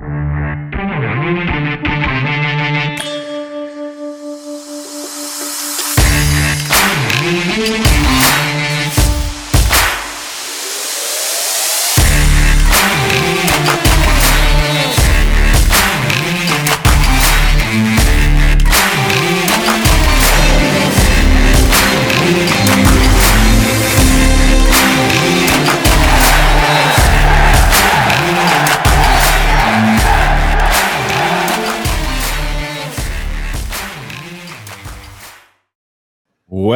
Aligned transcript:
you 0.00 0.31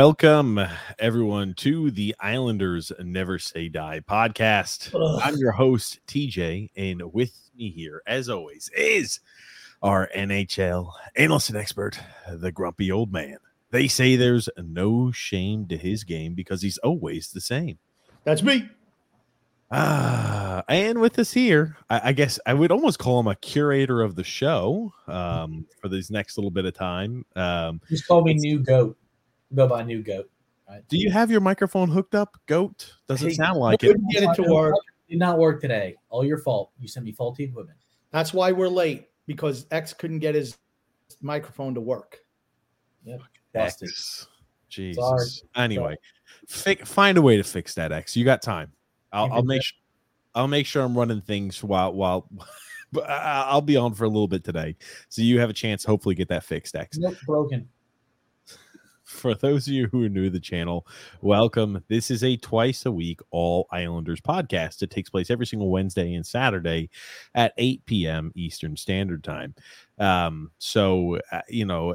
Welcome, 0.06 0.60
everyone, 1.00 1.54
to 1.54 1.90
the 1.90 2.14
Islanders 2.20 2.92
Never 3.00 3.40
Say 3.40 3.68
Die 3.68 4.00
podcast. 4.08 4.94
I'm 5.20 5.36
your 5.36 5.50
host, 5.50 5.98
TJ, 6.06 6.70
and 6.76 7.12
with 7.12 7.50
me 7.58 7.70
here, 7.70 8.02
as 8.06 8.28
always, 8.28 8.70
is 8.76 9.18
our 9.82 10.08
NHL 10.14 10.92
analyst 11.16 11.48
and 11.48 11.58
expert, 11.58 11.98
the 12.30 12.52
grumpy 12.52 12.92
old 12.92 13.12
man. 13.12 13.38
They 13.72 13.88
say 13.88 14.14
there's 14.14 14.48
no 14.56 15.10
shame 15.10 15.66
to 15.66 15.76
his 15.76 16.04
game 16.04 16.34
because 16.34 16.62
he's 16.62 16.78
always 16.78 17.32
the 17.32 17.40
same. 17.40 17.76
That's 18.22 18.44
me. 18.44 18.68
Ah, 19.72 20.62
and 20.68 21.00
with 21.00 21.18
us 21.18 21.32
here, 21.32 21.78
I, 21.90 22.10
I 22.10 22.12
guess 22.12 22.38
I 22.46 22.54
would 22.54 22.70
almost 22.70 23.00
call 23.00 23.18
him 23.18 23.26
a 23.26 23.34
curator 23.34 24.02
of 24.02 24.14
the 24.14 24.22
show 24.22 24.92
um, 25.08 25.66
for 25.80 25.88
this 25.88 26.10
next 26.10 26.38
little 26.38 26.52
bit 26.52 26.64
of 26.64 26.74
time. 26.74 27.26
Um, 27.34 27.80
Just 27.90 28.06
call 28.06 28.22
me 28.22 28.34
New 28.34 28.60
Goat. 28.60 28.96
Go 29.54 29.66
by 29.68 29.82
New 29.82 30.02
Goat. 30.02 30.30
Right? 30.68 30.82
do 30.88 30.98
you 30.98 31.10
have 31.12 31.30
your 31.30 31.40
microphone 31.40 31.88
hooked 31.88 32.14
up, 32.16 32.36
Goat? 32.46 32.92
Doesn't 33.08 33.28
Hey, 33.28 33.34
sound 33.34 33.58
like 33.58 33.84
it. 33.84 33.86
Couldn't 33.86 34.10
get 34.10 34.24
it 34.24 34.34
to 34.34 34.52
work. 34.52 34.74
Did 35.08 35.20
not 35.20 35.38
work 35.38 35.60
today. 35.60 35.94
All 36.08 36.24
your 36.24 36.38
fault. 36.38 36.72
You 36.80 36.88
sent 36.88 37.06
me 37.06 37.12
faulty 37.12 37.44
equipment. 37.44 37.78
That's 38.10 38.34
why 38.34 38.50
we're 38.50 38.68
late 38.68 39.08
because 39.26 39.66
X 39.70 39.92
couldn't 39.92 40.18
get 40.18 40.34
his 40.34 40.58
microphone 41.20 41.74
to 41.74 41.80
work. 41.80 42.18
Yep. 43.04 43.20
Busted. 43.54 43.88
X. 43.88 44.26
Jesus. 44.68 45.00
Sorry. 45.00 45.24
Anyway, 45.64 45.96
fi- 46.48 46.74
find 46.74 47.16
a 47.16 47.22
way 47.22 47.36
to 47.36 47.44
fix 47.44 47.74
that 47.74 47.92
X. 47.92 48.16
You 48.16 48.24
got 48.24 48.42
time. 48.42 48.72
I'll, 49.12 49.32
I'll 49.32 49.42
make 49.44 49.62
sure. 49.62 49.76
I'll 50.34 50.48
make 50.48 50.66
sure 50.66 50.82
I'm 50.82 50.98
running 50.98 51.20
things 51.20 51.62
while 51.62 51.92
while. 51.92 52.28
But 52.92 53.10
I- 53.10 53.46
I'll 53.48 53.60
be 53.60 53.76
on 53.76 53.94
for 53.94 54.04
a 54.04 54.08
little 54.08 54.28
bit 54.28 54.44
today, 54.44 54.76
so 55.08 55.20
you 55.20 55.40
have 55.40 55.50
a 55.50 55.52
chance. 55.52 55.84
Hopefully, 55.84 56.14
get 56.14 56.28
that 56.28 56.44
fixed. 56.44 56.76
X. 56.76 56.96
Nope, 56.96 57.16
broken. 57.26 57.68
For 59.06 59.34
those 59.34 59.68
of 59.68 59.72
you 59.72 59.86
who 59.86 60.04
are 60.04 60.08
new 60.08 60.24
to 60.24 60.30
the 60.30 60.40
channel, 60.40 60.84
welcome. 61.20 61.80
This 61.86 62.10
is 62.10 62.24
a 62.24 62.36
twice 62.38 62.86
a 62.86 62.92
week 62.92 63.20
All 63.30 63.68
Islanders 63.70 64.20
podcast. 64.20 64.82
It 64.82 64.90
takes 64.90 65.08
place 65.08 65.30
every 65.30 65.46
single 65.46 65.70
Wednesday 65.70 66.14
and 66.14 66.26
Saturday 66.26 66.90
at 67.36 67.54
8 67.56 67.86
p.m. 67.86 68.32
Eastern 68.34 68.76
Standard 68.76 69.22
Time. 69.22 69.54
Um, 70.00 70.50
so, 70.58 71.20
uh, 71.30 71.42
you 71.48 71.64
know, 71.64 71.94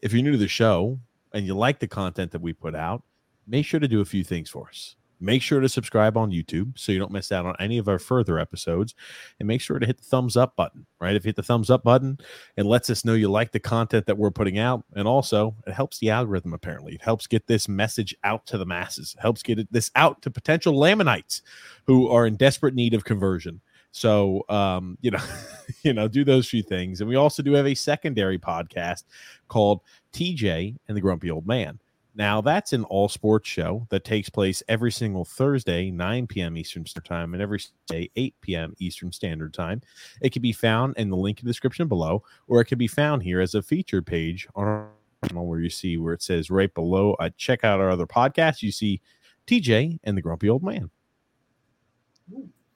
if 0.00 0.12
you're 0.12 0.22
new 0.22 0.32
to 0.32 0.38
the 0.38 0.46
show 0.46 1.00
and 1.34 1.44
you 1.44 1.54
like 1.54 1.80
the 1.80 1.88
content 1.88 2.30
that 2.30 2.42
we 2.42 2.52
put 2.52 2.76
out, 2.76 3.02
make 3.48 3.66
sure 3.66 3.80
to 3.80 3.88
do 3.88 4.00
a 4.00 4.04
few 4.04 4.22
things 4.22 4.48
for 4.48 4.68
us. 4.68 4.94
Make 5.20 5.42
sure 5.42 5.60
to 5.60 5.68
subscribe 5.68 6.16
on 6.16 6.30
YouTube 6.30 6.78
so 6.78 6.92
you 6.92 6.98
don't 6.98 7.10
miss 7.10 7.32
out 7.32 7.46
on 7.46 7.54
any 7.58 7.78
of 7.78 7.88
our 7.88 7.98
further 7.98 8.38
episodes. 8.38 8.94
And 9.38 9.46
make 9.46 9.60
sure 9.60 9.78
to 9.78 9.86
hit 9.86 9.98
the 9.98 10.04
thumbs 10.04 10.36
up 10.36 10.56
button, 10.56 10.86
right? 11.00 11.16
If 11.16 11.24
you 11.24 11.28
hit 11.28 11.36
the 11.36 11.42
thumbs 11.42 11.70
up 11.70 11.82
button, 11.82 12.18
it 12.56 12.66
lets 12.66 12.90
us 12.90 13.04
know 13.04 13.14
you 13.14 13.30
like 13.30 13.52
the 13.52 13.60
content 13.60 14.06
that 14.06 14.18
we're 14.18 14.30
putting 14.30 14.58
out. 14.58 14.84
And 14.94 15.08
also, 15.08 15.56
it 15.66 15.72
helps 15.72 15.98
the 15.98 16.10
algorithm, 16.10 16.54
apparently. 16.54 16.94
It 16.94 17.02
helps 17.02 17.26
get 17.26 17.46
this 17.46 17.68
message 17.68 18.14
out 18.24 18.46
to 18.46 18.58
the 18.58 18.66
masses, 18.66 19.14
it 19.16 19.20
helps 19.20 19.42
get 19.42 19.70
this 19.72 19.90
out 19.96 20.22
to 20.22 20.30
potential 20.30 20.78
Lamanites 20.78 21.42
who 21.86 22.08
are 22.08 22.26
in 22.26 22.36
desperate 22.36 22.74
need 22.74 22.94
of 22.94 23.04
conversion. 23.04 23.60
So, 23.90 24.44
um, 24.48 24.98
you 25.00 25.10
know, 25.10 25.22
you 25.82 25.92
know, 25.92 26.08
do 26.08 26.24
those 26.24 26.48
few 26.48 26.62
things. 26.62 27.00
And 27.00 27.08
we 27.08 27.16
also 27.16 27.42
do 27.42 27.52
have 27.54 27.66
a 27.66 27.74
secondary 27.74 28.38
podcast 28.38 29.04
called 29.48 29.80
TJ 30.12 30.76
and 30.86 30.96
the 30.96 31.00
Grumpy 31.00 31.30
Old 31.30 31.46
Man. 31.46 31.80
Now, 32.18 32.40
that's 32.40 32.72
an 32.72 32.82
all 32.84 33.08
sports 33.08 33.48
show 33.48 33.86
that 33.90 34.02
takes 34.02 34.28
place 34.28 34.60
every 34.68 34.90
single 34.90 35.24
Thursday, 35.24 35.88
9 35.92 36.26
p.m. 36.26 36.58
Eastern 36.58 36.84
Standard 36.84 37.08
Time, 37.08 37.32
and 37.32 37.40
every 37.40 37.60
day, 37.86 38.10
8 38.16 38.34
p.m. 38.40 38.74
Eastern 38.80 39.12
Standard 39.12 39.54
Time. 39.54 39.80
It 40.20 40.32
can 40.32 40.42
be 40.42 40.52
found 40.52 40.96
in 40.96 41.10
the 41.10 41.16
link 41.16 41.38
in 41.38 41.46
the 41.46 41.50
description 41.50 41.86
below, 41.86 42.24
or 42.48 42.60
it 42.60 42.64
can 42.64 42.76
be 42.76 42.88
found 42.88 43.22
here 43.22 43.40
as 43.40 43.54
a 43.54 43.62
featured 43.62 44.04
page 44.04 44.48
on 44.56 44.66
our 44.66 44.88
channel 45.28 45.46
where 45.46 45.60
you 45.60 45.70
see 45.70 45.96
where 45.96 46.12
it 46.12 46.20
says 46.20 46.50
right 46.50 46.74
below, 46.74 47.14
uh, 47.14 47.30
check 47.36 47.62
out 47.62 47.78
our 47.78 47.88
other 47.88 48.06
podcasts. 48.06 48.62
You 48.62 48.72
see 48.72 49.00
TJ 49.46 50.00
and 50.02 50.16
the 50.16 50.22
Grumpy 50.22 50.48
Old 50.48 50.64
Man. 50.64 50.90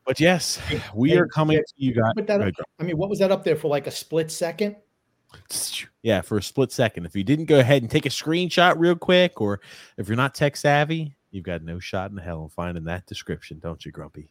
But 0.07 0.21
yes, 0.21 0.61
we 0.95 1.11
Hey, 1.11 1.17
are 1.17 1.27
coming 1.27 1.57
yeah, 1.57 1.63
to 1.63 1.75
you 1.77 1.95
guys. 1.95 2.53
I 2.79 2.85
mean, 2.85 2.97
what 2.97 3.11
was 3.11 3.19
that 3.19 3.33
up 3.33 3.43
there 3.43 3.57
for 3.57 3.67
like 3.67 3.89
a 3.89 3.91
split 3.91 4.31
second? 4.31 4.77
Yeah, 6.05 6.21
for 6.21 6.37
a 6.37 6.43
split 6.43 6.73
second. 6.73 7.07
If 7.07 7.15
you 7.15 7.23
didn't 7.23 7.45
go 7.45 7.61
ahead 7.61 7.83
and 7.83 7.89
take 7.89 8.07
a 8.07 8.09
screenshot 8.09 8.75
real 8.77 8.97
quick, 8.97 9.41
or 9.41 9.61
if 9.97 10.09
you're 10.09 10.17
not 10.17 10.35
tech 10.35 10.57
savvy, 10.57 11.15
you've 11.31 11.45
got 11.45 11.63
no 11.63 11.79
shot 11.79 12.11
in 12.11 12.17
hell 12.17 12.47
of 12.47 12.53
finding 12.53 12.83
that 12.85 13.07
description, 13.07 13.61
don't 13.61 13.85
you, 13.85 13.93
Grumpy? 13.93 14.29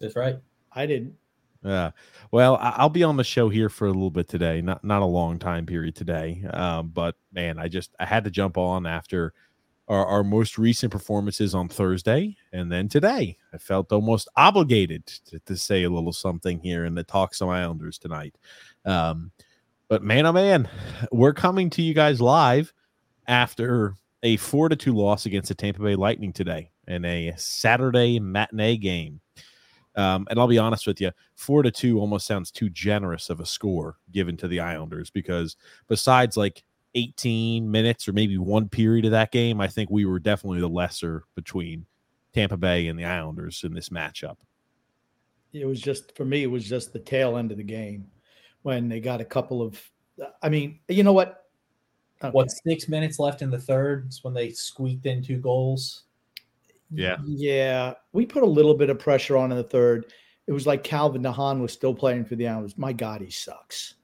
That's 0.00 0.16
right. 0.16 0.38
I 0.72 0.86
didn't. 0.86 1.16
Yeah. 1.62 1.90
Well, 2.30 2.56
I'll 2.60 2.88
be 2.88 3.02
on 3.02 3.18
the 3.18 3.24
show 3.24 3.50
here 3.50 3.68
for 3.68 3.86
a 3.86 3.92
little 3.92 4.10
bit 4.10 4.28
today. 4.28 4.62
Not 4.62 4.82
not 4.82 5.02
a 5.02 5.06
long 5.06 5.38
time 5.38 5.66
period 5.66 5.94
today. 5.94 6.42
Um, 6.50 6.88
but 6.88 7.16
man, 7.32 7.58
I 7.58 7.68
just 7.68 7.94
I 8.00 8.06
had 8.06 8.24
to 8.24 8.30
jump 8.30 8.56
on 8.56 8.86
after 8.86 9.34
our, 9.88 10.06
our 10.06 10.24
most 10.24 10.56
recent 10.56 10.90
performances 10.90 11.54
on 11.54 11.68
Thursday 11.68 12.36
and 12.52 12.72
then 12.72 12.88
today. 12.88 13.36
I 13.52 13.58
felt 13.58 13.92
almost 13.92 14.28
obligated 14.36 15.04
to, 15.26 15.38
to 15.40 15.56
say 15.56 15.82
a 15.82 15.90
little 15.90 16.12
something 16.12 16.60
here 16.60 16.86
in 16.86 16.94
the 16.94 17.04
talk 17.04 17.34
some 17.34 17.50
Islanders 17.50 17.98
tonight. 17.98 18.34
Um, 18.86 19.32
but 19.90 20.04
man, 20.04 20.24
oh 20.24 20.32
man, 20.32 20.68
we're 21.10 21.34
coming 21.34 21.68
to 21.68 21.82
you 21.82 21.92
guys 21.92 22.20
live 22.20 22.72
after 23.26 23.96
a 24.22 24.36
four 24.36 24.68
to 24.68 24.76
two 24.76 24.94
loss 24.94 25.26
against 25.26 25.48
the 25.48 25.54
Tampa 25.54 25.82
Bay 25.82 25.96
Lightning 25.96 26.32
today 26.32 26.70
in 26.86 27.04
a 27.04 27.34
Saturday 27.36 28.20
matinee 28.20 28.76
game. 28.76 29.20
Um, 29.96 30.28
and 30.30 30.38
I'll 30.38 30.46
be 30.46 30.58
honest 30.58 30.86
with 30.86 31.00
you, 31.00 31.10
four 31.34 31.64
to 31.64 31.72
two 31.72 31.98
almost 31.98 32.24
sounds 32.24 32.52
too 32.52 32.70
generous 32.70 33.30
of 33.30 33.40
a 33.40 33.46
score 33.46 33.96
given 34.12 34.36
to 34.36 34.46
the 34.46 34.60
Islanders 34.60 35.10
because 35.10 35.56
besides 35.88 36.36
like 36.36 36.62
18 36.94 37.68
minutes 37.68 38.06
or 38.06 38.12
maybe 38.12 38.38
one 38.38 38.68
period 38.68 39.06
of 39.06 39.10
that 39.10 39.32
game, 39.32 39.60
I 39.60 39.66
think 39.66 39.90
we 39.90 40.04
were 40.04 40.20
definitely 40.20 40.60
the 40.60 40.68
lesser 40.68 41.24
between 41.34 41.84
Tampa 42.32 42.56
Bay 42.56 42.86
and 42.86 42.96
the 42.96 43.06
Islanders 43.06 43.64
in 43.64 43.74
this 43.74 43.88
matchup. 43.88 44.36
It 45.52 45.66
was 45.66 45.80
just 45.80 46.16
for 46.16 46.24
me. 46.24 46.44
It 46.44 46.50
was 46.50 46.64
just 46.64 46.92
the 46.92 47.00
tail 47.00 47.36
end 47.36 47.50
of 47.50 47.56
the 47.56 47.64
game 47.64 48.06
when 48.62 48.88
they 48.88 49.00
got 49.00 49.20
a 49.20 49.24
couple 49.24 49.62
of. 49.62 49.80
I 50.42 50.48
mean, 50.48 50.80
you 50.88 51.02
know 51.02 51.12
what? 51.12 51.46
Okay. 52.22 52.30
What 52.32 52.50
six 52.50 52.88
minutes 52.88 53.18
left 53.18 53.40
in 53.40 53.50
the 53.50 53.58
third 53.58 54.08
is 54.08 54.22
when 54.22 54.34
they 54.34 54.50
squeaked 54.50 55.06
in 55.06 55.22
two 55.22 55.38
goals. 55.38 56.04
Yeah. 56.90 57.16
Yeah. 57.24 57.94
We 58.12 58.26
put 58.26 58.42
a 58.42 58.46
little 58.46 58.74
bit 58.74 58.90
of 58.90 58.98
pressure 58.98 59.36
on 59.36 59.50
in 59.50 59.56
the 59.56 59.64
third. 59.64 60.12
It 60.46 60.52
was 60.52 60.66
like 60.66 60.82
Calvin 60.82 61.22
de 61.22 61.32
Haan 61.32 61.62
was 61.62 61.72
still 61.72 61.94
playing 61.94 62.24
for 62.24 62.36
the 62.36 62.48
Islanders. 62.48 62.76
My 62.76 62.92
God, 62.92 63.20
he 63.20 63.30
sucks. 63.30 63.94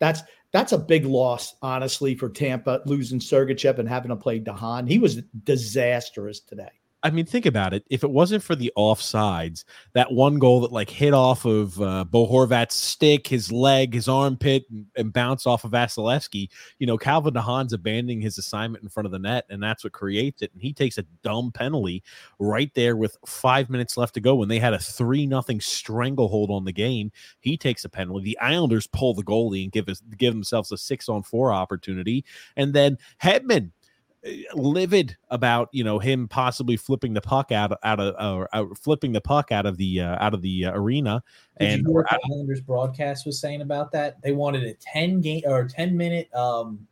That's 0.00 0.22
that's 0.52 0.72
a 0.72 0.78
big 0.78 1.04
loss, 1.04 1.54
honestly, 1.62 2.14
for 2.14 2.28
Tampa 2.28 2.80
losing 2.86 3.18
Sergachev 3.18 3.78
and 3.78 3.88
having 3.88 4.10
to 4.10 4.16
play 4.16 4.38
de 4.38 4.52
Haan. 4.52 4.86
He 4.86 4.98
was 4.98 5.22
disastrous 5.44 6.40
today. 6.40 6.70
I 7.04 7.10
mean, 7.10 7.26
think 7.26 7.44
about 7.44 7.74
it. 7.74 7.84
If 7.90 8.02
it 8.02 8.10
wasn't 8.10 8.42
for 8.42 8.56
the 8.56 8.72
offsides, 8.78 9.64
that 9.92 10.10
one 10.10 10.38
goal 10.38 10.62
that 10.62 10.72
like 10.72 10.88
hit 10.88 11.12
off 11.12 11.44
of 11.44 11.78
uh, 11.78 12.04
Bo 12.04 12.26
Horvat's 12.26 12.74
stick, 12.74 13.26
his 13.26 13.52
leg, 13.52 13.92
his 13.92 14.08
armpit, 14.08 14.64
and, 14.70 14.86
and 14.96 15.12
bounced 15.12 15.46
off 15.46 15.64
of 15.64 15.72
Vasilevskiy, 15.72 16.48
you 16.78 16.86
know, 16.86 16.96
Calvin 16.96 17.34
de 17.34 17.42
Haan's 17.42 17.74
abandoning 17.74 18.22
his 18.22 18.38
assignment 18.38 18.82
in 18.82 18.88
front 18.88 19.04
of 19.04 19.12
the 19.12 19.18
net, 19.18 19.44
and 19.50 19.62
that's 19.62 19.84
what 19.84 19.92
creates 19.92 20.40
it. 20.40 20.50
And 20.54 20.62
he 20.62 20.72
takes 20.72 20.96
a 20.96 21.02
dumb 21.22 21.52
penalty 21.52 22.02
right 22.38 22.72
there 22.74 22.96
with 22.96 23.18
five 23.26 23.68
minutes 23.68 23.98
left 23.98 24.14
to 24.14 24.20
go 24.20 24.34
when 24.36 24.48
they 24.48 24.58
had 24.58 24.72
a 24.72 24.78
three 24.78 25.26
nothing 25.26 25.60
stranglehold 25.60 26.50
on 26.50 26.64
the 26.64 26.72
game. 26.72 27.12
He 27.40 27.58
takes 27.58 27.84
a 27.84 27.90
penalty. 27.90 28.24
The 28.24 28.38
Islanders 28.38 28.86
pull 28.86 29.12
the 29.12 29.22
goalie 29.22 29.64
and 29.64 29.72
give 29.72 29.90
us 29.90 30.00
give 30.16 30.32
themselves 30.32 30.72
a 30.72 30.78
six 30.78 31.10
on 31.10 31.22
four 31.22 31.52
opportunity, 31.52 32.24
and 32.56 32.72
then 32.72 32.96
Hedman 33.22 33.72
livid 34.54 35.16
about 35.30 35.68
you 35.72 35.84
know 35.84 35.98
him 35.98 36.28
possibly 36.28 36.76
flipping 36.76 37.12
the 37.12 37.20
puck 37.20 37.52
out 37.52 37.78
out 37.82 38.00
of 38.00 38.14
or 38.18 38.48
uh, 38.52 38.64
flipping 38.80 39.12
the 39.12 39.20
puck 39.20 39.52
out 39.52 39.66
of 39.66 39.76
the 39.76 40.00
uh, 40.00 40.16
out 40.24 40.34
of 40.34 40.42
the 40.42 40.66
uh, 40.66 40.72
arena. 40.74 41.22
Did 41.58 41.68
and 41.68 41.82
you 41.82 41.88
hear 41.88 41.94
what 41.94 42.10
the 42.10 42.20
Islanders 42.32 42.60
broadcast 42.60 43.26
was 43.26 43.38
saying 43.38 43.60
about 43.60 43.92
that? 43.92 44.20
They 44.22 44.32
wanted 44.32 44.64
a 44.64 44.74
ten 44.74 45.20
game 45.20 45.42
or 45.46 45.66
ten 45.68 45.96
minute 45.96 46.32
um, 46.34 46.86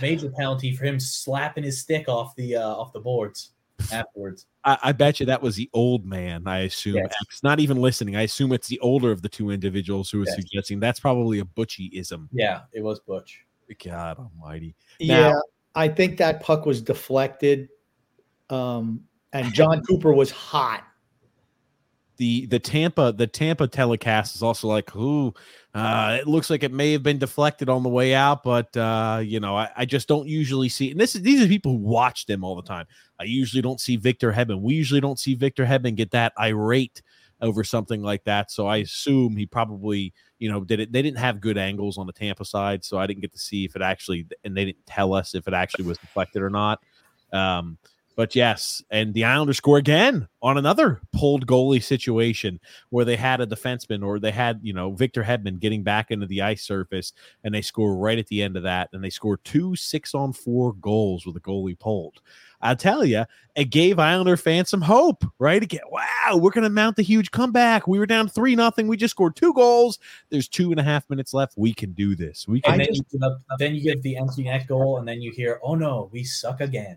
major 0.00 0.30
penalty 0.30 0.74
for 0.74 0.84
him 0.84 0.98
slapping 0.98 1.64
his 1.64 1.80
stick 1.80 2.08
off 2.08 2.34
the 2.36 2.56
uh, 2.56 2.68
off 2.68 2.92
the 2.92 3.00
boards 3.00 3.50
afterwards. 3.92 4.46
I, 4.64 4.78
I, 4.82 4.92
bet 4.92 5.20
you 5.20 5.26
that 5.26 5.42
was 5.42 5.56
the 5.56 5.68
old 5.72 6.06
man. 6.06 6.46
I 6.46 6.60
assume 6.60 6.96
yes. 6.96 7.12
it's 7.30 7.42
not 7.42 7.60
even 7.60 7.76
listening. 7.76 8.16
I 8.16 8.22
assume 8.22 8.52
it's 8.52 8.68
the 8.68 8.80
older 8.80 9.10
of 9.10 9.22
the 9.22 9.28
two 9.28 9.50
individuals 9.50 10.10
who 10.10 10.20
was 10.20 10.28
yes. 10.28 10.36
suggesting 10.36 10.80
that's 10.80 11.00
probably 11.00 11.40
a 11.40 11.44
Butchie-ism. 11.44 12.30
Yeah, 12.32 12.62
it 12.72 12.82
was 12.82 13.00
Butch. 13.00 13.44
God 13.84 14.18
Almighty. 14.18 14.74
Now, 15.00 15.28
yeah, 15.28 15.40
I 15.74 15.88
think 15.88 16.18
that 16.18 16.40
puck 16.42 16.66
was 16.66 16.82
deflected, 16.82 17.68
um, 18.50 19.04
and 19.32 19.52
Jon 19.52 19.82
Cooper 19.88 20.12
was 20.12 20.30
hot. 20.30 20.84
The 22.16 22.46
the 22.46 22.60
Tampa 22.60 23.12
the 23.16 23.26
Tampa 23.26 23.66
telecast 23.66 24.36
is 24.36 24.42
also 24.42 24.68
like, 24.68 24.94
ooh, 24.94 25.34
uh, 25.74 26.18
it 26.20 26.28
looks 26.28 26.48
like 26.48 26.62
it 26.62 26.72
may 26.72 26.92
have 26.92 27.02
been 27.02 27.18
deflected 27.18 27.68
on 27.68 27.82
the 27.82 27.88
way 27.88 28.14
out, 28.14 28.44
but 28.44 28.76
uh, 28.76 29.20
you 29.24 29.40
know, 29.40 29.56
I, 29.56 29.70
I, 29.76 29.84
just 29.84 30.06
don't 30.06 30.28
usually 30.28 30.68
see. 30.68 30.92
And 30.92 31.00
this 31.00 31.16
is 31.16 31.22
these 31.22 31.44
are 31.44 31.48
people 31.48 31.72
who 31.72 31.78
watch 31.78 32.26
them 32.26 32.44
all 32.44 32.54
the 32.54 32.62
time. 32.62 32.86
I 33.18 33.24
usually 33.24 33.62
don't 33.62 33.80
see 33.80 33.96
Victor 33.96 34.32
Hedman. 34.32 34.60
We 34.60 34.74
usually 34.74 35.00
don't 35.00 35.18
see 35.18 35.34
Victor 35.34 35.66
Hedman 35.66 35.96
get 35.96 36.12
that 36.12 36.32
irate 36.38 37.02
over 37.44 37.62
something 37.62 38.02
like 38.02 38.24
that. 38.24 38.50
So 38.50 38.66
I 38.66 38.78
assume 38.78 39.36
he 39.36 39.46
probably 39.46 40.12
you 40.44 40.50
know, 40.50 40.62
did 40.62 40.78
it? 40.78 40.92
They 40.92 41.00
didn't 41.00 41.18
have 41.18 41.40
good 41.40 41.56
angles 41.56 41.96
on 41.96 42.06
the 42.06 42.12
Tampa 42.12 42.44
side, 42.44 42.84
so 42.84 42.98
I 42.98 43.06
didn't 43.06 43.22
get 43.22 43.32
to 43.32 43.38
see 43.38 43.64
if 43.64 43.76
it 43.76 43.80
actually, 43.80 44.26
and 44.44 44.54
they 44.54 44.66
didn't 44.66 44.84
tell 44.84 45.14
us 45.14 45.34
if 45.34 45.48
it 45.48 45.54
actually 45.54 45.86
was 45.86 45.96
deflected 45.96 46.42
or 46.42 46.50
not. 46.50 46.80
Um, 47.32 47.78
but 48.16 48.36
yes, 48.36 48.82
and 48.90 49.12
the 49.12 49.24
Islanders 49.24 49.56
score 49.56 49.78
again 49.78 50.28
on 50.42 50.56
another 50.56 51.00
pulled 51.12 51.46
goalie 51.46 51.82
situation 51.82 52.60
where 52.90 53.04
they 53.04 53.16
had 53.16 53.40
a 53.40 53.46
defenseman 53.46 54.04
or 54.04 54.18
they 54.18 54.30
had, 54.30 54.60
you 54.62 54.72
know, 54.72 54.92
Victor 54.92 55.24
Hedman 55.24 55.58
getting 55.58 55.82
back 55.82 56.10
into 56.10 56.26
the 56.26 56.42
ice 56.42 56.62
surface 56.62 57.12
and 57.42 57.54
they 57.54 57.62
score 57.62 57.96
right 57.96 58.18
at 58.18 58.28
the 58.28 58.42
end 58.42 58.56
of 58.56 58.62
that. 58.62 58.90
And 58.92 59.02
they 59.02 59.10
score 59.10 59.38
two 59.38 59.74
six 59.74 60.14
on 60.14 60.32
four 60.32 60.74
goals 60.74 61.26
with 61.26 61.36
a 61.36 61.40
goalie 61.40 61.78
pulled. 61.78 62.20
I 62.60 62.74
tell 62.74 63.04
you, 63.04 63.24
it 63.56 63.66
gave 63.66 63.98
Islander 63.98 64.38
fans 64.38 64.70
some 64.70 64.80
hope, 64.80 65.24
right? 65.38 65.62
Again, 65.62 65.82
wow, 65.90 66.36
we're 66.36 66.50
going 66.50 66.64
to 66.64 66.70
mount 66.70 66.96
the 66.96 67.02
huge 67.02 67.30
comeback. 67.30 67.86
We 67.86 67.98
were 67.98 68.06
down 68.06 68.28
three 68.28 68.56
nothing. 68.56 68.88
We 68.88 68.96
just 68.96 69.10
scored 69.10 69.36
two 69.36 69.52
goals. 69.52 69.98
There's 70.30 70.48
two 70.48 70.70
and 70.70 70.80
a 70.80 70.82
half 70.82 71.08
minutes 71.10 71.34
left. 71.34 71.54
We 71.58 71.74
can 71.74 71.92
do 71.92 72.14
this. 72.14 72.48
We 72.48 72.62
can. 72.62 72.78
Then, 72.78 72.86
just, 72.86 73.04
you 73.10 73.18
the, 73.18 73.38
then 73.58 73.74
you 73.74 73.82
get 73.82 74.00
the 74.02 74.16
empty 74.16 74.44
net 74.44 74.66
goal, 74.66 74.96
and 74.96 75.06
then 75.06 75.20
you 75.20 75.30
hear, 75.30 75.60
"Oh 75.62 75.74
no, 75.74 76.08
we 76.10 76.24
suck 76.24 76.62
again." 76.62 76.96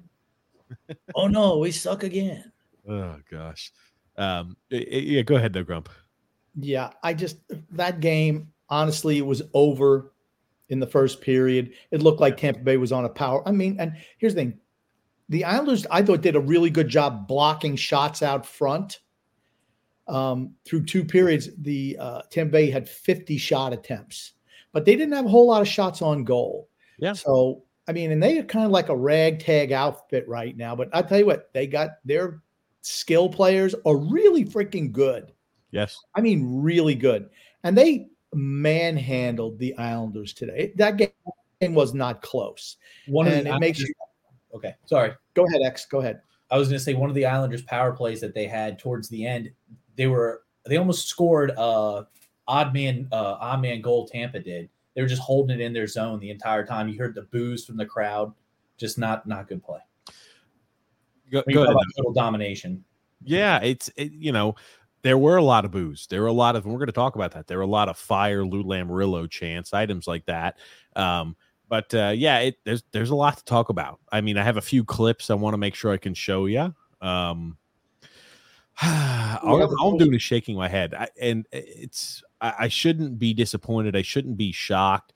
Oh 1.16 1.28
no, 1.28 1.58
we 1.58 1.72
suck 1.72 2.04
again. 2.04 2.52
Oh 2.90 3.18
gosh. 3.30 3.74
Um, 4.18 4.56
yeah, 4.70 5.22
go 5.22 5.36
ahead, 5.36 5.52
though, 5.52 5.64
Grump. 5.64 5.90
Yeah, 6.56 6.92
I 7.04 7.14
just 7.14 7.38
that 7.72 8.00
game. 8.00 8.54
Honestly, 8.70 9.18
it 9.18 9.26
was 9.26 9.42
over 9.54 10.14
in 10.70 10.80
the 10.80 10.88
first 10.88 11.20
period. 11.20 11.74
It 11.92 12.02
looked 12.02 12.22
like 12.22 12.38
Tampa 12.38 12.62
Bay 12.62 12.78
was 12.78 12.94
on 12.94 13.04
a 13.04 13.10
power. 13.10 13.46
I 13.46 13.52
mean, 13.52 13.76
and 13.78 13.92
here's 14.20 14.36
the 14.36 14.42
thing: 14.42 14.60
the 15.30 15.44
Islanders, 15.44 15.86
I 15.92 16.02
thought, 16.02 16.22
did 16.22 16.36
a 16.36 16.40
really 16.40 16.70
good 16.70 16.88
job 16.88 17.28
blocking 17.28 17.76
shots 17.76 18.24
out 18.24 18.46
front. 18.46 19.00
Um, 20.08 20.54
through 20.66 20.86
two 20.86 21.04
periods, 21.04 21.50
the 21.58 21.98
uh, 22.00 22.22
Tampa 22.32 22.54
Bay 22.54 22.72
had 22.72 22.88
50 22.88 23.38
shot 23.38 23.74
attempts, 23.74 24.34
but 24.72 24.86
they 24.86 24.96
didn't 24.96 25.14
have 25.14 25.26
a 25.26 25.30
whole 25.30 25.48
lot 25.48 25.62
of 25.62 25.68
shots 25.68 26.02
on 26.02 26.24
goal. 26.24 26.70
Yeah. 26.98 27.14
So 27.14 27.64
I 27.88 27.94
mean, 27.94 28.12
and 28.12 28.22
they 28.22 28.38
are 28.38 28.44
kind 28.44 28.66
of 28.66 28.72
like 28.72 28.90
a 28.90 28.96
ragtag 28.96 29.72
outfit 29.72 30.28
right 30.28 30.56
now. 30.56 30.76
But 30.76 30.90
I 30.94 31.02
tell 31.02 31.20
you 31.20 31.26
what, 31.26 31.50
they 31.54 31.68
got 31.68 31.92
their 32.04 32.42
skill 32.82 33.30
players 33.30 33.76
are 33.86 33.98
really 33.98 34.44
freaking 34.44 34.92
good. 34.92 35.32
Yes. 35.72 35.98
I 36.16 36.22
mean, 36.22 36.62
really 36.62 36.96
good. 36.96 37.30
And 37.64 37.78
they 37.78 38.08
manhandled 38.34 39.60
the 39.60 39.78
Islanders 39.78 40.34
today. 40.34 40.74
That 40.76 40.98
game 40.98 41.74
was 41.74 41.94
not 41.94 42.22
close. 42.22 42.78
One 43.08 43.28
and 43.28 43.48
it 43.48 43.60
makes 43.60 43.80
you 43.80 43.94
Okay, 44.54 44.74
sorry. 44.86 45.14
Go 45.34 45.46
ahead, 45.46 45.62
X. 45.64 45.86
Go 45.86 46.00
ahead. 46.00 46.22
I 46.50 46.58
was 46.58 46.70
going 46.70 46.80
to 46.80 46.84
say 46.84 46.94
one 46.94 47.10
of 47.10 47.16
the 47.16 47.26
Islanders' 47.26 47.62
power 47.62 47.92
plays 47.92 48.22
that 48.22 48.34
they 48.34 48.48
had 48.48 48.80
towards 48.80 49.10
the 49.10 49.26
end, 49.26 49.52
they 49.96 50.08
were 50.08 50.44
they 50.66 50.78
almost 50.78 51.08
scored 51.08 51.52
uh 51.52 52.04
odd 52.48 52.74
man 52.74 53.08
uh 53.12 53.38
odd 53.40 53.62
man 53.62 53.82
goal. 53.82 54.08
Tampa 54.08 54.40
did. 54.40 54.70
They 54.98 55.04
were 55.04 55.08
just 55.08 55.22
holding 55.22 55.60
it 55.60 55.64
in 55.64 55.74
their 55.74 55.86
zone 55.86 56.20
the 56.20 56.32
entire 56.32 56.66
time. 56.66 56.90
You 56.90 56.98
heard 56.98 57.14
the 57.14 57.22
boos 57.22 57.64
from 57.64 57.78
the 57.78 57.86
crowd. 57.86 58.34
Just 58.78 58.98
not 58.98 59.28
not 59.28 59.48
good 59.48 59.64
play. 59.64 59.78
Go, 61.32 61.44
go 61.54 61.66
ahead. 61.66 61.76
Total 61.96 62.14
domination. 62.14 62.84
Yeah, 63.24 63.62
it's 63.62 63.92
it, 63.96 64.12
you 64.12 64.32
know 64.32 64.56
there 65.04 65.20
were 65.20 65.38
a 65.38 65.44
lot 65.44 65.66
of 65.66 65.72
boos. 65.72 66.08
There 66.08 66.24
were 66.24 66.28
a 66.28 66.34
lot 66.34 66.56
of, 66.56 66.64
and 66.64 66.74
we're 66.74 66.80
going 66.80 66.88
to 66.88 66.94
talk 66.94 67.16
about 67.16 67.32
that. 67.34 67.46
There 67.46 67.60
were 67.60 67.64
a 67.64 67.68
lot 67.68 67.90
of 67.90 67.98
fire 67.98 68.44
Lou 68.44 68.64
Lamoriello 68.64 69.30
chants, 69.30 69.72
items 69.72 70.08
like 70.08 70.26
that. 70.26 70.58
Um, 70.96 71.36
but 71.70 71.94
uh, 71.94 72.14
yeah, 72.16 72.40
it, 72.40 72.56
there's 72.64 72.84
there's 72.92 73.12
a 73.12 73.16
lot 73.16 73.38
to 73.38 73.46
talk 73.46 73.70
about. 73.70 74.00
I 74.12 74.22
mean, 74.22 74.36
I 74.36 74.44
have 74.44 74.58
a 74.58 74.62
few 74.62 74.84
clips 74.84 75.30
I 75.30 75.36
want 75.36 75.54
to 75.54 75.60
make 75.60 75.76
sure 75.76 75.92
I 75.92 75.98
can 75.98 76.16
show 76.16 76.48
you. 76.48 76.74
Um, 77.02 77.58
all, 78.82 79.62
all, 79.80 79.92
I'm 79.92 79.98
doing 80.00 80.16
is 80.16 80.24
shaking 80.24 80.56
my 80.56 80.70
head, 80.70 80.96
I, 80.96 81.08
and 81.22 81.46
it's 81.52 82.24
I, 82.42 82.54
I 82.60 82.68
shouldn't 82.68 83.20
be 83.20 83.34
disappointed. 83.34 83.96
I 83.96 84.02
shouldn't 84.02 84.38
be 84.38 84.52
shocked. 84.52 85.14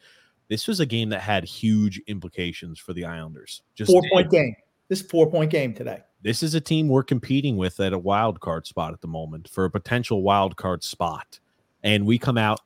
This 0.50 0.68
was 0.68 0.79
a 0.79 0.85
game 0.85 1.09
that 1.09 1.21
had 1.21 1.45
huge 1.45 2.01
implications 2.07 2.77
for 2.79 2.94
the 2.94 3.06
Islanders. 3.06 3.62
Just 3.75 3.91
four 3.91 4.01
point 4.12 4.29
game. 4.29 4.56
This 4.89 5.01
four 5.01 5.29
point 5.29 5.50
game 5.50 5.73
today. 5.73 6.00
This 6.21 6.44
is 6.44 6.53
a 6.53 6.62
team 6.62 6.89
we're 6.89 7.03
competing 7.03 7.56
with 7.56 7.79
at 7.79 7.94
a 7.94 7.97
wild 7.97 8.41
card 8.41 8.68
spot 8.68 8.94
at 8.94 9.01
the 9.01 9.07
moment 9.07 9.47
for 9.50 9.65
a 9.65 9.69
potential 9.69 10.21
wild 10.21 10.57
card 10.57 10.83
spot, 10.83 11.39
and 11.83 12.06
we 12.06 12.19
come 12.19 12.38
out 12.38 12.59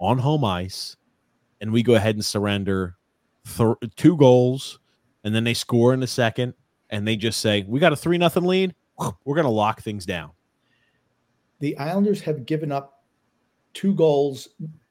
on 0.00 0.18
home 0.18 0.44
ice, 0.44 0.96
and 1.60 1.72
we 1.72 1.82
go 1.82 1.94
ahead 1.94 2.16
and 2.16 2.24
surrender 2.24 2.96
th- 3.56 3.76
two 3.96 4.16
goals, 4.16 4.80
and 5.24 5.34
then 5.34 5.44
they 5.44 5.54
score 5.54 5.94
in 5.94 6.00
the 6.00 6.06
second, 6.06 6.54
and 6.90 7.06
they 7.06 7.16
just 7.16 7.40
say, 7.40 7.64
"We 7.68 7.78
got 7.78 7.92
a 7.92 7.96
three 7.96 8.18
nothing 8.18 8.44
lead. 8.44 8.74
We're 9.24 9.36
going 9.36 9.44
to 9.44 9.50
lock 9.50 9.80
things 9.80 10.04
down." 10.04 10.32
The 11.60 11.76
Islanders 11.78 12.20
have 12.22 12.46
given 12.46 12.72
up 12.72 12.97
two 13.74 13.94
goals, 13.94 14.48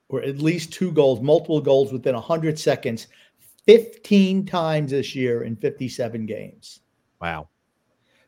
or 0.08 0.22
at 0.22 0.38
least 0.38 0.72
two 0.72 0.92
goals, 0.92 1.20
multiple 1.20 1.60
goals 1.60 1.92
within 1.92 2.14
hundred 2.14 2.58
seconds, 2.58 3.08
fifteen 3.66 4.44
times 4.46 4.90
this 4.90 5.14
year 5.14 5.42
in 5.42 5.56
fifty-seven 5.56 6.26
games. 6.26 6.80
Wow. 7.20 7.48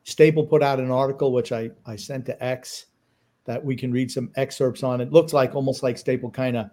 Staple 0.05 0.47
put 0.47 0.63
out 0.63 0.81
an 0.81 0.91
article 0.91 1.33
which 1.33 1.53
I 1.53 1.71
I 1.87 1.97
sent 1.97 2.27
to 2.27 2.45
X 2.45 2.87
that 3.45 3.65
we 3.65 3.77
can 3.77 3.93
read 3.93 4.11
some 4.11 4.31
excerpts 4.37 4.83
on. 4.83 5.01
It 5.01 5.13
looks 5.13 5.33
like 5.33 5.55
almost 5.55 5.83
like 5.83 5.99
Staple 5.99 6.31
kind 6.31 6.57
of 6.57 6.71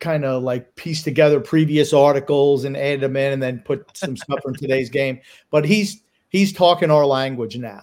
kind 0.00 0.24
of 0.24 0.42
like 0.42 0.74
piece 0.76 1.02
together 1.02 1.40
previous 1.40 1.92
articles 1.92 2.64
and 2.64 2.76
add 2.76 3.00
them 3.00 3.16
in 3.16 3.32
and 3.32 3.42
then 3.42 3.60
put 3.60 3.96
some 3.96 4.16
stuff 4.16 4.40
from 4.42 4.54
today's 4.54 4.90
game. 5.00 5.20
But 5.50 5.64
he's 5.64 6.02
he's 6.28 6.52
talking 6.52 6.90
our 6.90 7.06
language 7.06 7.56
now. 7.56 7.82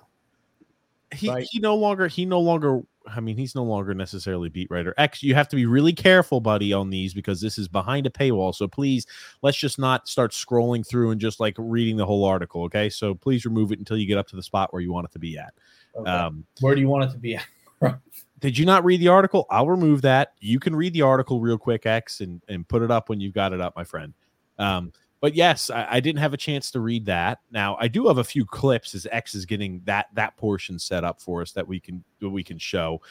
He 1.13 1.29
right? 1.29 1.47
he 1.49 1.59
no 1.59 1.75
longer 1.75 2.07
he 2.07 2.25
no 2.25 2.39
longer 2.39 2.81
I 3.07 3.19
mean 3.19 3.37
he's 3.37 3.55
no 3.55 3.63
longer 3.63 3.93
necessarily 3.93 4.49
beat 4.49 4.69
writer. 4.69 4.93
X 4.97 5.23
you 5.23 5.35
have 5.35 5.47
to 5.49 5.55
be 5.55 5.65
really 5.65 5.93
careful, 5.93 6.39
buddy, 6.39 6.73
on 6.73 6.89
these 6.89 7.13
because 7.13 7.41
this 7.41 7.57
is 7.57 7.67
behind 7.67 8.05
a 8.05 8.09
paywall. 8.09 8.53
So 8.53 8.67
please 8.67 9.05
let's 9.41 9.57
just 9.57 9.79
not 9.79 10.07
start 10.07 10.31
scrolling 10.31 10.87
through 10.87 11.11
and 11.11 11.19
just 11.19 11.39
like 11.39 11.55
reading 11.57 11.97
the 11.97 12.05
whole 12.05 12.25
article. 12.25 12.63
Okay. 12.63 12.89
So 12.89 13.15
please 13.15 13.45
remove 13.45 13.71
it 13.71 13.79
until 13.79 13.97
you 13.97 14.05
get 14.05 14.17
up 14.17 14.27
to 14.27 14.35
the 14.35 14.43
spot 14.43 14.73
where 14.73 14.81
you 14.81 14.91
want 14.91 15.05
it 15.05 15.11
to 15.13 15.19
be 15.19 15.37
at. 15.37 15.53
Okay. 15.95 16.09
Um, 16.09 16.45
where 16.59 16.75
do 16.75 16.81
you 16.81 16.87
want 16.87 17.05
it 17.05 17.11
to 17.11 17.17
be 17.17 17.35
at? 17.35 17.45
Did 18.39 18.57
you 18.57 18.65
not 18.65 18.83
read 18.83 18.99
the 18.99 19.07
article? 19.07 19.45
I'll 19.49 19.67
remove 19.67 20.01
that. 20.01 20.33
You 20.39 20.59
can 20.59 20.75
read 20.75 20.93
the 20.93 21.03
article 21.03 21.39
real 21.39 21.59
quick, 21.59 21.85
X, 21.85 22.21
and, 22.21 22.41
and 22.47 22.67
put 22.67 22.81
it 22.81 22.89
up 22.89 23.07
when 23.07 23.19
you've 23.19 23.35
got 23.35 23.53
it 23.53 23.61
up, 23.61 23.75
my 23.75 23.83
friend. 23.83 24.13
Um, 24.57 24.91
but 25.21 25.35
yes, 25.35 25.69
I, 25.69 25.87
I, 25.91 25.99
didn't 25.99 26.19
have 26.19 26.33
a 26.33 26.37
chance 26.37 26.71
to 26.71 26.79
read 26.79 27.05
that. 27.05 27.39
Now 27.51 27.77
I 27.79 27.87
do 27.87 28.07
have 28.07 28.17
a 28.17 28.23
few 28.23 28.43
clips 28.43 28.95
as 28.95 29.07
X 29.11 29.35
is 29.35 29.45
getting 29.45 29.81
that 29.85 30.07
that 30.15 30.35
portion 30.35 30.79
set 30.79 31.03
up 31.03 31.21
for 31.21 31.41
us 31.41 31.51
that 31.53 31.67
we 31.67 31.79
can 31.79 32.03
that 32.19 32.29
we 32.29 32.43
can 32.43 32.57
show. 32.57 33.01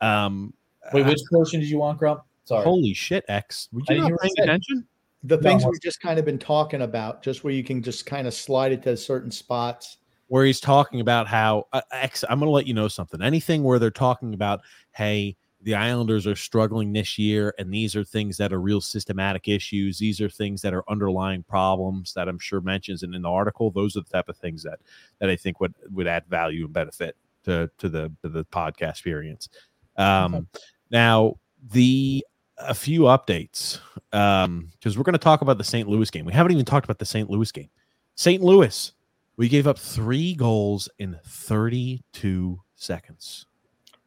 Um, 0.00 0.54
Wait, 0.92 1.04
which 1.04 1.18
uh, 1.18 1.34
portion 1.36 1.60
did 1.60 1.68
you 1.68 1.78
want, 1.78 1.98
Grump? 1.98 2.22
Sorry. 2.44 2.64
Holy 2.64 2.94
shit, 2.94 3.24
X! 3.28 3.68
Were 3.72 3.82
you 3.88 4.00
not 4.00 4.12
paying 4.20 4.32
attention? 4.38 4.86
The 5.24 5.36
things 5.36 5.64
no. 5.64 5.70
we've 5.70 5.82
just 5.82 6.00
kind 6.00 6.18
of 6.18 6.24
been 6.24 6.38
talking 6.38 6.82
about, 6.82 7.22
just 7.22 7.42
where 7.42 7.52
you 7.52 7.64
can 7.64 7.82
just 7.82 8.06
kind 8.06 8.28
of 8.28 8.32
slide 8.32 8.70
it 8.70 8.82
to 8.84 8.96
certain 8.96 9.32
spots. 9.32 9.98
where 10.28 10.44
he's 10.44 10.60
talking 10.60 11.00
about 11.00 11.26
how 11.26 11.66
uh, 11.72 11.80
X, 11.90 12.24
I'm 12.30 12.38
going 12.38 12.46
to 12.46 12.52
let 12.52 12.66
you 12.66 12.74
know 12.74 12.86
something. 12.86 13.20
Anything 13.20 13.64
where 13.64 13.80
they're 13.80 13.90
talking 13.90 14.32
about, 14.32 14.60
hey, 14.92 15.36
the 15.68 15.74
Islanders 15.74 16.26
are 16.26 16.34
struggling 16.34 16.94
this 16.94 17.18
year, 17.18 17.54
and 17.58 17.70
these 17.70 17.94
are 17.94 18.02
things 18.02 18.38
that 18.38 18.54
are 18.54 18.60
real 18.60 18.80
systematic 18.80 19.48
issues. 19.48 19.98
These 19.98 20.18
are 20.18 20.30
things 20.30 20.62
that 20.62 20.72
are 20.72 20.82
underlying 20.88 21.42
problems 21.42 22.14
that 22.14 22.26
I'm 22.26 22.38
sure 22.38 22.62
mentions 22.62 23.02
in, 23.02 23.12
in 23.12 23.20
the 23.20 23.28
article. 23.28 23.70
Those 23.70 23.94
are 23.94 24.00
the 24.00 24.08
type 24.08 24.30
of 24.30 24.38
things 24.38 24.62
that 24.62 24.78
that 25.18 25.28
I 25.28 25.36
think 25.36 25.60
would 25.60 25.74
would 25.90 26.06
add 26.06 26.24
value 26.26 26.64
and 26.64 26.72
benefit 26.72 27.18
to 27.44 27.70
to 27.76 27.90
the 27.90 28.10
to 28.22 28.30
the 28.30 28.46
podcast 28.46 28.92
experience. 28.92 29.50
Um, 29.98 30.34
okay. 30.34 30.46
Now 30.90 31.34
the 31.70 32.24
a 32.56 32.74
few 32.74 33.02
updates 33.02 33.78
um 34.14 34.70
because 34.72 34.96
we're 34.96 35.04
going 35.04 35.12
to 35.12 35.18
talk 35.18 35.42
about 35.42 35.58
the 35.58 35.64
St. 35.64 35.86
Louis 35.86 36.10
game. 36.10 36.24
We 36.24 36.32
haven't 36.32 36.52
even 36.52 36.64
talked 36.64 36.86
about 36.86 36.98
the 36.98 37.04
St. 37.04 37.28
Louis 37.28 37.52
game. 37.52 37.68
St. 38.14 38.42
Louis, 38.42 38.90
we 39.36 39.50
gave 39.50 39.66
up 39.66 39.78
three 39.78 40.32
goals 40.32 40.88
in 40.98 41.18
32 41.26 42.58
seconds. 42.74 43.44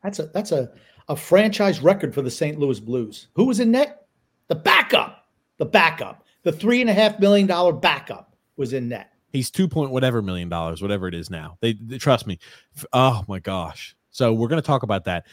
That's 0.02 0.18
a 0.18 0.24
that's 0.28 0.52
a 0.52 0.72
a 1.12 1.16
franchise 1.16 1.82
record 1.82 2.14
for 2.14 2.22
the 2.22 2.32
St. 2.32 2.58
Louis 2.58 2.80
Blues. 2.80 3.28
Who 3.34 3.44
was 3.44 3.60
in 3.60 3.72
net? 3.72 4.08
The 4.48 4.56
backup. 4.56 5.28
The 5.58 5.66
backup. 5.66 6.26
The 6.44 6.54
three 6.54 6.80
and 6.80 6.90
a 6.90 6.94
half 6.94 7.20
million 7.20 7.48
dollar 7.48 7.74
backup 7.74 8.34
was 8.56 8.72
in 8.72 8.88
net. 8.88 9.12
He's 9.28 9.52
two 9.52 9.68
point 9.68 9.92
whatever 9.92 10.22
million 10.22 10.48
dollars, 10.48 10.82
whatever 10.82 11.10
it 11.10 11.14
is 11.14 11.30
now. 11.30 11.58
They, 11.60 11.74
they 11.74 11.98
trust 11.98 12.28
me. 12.28 12.40
Oh 12.94 13.26
my 13.28 13.40
gosh. 13.40 13.94
So 14.10 14.34
we're 14.34 14.48
going 14.48 14.62
to 14.62 14.66
talk 14.66 14.84
about 14.84 15.04
that. 15.04 15.26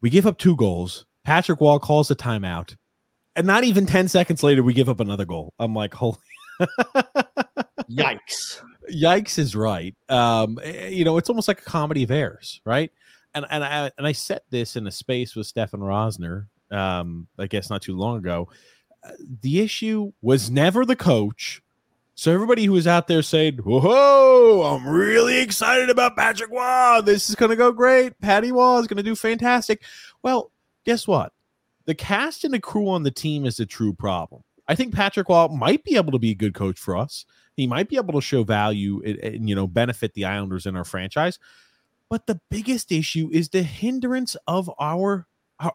We 0.00 0.10
give 0.10 0.28
up 0.28 0.38
two 0.38 0.54
goals. 0.54 1.06
Patrick 1.24 1.60
Roy 1.60 1.78
calls 1.78 2.06
the 2.06 2.16
timeout, 2.16 2.76
and 3.34 3.46
not 3.46 3.64
even 3.64 3.86
ten 3.86 4.06
seconds 4.06 4.44
later, 4.44 4.62
we 4.62 4.72
give 4.72 4.88
up 4.88 5.00
another 5.00 5.24
goal. 5.24 5.52
I'm 5.58 5.74
like, 5.74 5.92
holy. 5.92 6.18
Yikes! 7.90 8.62
Yikes 8.90 9.38
is 9.38 9.56
right. 9.56 9.94
Um, 10.08 10.58
eh, 10.62 10.88
you 10.88 11.04
know, 11.04 11.18
it's 11.18 11.28
almost 11.28 11.48
like 11.48 11.60
a 11.60 11.64
comedy 11.64 12.04
of 12.04 12.10
errors, 12.10 12.60
right? 12.64 12.90
And 13.34 13.46
and 13.50 13.64
I 13.64 13.90
and 13.96 14.06
I 14.06 14.12
set 14.12 14.44
this 14.50 14.76
in 14.76 14.86
a 14.86 14.90
space 14.90 15.34
with 15.34 15.46
Stefan 15.46 15.80
Rosner, 15.80 16.46
um, 16.70 17.28
I 17.38 17.46
guess 17.46 17.70
not 17.70 17.82
too 17.82 17.96
long 17.96 18.18
ago. 18.18 18.48
Uh, 19.04 19.12
the 19.42 19.60
issue 19.60 20.12
was 20.22 20.50
never 20.50 20.84
the 20.84 20.96
coach. 20.96 21.62
So 22.14 22.32
everybody 22.32 22.64
who 22.64 22.72
was 22.72 22.86
out 22.86 23.08
there 23.08 23.22
saying, 23.22 23.58
"Whoa, 23.58 24.62
I'm 24.62 24.86
really 24.86 25.38
excited 25.38 25.88
about 25.88 26.16
Patrick 26.16 26.50
Roy. 26.50 27.00
This 27.02 27.30
is 27.30 27.36
going 27.36 27.50
to 27.50 27.56
go 27.56 27.72
great. 27.72 28.18
Patty 28.20 28.52
Roy 28.52 28.78
is 28.78 28.86
going 28.86 28.98
to 28.98 29.02
do 29.02 29.14
fantastic." 29.14 29.82
Well, 30.22 30.52
guess 30.84 31.06
what? 31.06 31.32
The 31.86 31.94
cast 31.94 32.44
and 32.44 32.52
the 32.52 32.60
crew 32.60 32.88
on 32.90 33.04
the 33.04 33.10
team 33.10 33.46
is 33.46 33.56
the 33.56 33.66
true 33.66 33.94
problem. 33.94 34.42
I 34.68 34.74
think 34.74 34.94
Patrick 34.94 35.28
Roy 35.28 35.48
might 35.48 35.82
be 35.82 35.96
able 35.96 36.12
to 36.12 36.18
be 36.18 36.30
a 36.30 36.36
good 36.36 36.54
coach 36.54 36.78
for 36.78 36.96
us. 36.96 37.24
He 37.56 37.66
might 37.66 37.88
be 37.88 37.96
able 37.96 38.14
to 38.14 38.20
show 38.20 38.44
value 38.44 39.02
and, 39.04 39.18
and 39.18 39.48
you 39.48 39.54
know 39.54 39.66
benefit 39.66 40.14
the 40.14 40.26
Islanders 40.26 40.66
in 40.66 40.76
our 40.76 40.84
franchise. 40.84 41.38
But 42.10 42.26
the 42.26 42.40
biggest 42.50 42.92
issue 42.92 43.30
is 43.32 43.48
the 43.48 43.62
hindrance 43.62 44.36
of 44.46 44.70
our 44.78 45.26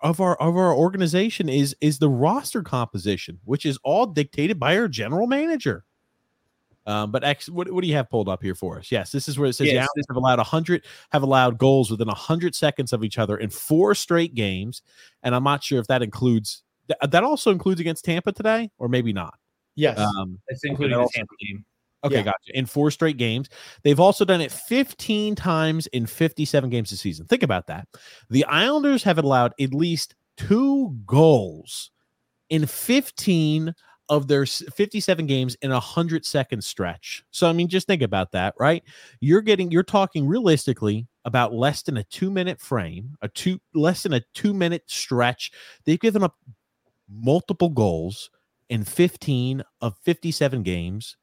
of 0.02 0.20
our 0.20 0.36
of 0.42 0.58
our 0.58 0.74
organization 0.74 1.50
is 1.50 1.76
is 1.82 1.98
the 1.98 2.10
roster 2.10 2.62
composition, 2.62 3.40
which 3.46 3.66
is 3.66 3.80
all 3.84 4.06
dictated 4.06 4.60
by 4.60 4.78
our 4.78 4.88
general 4.88 5.28
manager. 5.28 5.86
Um, 6.88 7.12
but 7.12 7.24
X, 7.24 7.50
what, 7.50 7.72
what 7.72 7.82
do 7.82 7.88
you 7.88 7.96
have 7.96 8.10
pulled 8.10 8.30
up 8.30 8.44
here 8.44 8.54
for 8.54 8.78
us? 8.78 8.92
Yes, 8.92 9.12
this 9.12 9.28
is 9.28 9.40
where 9.40 9.50
it 9.50 9.54
says 9.54 9.68
yes. 9.68 9.74
the 9.74 9.80
Islanders 9.80 10.06
have 10.08 10.18
allowed 10.18 10.40
hundred 10.40 10.86
have 11.12 11.24
allowed 11.24 11.58
goals 11.58 11.90
within 11.90 12.08
hundred 12.10 12.54
seconds 12.54 12.94
of 12.94 13.04
each 13.04 13.18
other 13.18 13.38
in 13.38 13.50
four 13.50 13.96
straight 13.96 14.36
games, 14.36 14.84
and 15.24 15.34
I'm 15.34 15.44
not 15.44 15.64
sure 15.64 15.80
if 15.80 15.88
that 15.88 16.04
includes 16.04 16.64
that 17.02 17.24
also 17.24 17.52
includes 17.52 17.82
against 17.82 18.06
Tampa 18.06 18.32
today, 18.32 18.70
or 18.78 18.88
maybe 18.88 19.14
not. 19.14 19.36
Yes, 19.76 19.98
um, 19.98 20.40
it's 20.48 20.64
including 20.64 20.98
the 20.98 21.10
Tampa 21.14 21.34
game. 21.40 21.66
Okay, 22.06 22.18
yeah. 22.18 22.24
gotcha. 22.24 22.52
In 22.54 22.66
four 22.66 22.92
straight 22.92 23.18
games. 23.18 23.50
They've 23.84 24.00
also 24.00 24.26
done 24.26 24.42
it 24.42 24.52
15 24.52 25.36
times 25.36 25.88
in 25.88 26.06
57 26.06 26.70
games 26.70 26.92
this 26.92 27.02
season. 27.02 27.26
Think 27.26 27.44
about 27.44 27.68
that. 27.68 27.88
The 28.30 28.46
Islanders 28.46 29.04
have 29.04 29.18
allowed 29.18 29.54
at 29.60 29.74
least 29.74 30.16
two 30.38 30.96
goals 31.06 31.92
in 32.50 32.66
15 32.66 33.74
of 34.08 34.28
their 34.28 34.46
57 34.46 35.26
games 35.26 35.56
in 35.62 35.72
a 35.72 35.76
100 35.76 36.26
second 36.26 36.64
stretch. 36.64 37.24
So, 37.32 37.50
I 37.50 37.54
mean, 37.54 37.68
just 37.68 37.88
think 37.88 38.04
about 38.04 38.32
that, 38.34 38.54
right? 38.60 38.84
You're 39.20 39.42
getting, 39.42 39.72
you're 39.72 39.84
talking 39.84 40.28
realistically 40.28 41.08
about 41.26 41.54
less 41.54 41.82
than 41.82 41.98
a 41.98 42.04
two 42.04 42.30
minute 42.30 42.62
frame, 42.62 43.18
a 43.24 43.28
two, 43.30 43.60
less 43.74 44.04
than 44.04 44.14
a 44.14 44.22
two 44.36 44.54
minute 44.54 44.84
stretch. 44.86 45.52
They've 45.86 46.00
given 46.00 46.22
up 46.22 46.36
multiple 47.10 47.70
goals 47.70 48.30
in 48.70 48.84
15 48.84 49.64
of 49.82 49.98
57 50.04 50.62
games 50.64 51.18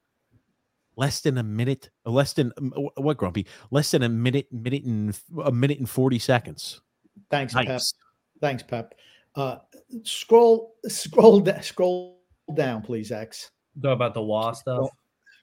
less 0.95 1.21
than 1.21 1.37
a 1.37 1.43
minute, 1.43 1.89
less 2.05 2.33
than 2.33 2.51
what 2.97 3.17
grumpy, 3.17 3.45
less 3.71 3.91
than 3.91 4.03
a 4.03 4.09
minute, 4.09 4.51
minute 4.51 4.83
and 4.83 5.17
a 5.43 5.51
minute 5.51 5.79
and 5.79 5.89
40 5.89 6.19
seconds. 6.19 6.81
Thanks, 7.29 7.53
nice. 7.53 7.67
Pep. 7.67 7.81
Thanks, 8.41 8.63
Pep. 8.63 8.95
Uh, 9.35 9.57
scroll, 10.03 10.75
scroll, 10.87 11.45
scroll 11.61 12.19
down, 12.53 12.81
please, 12.81 13.11
X. 13.11 13.51
Go 13.79 13.91
about 13.91 14.13
the 14.13 14.21
wall 14.21 14.53
stuff. 14.53 14.81
Oh, 14.83 14.89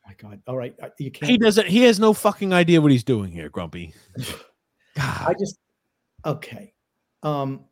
my 0.07 0.15
God! 0.15 0.41
All 0.47 0.57
right, 0.57 0.75
uh, 0.81 0.89
you 0.99 1.11
can't. 1.11 1.31
He 1.31 1.37
doesn't. 1.37 1.67
He 1.67 1.83
has 1.85 1.99
no 1.99 2.13
fucking 2.13 2.53
idea 2.53 2.81
what 2.81 2.93
he's 2.93 3.05
doing 3.05 3.33
here, 3.33 3.49
Grumpy. 3.49 3.93
God. 4.97 5.27
I 5.29 5.35
just 5.39 5.59
okay. 6.25 6.73
Um, 7.23 7.65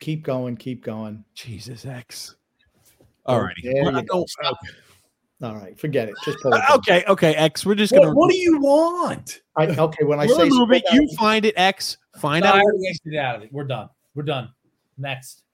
keep 0.00 0.24
going, 0.24 0.56
keep 0.56 0.84
going. 0.84 1.24
Jesus 1.34 1.86
X. 1.86 2.36
All 3.24 3.42
righty. 3.42 3.62
All 5.40 5.54
right, 5.54 5.78
forget 5.78 6.08
it. 6.08 6.16
Just 6.24 6.38
pull 6.40 6.52
it. 6.52 6.62
Uh, 6.68 6.76
okay, 6.76 7.04
okay, 7.06 7.34
X. 7.34 7.64
We're 7.64 7.76
just 7.76 7.92
gonna. 7.92 8.12
What 8.12 8.30
do 8.30 8.36
you 8.36 8.58
want? 8.58 9.42
I, 9.56 9.66
okay, 9.66 10.04
when 10.04 10.18
I 10.18 10.26
say 10.26 10.48
move 10.48 10.72
it, 10.72 10.82
you 10.92 11.08
find 11.16 11.44
it. 11.44 11.54
X. 11.56 11.96
Find 12.16 12.42
no, 12.42 12.50
out. 12.50 12.56
I 12.56 12.62
it 13.04 13.16
out 13.16 13.36
of 13.36 13.42
it. 13.42 13.52
We're 13.52 13.64
done. 13.64 13.88
We're 14.16 14.24
done. 14.24 14.50
Next. 14.96 15.44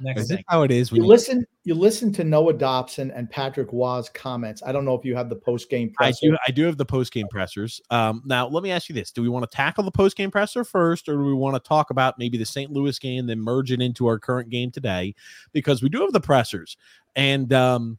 Next. 0.00 0.22
Is 0.22 0.28
thing. 0.28 0.44
how 0.48 0.62
it 0.62 0.70
is? 0.70 0.92
you, 0.92 0.98
you 0.98 1.06
listen. 1.06 1.44
You 1.64 1.74
listen 1.74 2.12
to 2.12 2.22
Noah 2.22 2.52
Dobson 2.52 3.10
and 3.10 3.28
Patrick 3.28 3.72
Roy's 3.72 4.08
comments. 4.08 4.62
I 4.64 4.70
don't 4.70 4.84
know 4.84 4.94
if 4.94 5.04
you 5.04 5.16
have 5.16 5.28
the 5.28 5.36
post 5.36 5.68
game. 5.68 5.92
I 5.98 6.12
do. 6.12 6.36
I 6.46 6.52
do 6.52 6.64
have 6.64 6.76
the 6.76 6.84
post 6.84 7.12
game 7.12 7.26
pressers. 7.28 7.80
Um, 7.90 8.22
now 8.24 8.46
let 8.46 8.62
me 8.62 8.70
ask 8.70 8.88
you 8.88 8.94
this: 8.94 9.10
Do 9.10 9.20
we 9.20 9.28
want 9.28 9.50
to 9.50 9.56
tackle 9.56 9.82
the 9.82 9.90
post 9.90 10.16
game 10.16 10.30
presser 10.30 10.62
first, 10.62 11.08
or 11.08 11.14
do 11.14 11.24
we 11.24 11.34
want 11.34 11.56
to 11.56 11.68
talk 11.68 11.90
about 11.90 12.20
maybe 12.20 12.38
the 12.38 12.46
St. 12.46 12.70
Louis 12.70 12.96
game, 13.00 13.26
then 13.26 13.40
merge 13.40 13.72
it 13.72 13.82
into 13.82 14.06
our 14.06 14.20
current 14.20 14.48
game 14.48 14.70
today? 14.70 15.12
Because 15.52 15.82
we 15.82 15.88
do 15.88 16.02
have 16.02 16.12
the 16.12 16.20
pressers, 16.20 16.76
and 17.16 17.52
um, 17.52 17.98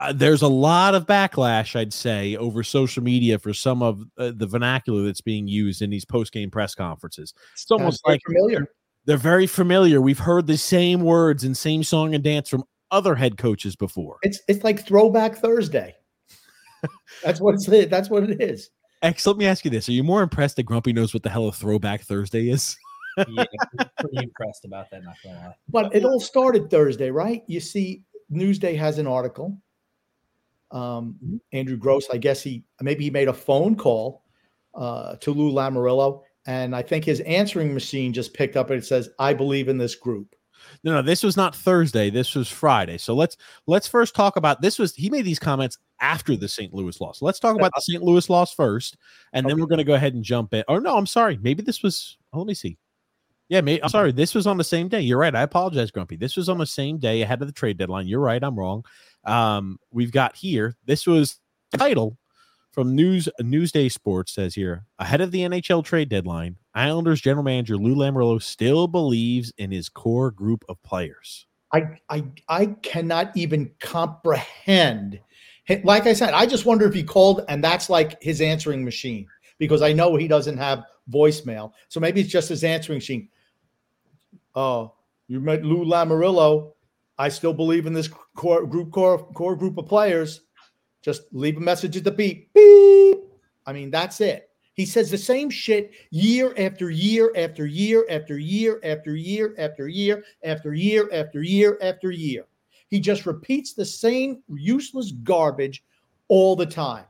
uh, 0.00 0.12
there's 0.14 0.42
a 0.42 0.48
lot 0.48 0.94
of 0.94 1.06
backlash, 1.06 1.76
I'd 1.76 1.92
say, 1.92 2.36
over 2.36 2.62
social 2.62 3.02
media 3.02 3.38
for 3.38 3.52
some 3.52 3.82
of 3.82 4.02
uh, 4.16 4.32
the 4.34 4.46
vernacular 4.46 5.04
that's 5.04 5.20
being 5.20 5.46
used 5.46 5.82
in 5.82 5.90
these 5.90 6.06
post 6.06 6.32
game 6.32 6.50
press 6.50 6.74
conferences. 6.74 7.34
It's 7.52 7.70
almost 7.70 8.06
like 8.06 8.20
familiar. 8.26 8.66
They're 9.04 9.18
very 9.18 9.46
familiar. 9.46 10.00
We've 10.00 10.18
heard 10.18 10.46
the 10.46 10.56
same 10.56 11.02
words 11.02 11.44
and 11.44 11.56
same 11.56 11.82
song 11.82 12.14
and 12.14 12.24
dance 12.24 12.48
from 12.48 12.64
other 12.90 13.14
head 13.14 13.36
coaches 13.36 13.76
before. 13.76 14.16
It's 14.22 14.40
it's 14.48 14.64
like 14.64 14.84
Throwback 14.86 15.36
Thursday. 15.36 15.94
that's 17.22 17.40
what 17.40 17.54
it's 17.54 17.66
that's 17.88 18.08
what 18.08 18.24
it 18.24 18.40
is. 18.40 18.70
X, 19.02 19.26
let 19.26 19.36
me 19.36 19.46
ask 19.46 19.64
you 19.64 19.70
this: 19.70 19.88
Are 19.88 19.92
you 19.92 20.02
more 20.02 20.22
impressed 20.22 20.56
that 20.56 20.62
Grumpy 20.62 20.92
knows 20.94 21.12
what 21.12 21.22
the 21.22 21.30
hell 21.30 21.48
a 21.48 21.52
Throwback 21.52 22.02
Thursday 22.02 22.48
is? 22.48 22.74
yeah, 23.18 23.44
pretty 24.00 24.18
impressed 24.18 24.64
about 24.64 24.90
that. 24.90 25.04
Not 25.04 25.16
gonna 25.22 25.36
lie. 25.36 25.54
But 25.68 25.94
it 25.94 26.04
all 26.04 26.20
started 26.20 26.70
Thursday, 26.70 27.10
right? 27.10 27.42
You 27.46 27.60
see, 27.60 28.02
Newsday 28.32 28.78
has 28.78 28.98
an 28.98 29.06
article 29.06 29.60
um, 30.70 31.16
mm-hmm. 31.24 31.36
Andrew 31.52 31.76
Gross, 31.76 32.08
I 32.10 32.18
guess 32.18 32.42
he 32.42 32.64
maybe 32.80 33.04
he 33.04 33.10
made 33.10 33.28
a 33.28 33.32
phone 33.32 33.76
call 33.76 34.24
uh, 34.74 35.16
to 35.16 35.32
Lou 35.32 35.52
Lamoriello, 35.52 36.22
and 36.46 36.74
I 36.74 36.82
think 36.82 37.04
his 37.04 37.20
answering 37.20 37.74
machine 37.74 38.12
just 38.12 38.34
picked 38.34 38.56
up 38.56 38.70
and 38.70 38.78
it 38.78 38.86
says, 38.86 39.08
"I 39.18 39.34
believe 39.34 39.68
in 39.68 39.78
this 39.78 39.94
group." 39.94 40.34
No, 40.84 40.92
no, 40.92 41.02
this 41.02 41.22
was 41.22 41.36
not 41.36 41.56
Thursday. 41.56 42.10
This 42.10 42.34
was 42.34 42.48
Friday. 42.48 42.98
So 42.98 43.14
let's 43.14 43.36
let's 43.66 43.88
first 43.88 44.14
talk 44.14 44.36
about 44.36 44.60
this. 44.62 44.78
Was 44.78 44.94
he 44.94 45.10
made 45.10 45.24
these 45.24 45.38
comments 45.38 45.78
after 46.00 46.36
the 46.36 46.48
St. 46.48 46.72
Louis 46.72 47.00
loss? 47.00 47.22
Let's 47.22 47.40
talk 47.40 47.56
about 47.56 47.72
the 47.74 47.80
St. 47.80 48.02
Louis 48.02 48.28
loss 48.30 48.54
first, 48.54 48.96
and 49.32 49.44
okay. 49.44 49.52
then 49.52 49.60
we're 49.60 49.68
going 49.68 49.78
to 49.78 49.84
go 49.84 49.94
ahead 49.94 50.14
and 50.14 50.24
jump 50.24 50.54
in. 50.54 50.64
Oh 50.68 50.78
no, 50.78 50.96
I'm 50.96 51.06
sorry. 51.06 51.38
Maybe 51.40 51.62
this 51.62 51.82
was. 51.82 52.16
Oh, 52.32 52.38
let 52.38 52.46
me 52.46 52.54
see. 52.54 52.78
Yeah, 53.48 53.62
maybe, 53.62 53.82
I'm 53.82 53.88
sorry. 53.88 54.12
This 54.12 54.32
was 54.32 54.46
on 54.46 54.58
the 54.58 54.64
same 54.64 54.86
day. 54.86 55.00
You're 55.00 55.18
right. 55.18 55.34
I 55.34 55.42
apologize, 55.42 55.90
Grumpy. 55.90 56.14
This 56.14 56.36
was 56.36 56.48
on 56.48 56.58
the 56.58 56.66
same 56.66 56.98
day 56.98 57.22
ahead 57.22 57.42
of 57.42 57.48
the 57.48 57.52
trade 57.52 57.78
deadline. 57.78 58.06
You're 58.06 58.20
right. 58.20 58.40
I'm 58.40 58.56
wrong 58.56 58.84
um, 59.24 59.78
we've 59.90 60.12
got 60.12 60.36
here. 60.36 60.76
This 60.84 61.06
was 61.06 61.40
title 61.76 62.18
from 62.72 62.94
News 62.94 63.28
Newsday 63.40 63.90
Sports 63.90 64.32
says 64.32 64.54
here 64.54 64.84
ahead 64.98 65.20
of 65.20 65.32
the 65.32 65.40
NHL 65.40 65.84
trade 65.84 66.08
deadline, 66.08 66.56
Islanders 66.74 67.20
general 67.20 67.44
manager 67.44 67.76
Lou 67.76 67.94
Lamoriello 67.94 68.40
still 68.42 68.86
believes 68.86 69.52
in 69.58 69.70
his 69.70 69.88
core 69.88 70.30
group 70.30 70.64
of 70.68 70.82
players. 70.82 71.46
I 71.72 71.98
I 72.08 72.24
I 72.48 72.66
cannot 72.82 73.36
even 73.36 73.70
comprehend. 73.80 75.20
Like 75.84 76.06
I 76.06 76.12
said, 76.12 76.34
I 76.34 76.46
just 76.46 76.66
wonder 76.66 76.86
if 76.86 76.94
he 76.94 77.02
called 77.02 77.44
and 77.48 77.62
that's 77.62 77.88
like 77.90 78.20
his 78.22 78.40
answering 78.40 78.84
machine 78.84 79.26
because 79.58 79.82
I 79.82 79.92
know 79.92 80.16
he 80.16 80.26
doesn't 80.26 80.56
have 80.56 80.84
voicemail. 81.10 81.72
So 81.88 82.00
maybe 82.00 82.20
it's 82.20 82.30
just 82.30 82.48
his 82.48 82.64
answering 82.64 82.96
machine. 82.98 83.28
Oh, 84.54 84.94
you 85.28 85.40
met 85.40 85.64
Lou 85.64 85.84
Lamoriello. 85.84 86.72
I 87.20 87.28
still 87.28 87.52
believe 87.52 87.84
in 87.84 87.92
this 87.92 88.08
core 88.34 88.64
group 88.66 88.92
core 88.92 89.18
core 89.34 89.54
group 89.54 89.76
of 89.76 89.86
players. 89.86 90.40
Just 91.02 91.24
leave 91.32 91.58
a 91.58 91.60
message 91.60 91.94
at 91.98 92.04
the 92.04 92.10
beep. 92.10 92.50
Beep. 92.54 93.18
I 93.66 93.74
mean, 93.74 93.90
that's 93.90 94.22
it. 94.22 94.48
He 94.72 94.86
says 94.86 95.10
the 95.10 95.18
same 95.18 95.50
shit 95.50 95.92
year 96.10 96.54
after 96.56 96.88
year 96.88 97.30
after 97.36 97.66
year 97.66 98.06
after 98.08 98.38
year 98.38 98.80
after 98.82 99.16
year 99.16 99.54
after 99.58 99.86
year 99.86 100.24
after 100.42 100.72
year 100.72 101.10
after 101.12 101.42
year 101.42 101.78
after 101.82 102.10
year. 102.10 102.46
He 102.88 103.00
just 103.00 103.26
repeats 103.26 103.74
the 103.74 103.84
same 103.84 104.42
useless 104.48 105.12
garbage 105.12 105.84
all 106.28 106.56
the 106.56 106.64
time. 106.64 107.04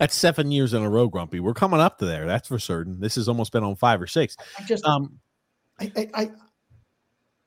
That's 0.00 0.16
seven 0.16 0.50
years 0.50 0.74
in 0.74 0.82
a 0.82 0.90
row, 0.90 1.06
Grumpy. 1.06 1.38
We're 1.38 1.54
coming 1.54 1.78
up 1.78 1.98
to 1.98 2.06
there. 2.06 2.26
That's 2.26 2.48
for 2.48 2.58
certain. 2.58 2.98
This 2.98 3.14
has 3.14 3.28
almost 3.28 3.52
been 3.52 3.62
on 3.62 3.76
five 3.76 4.02
or 4.02 4.08
six. 4.08 4.36
I 4.58 4.64
just, 4.64 4.84
Um, 4.84 5.20
I, 5.78 5.92
I, 5.96 6.08
I 6.14 6.30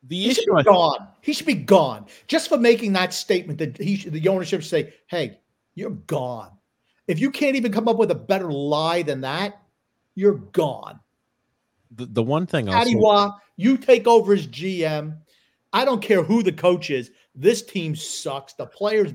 the 0.07 0.15
he 0.15 0.33
should 0.33 0.45
be 0.45 0.53
I- 0.59 0.63
gone. 0.63 1.07
He 1.21 1.33
should 1.33 1.45
be 1.45 1.53
gone 1.55 2.05
just 2.27 2.49
for 2.49 2.57
making 2.57 2.93
that 2.93 3.13
statement. 3.13 3.59
That 3.59 3.77
he, 3.77 3.97
should, 3.97 4.13
the 4.13 4.27
ownership 4.27 4.61
should 4.61 4.69
say, 4.69 4.93
"Hey, 5.07 5.39
you're 5.75 5.89
gone." 5.91 6.51
If 7.07 7.19
you 7.19 7.31
can't 7.31 7.55
even 7.55 7.71
come 7.71 7.87
up 7.87 7.97
with 7.97 8.11
a 8.11 8.15
better 8.15 8.51
lie 8.51 9.01
than 9.01 9.21
that, 9.21 9.61
you're 10.15 10.35
gone. 10.51 10.99
the, 11.95 12.05
the 12.05 12.23
one 12.23 12.45
thing 12.45 12.69
I'll 12.69 12.85
Adiwa, 12.85 13.35
you 13.55 13.77
take 13.77 14.07
over 14.07 14.33
as 14.33 14.47
GM. 14.47 15.17
I 15.73 15.85
don't 15.85 16.01
care 16.01 16.23
who 16.23 16.43
the 16.43 16.51
coach 16.51 16.89
is. 16.89 17.11
This 17.35 17.61
team 17.61 17.95
sucks. 17.95 18.53
The 18.53 18.65
players 18.65 19.13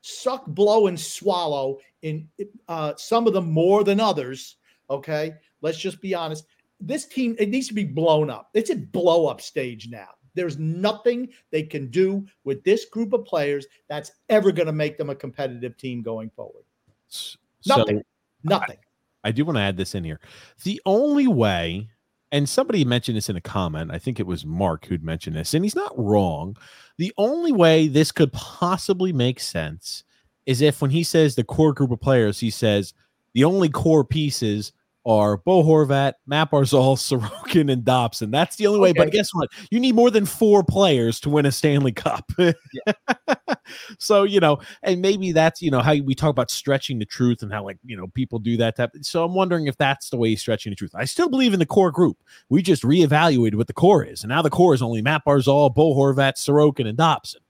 suck, 0.00 0.46
blow, 0.46 0.86
and 0.86 0.98
swallow. 0.98 1.78
In 2.02 2.28
uh, 2.68 2.94
some 2.96 3.26
of 3.26 3.32
them 3.32 3.50
more 3.50 3.82
than 3.84 4.00
others. 4.00 4.56
Okay, 4.90 5.34
let's 5.60 5.78
just 5.78 6.00
be 6.00 6.14
honest. 6.14 6.44
This 6.80 7.06
team 7.06 7.34
it 7.38 7.48
needs 7.48 7.68
to 7.68 7.74
be 7.74 7.84
blown 7.84 8.30
up. 8.30 8.50
It's 8.54 8.70
a 8.70 8.76
blow 8.76 9.26
up 9.26 9.40
stage 9.40 9.88
now. 9.88 10.08
There's 10.38 10.58
nothing 10.58 11.30
they 11.50 11.64
can 11.64 11.90
do 11.90 12.24
with 12.44 12.62
this 12.62 12.84
group 12.84 13.12
of 13.12 13.24
players 13.24 13.66
that's 13.88 14.12
ever 14.28 14.52
going 14.52 14.66
to 14.66 14.72
make 14.72 14.96
them 14.96 15.10
a 15.10 15.14
competitive 15.14 15.76
team 15.76 16.00
going 16.00 16.30
forward. 16.30 16.64
so 17.08 17.38
Nothing. 17.66 18.02
Nothing. 18.44 18.76
I 19.24 19.32
do 19.32 19.44
want 19.44 19.56
to 19.56 19.62
add 19.62 19.76
this 19.76 19.96
in 19.96 20.04
here. 20.04 20.20
The 20.62 20.80
only 20.86 21.26
way, 21.26 21.88
and 22.30 22.48
somebody 22.48 22.84
mentioned 22.84 23.16
this 23.16 23.28
in 23.28 23.36
a 23.36 23.40
comment, 23.40 23.90
I 23.90 23.98
think 23.98 24.20
it 24.20 24.26
was 24.26 24.46
Mark 24.46 24.86
who'd 24.86 25.02
mentioned 25.02 25.34
this, 25.34 25.54
and 25.54 25.64
he's 25.64 25.74
not 25.74 25.92
wrong. 25.98 26.56
The 26.98 27.12
only 27.18 27.52
way 27.52 27.88
this 27.88 28.12
could 28.12 28.32
possibly 28.32 29.12
make 29.12 29.40
sense 29.40 30.04
is 30.46 30.62
if 30.62 30.80
when 30.80 30.92
he 30.92 31.02
says 31.02 31.34
the 31.34 31.44
core 31.44 31.74
group 31.74 31.90
of 31.90 32.00
players, 32.00 32.38
he 32.38 32.50
says 32.50 32.94
the 33.34 33.44
only 33.44 33.68
core 33.68 34.04
pieces 34.04 34.72
are 35.06 35.38
Bo 35.38 35.62
Horvat, 35.62 36.14
Mat 36.26 36.50
Barzal, 36.50 36.96
Sorokin, 36.96 37.72
and 37.72 37.84
Dobson. 37.84 38.30
That's 38.30 38.56
the 38.56 38.66
only 38.66 38.80
way. 38.80 38.92
But 38.92 39.10
guess 39.10 39.30
what? 39.32 39.48
You 39.70 39.80
need 39.80 39.94
more 39.94 40.10
than 40.10 40.26
four 40.26 40.62
players 40.62 41.20
to 41.20 41.30
win 41.30 41.46
a 41.46 41.52
Stanley 41.52 41.92
Cup. 41.92 42.30
so 43.98 44.24
you 44.24 44.40
know, 44.40 44.58
and 44.82 45.00
maybe 45.00 45.32
that's 45.32 45.62
you 45.62 45.70
know 45.70 45.80
how 45.80 45.94
we 45.96 46.14
talk 46.14 46.30
about 46.30 46.50
stretching 46.50 46.98
the 46.98 47.06
truth 47.06 47.42
and 47.42 47.52
how 47.52 47.64
like 47.64 47.78
you 47.84 47.96
know 47.96 48.08
people 48.08 48.38
do 48.38 48.56
that 48.58 48.76
type. 48.76 48.90
So 49.02 49.24
I'm 49.24 49.34
wondering 49.34 49.66
if 49.66 49.76
that's 49.76 50.10
the 50.10 50.16
way 50.16 50.30
he's 50.30 50.40
stretching 50.40 50.70
the 50.70 50.76
truth. 50.76 50.92
I 50.94 51.04
still 51.04 51.28
believe 51.28 51.52
in 51.52 51.58
the 51.58 51.66
core 51.66 51.90
group. 51.90 52.18
We 52.48 52.62
just 52.62 52.82
reevaluated 52.82 53.54
what 53.54 53.66
the 53.66 53.72
core 53.72 54.04
is, 54.04 54.22
and 54.22 54.28
now 54.28 54.42
the 54.42 54.50
core 54.50 54.74
is 54.74 54.82
only 54.82 55.02
Mat 55.02 55.22
Barzal, 55.26 55.74
Bo 55.74 55.94
Horvat, 55.94 56.34
Sorokin, 56.34 56.88
and 56.88 56.98
Dobson. 56.98 57.40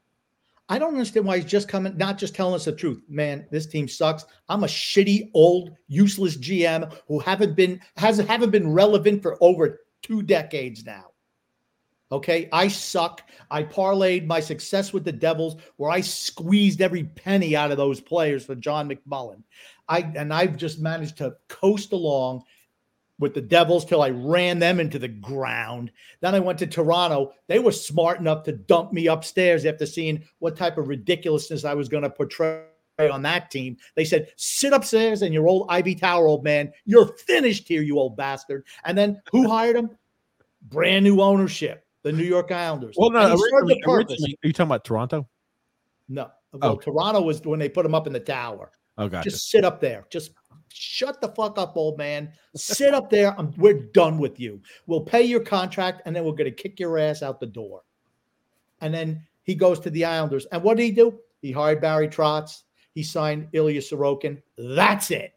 I 0.71 0.79
don't 0.79 0.93
understand 0.93 1.25
why 1.25 1.39
he's 1.39 1.51
just 1.51 1.69
coming, 1.69 1.97
not 1.97 2.19
just 2.19 2.35
telling 2.35 2.55
us 2.55 2.67
the 2.67 2.73
truth. 2.73 3.03
Man, 3.09 3.47
this 3.51 3.67
team 3.67 3.89
sucks. 3.89 4.27
I'm 4.49 4.65
a 4.65 4.67
shitty, 4.67 5.31
old, 5.33 5.71
useless 5.87 6.37
GM 6.37 6.93
who 7.07 7.19
haven't 7.19 7.55
been 7.55 7.81
hasn't 7.97 8.29
haven't 8.29 8.51
been 8.51 8.73
relevant 8.73 9.23
for 9.23 9.39
over 9.43 9.81
two 10.03 10.23
decades 10.23 10.85
now. 10.85 11.07
Okay, 12.11 12.49
I 12.53 12.69
suck. 12.69 13.29
I 13.51 13.63
parlayed 13.63 14.27
my 14.27 14.41
success 14.41 14.93
with 14.93 15.05
the 15.05 15.13
Devils, 15.13 15.57
where 15.77 15.91
I 15.91 16.01
squeezed 16.01 16.81
every 16.81 17.05
penny 17.05 17.55
out 17.55 17.71
of 17.71 17.77
those 17.77 18.01
players 18.01 18.45
for 18.45 18.55
John 18.55 18.89
McMullen. 18.89 19.43
I 19.89 20.01
and 20.17 20.33
I've 20.33 20.57
just 20.57 20.81
managed 20.81 21.19
to 21.19 21.37
coast 21.49 21.93
along 21.93 22.45
with 23.19 23.35
the 23.35 23.41
Devils 23.41 23.85
till 23.85 24.03
I 24.03 24.11
ran 24.11 24.59
them 24.59 24.79
into 24.81 24.99
the 24.99 25.09
ground. 25.09 25.91
Then 26.21 26.35
I 26.35 26.41
went 26.41 26.59
to 26.61 26.67
Toronto. 26.67 27.33
They 27.49 27.59
were 27.59 27.73
smart 27.73 28.21
enough 28.21 28.45
to 28.45 28.53
dump 28.53 28.93
me 28.93 29.09
upstairs 29.09 29.67
after 29.67 29.87
seeing 29.87 30.23
what 30.39 30.57
type 30.57 30.79
of 30.79 30.89
ridiculousness 30.89 31.65
I 31.65 31.75
was 31.75 31.89
going 31.89 32.05
to 32.05 32.11
portray 32.11 32.65
on 32.99 33.23
that 33.23 33.51
team. 33.51 33.77
They 33.97 34.05
said, 34.05 34.29
sit 34.37 34.73
upstairs 34.73 35.23
and 35.23 35.35
your 35.35 35.49
old 35.49 35.67
Ivy 35.69 35.95
Tower, 35.95 36.27
old 36.29 36.45
man. 36.45 36.73
You're 36.85 37.07
finished 37.27 37.67
here, 37.69 37.83
you 37.83 37.99
old 37.99 38.17
bastard. 38.17 38.65
And 38.85 38.97
then 38.97 39.21
who 39.33 39.49
hired 39.49 39.77
him? 39.77 39.91
Brand 40.63 41.05
new 41.05 41.21
ownership, 41.21 41.85
the 42.03 42.13
New 42.13 42.25
York 42.25 42.51
Islanders. 42.53 42.95
Well, 42.99 43.11
no, 43.11 43.21
And 43.21 43.33
he 43.33 43.39
served 43.39 43.53
originally, 43.71 43.83
originally- 43.87 44.39
are 44.45 44.47
you 44.47 44.53
talking 44.53 44.69
about 44.69 44.85
Toronto? 44.85 45.29
No. 46.09 46.31
Oh. 46.55 46.59
Well, 46.59 46.73
Oh. 46.73 46.77
Toronto 46.77 47.21
was 47.23 47.41
when 47.45 47.59
they 47.59 47.69
put 47.69 47.85
him 47.87 47.95
up 47.95 48.07
in 48.07 48.13
the 48.13 48.21
tower. 48.21 48.73
Oh, 48.97 49.09
gotcha. 49.09 49.31
Just 49.31 49.51
sit 49.51 49.65
up 49.65 49.81
there. 49.81 50.05
Just 50.11 50.33
shut 50.73 51.21
the 51.21 51.29
fuck 51.29 51.59
up, 51.59 51.77
old 51.77 51.99
man. 51.99 52.33
Sit 52.57 52.95
up 52.95 53.11
there. 53.11 53.39
I'm, 53.39 53.53
we're 53.57 53.75
done 53.93 54.19
with 54.19 54.39
you. 54.41 54.61
We'll 54.87 55.01
pay 55.01 55.23
your 55.23 55.41
contract, 55.41 56.03
and 56.05 56.15
then 56.15 56.25
we're 56.25 56.33
going 56.33 56.45
to 56.45 56.51
kick 56.51 56.79
your 56.81 56.99
ass 56.99 57.23
out 57.23 57.41
the 57.41 57.47
door. 57.47 57.83
And 58.81 58.93
then 58.93 59.27
he 59.43 59.55
goes 59.55 59.81
to 59.81 59.91
the 59.91 60.05
Islanders. 60.05 60.47
And 60.47 60.63
what 60.63 60.77
did 60.77 60.85
he 60.85 60.93
do? 60.93 61.19
He 61.41 61.53
hired 61.53 61.81
Barry 61.81 62.09
Trotz. 62.09 62.63
He 62.95 63.03
signed 63.03 63.49
Ilya 63.53 63.81
Sorokin. 63.81 64.43
That's 64.57 65.11
it. 65.11 65.35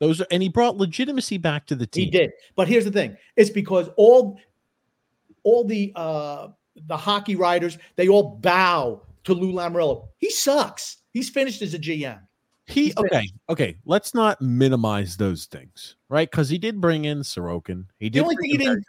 Those 0.00 0.20
are, 0.20 0.26
and 0.30 0.42
he 0.42 0.48
brought 0.48 0.76
legitimacy 0.76 1.38
back 1.38 1.66
to 1.66 1.74
the 1.74 1.86
team. 1.86 2.06
He 2.06 2.10
did. 2.10 2.32
But 2.56 2.68
here's 2.68 2.84
the 2.84 2.90
thing: 2.90 3.16
it's 3.36 3.50
because 3.50 3.88
all 3.96 4.38
all 5.44 5.64
the 5.64 5.92
uh 5.94 6.48
the 6.86 6.96
hockey 6.96 7.36
writers 7.36 7.78
they 7.96 8.08
all 8.08 8.36
bow 8.36 9.02
to 9.24 9.34
Lou 9.34 9.52
Lamoriello. 9.52 10.08
He 10.18 10.30
sucks. 10.30 10.98
He's 11.12 11.30
finished 11.30 11.62
as 11.62 11.74
a 11.74 11.78
GM. 11.78 12.20
He 12.66 12.92
okay, 12.96 13.28
okay. 13.48 13.76
Let's 13.84 14.14
not 14.14 14.40
minimize 14.40 15.16
those 15.16 15.44
things, 15.46 15.96
right? 16.08 16.30
Because 16.30 16.48
he 16.48 16.58
did 16.58 16.80
bring 16.80 17.04
in 17.04 17.20
Sorokin. 17.20 17.86
He 17.98 18.06
The 18.06 18.10
did. 18.10 18.22
only 18.22 18.36
thing 18.36 18.50
he 18.50 18.56
didn't, 18.56 18.84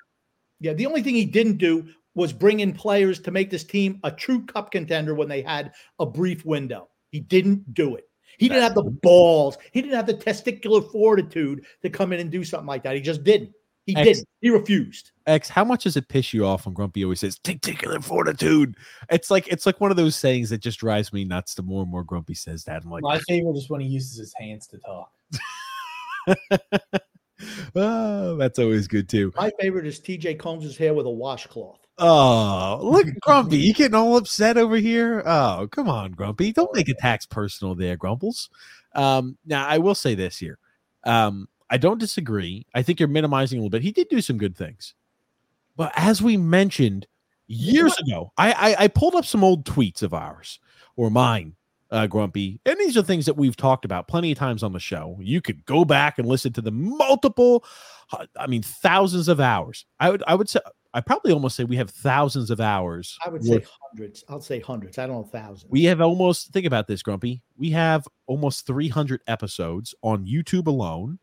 yeah, 0.60 0.74
the 0.74 0.86
only 0.86 1.02
thing 1.02 1.16
he 1.16 1.26
didn't 1.26 1.58
do 1.58 1.88
was 2.14 2.32
bring 2.32 2.62
in 2.62 2.72
players 2.72 3.20
to 3.20 3.32
make 3.32 3.50
this 3.50 3.66
team 3.66 4.00
a 4.04 4.12
true 4.12 4.46
cup 4.46 4.72
contender 4.72 5.14
when 5.14 5.28
they 5.28 5.42
had 5.42 5.74
a 6.00 6.06
brief 6.06 6.46
window. 6.46 6.88
He 7.12 7.20
didn't 7.20 7.74
do 7.74 7.96
it. 7.96 8.10
He 8.38 8.48
didn't 8.48 8.64
have 8.64 8.76
the 8.76 8.84
balls. 8.84 9.58
He 9.72 9.82
didn't 9.82 9.96
have 9.96 10.08
the 10.08 10.14
testicular 10.14 10.90
fortitude 10.92 11.66
to 11.82 11.90
come 11.90 12.14
in 12.14 12.20
and 12.20 12.32
do 12.32 12.44
something 12.44 12.68
like 12.68 12.84
that. 12.84 12.96
He 12.96 13.02
just 13.02 13.24
didn't. 13.24 13.52
He 13.86 13.96
Ex- 13.96 14.08
didn't. 14.08 14.28
He 14.42 14.50
refused. 14.50 15.12
X, 15.28 15.48
how 15.48 15.64
much 15.64 15.84
does 15.84 15.96
it 15.96 16.10
piss 16.10 16.34
you 16.34 16.46
off 16.46 16.66
when 16.66 16.74
Grumpy 16.74 17.04
always 17.04 17.20
says 17.20 17.38
Take 17.40 17.62
"particular 17.62 18.00
fortitude"? 18.00 18.76
It's 19.12 19.30
like 19.30 19.48
it's 19.48 19.66
like 19.66 19.80
one 19.80 19.92
of 19.92 19.98
those 19.98 20.16
sayings 20.16 20.50
that 20.50 20.58
just 20.60 20.80
drives 20.80 21.14
me 21.14 21.24
nuts. 21.24 21.54
The 21.54 21.62
more 21.62 21.84
and 21.84 21.92
more 21.92 22.04
Grumpy 22.04 22.34
says 22.34 22.64
that, 22.64 22.84
I'm 22.84 22.90
like, 22.90 23.04
My 23.04 23.20
favorite 23.28 23.56
is 23.58 23.70
when 23.70 23.82
he 23.82 23.88
uses 23.88 24.18
his 24.18 24.34
hands 24.38 24.68
to 24.68 24.80
talk. 24.80 25.12
oh, 27.76 28.36
that's 28.38 28.58
always 28.58 28.88
good 28.88 29.08
too. 29.08 29.32
My 29.36 29.52
favorite 29.60 29.86
is 29.86 30.00
TJ 30.00 30.40
Combs' 30.40 30.78
hair 30.78 30.94
with 30.94 31.06
a 31.06 31.12
washcloth. 31.12 31.80
Oh, 31.98 32.80
look, 32.82 33.08
at 33.08 33.20
Grumpy, 33.22 33.58
you 33.58 33.74
getting 33.74 33.96
all 33.96 34.18
upset 34.18 34.58
over 34.58 34.78
here? 34.78 35.22
Oh, 35.26 35.68
come 35.72 35.90
on, 35.90 36.12
Grumpy, 36.12 36.52
don't 36.52 36.74
make 36.76 36.90
attacks 36.90 37.26
personal 37.26 37.76
there, 37.76 37.98
Grumples. 37.98 38.50
Um, 38.96 39.38
now 39.46 39.68
I 39.68 39.78
will 39.78 39.96
say 39.96 40.16
this 40.16 40.38
here. 40.38 40.58
Um, 41.04 41.48
I 41.70 41.78
don't 41.78 42.00
disagree. 42.00 42.66
I 42.74 42.82
think 42.82 43.00
you're 43.00 43.10
minimizing 43.10 43.60
a 43.60 43.62
little 43.62 43.70
bit. 43.70 43.82
He 43.82 43.92
did 43.92 44.10
do 44.10 44.22
some 44.22 44.38
good 44.38 44.56
things, 44.56 44.94
but 45.76 45.92
as 45.96 46.22
we 46.22 46.38
mentioned 46.38 47.08
years 47.48 47.96
ago, 47.98 48.32
I, 48.38 48.52
I 48.52 48.84
I 48.84 48.88
pulled 48.88 49.16
up 49.16 49.26
some 49.26 49.44
old 49.44 49.66
tweets 49.66 50.04
of 50.04 50.14
ours 50.14 50.60
or 50.96 51.10
mine, 51.10 51.56
uh, 51.92 52.08
Grumpy, 52.08 52.60
and 52.66 52.78
these 52.80 52.98
are 52.98 53.04
things 53.04 53.26
that 53.26 53.38
we've 53.38 53.56
talked 53.56 53.86
about 53.86 54.08
plenty 54.08 54.32
of 54.32 54.38
times 54.38 54.64
on 54.64 54.74
the 54.74 54.80
show. 54.80 55.18
You 55.20 55.42
could 55.42 55.66
go 55.66 55.86
back 55.86 56.20
and 56.20 56.28
listen 56.28 56.54
to 56.54 56.62
the 56.62 56.72
multiple, 56.72 57.64
I 58.40 58.48
mean, 58.48 58.62
thousands 58.62 59.28
of 59.28 59.40
hours. 59.40 59.86
I 60.00 60.10
would 60.12 60.24
I 60.28 60.36
would 60.36 60.50
say 60.50 60.60
I 60.96 61.02
probably 61.02 61.34
almost 61.34 61.58
say 61.58 61.66
we 61.66 61.76
have 61.76 61.90
thousands 61.90 62.50
of 62.50 62.62
hours. 62.62 63.18
I 63.26 63.30
would 63.30 63.44
say 63.44 63.56
worth- 63.56 63.70
hundreds. 63.92 64.24
I'll 64.30 64.40
say 64.40 64.62
hundreds. 64.62 64.98
I 64.98 65.06
don't 65.08 65.18
know 65.18 65.24
thousands. 65.24 65.70
we 65.70 65.84
have 65.84 66.00
almost 66.00 66.54
think 66.54 66.66
about 66.66 66.88
this, 66.88 67.04
Grumpy. 67.04 67.44
We 67.58 67.70
have 67.72 68.08
almost 68.28 68.66
300 68.66 69.22
episodes 69.28 69.94
on 70.04 70.26
YouTube 70.26 70.68
alone, 70.68 71.20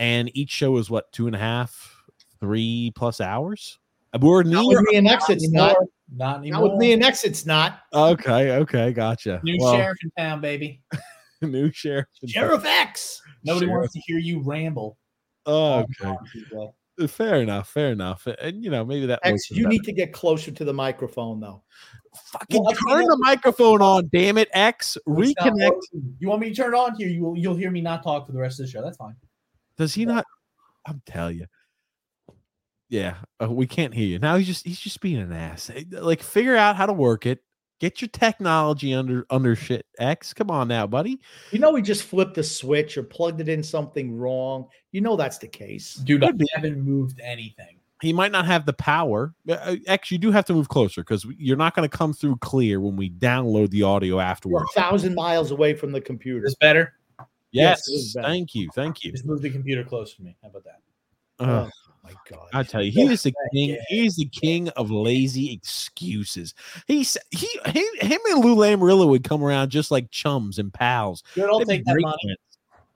and 0.00 0.34
each 0.34 0.50
show 0.50 0.78
is 0.78 0.90
what 0.90 1.12
two 1.12 1.26
and 1.26 1.36
a 1.36 1.38
half, 1.38 2.02
three 2.40 2.90
plus 2.96 3.20
hours. 3.20 3.78
We're 4.18 4.42
not 4.42 4.64
near. 4.66 4.80
with 4.80 4.88
me 4.90 4.96
and 4.96 5.06
X, 5.06 5.28
it's 5.28 5.48
not. 5.50 5.76
Anymore. 5.76 5.88
Not 6.16 6.38
anymore. 6.38 6.60
Not 6.62 6.70
with 6.72 6.80
me 6.80 6.92
and 6.94 7.04
X, 7.04 7.22
it's 7.22 7.46
not. 7.46 7.80
Okay, 7.92 8.52
okay, 8.56 8.92
gotcha. 8.92 9.40
New 9.44 9.56
Well, 9.60 9.74
sheriff 9.76 9.98
in 10.02 10.10
town, 10.18 10.40
baby. 10.40 10.80
new 11.42 11.70
sheriff. 11.70 12.06
Sheriff 12.26 12.64
X. 12.64 13.22
Nobody 13.44 13.66
Sheriff. 13.66 13.78
wants 13.78 13.92
to 13.94 14.00
hear 14.00 14.18
you 14.18 14.42
ramble. 14.42 14.96
Oh, 15.46 15.84
okay, 16.02 17.06
fair 17.06 17.36
enough, 17.36 17.68
fair 17.68 17.92
enough. 17.92 18.26
And 18.26 18.64
you 18.64 18.70
know, 18.70 18.84
maybe 18.84 19.06
that. 19.06 19.20
X, 19.22 19.50
you 19.50 19.64
better. 19.64 19.68
need 19.68 19.84
to 19.84 19.92
get 19.92 20.12
closer 20.12 20.50
to 20.50 20.64
the 20.64 20.72
microphone, 20.72 21.40
though. 21.40 21.62
fucking 22.32 22.64
Well, 22.64 22.72
turn 22.72 23.04
the 23.04 23.18
microphone 23.20 23.82
on. 23.82 24.08
Damn 24.12 24.38
it, 24.38 24.48
X. 24.54 24.96
Reconnect. 25.06 25.78
You 26.18 26.28
want 26.28 26.40
me 26.40 26.48
to 26.48 26.54
turn 26.54 26.74
it 26.74 26.76
on 26.76 26.94
here? 26.96 27.08
You 27.08 27.22
will. 27.22 27.36
You'll 27.38 27.54
hear 27.54 27.70
me 27.70 27.80
not 27.82 28.02
talk 28.02 28.26
for 28.26 28.32
the 28.32 28.40
rest 28.40 28.60
of 28.60 28.66
the 28.66 28.72
show. 28.72 28.82
That's 28.82 28.96
fine. 28.96 29.14
Does 29.80 29.94
he 29.94 30.04
not? 30.04 30.26
I'm 30.86 31.00
telling 31.06 31.38
you. 31.38 31.46
Yeah, 32.90 33.14
uh, 33.42 33.50
we 33.50 33.66
can't 33.66 33.94
hear 33.94 34.06
you 34.06 34.18
now. 34.18 34.36
He's 34.36 34.46
just 34.46 34.66
he's 34.66 34.78
just 34.78 35.00
being 35.00 35.16
an 35.16 35.32
ass. 35.32 35.70
Eh, 35.74 35.84
Like, 35.90 36.22
figure 36.22 36.54
out 36.56 36.76
how 36.76 36.84
to 36.84 36.92
work 36.92 37.24
it. 37.24 37.38
Get 37.78 38.02
your 38.02 38.08
technology 38.08 38.92
under 38.92 39.24
under 39.30 39.56
shit. 39.56 39.86
X, 39.98 40.34
come 40.34 40.50
on 40.50 40.68
now, 40.68 40.86
buddy. 40.86 41.18
You 41.50 41.60
know, 41.60 41.74
he 41.74 41.80
just 41.80 42.02
flipped 42.04 42.34
the 42.34 42.42
switch 42.42 42.98
or 42.98 43.02
plugged 43.02 43.40
it 43.40 43.48
in 43.48 43.62
something 43.62 44.14
wrong. 44.18 44.66
You 44.92 45.00
know 45.00 45.16
that's 45.16 45.38
the 45.38 45.48
case. 45.48 45.94
Dude, 45.94 46.22
I 46.24 46.32
be. 46.32 46.44
haven't 46.54 46.78
moved 46.82 47.20
anything. 47.24 47.78
He 48.02 48.12
might 48.12 48.32
not 48.32 48.44
have 48.46 48.66
the 48.66 48.72
power. 48.74 49.34
Uh, 49.48 49.76
X, 49.86 50.10
you 50.10 50.18
do 50.18 50.30
have 50.30 50.44
to 50.46 50.52
move 50.52 50.68
closer 50.68 51.00
because 51.02 51.24
you're 51.38 51.56
not 51.56 51.74
going 51.74 51.88
to 51.88 51.96
come 51.96 52.12
through 52.12 52.36
clear 52.38 52.80
when 52.80 52.96
we 52.96 53.08
download 53.10 53.70
the 53.70 53.82
audio 53.82 54.16
We're 54.16 54.22
afterwards. 54.22 54.70
a 54.76 54.80
thousand 54.80 55.14
miles 55.14 55.50
away 55.50 55.72
from 55.74 55.92
the 55.92 56.00
computer. 56.02 56.44
Is 56.46 56.54
better? 56.56 56.94
Yes, 57.52 57.82
Yes, 57.86 57.88
it 57.88 57.92
is 57.92 58.14
better. 58.14 58.28
thank 58.28 58.54
you, 58.54 58.68
thank 58.74 59.02
you. 59.04 59.12
Just 59.12 59.24
move 59.26 59.42
the 59.42 59.50
computer 59.50 59.82
close 59.84 60.14
to 60.14 60.22
me. 60.22 60.36
How 60.42 60.48
about 60.48 60.64
that? 60.64 60.80
Uh, 61.38 61.68
oh 61.68 61.92
my 62.04 62.12
god! 62.30 62.48
I 62.52 62.62
tell 62.62 62.82
you, 62.82 62.90
he 62.92 63.02
is 63.12 63.22
the 63.22 63.32
king. 63.52 63.70
Yeah. 63.70 63.76
He 63.88 64.06
is 64.06 64.16
the 64.16 64.26
king 64.26 64.68
of 64.70 64.90
lazy 64.90 65.52
excuses. 65.52 66.54
He's 66.86 67.16
he, 67.30 67.48
he 67.72 67.88
him 68.00 68.20
and 68.30 68.44
Lou 68.44 68.54
Lamoriello 68.56 69.08
would 69.08 69.24
come 69.24 69.42
around 69.42 69.70
just 69.70 69.90
like 69.90 70.10
chums 70.10 70.58
and 70.58 70.72
pals. 70.72 71.22
Good, 71.34 71.48
I'll 71.48 71.60
They'd 71.60 71.66
take 71.78 71.84
that 71.86 71.96
money. 72.00 72.16
friends. 72.22 72.38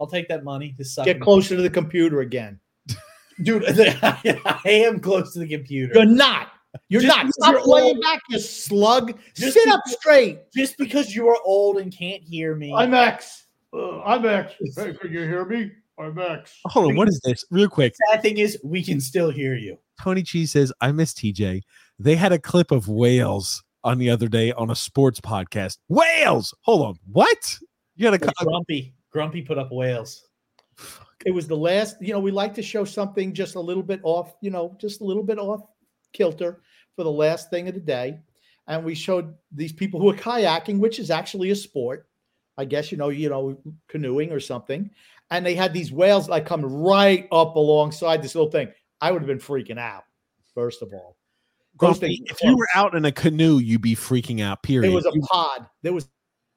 I'll 0.00 0.06
take 0.06 0.28
that 0.28 0.44
money. 0.44 0.74
This 0.76 0.94
sucks. 0.94 1.06
Get 1.06 1.20
closer 1.20 1.56
to 1.56 1.62
the 1.62 1.70
computer 1.70 2.20
again. 2.20 2.60
Dude, 3.42 3.64
I 4.02 4.60
am 4.66 5.00
close 5.00 5.32
to 5.32 5.38
the 5.40 5.48
computer. 5.48 5.92
You're 5.94 6.04
not. 6.04 6.48
You're 6.88 7.02
Just 7.02 7.16
not. 7.16 7.32
Stop 7.32 7.52
you're 7.52 7.64
laying 7.64 7.96
old. 7.96 8.00
back, 8.02 8.20
you 8.28 8.38
slug. 8.38 9.18
Just 9.34 9.54
Sit 9.54 9.68
up 9.68 9.80
straight. 9.86 10.40
Just 10.54 10.76
because 10.76 11.14
you 11.14 11.28
are 11.28 11.38
old 11.44 11.78
and 11.78 11.96
can't 11.96 12.22
hear 12.22 12.54
me. 12.56 12.72
I'm 12.74 12.92
X. 12.94 13.43
Uh, 13.74 14.00
I'm 14.02 14.24
X. 14.24 14.54
Hey, 14.76 14.94
can 14.94 15.12
you 15.12 15.22
hear 15.22 15.44
me? 15.44 15.72
I'm 15.98 16.16
X. 16.16 16.60
Hold 16.66 16.90
on, 16.90 16.96
what 16.96 17.08
is 17.08 17.20
this? 17.24 17.44
Real 17.50 17.68
quick. 17.68 17.94
Sad 18.10 18.22
thing 18.22 18.38
is, 18.38 18.56
we 18.62 18.84
can 18.84 19.00
still 19.00 19.30
hear 19.30 19.56
you. 19.56 19.76
Tony 20.00 20.22
Cheese 20.22 20.52
says, 20.52 20.72
I 20.80 20.92
miss 20.92 21.12
TJ. 21.12 21.62
They 21.98 22.14
had 22.14 22.30
a 22.30 22.38
clip 22.38 22.70
of 22.70 22.86
whales 22.86 23.64
on 23.82 23.98
the 23.98 24.10
other 24.10 24.28
day 24.28 24.52
on 24.52 24.70
a 24.70 24.76
sports 24.76 25.20
podcast. 25.20 25.78
Whales! 25.88 26.54
Hold 26.60 26.82
on. 26.82 26.98
What? 27.10 27.58
You 27.96 28.06
had 28.06 28.14
a 28.14 28.18
co- 28.20 28.44
Grumpy. 28.44 28.94
Grumpy 29.10 29.42
put 29.42 29.58
up 29.58 29.72
whales. 29.72 30.24
It 31.26 31.32
was 31.32 31.48
the 31.48 31.56
last, 31.56 31.96
you 32.00 32.12
know, 32.12 32.20
we 32.20 32.30
like 32.30 32.54
to 32.54 32.62
show 32.62 32.84
something 32.84 33.32
just 33.32 33.56
a 33.56 33.60
little 33.60 33.82
bit 33.82 34.00
off, 34.04 34.34
you 34.40 34.50
know, 34.50 34.76
just 34.80 35.00
a 35.00 35.04
little 35.04 35.22
bit 35.24 35.38
off 35.38 35.62
kilter 36.12 36.60
for 36.94 37.02
the 37.02 37.10
last 37.10 37.50
thing 37.50 37.66
of 37.66 37.74
the 37.74 37.80
day. 37.80 38.20
And 38.68 38.84
we 38.84 38.94
showed 38.94 39.34
these 39.50 39.72
people 39.72 40.00
who 40.00 40.10
are 40.10 40.16
kayaking, 40.16 40.78
which 40.78 41.00
is 41.00 41.10
actually 41.10 41.50
a 41.50 41.56
sport. 41.56 42.06
I 42.56 42.64
guess, 42.64 42.92
you 42.92 42.98
know, 42.98 43.08
you 43.08 43.28
know, 43.28 43.58
canoeing 43.88 44.30
or 44.32 44.40
something. 44.40 44.90
And 45.30 45.44
they 45.44 45.54
had 45.54 45.72
these 45.72 45.90
whales 45.90 46.28
like 46.28 46.46
come 46.46 46.64
right 46.64 47.26
up 47.32 47.56
alongside 47.56 48.22
this 48.22 48.34
little 48.34 48.50
thing. 48.50 48.68
I 49.00 49.10
would 49.10 49.22
have 49.22 49.26
been 49.26 49.38
freaking 49.38 49.78
out, 49.78 50.04
first 50.54 50.82
of 50.82 50.92
all. 50.92 51.16
Those 51.80 51.98
Grumpy, 51.98 52.16
things- 52.18 52.30
if 52.30 52.42
you 52.42 52.56
were 52.56 52.68
out 52.74 52.94
in 52.94 53.04
a 53.04 53.12
canoe, 53.12 53.58
you'd 53.58 53.82
be 53.82 53.96
freaking 53.96 54.40
out, 54.40 54.62
period. 54.62 54.90
There 54.90 54.94
was 54.94 55.06
a 55.06 55.12
pod. 55.26 55.66
There 55.82 55.92
was 55.92 56.08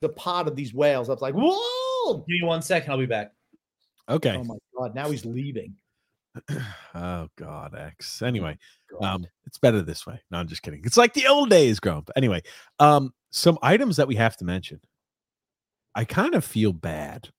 the 0.01 0.10
pod 0.10 0.47
of 0.47 0.55
these 0.55 0.73
whales. 0.73 1.10
I 1.10 1.13
was 1.13 1.21
like, 1.21 1.33
whoa. 1.36 2.17
Give 2.19 2.41
me 2.41 2.43
one 2.43 2.62
second. 2.62 2.91
I'll 2.91 2.97
be 2.99 3.05
back. 3.07 3.31
okay. 4.07 4.36
Oh 4.38 4.43
my 4.43 4.55
God. 4.77 4.93
Now 4.93 5.10
he's 5.10 5.25
leaving. 5.25 5.75
Oh 6.95 7.27
God, 7.36 7.75
X. 7.75 8.23
Anyway, 8.23 8.57
God. 8.91 9.03
um, 9.03 9.27
it's 9.45 9.60
better 9.60 9.83
this 9.83 10.07
way. 10.07 10.19
No, 10.31 10.39
I'm 10.39 10.47
just 10.47 10.63
kidding. 10.63 10.81
It's 10.83 10.97
like 10.97 11.13
the 11.13 11.27
old 11.27 11.51
days, 11.51 11.79
Grump. 11.79 12.10
Anyway, 12.15 12.41
um, 12.79 13.13
some 13.29 13.60
items 13.62 13.97
that 13.97 14.07
we 14.07 14.15
have 14.15 14.36
to 14.38 14.45
mention. 14.45 14.79
I 15.97 16.05
kind 16.05 16.36
of 16.36 16.45
feel 16.45 16.73
bad, 16.73 17.29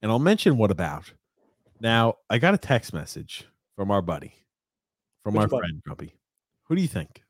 and 0.00 0.12
I'll 0.12 0.20
mention 0.20 0.56
what 0.56 0.70
about. 0.70 1.12
Now, 1.80 2.14
I 2.30 2.38
got 2.38 2.54
a 2.54 2.58
text 2.58 2.94
message 2.94 3.44
from 3.74 3.90
our 3.90 4.00
buddy, 4.00 4.34
from 5.24 5.34
Which 5.34 5.42
our 5.42 5.48
buddy? 5.48 5.60
friend 5.62 5.82
Grumpy. 5.84 6.14
Who 6.68 6.76
do 6.76 6.80
you 6.80 6.86
think? 6.86 7.24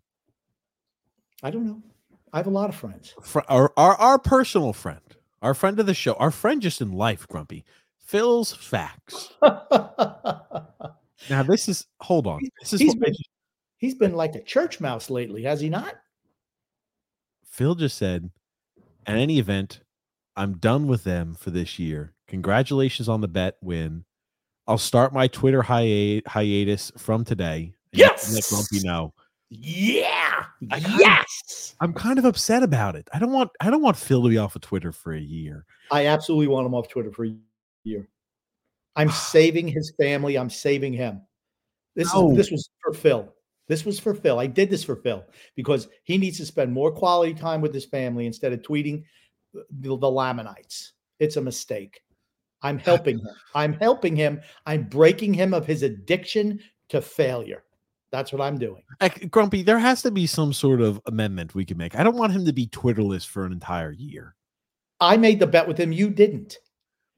I 1.43 1.51
don't 1.51 1.65
know. 1.67 1.83
I 2.35 2.37
have 2.37 2.49
a 2.49 2.51
lot 2.51 2.69
of 2.69 2.75
friends. 2.77 3.15
Fr- 3.23 3.41
our, 3.49 3.73
our 3.79 3.95
our 3.95 4.19
personal 4.19 4.75
friend, 4.75 5.01
our 5.41 5.55
friend 5.55 5.81
of 5.81 5.87
the 5.87 5.95
show, 5.95 6.13
our 6.15 6.31
friend 6.31 6.61
just 6.61 6.83
in 6.83 6.93
life, 6.93 7.27
Grumpy. 7.29 7.65
Phil's 7.99 8.53
facts. 8.55 9.33
Now, 11.31 11.43
this 11.43 11.67
is 11.69 11.87
hold 12.01 12.27
on. 12.27 12.41
This 12.61 12.75
is 12.75 12.81
He's 12.81 12.95
what 12.95 13.05
I 13.05 13.07
been, 13.07 13.15
he's 13.79 13.95
been 13.95 14.15
like 14.15 14.35
a 14.35 14.43
church 14.43 14.81
mouse 14.81 15.09
lately, 15.09 15.45
has 15.45 15.61
he 15.61 15.71
not? 15.71 15.95
Phil 17.51 17.75
just 17.75 17.97
said, 17.97 18.31
at 19.07 19.17
any 19.17 19.39
event, 19.39 19.81
I'm 20.39 20.57
done 20.59 20.87
with 20.87 21.03
them 21.03 21.35
for 21.35 21.51
this 21.51 21.81
year. 21.81 22.15
Congratulations 22.29 23.09
on 23.09 23.21
the 23.21 23.27
bet 23.29 23.57
win. 23.61 24.05
I'll 24.69 24.79
start 24.79 25.13
my 25.13 25.27
Twitter 25.27 25.63
hi- 25.63 26.23
hiatus 26.27 26.93
from 26.97 27.25
today. 27.25 27.75
and 27.93 28.01
you 28.01 28.05
can 28.05 28.15
Let 28.35 28.35
Yes! 28.37 28.49
Grumpy 28.51 28.87
know. 28.87 29.15
Yeah. 29.51 30.45
I 30.71 30.79
kinda- 30.79 30.97
yes. 31.01 31.75
I'm 31.81 31.93
kind 31.93 32.21
of 32.21 32.25
upset 32.25 32.63
about 32.63 32.95
it. 32.95 33.09
I 33.13 33.19
don't 33.19 33.33
want 33.33 33.51
I 33.61 33.71
don't 33.71 33.83
want 33.83 33.97
Phil 33.97 34.23
to 34.23 34.29
be 34.29 34.39
off 34.39 34.55
of 34.55 34.63
Twitter 34.63 34.93
for 34.93 35.13
a 35.13 35.21
year. 35.21 35.65
I 35.91 36.07
absolutely 36.07 36.49
want 36.49 36.67
him 36.67 36.75
off 36.75 36.89
Twitter 36.89 37.11
for 37.11 37.25
a 37.25 37.35
year. 37.83 38.09
I'm 38.95 39.09
ah. 39.09 39.13
saving 39.13 39.67
his 39.67 39.93
family. 40.01 40.37
I'm 40.37 40.51
saving 40.51 40.93
him. 40.93 41.23
This 41.97 42.15
No. 42.15 42.31
is 42.31 42.37
this 42.37 42.51
was 42.53 42.71
for 42.85 42.93
Phil. 42.93 43.35
This 43.67 43.85
was 43.85 43.99
for 43.99 44.15
Phil. 44.15 44.39
I 44.39 44.47
did 44.47 44.71
this 44.71 44.85
for 44.85 44.97
Phil 44.97 45.25
because 45.57 45.89
he 46.05 46.17
needs 46.17 46.37
to 46.39 46.47
spend 46.47 46.73
more 46.73 46.93
quality 46.93 47.35
time 47.35 47.61
with 47.61 47.75
his 47.75 47.85
family 47.85 48.27
instead 48.27 48.53
of 48.53 48.63
tweeting 48.63 49.05
the, 49.53 49.97
the 49.97 50.11
Lamanites. 50.11 50.93
It's 51.19 51.37
a 51.37 51.41
mistake. 51.41 52.01
I'm 52.63 52.79
helping 52.91 53.19
him. 53.19 53.29
I'm 53.55 53.73
helping 53.75 54.17
him. 54.17 54.41
I'm 54.67 54.85
breaking 54.85 55.35
him 55.35 55.55
of 55.55 55.67
his 55.67 55.83
addiction 55.83 56.61
to 56.91 57.01
failure. 57.01 57.65
That's 58.11 58.33
what 58.33 58.41
I'm 58.41 58.59
doing. 58.59 58.83
Grumpy, 59.31 59.63
there 59.63 59.79
has 59.79 60.01
to 60.03 60.11
be 60.11 60.27
some 60.27 60.55
sort 60.55 60.81
of 60.81 61.01
amendment 61.07 61.55
we 61.55 61.67
can 61.67 61.77
make. 61.77 61.95
I 61.95 62.03
don't 62.03 62.17
want 62.17 62.33
him 62.33 62.47
to 62.47 62.55
be 62.55 62.67
Twitterless 62.67 63.27
for 63.27 63.45
an 63.45 63.53
entire 63.53 63.93
year. 63.93 64.35
I 64.99 65.17
made 65.17 65.41
the 65.41 65.47
bet 65.47 65.69
with 65.69 65.79
him. 65.79 65.93
You 65.93 66.09
didn't. 66.09 66.57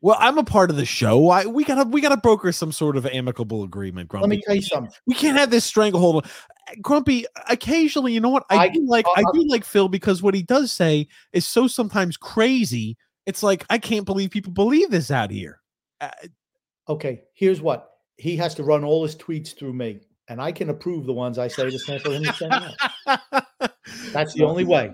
Well, 0.03 0.17
I'm 0.19 0.39
a 0.39 0.45
part 0.45 0.71
of 0.71 0.77
the 0.77 0.87
show. 0.87 1.29
I, 1.29 1.45
we 1.45 1.63
gotta 1.63 1.89
we 1.89 2.01
gotta 2.01 2.17
broker 2.17 2.53
some 2.53 2.73
sort 2.73 2.97
of 2.97 3.07
amicable 3.07 3.63
agreement, 3.65 4.09
Grumpy. 4.09 4.29
Let 4.29 4.31
me 4.31 4.43
tell 4.45 4.55
you 4.55 4.63
something. 4.63 4.93
We 5.07 5.15
can't 5.15 5.37
have 5.37 5.51
this 5.51 5.65
stranglehold. 5.65 6.27
Grumpy, 6.81 7.27
occasionally, 7.49 8.13
you 8.13 8.21
know 8.21 8.29
what? 8.31 8.45
I, 8.51 8.65
I- 8.65 8.69
do 8.69 8.85
like 8.87 9.07
I 9.07 9.23
uh, 9.23 9.33
do 9.33 9.45
like 9.49 9.65
Phil 9.65 9.89
because 9.89 10.23
what 10.23 10.35
he 10.35 10.43
does 10.43 10.73
say 10.73 11.09
is 11.33 11.47
so 11.47 11.67
sometimes 11.67 12.17
crazy. 12.17 12.97
It's 13.27 13.43
like 13.43 13.65
I 13.71 13.79
can't 13.79 14.07
believe 14.07 14.31
people 14.31 14.53
believe 14.53 14.91
this 14.91 15.11
out 15.11 15.31
here. 15.31 15.61
Uh, 16.01 16.11
Okay, 16.89 17.23
here's 17.35 17.61
what 17.61 17.91
he 18.17 18.37
has 18.37 18.55
to 18.57 18.65
run 18.65 18.83
all 18.83 19.05
his 19.05 19.15
tweets 19.15 19.57
through 19.57 19.73
me, 19.73 20.01
and 20.29 20.43
I 20.43 20.51
can 20.51 20.71
approve 20.71 21.07
the 21.07 21.13
ones 21.13 21.39
I 21.39 21.47
say 21.47 21.71
to 21.71 21.79
for 22.01 22.13
him 22.13 22.25
to 22.25 22.33
stand 22.33 22.55
out. 22.55 23.71
That's 24.13 24.35
the 24.35 24.45
only 24.45 24.65
way. 24.65 24.91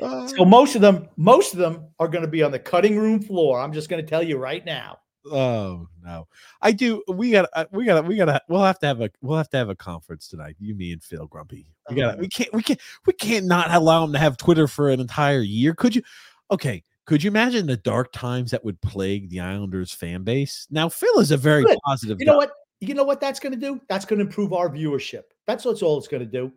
Uh, 0.00 0.28
So 0.28 0.44
most 0.44 0.76
of 0.76 0.80
them, 0.80 1.08
most 1.16 1.52
of 1.52 1.58
them 1.58 1.88
are 1.98 2.06
going 2.08 2.22
to 2.22 2.30
be 2.30 2.42
on 2.42 2.52
the 2.52 2.58
cutting 2.58 2.96
room 2.96 3.20
floor. 3.20 3.60
I'm 3.60 3.72
just 3.72 3.88
going 3.88 4.04
to 4.04 4.08
tell 4.08 4.22
you 4.22 4.38
right 4.38 4.64
now. 4.64 4.98
Oh 5.30 5.88
no, 6.02 6.28
I 6.62 6.72
do. 6.72 7.02
We 7.08 7.30
got. 7.30 7.42
to 7.42 7.58
uh, 7.58 7.64
We 7.72 7.84
got. 7.84 8.00
to 8.00 8.06
We 8.06 8.16
got. 8.16 8.26
to 8.26 8.40
We'll 8.48 8.62
have 8.62 8.78
to 8.80 8.86
have 8.86 9.00
a. 9.00 9.10
We'll 9.20 9.38
have 9.38 9.50
to 9.50 9.56
have 9.56 9.68
a 9.68 9.76
conference 9.76 10.28
tonight. 10.28 10.56
You, 10.58 10.74
me, 10.74 10.92
and 10.92 11.02
Phil 11.02 11.26
Grumpy. 11.26 11.66
We 11.88 11.96
got. 11.96 12.02
to 12.02 12.06
Oh. 12.06 12.08
Uh-huh. 12.10 12.18
We 12.20 12.28
can't. 12.28 12.52
We 12.52 12.62
can't. 12.62 12.80
We 13.06 13.12
can't 13.12 13.46
not 13.46 13.70
allow 13.72 14.04
him 14.04 14.12
to 14.12 14.18
have 14.18 14.36
Twitter 14.36 14.66
for 14.68 14.90
an 14.90 15.00
entire 15.00 15.40
year. 15.40 15.74
Could 15.74 15.96
you? 15.96 16.02
Okay. 16.50 16.82
Could 17.06 17.22
you 17.22 17.28
imagine 17.28 17.66
the 17.66 17.76
dark 17.76 18.12
times 18.12 18.50
that 18.50 18.64
would 18.64 18.80
plague 18.80 19.28
the 19.28 19.40
Islanders 19.40 19.92
fan 19.92 20.22
base? 20.22 20.66
Now, 20.70 20.88
Phil 20.88 21.18
is 21.18 21.32
a 21.32 21.36
very 21.36 21.62
Good. 21.62 21.78
positive. 21.84 22.18
You 22.18 22.26
know 22.26 22.32
guy. 22.32 22.38
what? 22.38 22.52
You 22.80 22.94
know 22.94 23.04
what 23.04 23.20
that's 23.20 23.38
going 23.38 23.52
to 23.52 23.58
do? 23.58 23.80
That's 23.88 24.04
going 24.06 24.18
to 24.20 24.24
improve 24.24 24.52
our 24.52 24.70
viewership. 24.70 25.22
That's 25.46 25.64
what's 25.64 25.82
all 25.82 25.98
it's 25.98 26.08
going 26.08 26.20
to 26.22 26.26
do. 26.26 26.50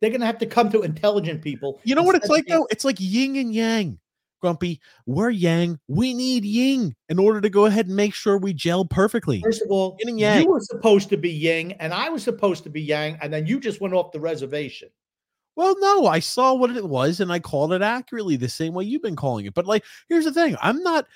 They're 0.00 0.10
going 0.10 0.20
to 0.20 0.26
have 0.26 0.38
to 0.38 0.46
come 0.46 0.70
to 0.70 0.82
intelligent 0.82 1.42
people. 1.42 1.80
You 1.84 1.94
know 1.94 2.02
what 2.02 2.14
it's 2.16 2.28
like 2.28 2.46
though? 2.46 2.66
It's 2.70 2.84
like 2.84 2.96
yin 2.98 3.36
and 3.36 3.54
yang. 3.54 3.98
Grumpy, 4.44 4.78
we're 5.06 5.30
yang. 5.30 5.80
We 5.88 6.12
need 6.12 6.44
Ying 6.44 6.94
in 7.08 7.18
order 7.18 7.40
to 7.40 7.48
go 7.48 7.64
ahead 7.64 7.86
and 7.86 7.96
make 7.96 8.12
sure 8.12 8.36
we 8.36 8.52
gel 8.52 8.84
perfectly. 8.84 9.40
First 9.40 9.62
of 9.62 9.70
all, 9.70 9.96
Yin 10.00 10.10
and 10.10 10.20
yang. 10.20 10.42
you 10.42 10.50
were 10.50 10.60
supposed 10.60 11.08
to 11.08 11.16
be 11.16 11.30
yin, 11.30 11.72
and 11.80 11.94
I 11.94 12.10
was 12.10 12.22
supposed 12.22 12.62
to 12.64 12.68
be 12.68 12.82
yang, 12.82 13.16
and 13.22 13.32
then 13.32 13.46
you 13.46 13.58
just 13.58 13.80
went 13.80 13.94
off 13.94 14.12
the 14.12 14.20
reservation. 14.20 14.90
Well, 15.56 15.74
no, 15.80 16.08
I 16.08 16.18
saw 16.18 16.52
what 16.52 16.76
it 16.76 16.86
was 16.86 17.20
and 17.20 17.32
I 17.32 17.38
called 17.38 17.72
it 17.72 17.80
accurately 17.80 18.36
the 18.36 18.50
same 18.50 18.74
way 18.74 18.84
you've 18.84 19.00
been 19.00 19.16
calling 19.16 19.46
it. 19.46 19.54
But 19.54 19.64
like, 19.64 19.82
here's 20.10 20.26
the 20.26 20.32
thing: 20.32 20.58
I'm 20.60 20.82
not. 20.82 21.06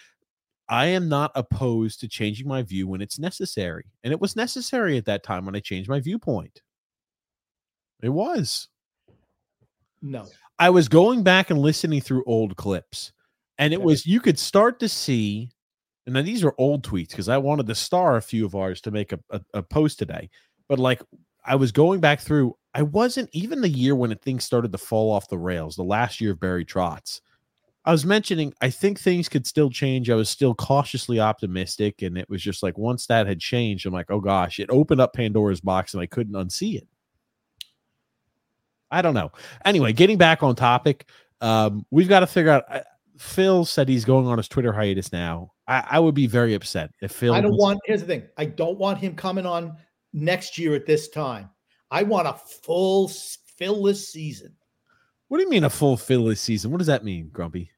I 0.70 0.86
am 0.86 1.10
not 1.10 1.30
opposed 1.34 2.00
to 2.00 2.08
changing 2.08 2.48
my 2.48 2.62
view 2.62 2.88
when 2.88 3.02
it's 3.02 3.18
necessary, 3.18 3.84
and 4.04 4.10
it 4.10 4.22
was 4.22 4.36
necessary 4.36 4.96
at 4.96 5.04
that 5.04 5.22
time 5.22 5.44
when 5.44 5.54
I 5.54 5.60
changed 5.60 5.90
my 5.90 6.00
viewpoint. 6.00 6.62
It 8.00 8.08
was. 8.08 8.68
No, 10.00 10.24
I 10.58 10.70
was 10.70 10.88
going 10.88 11.22
back 11.22 11.50
and 11.50 11.58
listening 11.60 12.00
through 12.00 12.24
old 12.24 12.56
clips, 12.56 13.12
and 13.58 13.72
it 13.72 13.82
was 13.82 14.06
you 14.06 14.20
could 14.20 14.38
start 14.38 14.80
to 14.80 14.88
see. 14.88 15.50
And 16.06 16.14
now 16.14 16.22
these 16.22 16.42
are 16.42 16.54
old 16.56 16.84
tweets 16.84 17.10
because 17.10 17.28
I 17.28 17.36
wanted 17.36 17.66
to 17.66 17.74
star 17.74 18.16
a 18.16 18.22
few 18.22 18.46
of 18.46 18.54
ours 18.54 18.80
to 18.82 18.90
make 18.90 19.12
a, 19.12 19.20
a, 19.30 19.40
a 19.54 19.62
post 19.62 19.98
today. 19.98 20.30
But 20.68 20.78
like 20.78 21.02
I 21.44 21.54
was 21.56 21.70
going 21.70 22.00
back 22.00 22.20
through, 22.20 22.56
I 22.72 22.82
wasn't 22.82 23.28
even 23.32 23.60
the 23.60 23.68
year 23.68 23.94
when 23.94 24.16
things 24.16 24.44
started 24.44 24.72
to 24.72 24.78
fall 24.78 25.10
off 25.10 25.28
the 25.28 25.38
rails, 25.38 25.76
the 25.76 25.82
last 25.82 26.20
year 26.20 26.32
of 26.32 26.40
Barry 26.40 26.64
Trotz. 26.64 27.20
I 27.84 27.92
was 27.92 28.04
mentioning 28.04 28.54
I 28.60 28.70
think 28.70 28.98
things 28.98 29.28
could 29.28 29.46
still 29.46 29.70
change. 29.70 30.10
I 30.10 30.14
was 30.14 30.28
still 30.28 30.54
cautiously 30.54 31.20
optimistic, 31.20 32.02
and 32.02 32.18
it 32.18 32.28
was 32.28 32.42
just 32.42 32.62
like 32.62 32.78
once 32.78 33.06
that 33.06 33.26
had 33.26 33.40
changed, 33.40 33.86
I'm 33.86 33.92
like, 33.92 34.10
oh 34.10 34.20
gosh, 34.20 34.60
it 34.60 34.70
opened 34.70 35.00
up 35.00 35.14
Pandora's 35.14 35.60
box, 35.60 35.94
and 35.94 36.02
I 36.02 36.06
couldn't 36.06 36.34
unsee 36.34 36.76
it. 36.76 36.86
I 38.90 39.02
don't 39.02 39.14
know. 39.14 39.32
Anyway, 39.64 39.92
getting 39.92 40.16
back 40.18 40.42
on 40.42 40.54
topic, 40.54 41.06
Um, 41.40 41.86
we've 41.90 42.08
got 42.08 42.20
to 42.20 42.26
figure 42.26 42.50
out. 42.52 42.64
I, 42.68 42.82
Phil 43.18 43.64
said 43.64 43.88
he's 43.88 44.04
going 44.04 44.26
on 44.26 44.38
his 44.38 44.48
Twitter 44.48 44.72
hiatus 44.72 45.12
now. 45.12 45.52
I, 45.66 45.84
I 45.90 45.98
would 45.98 46.14
be 46.14 46.26
very 46.26 46.54
upset 46.54 46.90
if 47.02 47.12
Phil. 47.12 47.34
I 47.34 47.40
don't 47.40 47.50
was- 47.52 47.58
want. 47.60 47.80
Here's 47.84 48.00
the 48.00 48.06
thing. 48.06 48.22
I 48.36 48.44
don't 48.46 48.78
want 48.78 48.98
him 48.98 49.14
coming 49.14 49.44
on 49.46 49.76
next 50.12 50.56
year 50.58 50.74
at 50.74 50.86
this 50.86 51.08
time. 51.08 51.50
I 51.90 52.02
want 52.04 52.28
a 52.28 52.34
full 52.34 53.08
s- 53.08 53.38
fillless 53.58 54.08
season. 54.08 54.54
What 55.28 55.38
do 55.38 55.44
you 55.44 55.50
mean 55.50 55.64
a 55.64 55.70
full 55.70 55.96
Phil 55.96 56.24
this 56.24 56.40
season? 56.40 56.70
What 56.70 56.78
does 56.78 56.86
that 56.86 57.04
mean, 57.04 57.28
Grumpy? 57.32 57.70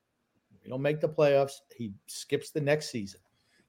We 0.62 0.68
don't 0.70 0.82
make 0.82 1.00
the 1.00 1.08
playoffs. 1.08 1.54
He 1.76 1.92
skips 2.06 2.50
the 2.50 2.60
next 2.60 2.90
season. 2.90 3.20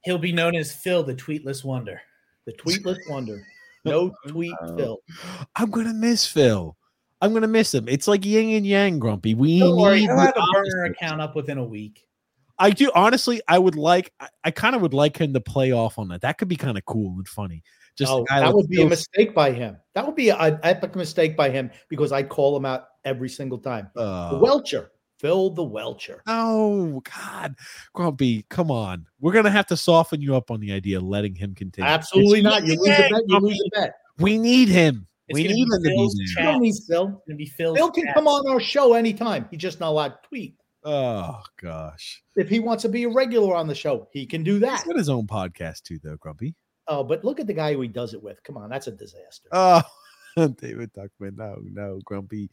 He'll 0.04 0.18
be 0.18 0.32
known 0.32 0.54
as 0.54 0.72
Phil, 0.72 1.02
the 1.02 1.14
tweetless 1.14 1.64
wonder. 1.64 2.00
The 2.44 2.52
tweetless 2.52 2.98
wonder. 3.08 3.44
No 3.84 4.12
tweet. 4.28 4.54
Phil. 4.76 4.98
I'm 5.56 5.70
gonna 5.70 5.94
miss 5.94 6.26
Phil. 6.26 6.76
I'm 7.22 7.32
gonna 7.32 7.46
miss 7.46 7.72
him. 7.72 7.88
It's 7.88 8.08
like 8.08 8.26
yin 8.26 8.50
and 8.56 8.66
yang, 8.66 8.98
Grumpy. 8.98 9.34
We 9.34 9.60
Don't 9.60 9.76
worry, 9.76 10.00
need 10.00 10.10
have 10.10 10.34
a 10.36 10.42
burner 10.52 10.84
account 10.86 11.20
up 11.20 11.36
within 11.36 11.56
a 11.56 11.64
week. 11.64 12.04
I 12.58 12.70
do 12.70 12.90
honestly. 12.96 13.40
I 13.46 13.60
would 13.60 13.76
like. 13.76 14.12
I, 14.18 14.28
I 14.44 14.50
kind 14.50 14.74
of 14.74 14.82
would 14.82 14.92
like 14.92 15.16
him 15.16 15.32
to 15.32 15.40
play 15.40 15.70
off 15.70 16.00
on 16.00 16.08
that. 16.08 16.22
That 16.22 16.38
could 16.38 16.48
be 16.48 16.56
kind 16.56 16.76
of 16.76 16.84
cool 16.84 17.14
and 17.16 17.28
funny. 17.28 17.62
Just 17.96 18.10
Oh, 18.10 18.26
that 18.28 18.52
would 18.52 18.68
be 18.68 18.82
a 18.82 18.88
mistake 18.88 19.34
by 19.34 19.52
him. 19.52 19.76
That 19.94 20.04
would 20.04 20.16
be 20.16 20.30
an 20.30 20.58
epic 20.64 20.96
mistake 20.96 21.36
by 21.36 21.50
him 21.50 21.70
because 21.88 22.10
I 22.10 22.24
call 22.24 22.56
him 22.56 22.64
out 22.64 22.86
every 23.04 23.28
single 23.28 23.58
time. 23.58 23.88
Uh, 23.94 24.32
The 24.32 24.38
Welcher, 24.38 24.90
Phil 25.20 25.50
the 25.50 25.62
Welcher. 25.62 26.22
Oh 26.26 27.00
God, 27.00 27.54
Grumpy, 27.92 28.46
come 28.50 28.72
on. 28.72 29.06
We're 29.20 29.32
gonna 29.32 29.50
have 29.50 29.66
to 29.66 29.76
soften 29.76 30.20
you 30.20 30.34
up 30.34 30.50
on 30.50 30.58
the 30.58 30.72
idea 30.72 30.96
of 30.96 31.04
letting 31.04 31.36
him 31.36 31.54
continue. 31.54 31.88
Absolutely 31.88 32.40
It's 32.40 32.44
not. 32.44 32.66
You 32.66 32.80
lose 32.80 32.98
a 32.98 33.08
bet. 33.10 33.22
You 33.28 33.38
lose 33.38 33.62
a 33.66 33.80
bet. 33.80 33.94
We 34.18 34.38
need 34.38 34.68
him. 34.68 35.06
It's 35.32 35.36
we 35.38 35.42
gonna 35.44 35.54
need 35.54 35.64
be 35.68 35.74
him 35.74 35.82
to 35.82 35.88
be 35.88 35.96
Phil's 35.96 36.14
there. 36.14 36.44
You 36.44 36.50
don't 36.52 36.62
need 36.62 36.74
Phil. 36.88 37.04
It's 37.08 37.26
gonna 37.28 37.36
be 37.36 37.46
Phil's. 37.46 37.76
Phil 37.78 37.90
can 37.90 38.04
chat. 38.04 38.14
come 38.14 38.28
on 38.28 38.48
our 38.50 38.60
show 38.60 38.94
anytime. 38.94 39.48
He's 39.50 39.60
just 39.60 39.80
not 39.80 39.88
allowed 39.90 40.08
to 40.08 40.18
tweet. 40.28 40.56
Oh 40.84 41.40
gosh, 41.60 42.22
If 42.36 42.48
he 42.48 42.58
wants 42.58 42.82
to 42.82 42.88
be 42.88 43.04
a 43.04 43.08
regular 43.08 43.54
on 43.54 43.66
the 43.68 43.74
show, 43.74 44.08
he 44.12 44.26
can 44.26 44.42
do 44.42 44.54
he's 44.54 44.62
that. 44.62 44.84
got 44.84 44.96
his 44.96 45.08
own 45.08 45.26
podcast 45.26 45.82
too, 45.82 45.98
though. 46.02 46.16
Grumpy. 46.16 46.54
Oh, 46.88 47.04
but 47.04 47.24
look 47.24 47.38
at 47.38 47.46
the 47.46 47.52
guy 47.52 47.72
who 47.74 47.80
he 47.82 47.88
does 47.88 48.14
it 48.14 48.22
with. 48.22 48.42
Come 48.42 48.56
on, 48.56 48.68
that's 48.68 48.88
a 48.88 48.90
disaster. 48.92 49.48
Oh, 49.52 49.82
David 50.56 50.92
Duckman. 50.94 51.36
No, 51.36 51.58
no, 51.72 52.00
Grumpy. 52.04 52.50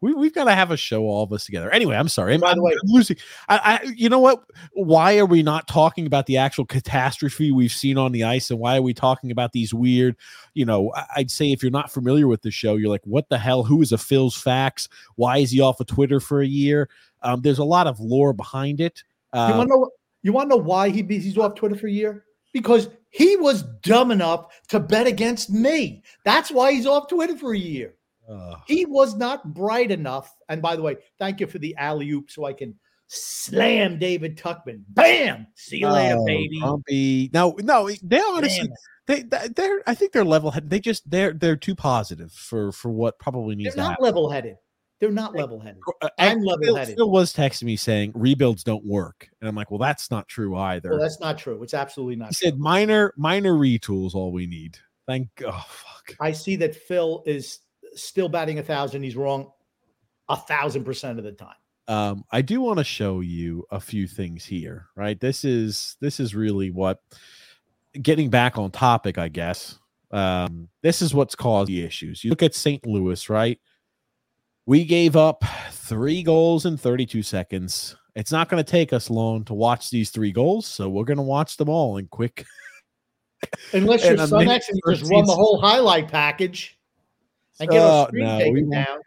We 0.00 0.12
we've 0.14 0.34
got 0.34 0.44
to 0.44 0.54
have 0.54 0.70
a 0.70 0.76
show, 0.76 1.02
all 1.04 1.22
of 1.24 1.32
us 1.32 1.44
together. 1.46 1.70
Anyway, 1.70 1.96
I'm 1.96 2.08
sorry. 2.08 2.34
I'm, 2.34 2.40
By 2.40 2.48
the 2.48 2.56
I'm- 2.56 2.62
way- 2.62 2.72
I'm 2.72 2.90
losing. 2.92 3.16
I, 3.48 3.80
I, 3.84 3.86
you 3.96 4.08
know 4.08 4.18
what? 4.18 4.44
Why 4.72 5.18
are 5.18 5.26
we 5.26 5.42
not 5.42 5.66
talking 5.68 6.06
about 6.06 6.26
the 6.26 6.36
actual 6.36 6.64
catastrophe 6.66 7.52
we've 7.52 7.72
seen 7.72 7.96
on 7.98 8.12
the 8.12 8.24
ice, 8.24 8.50
and 8.50 8.58
why 8.60 8.76
are 8.76 8.82
we 8.82 8.94
talking 8.94 9.30
about 9.30 9.52
these 9.52 9.72
weird? 9.72 10.16
You 10.54 10.66
know, 10.66 10.92
I'd 11.16 11.30
say 11.30 11.52
if 11.52 11.62
you're 11.62 11.70
not 11.72 11.90
familiar 11.92 12.26
with 12.28 12.42
the 12.42 12.50
show, 12.50 12.76
you're 12.76 12.90
like, 12.90 13.04
what 13.06 13.28
the 13.28 13.38
hell? 13.38 13.62
Who 13.62 13.80
is 13.82 13.92
a 13.92 13.98
Phil's 13.98 14.36
Facts? 14.36 14.88
Why 15.16 15.38
is 15.38 15.50
he 15.50 15.60
off 15.60 15.80
of 15.80 15.86
Twitter 15.86 16.20
for 16.20 16.42
a 16.42 16.46
year? 16.46 16.88
Um, 17.22 17.40
there's 17.40 17.58
a 17.58 17.64
lot 17.64 17.86
of 17.86 18.00
lore 18.00 18.32
behind 18.32 18.80
it. 18.80 19.02
you 19.32 19.40
Uh, 19.40 19.56
want 19.56 19.68
to 19.68 19.74
know? 19.76 19.90
You 20.24 20.32
want 20.32 20.50
to 20.50 20.56
know 20.56 20.62
why 20.62 20.88
he 20.90 21.02
be, 21.02 21.18
he's 21.18 21.36
off 21.38 21.54
Twitter 21.56 21.74
for 21.76 21.86
a 21.88 21.90
year? 21.92 22.24
Because 22.52 22.88
he 23.10 23.36
was 23.36 23.62
dumb 23.82 24.10
enough 24.10 24.46
to 24.68 24.80
bet 24.80 25.06
against 25.06 25.50
me. 25.50 26.02
That's 26.24 26.50
why 26.50 26.72
he's 26.72 26.86
off 26.86 27.08
Twitter 27.08 27.36
for 27.36 27.52
a 27.54 27.58
year. 27.58 27.94
uh, 28.28 28.56
He 28.66 28.86
was 28.86 29.14
not 29.16 29.52
bright 29.54 29.90
enough. 29.90 30.34
And 30.48 30.60
by 30.62 30.76
the 30.76 30.82
way, 30.82 30.96
thank 31.18 31.40
you 31.40 31.46
for 31.46 31.58
the 31.58 31.74
alley 31.76 32.10
oop 32.10 32.30
so 32.30 32.44
I 32.44 32.52
can 32.52 32.74
slam 33.08 33.98
David 33.98 34.38
Tuckman. 34.38 34.82
Bam! 34.88 35.46
See 35.54 35.78
you 35.78 35.88
later, 35.88 36.16
oh, 36.18 36.24
baby. 36.24 36.60
Grumpy. 36.60 37.30
No, 37.32 37.56
no, 37.62 37.90
they 38.02 38.20
honestly. 38.20 38.70
They 39.06 39.22
they- 39.22 39.48
they're 39.54 39.82
I 39.86 39.94
think 39.94 40.12
they're 40.12 40.24
level 40.24 40.50
headed. 40.50 40.70
They 40.70 40.80
just 40.80 41.10
they're 41.10 41.32
they're 41.32 41.56
too 41.56 41.74
positive 41.74 42.32
for 42.32 42.70
for 42.72 42.90
what 42.90 43.18
probably 43.18 43.54
needs 43.56 43.74
They're 43.74 43.82
to 43.82 43.88
not 43.88 43.90
happen. 43.92 44.04
level 44.04 44.30
headed. 44.30 44.56
They're 45.02 45.10
not 45.10 45.34
level 45.34 45.58
headed. 45.58 45.82
Uh, 46.00 46.08
I'm 46.16 46.42
level-headed. 46.42 46.94
Phil 46.94 47.10
was 47.10 47.34
texting 47.34 47.64
me 47.64 47.74
saying 47.74 48.12
rebuilds 48.14 48.62
don't 48.62 48.84
work, 48.86 49.28
and 49.40 49.48
I'm 49.48 49.56
like, 49.56 49.68
well, 49.68 49.78
that's 49.78 50.12
not 50.12 50.28
true 50.28 50.56
either. 50.56 50.90
Well, 50.90 51.00
that's 51.00 51.18
not 51.18 51.38
true. 51.38 51.60
It's 51.64 51.74
absolutely 51.74 52.14
not 52.14 52.28
he 52.28 52.36
true. 52.36 52.50
said 52.50 52.58
minor 52.60 53.12
minor 53.16 53.54
retools 53.54 54.14
all 54.14 54.30
we 54.30 54.46
need. 54.46 54.78
Thank 55.08 55.28
oh 55.44 55.66
fuck. 55.68 56.16
I 56.20 56.30
see 56.30 56.54
that 56.54 56.76
Phil 56.76 57.24
is 57.26 57.58
still 57.94 58.28
batting 58.28 58.60
a 58.60 58.62
thousand. 58.62 59.02
He's 59.02 59.16
wrong 59.16 59.50
a 60.28 60.36
thousand 60.36 60.84
percent 60.84 61.18
of 61.18 61.24
the 61.24 61.32
time. 61.32 61.56
um 61.88 62.24
i 62.30 62.40
do 62.40 62.60
want 62.60 62.78
to 62.78 62.84
show 62.84 63.18
you 63.18 63.66
a 63.72 63.80
few 63.80 64.06
things 64.06 64.44
here 64.44 64.86
right 64.94 65.18
this 65.18 65.44
is 65.44 65.96
this 66.00 66.20
is 66.20 66.32
really 66.32 66.70
what 66.70 67.00
getting 68.00 68.30
back 68.30 68.56
on 68.56 68.70
topic 68.70 69.18
i 69.18 69.26
guess 69.26 69.80
um 70.12 70.68
this 70.82 71.02
is 71.02 71.12
what's 71.12 71.34
caused 71.34 71.68
the 71.68 71.82
issues 71.82 72.22
you 72.22 72.30
look 72.30 72.42
at 72.42 72.54
st 72.54 72.86
louis 72.86 73.28
right 73.28 73.58
we 74.66 74.84
gave 74.84 75.16
up 75.16 75.44
three 75.70 76.22
goals 76.22 76.66
in 76.66 76.76
32 76.76 77.22
seconds 77.22 77.96
it's 78.14 78.30
not 78.32 78.48
going 78.48 78.62
to 78.62 78.70
take 78.70 78.92
us 78.92 79.08
long 79.10 79.44
to 79.44 79.54
watch 79.54 79.90
these 79.90 80.10
three 80.10 80.32
goals 80.32 80.66
so 80.66 80.88
we're 80.88 81.04
going 81.04 81.16
to 81.16 81.22
watch 81.22 81.56
them 81.56 81.68
all 81.68 81.96
in 81.96 82.06
quick 82.08 82.44
Unless 83.72 84.04
And 84.04 84.18
you're 84.18 84.26
Son 84.28 84.46
X 84.48 84.68
and 84.68 84.80
you 84.84 84.92
just 84.92 85.02
13 85.02 85.18
run 85.18 85.26
the 85.26 85.32
whole 85.34 85.60
highlight 85.60 86.08
package 86.08 86.78
and 87.58 87.68
get 87.68 87.80
Oh, 87.82 88.02
uh, 88.02 88.04
a 88.04 88.06
screen 88.08 88.24
no, 88.24 88.36
we 88.38 88.42
taken 88.44 88.68
won't. 88.70 88.86
down. 88.86 89.00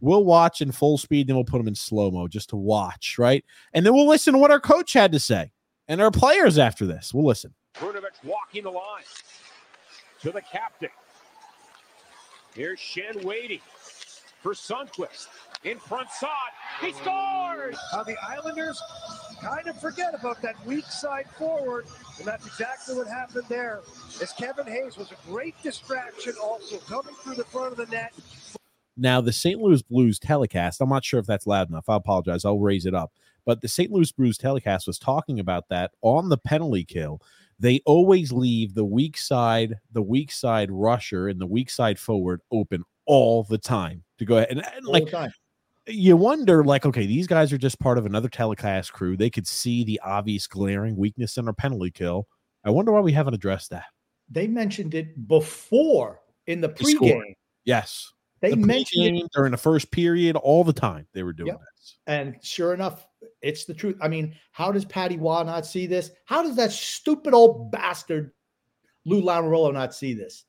we'll 0.00 0.24
watch 0.24 0.60
in 0.62 0.72
full 0.72 0.96
speed 0.96 1.26
then 1.28 1.36
we'll 1.36 1.44
put 1.44 1.58
them 1.58 1.68
in 1.68 1.74
slow 1.74 2.10
mo 2.10 2.26
just 2.28 2.48
to 2.50 2.56
watch 2.56 3.16
right 3.18 3.44
and 3.74 3.84
then 3.84 3.92
we'll 3.92 4.08
listen 4.08 4.32
to 4.32 4.38
what 4.38 4.50
our 4.50 4.60
coach 4.60 4.92
had 4.94 5.12
to 5.12 5.20
say 5.20 5.52
and 5.88 6.00
our 6.00 6.10
players 6.10 6.56
after 6.58 6.86
this 6.86 7.12
we'll 7.12 7.26
listen 7.26 7.52
Brunovic 7.74 8.24
walking 8.24 8.62
the 8.62 8.70
line 8.70 9.02
to 10.22 10.30
the 10.30 10.40
captain. 10.40 10.88
Here's 12.54 12.78
Schenn 12.80 13.22
waiting 13.22 13.60
for 14.46 14.52
Sundqvist. 14.52 15.26
In 15.64 15.76
front 15.80 16.08
side. 16.08 16.30
He 16.80 16.92
scores! 16.92 17.76
How 17.90 18.04
the 18.04 18.14
Islanders 18.22 18.80
kind 19.42 19.66
of 19.66 19.80
forget 19.80 20.14
about 20.14 20.40
that 20.42 20.54
weak 20.64 20.84
side 20.84 21.28
forward, 21.36 21.86
and 22.18 22.28
that's 22.28 22.46
exactly 22.46 22.94
what 22.94 23.08
happened 23.08 23.46
there. 23.48 23.80
As 24.22 24.32
Kevin 24.32 24.68
Hayes 24.68 24.96
was 24.96 25.10
a 25.10 25.16
great 25.28 25.60
distraction, 25.64 26.34
also 26.40 26.78
coming 26.78 27.12
through 27.16 27.34
the 27.34 27.44
front 27.44 27.72
of 27.72 27.76
the 27.76 27.86
net. 27.86 28.14
Now, 28.96 29.20
the 29.20 29.32
St. 29.32 29.60
Louis 29.60 29.82
Blues 29.82 30.20
telecast, 30.20 30.80
I'm 30.80 30.90
not 30.90 31.04
sure 31.04 31.18
if 31.18 31.26
that's 31.26 31.48
loud 31.48 31.68
enough. 31.68 31.88
I 31.88 31.96
apologize. 31.96 32.44
I'll 32.44 32.60
raise 32.60 32.86
it 32.86 32.94
up. 32.94 33.10
But 33.44 33.62
the 33.62 33.68
St. 33.68 33.90
Louis 33.90 34.12
Blues 34.12 34.38
telecast 34.38 34.86
was 34.86 35.00
talking 35.00 35.40
about 35.40 35.68
that 35.70 35.90
on 36.02 36.28
the 36.28 36.38
penalty 36.38 36.84
kill. 36.84 37.20
They 37.58 37.80
always 37.84 38.30
leave 38.30 38.74
the 38.74 38.84
weak 38.84 39.16
side, 39.16 39.80
the 39.90 40.02
weak 40.02 40.30
side 40.30 40.70
rusher 40.70 41.26
and 41.26 41.40
the 41.40 41.46
weak 41.46 41.68
side 41.68 41.98
forward 41.98 42.42
open 42.52 42.84
all 43.06 43.42
the 43.42 43.58
time 43.58 44.04
to 44.18 44.24
go 44.24 44.36
ahead. 44.36 44.50
And, 44.50 44.64
and 44.74 44.86
like 44.86 45.12
you 45.88 46.16
wonder, 46.16 46.64
like, 46.64 46.84
okay, 46.84 47.06
these 47.06 47.26
guys 47.26 47.52
are 47.52 47.58
just 47.58 47.78
part 47.78 47.98
of 47.98 48.06
another 48.06 48.28
telecast 48.28 48.92
crew. 48.92 49.16
They 49.16 49.30
could 49.30 49.46
see 49.46 49.84
the 49.84 50.00
obvious 50.04 50.46
glaring 50.46 50.96
weakness 50.96 51.36
in 51.36 51.46
our 51.46 51.54
penalty 51.54 51.90
kill. 51.90 52.26
I 52.64 52.70
wonder 52.70 52.92
why 52.92 53.00
we 53.00 53.12
haven't 53.12 53.34
addressed 53.34 53.70
that. 53.70 53.84
They 54.28 54.48
mentioned 54.48 54.94
it 54.94 55.28
before 55.28 56.20
in 56.46 56.60
the 56.60 56.68
pregame. 56.68 57.34
Yes. 57.64 58.12
They 58.40 58.50
the 58.50 58.56
mentioned 58.56 59.16
it, 59.16 59.30
during 59.32 59.52
the 59.52 59.56
first 59.56 59.90
period, 59.90 60.36
all 60.36 60.64
the 60.64 60.72
time 60.72 61.06
they 61.12 61.22
were 61.22 61.32
doing 61.32 61.48
Yep. 61.48 61.60
this. 61.60 61.98
and 62.06 62.36
sure 62.42 62.74
enough, 62.74 63.06
it's 63.40 63.64
the 63.64 63.74
truth. 63.74 63.96
I 64.00 64.08
mean, 64.08 64.34
how 64.50 64.72
does 64.72 64.84
Patty 64.84 65.16
Roy 65.16 65.44
not 65.44 65.64
see 65.64 65.86
this? 65.86 66.10
How 66.24 66.42
does 66.42 66.56
that 66.56 66.72
stupid 66.72 67.32
old 67.32 67.70
bastard 67.70 68.32
Lou 69.04 69.22
Lamoriello 69.22 69.72
not 69.72 69.94
see 69.94 70.14
this? 70.14 70.44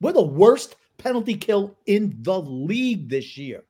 We're 0.00 0.12
the 0.12 0.22
worst 0.22 0.74
penalty 1.02 1.34
kill 1.34 1.76
in 1.86 2.16
the 2.20 2.40
league 2.40 3.08
this 3.08 3.36
year. 3.36 3.64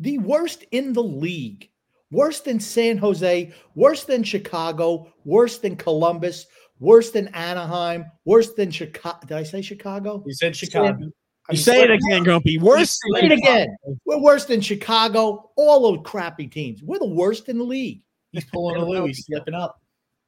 The 0.00 0.18
worst 0.18 0.64
in 0.72 0.92
the 0.92 1.02
league. 1.02 1.70
Worse 2.10 2.40
than 2.40 2.60
San 2.60 2.96
Jose, 2.98 3.52
worse 3.74 4.04
than 4.04 4.22
Chicago, 4.22 5.12
worse 5.24 5.58
than 5.58 5.74
Columbus, 5.74 6.46
worse 6.78 7.10
than 7.10 7.28
Anaheim, 7.28 8.04
worse 8.24 8.52
than 8.52 8.70
Chicago. 8.70 9.18
Did 9.26 9.36
I 9.36 9.42
say 9.42 9.62
Chicago? 9.62 10.22
You 10.24 10.32
said 10.32 10.54
Chicago. 10.54 11.10
I 11.48 11.52
You 11.52 11.56
mean, 11.56 11.62
say 11.62 11.82
it 11.82 11.90
again, 11.90 12.22
Grumpy. 12.22 12.58
Worse. 12.58 12.98
Say 13.14 13.26
it 13.26 13.32
again. 13.32 13.76
We're 14.06 14.18
worse 14.18 14.46
than 14.46 14.60
Chicago. 14.60 15.50
All 15.56 15.92
those 15.92 16.04
crappy 16.04 16.46
teams. 16.46 16.82
We're 16.82 16.98
the 16.98 17.06
worst 17.06 17.48
in 17.48 17.58
the 17.58 17.64
league. 17.64 18.02
He's 18.32 18.44
pulling 18.46 18.76
a 18.76 18.84
Lou. 18.84 19.06
He's 19.06 19.26
slipping 19.26 19.54
up. 19.54 19.78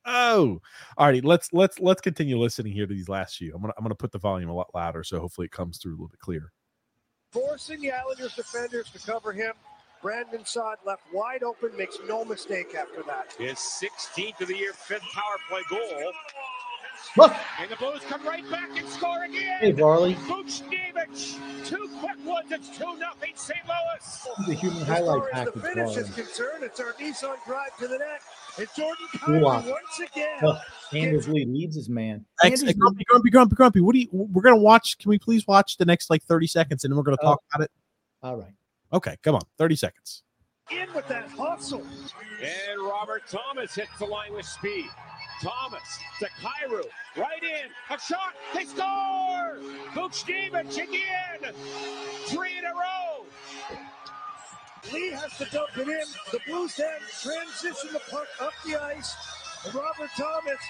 Oh, 0.06 0.60
all 0.96 1.06
righty. 1.06 1.20
Let's 1.20 1.52
let's 1.52 1.80
let's 1.80 2.00
continue 2.00 2.38
listening 2.38 2.72
here 2.72 2.86
to 2.86 2.94
these 2.94 3.08
last 3.08 3.36
few. 3.36 3.52
I'm 3.54 3.60
gonna 3.60 3.74
I'm 3.76 3.84
gonna 3.84 3.96
put 3.96 4.12
the 4.12 4.18
volume 4.18 4.48
a 4.48 4.54
lot 4.54 4.68
louder, 4.72 5.02
so 5.02 5.18
hopefully 5.18 5.46
it 5.46 5.50
comes 5.50 5.78
through 5.78 5.92
a 5.92 5.96
little 5.96 6.08
bit 6.08 6.20
clearer. 6.20 6.52
Forcing 7.32 7.80
the 7.80 7.92
Islanders 7.92 8.34
defenders 8.34 8.88
to 8.90 8.98
cover 9.00 9.32
him. 9.32 9.52
Brandon 10.02 10.44
Saad 10.44 10.78
left 10.84 11.02
wide 11.12 11.42
open, 11.42 11.76
makes 11.76 11.98
no 12.06 12.24
mistake 12.24 12.74
after 12.74 13.02
that. 13.04 13.34
His 13.38 13.56
16th 13.56 14.40
of 14.40 14.48
the 14.48 14.56
year, 14.56 14.72
fifth 14.72 15.02
power 15.12 15.36
play 15.48 15.62
goal. 15.68 16.12
Look, 17.16 17.32
And 17.60 17.70
the 17.70 17.76
Blues 17.76 18.00
come 18.08 18.24
right 18.26 18.48
back 18.50 18.68
and 18.78 18.86
score 18.88 19.24
again. 19.24 19.58
hey, 19.60 19.72
Varley. 19.72 20.14
Buchnevich, 20.14 21.38
two 21.64 21.88
quick 22.00 22.24
ones. 22.26 22.50
It's 22.50 22.76
2 22.76 22.96
nothing 22.98 23.32
St. 23.34 23.58
Louis. 23.66 24.26
The 24.46 24.54
human 24.54 24.82
As 24.82 24.88
highlight 24.88 25.20
far 25.20 25.30
as 25.32 25.44
the 25.46 25.52
package. 25.52 25.74
finish 25.74 25.96
is 25.96 26.14
concerned, 26.14 26.62
it's 26.64 26.80
our 26.80 26.92
Nissan 26.94 27.36
drive 27.46 27.76
to 27.78 27.88
the 27.88 27.98
net. 27.98 28.20
And 28.58 28.68
Jordan 28.76 29.06
Kulak. 29.24 29.64
Once 29.66 30.10
again. 30.10 30.38
Oh, 30.42 30.58
Anders 30.92 31.28
Lee 31.28 31.44
leads 31.46 31.76
his 31.76 31.88
man. 31.88 32.24
Thanks, 32.42 32.60
Anders 32.60 32.76
grumpy, 32.76 33.04
grumpy, 33.04 33.30
grumpy, 33.30 33.54
grumpy. 33.56 33.80
What 33.80 33.92
do 33.94 34.00
you? 34.00 34.08
We're 34.12 34.42
gonna 34.42 34.56
watch. 34.56 34.98
Can 34.98 35.08
we 35.10 35.18
please 35.18 35.46
watch 35.46 35.76
the 35.76 35.84
next 35.84 36.10
like 36.10 36.22
30 36.24 36.46
seconds, 36.46 36.84
and 36.84 36.92
then 36.92 36.96
we're 36.96 37.02
gonna 37.04 37.18
Oh. 37.22 37.26
talk 37.26 37.42
about 37.54 37.64
it? 37.64 37.70
All 38.22 38.36
right. 38.36 38.52
Okay, 38.92 39.16
come 39.22 39.34
on, 39.34 39.42
30 39.58 39.76
seconds. 39.76 40.22
in 40.70 40.92
with 40.94 41.06
that 41.06 41.28
hustle. 41.30 41.80
And 42.42 42.80
Robert 42.82 43.22
Thomas 43.28 43.74
hits 43.74 43.96
the 44.00 44.04
line 44.06 44.32
with 44.32 44.46
speed. 44.46 44.86
Thomas 45.42 45.98
to 46.20 46.26
Kyrou, 46.40 46.84
right 47.16 47.42
in, 47.42 47.70
a 47.90 47.98
shot, 48.00 48.34
they 48.54 48.64
score! 48.64 49.58
Buchnevich 49.94 50.76
again, 50.76 51.54
three 52.26 52.58
in 52.58 52.64
a 52.64 52.72
row. 52.72 53.24
Lee 54.92 55.10
has 55.10 55.36
to 55.38 55.44
dump 55.46 55.76
it 55.76 55.88
in. 55.88 56.04
The 56.32 56.40
Blues 56.46 56.76
then 56.76 57.00
transition 57.22 57.92
the 57.92 58.00
puck 58.10 58.28
up 58.40 58.52
the 58.64 58.76
ice. 58.76 59.14
And 59.64 59.74
Robert 59.74 60.10
Thomas 60.16 60.60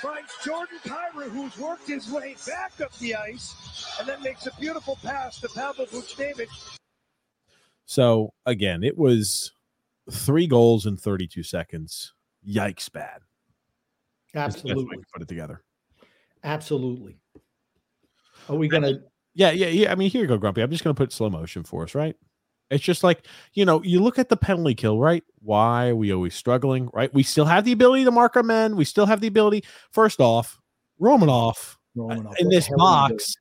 finds 0.00 0.30
Jordan 0.44 0.78
Kyrou, 0.84 1.30
who's 1.30 1.58
worked 1.58 1.88
his 1.88 2.10
way 2.10 2.36
back 2.46 2.80
up 2.80 2.96
the 2.98 3.14
ice, 3.14 3.96
and 3.98 4.08
then 4.08 4.22
makes 4.22 4.46
a 4.46 4.52
beautiful 4.60 4.98
pass 5.02 5.40
to 5.40 5.48
Pavel 5.48 5.86
Buchnevich. 5.86 6.76
So 7.84 8.32
again, 8.44 8.82
it 8.82 8.96
was 8.96 9.52
three 10.10 10.46
goals 10.46 10.86
in 10.86 10.96
32 10.96 11.42
seconds. 11.42 12.12
Yikes, 12.46 12.92
bad. 12.92 13.22
That's 14.25 14.25
the 14.25 14.25
best 14.25 14.25
way 14.25 14.25
Absolutely. 14.36 14.98
put 15.12 15.22
it 15.22 15.28
together. 15.28 15.62
Absolutely. 16.44 17.18
Are 18.48 18.56
we 18.56 18.68
gonna 18.68 19.00
Yeah, 19.34 19.50
yeah, 19.50 19.66
yeah. 19.66 19.92
I 19.92 19.94
mean, 19.94 20.10
here 20.10 20.22
you 20.22 20.28
go, 20.28 20.38
Grumpy. 20.38 20.62
I'm 20.62 20.70
just 20.70 20.84
going 20.84 20.94
to 20.94 20.98
put 20.98 21.12
slow 21.12 21.28
motion 21.28 21.62
for 21.62 21.82
us, 21.82 21.94
right? 21.94 22.16
It's 22.70 22.82
just 22.82 23.04
like, 23.04 23.26
you 23.52 23.64
know, 23.64 23.82
you 23.82 24.00
look 24.00 24.18
at 24.18 24.28
the 24.28 24.36
penalty 24.36 24.74
kill, 24.74 24.98
right? 24.98 25.22
Why 25.40 25.88
are 25.88 25.96
we 25.96 26.12
always 26.12 26.34
struggling, 26.34 26.88
right? 26.92 27.12
We 27.14 27.22
still 27.22 27.44
have 27.44 27.64
the 27.64 27.72
ability 27.72 28.04
to 28.04 28.10
mark 28.10 28.34
our 28.36 28.42
men. 28.42 28.76
We 28.76 28.84
still 28.84 29.06
have 29.06 29.20
the 29.20 29.28
ability. 29.28 29.64
First 29.92 30.20
off, 30.20 30.58
Romanoff 30.98 31.78
Romanov, 31.96 32.26
Uh, 32.26 32.34
in 32.38 32.48
this 32.48 32.66
the 32.68 32.76
hell 32.78 32.86
are 32.86 33.08
you 33.08 33.14
box, 33.14 33.34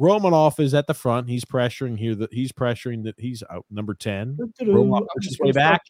Romanov 0.00 0.60
is 0.60 0.74
at 0.74 0.86
the 0.86 0.94
front. 0.94 1.28
He's 1.28 1.44
pressuring 1.44 1.98
here. 1.98 2.14
That 2.14 2.32
he's 2.32 2.52
pressuring 2.52 3.04
that 3.04 3.18
he's 3.18 3.42
out 3.50 3.64
number 3.70 3.94
10. 3.94 4.36
doing? 4.58 4.76
Romanov 4.76 5.06
just 5.20 5.40
way 5.40 5.52
back. 5.52 5.82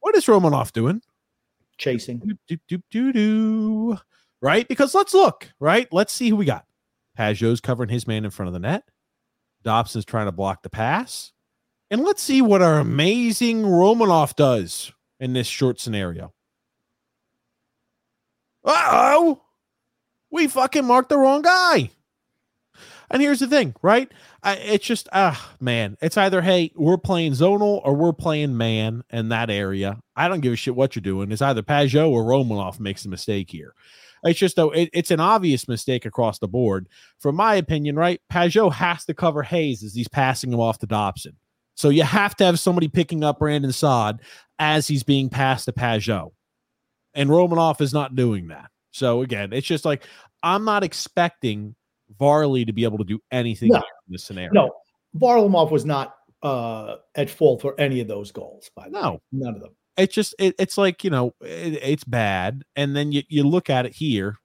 What 0.00 0.16
is 0.16 0.26
Romanov 0.26 0.72
doing? 0.72 1.02
Chasing. 1.78 2.20
Doop, 2.20 2.60
doop, 2.70 2.82
doo, 2.90 3.12
doo. 3.12 3.98
Right? 4.42 4.66
Because 4.68 4.94
let's 4.94 5.14
look, 5.14 5.50
right? 5.60 5.88
Let's 5.92 6.12
see 6.12 6.28
who 6.28 6.36
we 6.36 6.44
got. 6.44 6.64
Pageau's 7.18 7.60
covering 7.60 7.88
his 7.88 8.06
man 8.06 8.24
in 8.24 8.30
front 8.30 8.48
of 8.48 8.52
the 8.52 8.60
net. 8.60 8.84
Dobson's 9.62 10.04
trying 10.04 10.26
to 10.26 10.32
block 10.32 10.62
the 10.62 10.70
pass. 10.70 11.32
And 11.90 12.02
let's 12.02 12.22
see 12.22 12.42
what 12.42 12.62
our 12.62 12.78
amazing 12.78 13.62
Romanov 13.62 14.34
does 14.36 14.92
in 15.20 15.32
this 15.32 15.46
short 15.46 15.80
scenario. 15.80 16.32
Uh 18.64 19.14
oh. 19.16 19.42
We 20.30 20.48
fucking 20.48 20.84
marked 20.84 21.08
the 21.08 21.18
wrong 21.18 21.42
guy. 21.42 21.90
And 23.10 23.22
here's 23.22 23.40
the 23.40 23.46
thing, 23.46 23.74
right? 23.82 24.10
I, 24.42 24.54
it's 24.56 24.84
just, 24.84 25.08
ah, 25.12 25.54
man. 25.60 25.96
It's 26.00 26.16
either, 26.16 26.42
hey, 26.42 26.72
we're 26.74 26.98
playing 26.98 27.32
zonal 27.32 27.80
or 27.84 27.94
we're 27.94 28.12
playing 28.12 28.56
man 28.56 29.04
in 29.10 29.28
that 29.28 29.50
area. 29.50 29.98
I 30.16 30.28
don't 30.28 30.40
give 30.40 30.52
a 30.52 30.56
shit 30.56 30.74
what 30.74 30.96
you're 30.96 31.02
doing. 31.02 31.30
It's 31.30 31.42
either 31.42 31.62
Pageau 31.62 32.10
or 32.10 32.24
Romanov 32.24 32.80
makes 32.80 33.04
a 33.04 33.08
mistake 33.08 33.50
here. 33.50 33.74
It's 34.24 34.38
just 34.38 34.56
though 34.56 34.70
it, 34.70 34.90
it's 34.92 35.10
an 35.10 35.20
obvious 35.20 35.68
mistake 35.68 36.04
across 36.04 36.38
the 36.38 36.48
board. 36.48 36.88
From 37.20 37.36
my 37.36 37.54
opinion, 37.54 37.96
right? 37.96 38.20
Pageau 38.32 38.72
has 38.72 39.04
to 39.04 39.14
cover 39.14 39.42
Hayes 39.42 39.84
as 39.84 39.94
he's 39.94 40.08
passing 40.08 40.52
him 40.52 40.60
off 40.60 40.78
to 40.78 40.86
Dobson. 40.86 41.36
So 41.76 41.90
you 41.90 42.02
have 42.02 42.34
to 42.36 42.44
have 42.44 42.58
somebody 42.58 42.88
picking 42.88 43.22
up 43.22 43.38
Brandon 43.38 43.72
Saad 43.72 44.20
as 44.58 44.88
he's 44.88 45.02
being 45.02 45.28
passed 45.28 45.66
to 45.66 45.72
Pageau. 45.72 46.32
And 47.14 47.30
Romanov 47.30 47.80
is 47.80 47.92
not 47.92 48.16
doing 48.16 48.48
that. 48.48 48.70
So 48.90 49.22
again, 49.22 49.52
it's 49.52 49.66
just 49.66 49.84
like 49.84 50.04
I'm 50.42 50.64
not 50.64 50.82
expecting 50.82 51.76
Varley 52.18 52.64
to 52.64 52.72
be 52.72 52.84
able 52.84 52.98
to 52.98 53.04
do 53.04 53.18
anything 53.30 53.68
No. 53.70 53.76
in 53.78 53.82
this 54.08 54.24
scenario. 54.24 54.52
No, 54.52 54.72
Varlamov 55.16 55.70
was 55.70 55.84
not 55.84 56.14
uh, 56.42 56.96
at 57.14 57.28
fault 57.30 57.62
for 57.62 57.74
any 57.78 58.00
of 58.00 58.08
those 58.08 58.30
goals. 58.30 58.70
By 58.76 58.88
the 58.88 58.94
way. 58.94 59.00
No. 59.00 59.20
none 59.32 59.54
of 59.54 59.60
them. 59.60 59.74
it's 59.96 60.14
just 60.14 60.34
it, 60.38 60.54
it's 60.58 60.76
like 60.78 61.02
you 61.04 61.10
know 61.10 61.34
it, 61.40 61.80
it's 61.82 62.04
bad 62.04 62.62
and 62.76 62.94
then 62.94 63.10
you, 63.12 63.22
you 63.28 63.42
look 63.42 63.70
at 63.70 63.86
it 63.86 63.92
here 63.92 64.36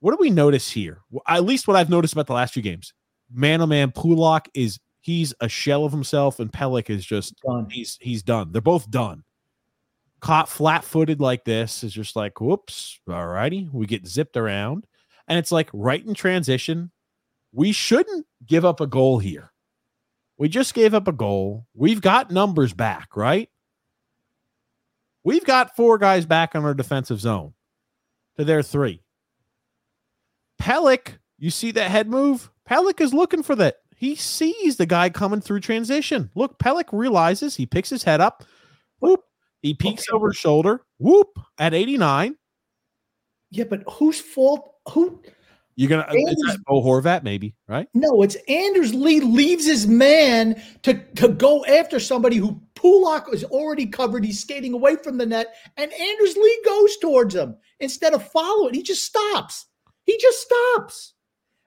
what 0.00 0.10
do 0.12 0.16
we 0.18 0.30
notice 0.30 0.70
here 0.70 1.00
Well, 1.10 1.22
at 1.28 1.44
least 1.44 1.68
what 1.68 1.76
i've 1.76 1.90
noticed 1.90 2.14
about 2.14 2.26
the 2.26 2.32
last 2.32 2.54
few 2.54 2.62
games 2.62 2.92
man 3.30 3.60
oh 3.60 3.66
man 3.66 3.92
Pulock 3.92 4.46
is 4.54 4.78
he's 5.00 5.34
a 5.40 5.48
shell 5.48 5.84
of 5.84 5.92
himself 5.92 6.40
and 6.40 6.50
Pelech 6.50 6.88
is 6.90 7.04
just 7.04 7.34
Done. 7.46 7.68
he's 7.70 7.98
he's 8.00 8.22
done 8.22 8.50
they're 8.52 8.62
both 8.62 8.90
done 8.90 9.22
caught 10.20 10.48
flat-footed 10.48 11.20
like 11.20 11.44
this 11.44 11.84
is 11.84 11.92
just 11.92 12.16
like 12.16 12.40
whoops 12.40 12.98
all 13.08 13.26
righty 13.26 13.68
we 13.72 13.84
get 13.86 14.06
zipped 14.06 14.36
around 14.38 14.86
and 15.28 15.38
it's 15.38 15.52
like 15.52 15.68
right 15.74 16.04
in 16.04 16.14
transition 16.14 16.90
we 17.56 17.72
shouldn't 17.72 18.26
give 18.46 18.64
up 18.64 18.80
a 18.80 18.86
goal 18.86 19.18
here 19.18 19.50
we 20.36 20.48
just 20.48 20.74
gave 20.74 20.92
up 20.92 21.08
a 21.08 21.12
goal 21.12 21.66
we've 21.74 22.00
got 22.02 22.30
numbers 22.30 22.72
back 22.74 23.16
right 23.16 23.48
We've 25.24 25.44
got 25.44 25.74
four 25.74 25.98
guys 25.98 26.24
back 26.24 26.54
on 26.54 26.64
our 26.64 26.72
defensive 26.72 27.18
zone 27.20 27.52
to 28.38 28.44
their 28.44 28.62
three. 28.62 29.02
Pelech, 30.62 31.18
you 31.36 31.50
see 31.50 31.72
that 31.72 31.90
head 31.90 32.08
move? 32.08 32.48
Pelech 32.70 33.00
is 33.00 33.12
looking 33.12 33.42
for 33.42 33.56
that. 33.56 33.78
He 33.96 34.14
sees 34.14 34.76
the 34.76 34.86
guy 34.86 35.10
coming 35.10 35.40
through 35.40 35.60
transition. 35.60 36.30
Look, 36.36 36.60
Pelech 36.60 36.90
realizes 36.92 37.56
he 37.56 37.66
picks 37.66 37.90
his 37.90 38.04
head 38.04 38.20
up. 38.20 38.44
Whoop. 39.00 39.20
He 39.62 39.74
peeks 39.74 40.04
Okay. 40.08 40.16
over 40.16 40.28
his 40.28 40.36
shoulder. 40.36 40.82
Whoop. 40.98 41.36
At 41.58 41.74
89. 41.74 42.36
Yeah, 43.50 43.64
but 43.64 43.82
whose 43.94 44.20
fault? 44.20 44.74
Who? 44.90 45.20
You're 45.76 45.90
gonna 45.90 46.02
uh, 46.02 46.12
it's 46.12 46.42
Anders- 46.42 46.62
Bo 46.66 46.82
Horvat, 46.82 47.22
maybe, 47.22 47.54
right? 47.68 47.86
No, 47.92 48.22
it's 48.22 48.36
Anders 48.48 48.94
Lee 48.94 49.20
leaves 49.20 49.66
his 49.66 49.86
man 49.86 50.60
to, 50.82 50.94
to 51.16 51.28
go 51.28 51.64
after 51.66 52.00
somebody 52.00 52.36
who 52.38 52.60
Pulock 52.74 53.32
is 53.32 53.44
already 53.44 53.84
covered. 53.86 54.24
He's 54.24 54.40
skating 54.40 54.72
away 54.72 54.96
from 54.96 55.18
the 55.18 55.26
net, 55.26 55.54
and 55.76 55.92
Anders 55.92 56.36
Lee 56.36 56.62
goes 56.64 56.96
towards 56.96 57.34
him 57.34 57.56
instead 57.80 58.14
of 58.14 58.26
following. 58.30 58.72
He 58.72 58.82
just 58.82 59.04
stops. 59.04 59.66
He 60.04 60.16
just 60.18 60.40
stops, 60.40 61.12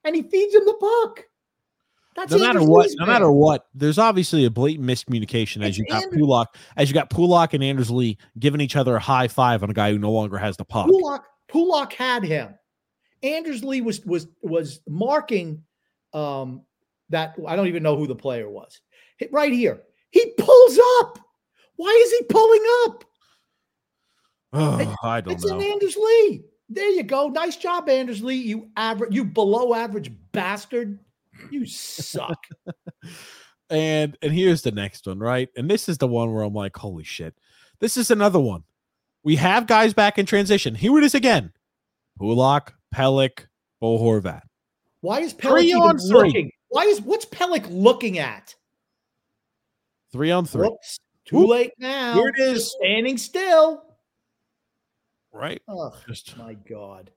and 0.04 0.16
he 0.16 0.24
feeds 0.24 0.56
him 0.56 0.66
the 0.66 0.74
puck. 0.74 1.26
That's 2.16 2.32
no 2.32 2.40
matter 2.40 2.60
Anders 2.60 2.68
what, 2.68 2.86
Lee's 2.88 2.96
no 2.96 3.06
man. 3.06 3.14
matter 3.14 3.32
what, 3.32 3.68
there's 3.76 4.00
obviously 4.00 4.44
a 4.46 4.50
blatant 4.50 4.88
miscommunication 4.88 5.62
as 5.62 5.70
It's 5.70 5.78
you 5.78 5.86
got 5.86 6.04
Anders- 6.04 6.18
Pulock, 6.18 6.56
as 6.76 6.90
you 6.90 6.96
got 6.96 7.12
Pulock 7.12 7.54
and 7.54 7.64
Anders 7.64 7.92
Lee 7.92 8.18
giving 8.40 8.60
each 8.60 8.76
other 8.76 8.96
a 8.96 9.00
high 9.00 9.28
five 9.28 9.62
on 9.62 9.70
a 9.70 9.74
guy 9.74 9.92
who 9.92 10.00
no 10.00 10.12
longer 10.12 10.38
has 10.40 10.58
the 10.58 10.66
puck. 10.66 10.88
Pulock, 10.88 11.26
Pulock 11.48 11.94
had 11.94 12.24
him. 12.24 12.56
Anders 13.24 13.64
Lee 13.64 13.82
was 13.82 14.06
was 14.06 14.28
was 14.42 14.80
marking 14.88 15.64
um 16.14 16.62
that 17.10 17.36
I 17.48 17.56
don't 17.56 17.68
even 17.68 17.84
know 17.84 17.96
who 17.98 18.08
the 18.08 18.16
player 18.16 18.50
was. 18.50 18.80
Right 19.32 19.52
here. 19.54 19.82
He 20.12 20.34
pulls 20.38 20.80
up. 21.00 21.20
Why 21.76 21.90
is 22.06 22.12
he 22.12 22.24
pulling 22.24 22.66
up? 22.86 23.06
Oh, 24.52 24.96
I 25.04 25.22
don't 25.22 25.34
It's 25.36 25.46
know. 25.46 25.60
an 25.60 25.64
Anders 25.64 25.96
Lee. 25.96 26.42
There 26.70 26.90
you 26.90 27.04
go. 27.04 27.28
Nice 27.28 27.56
job, 27.56 27.88
Anders 27.88 28.24
Lee. 28.24 28.36
You 28.38 28.72
average, 28.76 29.14
you 29.14 29.24
below 29.24 29.76
average 29.76 30.12
bastard. 30.32 31.00
You 31.52 31.66
suck. 31.66 32.44
And 33.70 34.18
and 34.24 34.34
here's 34.34 34.64
the 34.64 34.72
next 34.72 35.06
one, 35.06 35.20
right? 35.20 35.48
And 35.56 35.70
this 35.70 35.88
is 35.88 36.00
the 36.00 36.08
one 36.08 36.34
where 36.34 36.44
I'm 36.44 36.56
like, 36.56 36.76
holy 36.76 37.04
shit. 37.04 37.36
This 37.80 37.98
is 37.98 38.10
another 38.10 38.40
one. 38.40 38.64
We 39.24 39.36
have 39.36 39.68
guys 39.68 39.94
back 39.94 40.18
in 40.18 40.26
transition. 40.26 40.74
Here 40.74 40.98
it 40.98 41.04
is 41.04 41.14
again. 41.14 41.54
Pulock, 42.18 42.74
Pelech, 42.94 43.46
Bo 43.80 43.98
Horvat. 44.00 44.42
Why 45.02 45.22
is 45.22 45.34
Pelech 45.34 45.52
Three 45.52 45.68
even 45.70 45.82
on 45.82 45.98
three. 45.98 46.28
looking? 46.28 46.52
Why 46.70 46.84
is 46.84 47.02
what's 47.02 47.26
Pelech 47.26 47.66
looking 47.70 48.20
at? 48.20 48.56
Three 50.12 50.32
on 50.32 50.46
three. 50.46 50.68
Whoops. 50.68 51.00
Too 51.26 51.38
Whoop. 51.38 51.50
late 51.50 51.72
now. 51.80 52.16
Here 52.16 52.34
it 52.36 52.40
Just. 52.40 52.72
Standing 52.80 53.18
still. 53.18 53.84
Right? 55.32 55.62
Oh 55.68 55.94
Just 56.08 56.36
my 56.38 56.56
god. 56.56 57.12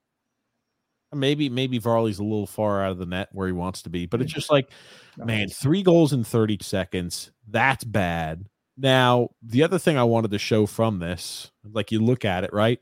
maybe 1.15 1.49
maybe 1.49 1.81
Varley's 1.81 2.19
a 2.19 2.23
little 2.23 2.47
far 2.47 2.85
out 2.85 2.93
of 2.93 2.99
the 2.99 3.07
net 3.07 3.29
where 3.33 3.47
he 3.47 3.53
wants 3.53 3.83
to 3.83 3.91
be, 3.91 4.07
but 4.07 4.21
it's 4.21 4.33
just 4.33 4.51
like 4.51 4.71
Man, 5.17 5.49
three 5.49 5.83
goals 5.83 6.13
in 6.13 6.25
30 6.25 6.59
seconds. 6.61 7.31
That's 7.49 7.85
bad. 7.85 8.47
Now, 8.77 9.31
the 9.43 9.63
other 9.63 9.79
thing 9.79 9.97
I 9.99 10.05
wanted 10.05 10.31
to 10.31 10.39
show 10.39 10.67
from 10.67 10.99
this, 10.99 11.51
like 11.65 11.93
you 11.93 12.01
look 12.01 12.25
at 12.25 12.45
it, 12.45 12.53
right? 12.53 12.79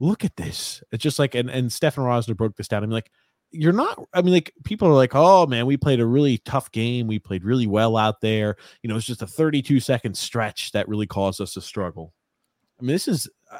Look 0.00 0.24
at 0.24 0.36
this. 0.36 0.82
It's 0.92 1.02
just 1.02 1.18
like, 1.18 1.34
and, 1.34 1.48
and 1.50 1.72
Stefan 1.72 2.04
Rosner 2.04 2.36
broke 2.36 2.56
this 2.56 2.68
down. 2.68 2.84
I'm 2.84 2.90
like, 2.90 3.10
you're 3.50 3.72
not, 3.72 4.04
I 4.12 4.22
mean, 4.22 4.34
like 4.34 4.52
people 4.64 4.88
are 4.88 4.94
like, 4.94 5.14
oh 5.14 5.46
man, 5.46 5.66
we 5.66 5.76
played 5.76 6.00
a 6.00 6.06
really 6.06 6.38
tough 6.38 6.70
game. 6.72 7.06
We 7.06 7.18
played 7.18 7.44
really 7.44 7.66
well 7.66 7.96
out 7.96 8.20
there. 8.20 8.56
You 8.82 8.88
know, 8.88 8.96
it's 8.96 9.06
just 9.06 9.22
a 9.22 9.26
32 9.26 9.80
second 9.80 10.16
stretch 10.16 10.72
that 10.72 10.88
really 10.88 11.06
caused 11.06 11.40
us 11.40 11.54
to 11.54 11.60
struggle. 11.60 12.12
I 12.78 12.82
mean, 12.82 12.92
this 12.92 13.08
is, 13.08 13.28
uh, 13.50 13.58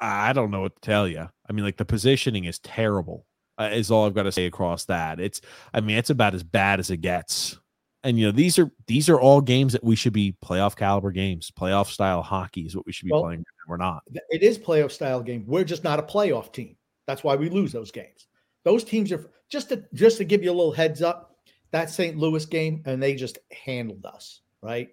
I 0.00 0.32
don't 0.32 0.50
know 0.50 0.60
what 0.60 0.74
to 0.74 0.80
tell 0.80 1.08
you. 1.08 1.28
I 1.48 1.52
mean, 1.52 1.64
like 1.64 1.76
the 1.76 1.84
positioning 1.84 2.44
is 2.44 2.58
terrible, 2.58 3.24
uh, 3.58 3.70
is 3.72 3.90
all 3.90 4.06
I've 4.06 4.14
got 4.14 4.24
to 4.24 4.32
say 4.32 4.46
across 4.46 4.84
that. 4.86 5.18
It's, 5.18 5.40
I 5.72 5.80
mean, 5.80 5.96
it's 5.96 6.10
about 6.10 6.34
as 6.34 6.42
bad 6.42 6.78
as 6.78 6.90
it 6.90 6.98
gets. 6.98 7.58
And 8.04 8.18
you 8.18 8.26
know, 8.26 8.32
these 8.32 8.58
are 8.58 8.70
these 8.86 9.08
are 9.08 9.20
all 9.20 9.40
games 9.40 9.72
that 9.72 9.82
we 9.82 9.96
should 9.96 10.12
be 10.12 10.36
playoff 10.44 10.76
caliber 10.76 11.10
games. 11.10 11.50
Playoff 11.50 11.88
style 11.88 12.22
hockey 12.22 12.62
is 12.62 12.76
what 12.76 12.86
we 12.86 12.92
should 12.92 13.06
be 13.06 13.12
Well, 13.12 13.22
playing. 13.22 13.44
We're 13.68 13.76
not. 13.76 14.02
It 14.30 14.42
is 14.42 14.58
playoff 14.58 14.90
style 14.90 15.22
game. 15.22 15.44
We're 15.46 15.64
just 15.64 15.84
not 15.84 15.98
a 15.98 16.02
playoff 16.02 16.52
team. 16.52 16.76
That's 17.06 17.22
why 17.22 17.36
we 17.36 17.50
lose 17.50 17.70
those 17.70 17.90
games. 17.90 18.26
Those 18.64 18.82
teams 18.82 19.12
are 19.12 19.30
just 19.48 19.68
to 19.68 19.84
just 19.94 20.16
to 20.18 20.24
give 20.24 20.42
you 20.42 20.50
a 20.50 20.52
little 20.52 20.72
heads 20.72 21.02
up. 21.02 21.36
That 21.70 21.90
St. 21.90 22.16
Louis 22.16 22.46
game, 22.46 22.82
and 22.86 23.02
they 23.02 23.14
just 23.14 23.38
handled 23.52 24.06
us 24.06 24.40
right 24.62 24.88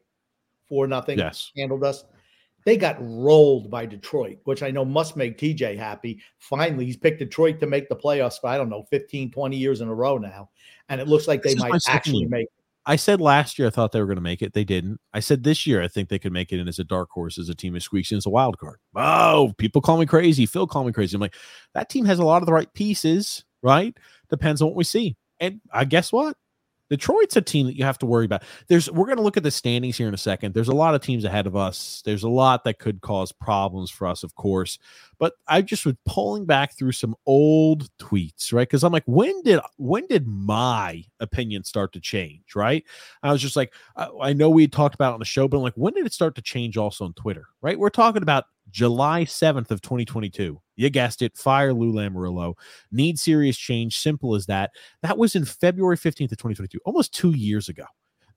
for 0.68 0.88
nothing. 0.88 1.18
Yes. 1.18 1.52
handled 1.58 1.86
us. 1.86 2.04
They 2.66 2.76
got 2.76 2.98
rolled 3.00 3.70
by 3.70 3.86
Detroit, 3.86 4.40
which 4.44 4.64
I 4.64 4.72
know 4.72 4.84
must 4.84 5.16
make 5.16 5.38
TJ 5.38 5.78
happy. 5.78 6.20
Finally, 6.40 6.86
he's 6.86 6.98
picked 6.98 7.20
Detroit 7.20 7.60
to 7.60 7.68
make 7.68 7.88
the 7.88 7.96
playoffs 7.96 8.42
for, 8.42 8.48
I 8.48 8.58
don't 8.58 8.70
know, 8.70 8.84
15, 8.90 9.32
20 9.32 9.56
years 9.56 9.82
in 9.82 9.88
a 9.88 9.94
row 9.94 10.18
now. 10.18 10.50
And 10.90 11.00
it 11.00 11.08
looks 11.08 11.28
like 11.28 11.44
This 11.44 11.54
they 11.54 11.60
might 11.60 11.82
actually 11.88 12.26
make 12.26 12.48
I 12.86 12.96
said 12.96 13.20
last 13.20 13.58
year 13.58 13.68
I 13.68 13.72
thought 13.72 13.92
they 13.92 14.00
were 14.00 14.06
going 14.06 14.18
to 14.18 14.22
make 14.22 14.42
it. 14.42 14.54
They 14.54 14.64
didn't. 14.64 15.00
I 15.14 15.20
said 15.20 15.44
this 15.44 15.66
year 15.66 15.82
I 15.82 15.88
think 15.88 16.10
they 16.10 16.20
could 16.20 16.32
make 16.32 16.52
it 16.52 16.60
in 16.60 16.68
as 16.68 16.80
a 16.80 16.84
dark 16.84 17.10
horse 17.10 17.38
as 17.38 17.50
a 17.50 17.56
team 17.56 17.74
that 17.74 17.82
squeaks 17.82 18.12
in 18.12 18.18
as 18.18 18.26
a 18.26 18.30
wild 18.30 18.58
card. 18.60 18.80
Oh, 18.96 19.54
people 19.58 19.82
call 19.82 19.98
me 19.98 20.06
crazy. 20.06 20.46
Phil 20.46 20.68
call 20.68 20.84
me 20.84 20.92
crazy. 20.92 21.16
I'm 21.16 21.22
like, 21.22 21.36
that 21.74 21.90
team 21.90 22.06
has 22.06 22.20
a 22.20 22.26
lot 22.26 22.42
of 22.42 22.46
the 22.46 22.54
right 22.54 22.72
pieces, 22.74 23.44
right? 23.64 23.98
Depends 24.30 24.62
on 24.62 24.68
what 24.68 24.78
we 24.78 24.84
see. 24.84 25.18
And 25.40 25.62
I 25.74 25.86
guess 25.86 26.12
what? 26.12 26.38
Detroit's 26.90 27.36
a 27.36 27.42
team 27.42 27.66
that 27.66 27.76
you 27.76 27.84
have 27.84 27.98
to 28.00 28.06
worry 28.06 28.26
about. 28.26 28.44
There's 28.68 28.90
we're 28.92 29.06
going 29.06 29.18
to 29.18 29.24
look 29.24 29.38
at 29.38 29.44
the 29.44 29.52
standings 29.52 29.98
here 29.98 30.08
in 30.08 30.14
a 30.14 30.18
second. 30.18 30.54
There's 30.54 30.68
a 30.68 30.76
lot 30.76 30.96
of 30.96 31.02
teams 31.02 31.24
ahead 31.24 31.48
of 31.48 31.56
us. 31.56 32.02
There's 32.06 32.24
a 32.24 32.30
lot 32.30 32.64
that 32.64 32.80
could 32.80 33.02
cause 33.02 33.32
problems 33.32 33.90
for 33.90 34.08
us, 34.08 34.24
of 34.24 34.36
course. 34.36 34.78
But 35.18 35.34
I 35.48 35.62
just 35.62 35.86
was 35.86 35.96
pulling 36.06 36.46
back 36.46 36.78
through 36.78 36.92
some 36.92 37.16
old 37.26 37.90
tweets, 37.98 38.54
right? 38.54 38.68
Because 38.68 38.84
I'm 38.84 38.94
like, 38.94 39.06
when 39.06 39.42
did 39.44 39.60
when 39.78 40.06
did 40.08 40.28
my 40.28 41.04
opinion 41.20 41.64
start 41.64 41.94
to 41.94 42.00
change, 42.00 42.56
right? 42.56 42.84
I 43.24 43.32
was 43.32 43.42
just 43.42 43.56
like, 43.56 43.74
I, 43.96 44.10
I 44.22 44.34
know 44.34 44.50
we 44.50 44.68
talked 44.68 44.96
about 44.96 45.14
on 45.14 45.20
the 45.20 45.26
show, 45.26 45.48
but 45.48 45.58
I'm 45.58 45.64
like, 45.64 45.74
when 45.76 45.94
did 45.94 46.06
it 46.06 46.14
start 46.14 46.36
to 46.36 46.42
change 46.42 46.78
also 46.78 47.06
on 47.06 47.14
Twitter, 47.14 47.48
right? 47.62 47.80
We're 47.80 47.90
talking 47.90 48.22
about 48.22 48.46
July 48.70 49.26
7th 49.26 49.72
of 49.72 49.82
2022. 49.82 50.60
You 50.76 50.90
guessed 50.90 51.22
it. 51.22 51.38
Fire 51.38 51.74
Lou 51.74 51.92
Lamoriello. 51.94 52.56
Need 52.92 53.18
serious 53.20 53.58
change. 53.58 53.98
Simple 53.98 54.36
as 54.36 54.46
that. 54.48 54.72
That 55.02 55.18
was 55.18 55.36
in 55.36 55.46
February 55.46 55.98
15th 55.98 56.32
of 56.32 56.38
2022, 56.38 56.80
almost 56.86 57.14
two 57.14 57.32
years 57.32 57.70
ago. 57.70 57.86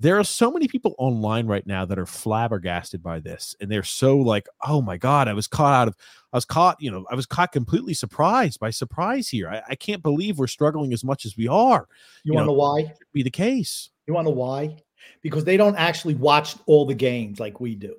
There 0.00 0.16
are 0.16 0.22
so 0.22 0.52
many 0.52 0.68
people 0.68 0.94
online 0.98 1.48
right 1.48 1.66
now 1.66 1.84
that 1.84 1.98
are 1.98 2.06
flabbergasted 2.06 3.02
by 3.02 3.18
this, 3.18 3.56
and 3.60 3.68
they're 3.68 3.82
so 3.82 4.16
like, 4.16 4.46
"Oh 4.64 4.80
my 4.80 4.96
god, 4.96 5.26
I 5.26 5.32
was 5.32 5.48
caught 5.48 5.74
out 5.74 5.88
of, 5.88 5.96
I 6.32 6.36
was 6.36 6.44
caught, 6.44 6.76
you 6.80 6.88
know, 6.88 7.04
I 7.10 7.16
was 7.16 7.26
caught 7.26 7.50
completely 7.50 7.94
surprised 7.94 8.60
by 8.60 8.70
surprise 8.70 9.28
here. 9.28 9.48
I, 9.48 9.60
I 9.70 9.74
can't 9.74 10.00
believe 10.00 10.38
we're 10.38 10.46
struggling 10.46 10.92
as 10.92 11.02
much 11.02 11.24
as 11.26 11.36
we 11.36 11.48
are. 11.48 11.88
You, 12.22 12.30
You 12.30 12.34
want 12.34 12.44
to 12.44 12.46
know- 12.46 12.52
know 12.52 12.58
why? 12.58 12.92
Be 13.12 13.24
the 13.24 13.30
case. 13.30 13.90
You 14.06 14.14
want 14.14 14.26
to 14.26 14.30
know 14.30 14.36
why? 14.36 14.76
Because 15.20 15.42
they 15.42 15.56
don't 15.56 15.74
actually 15.74 16.14
watch 16.14 16.54
all 16.66 16.86
the 16.86 16.94
games 16.94 17.40
like 17.40 17.58
we 17.58 17.74
do. 17.74 17.96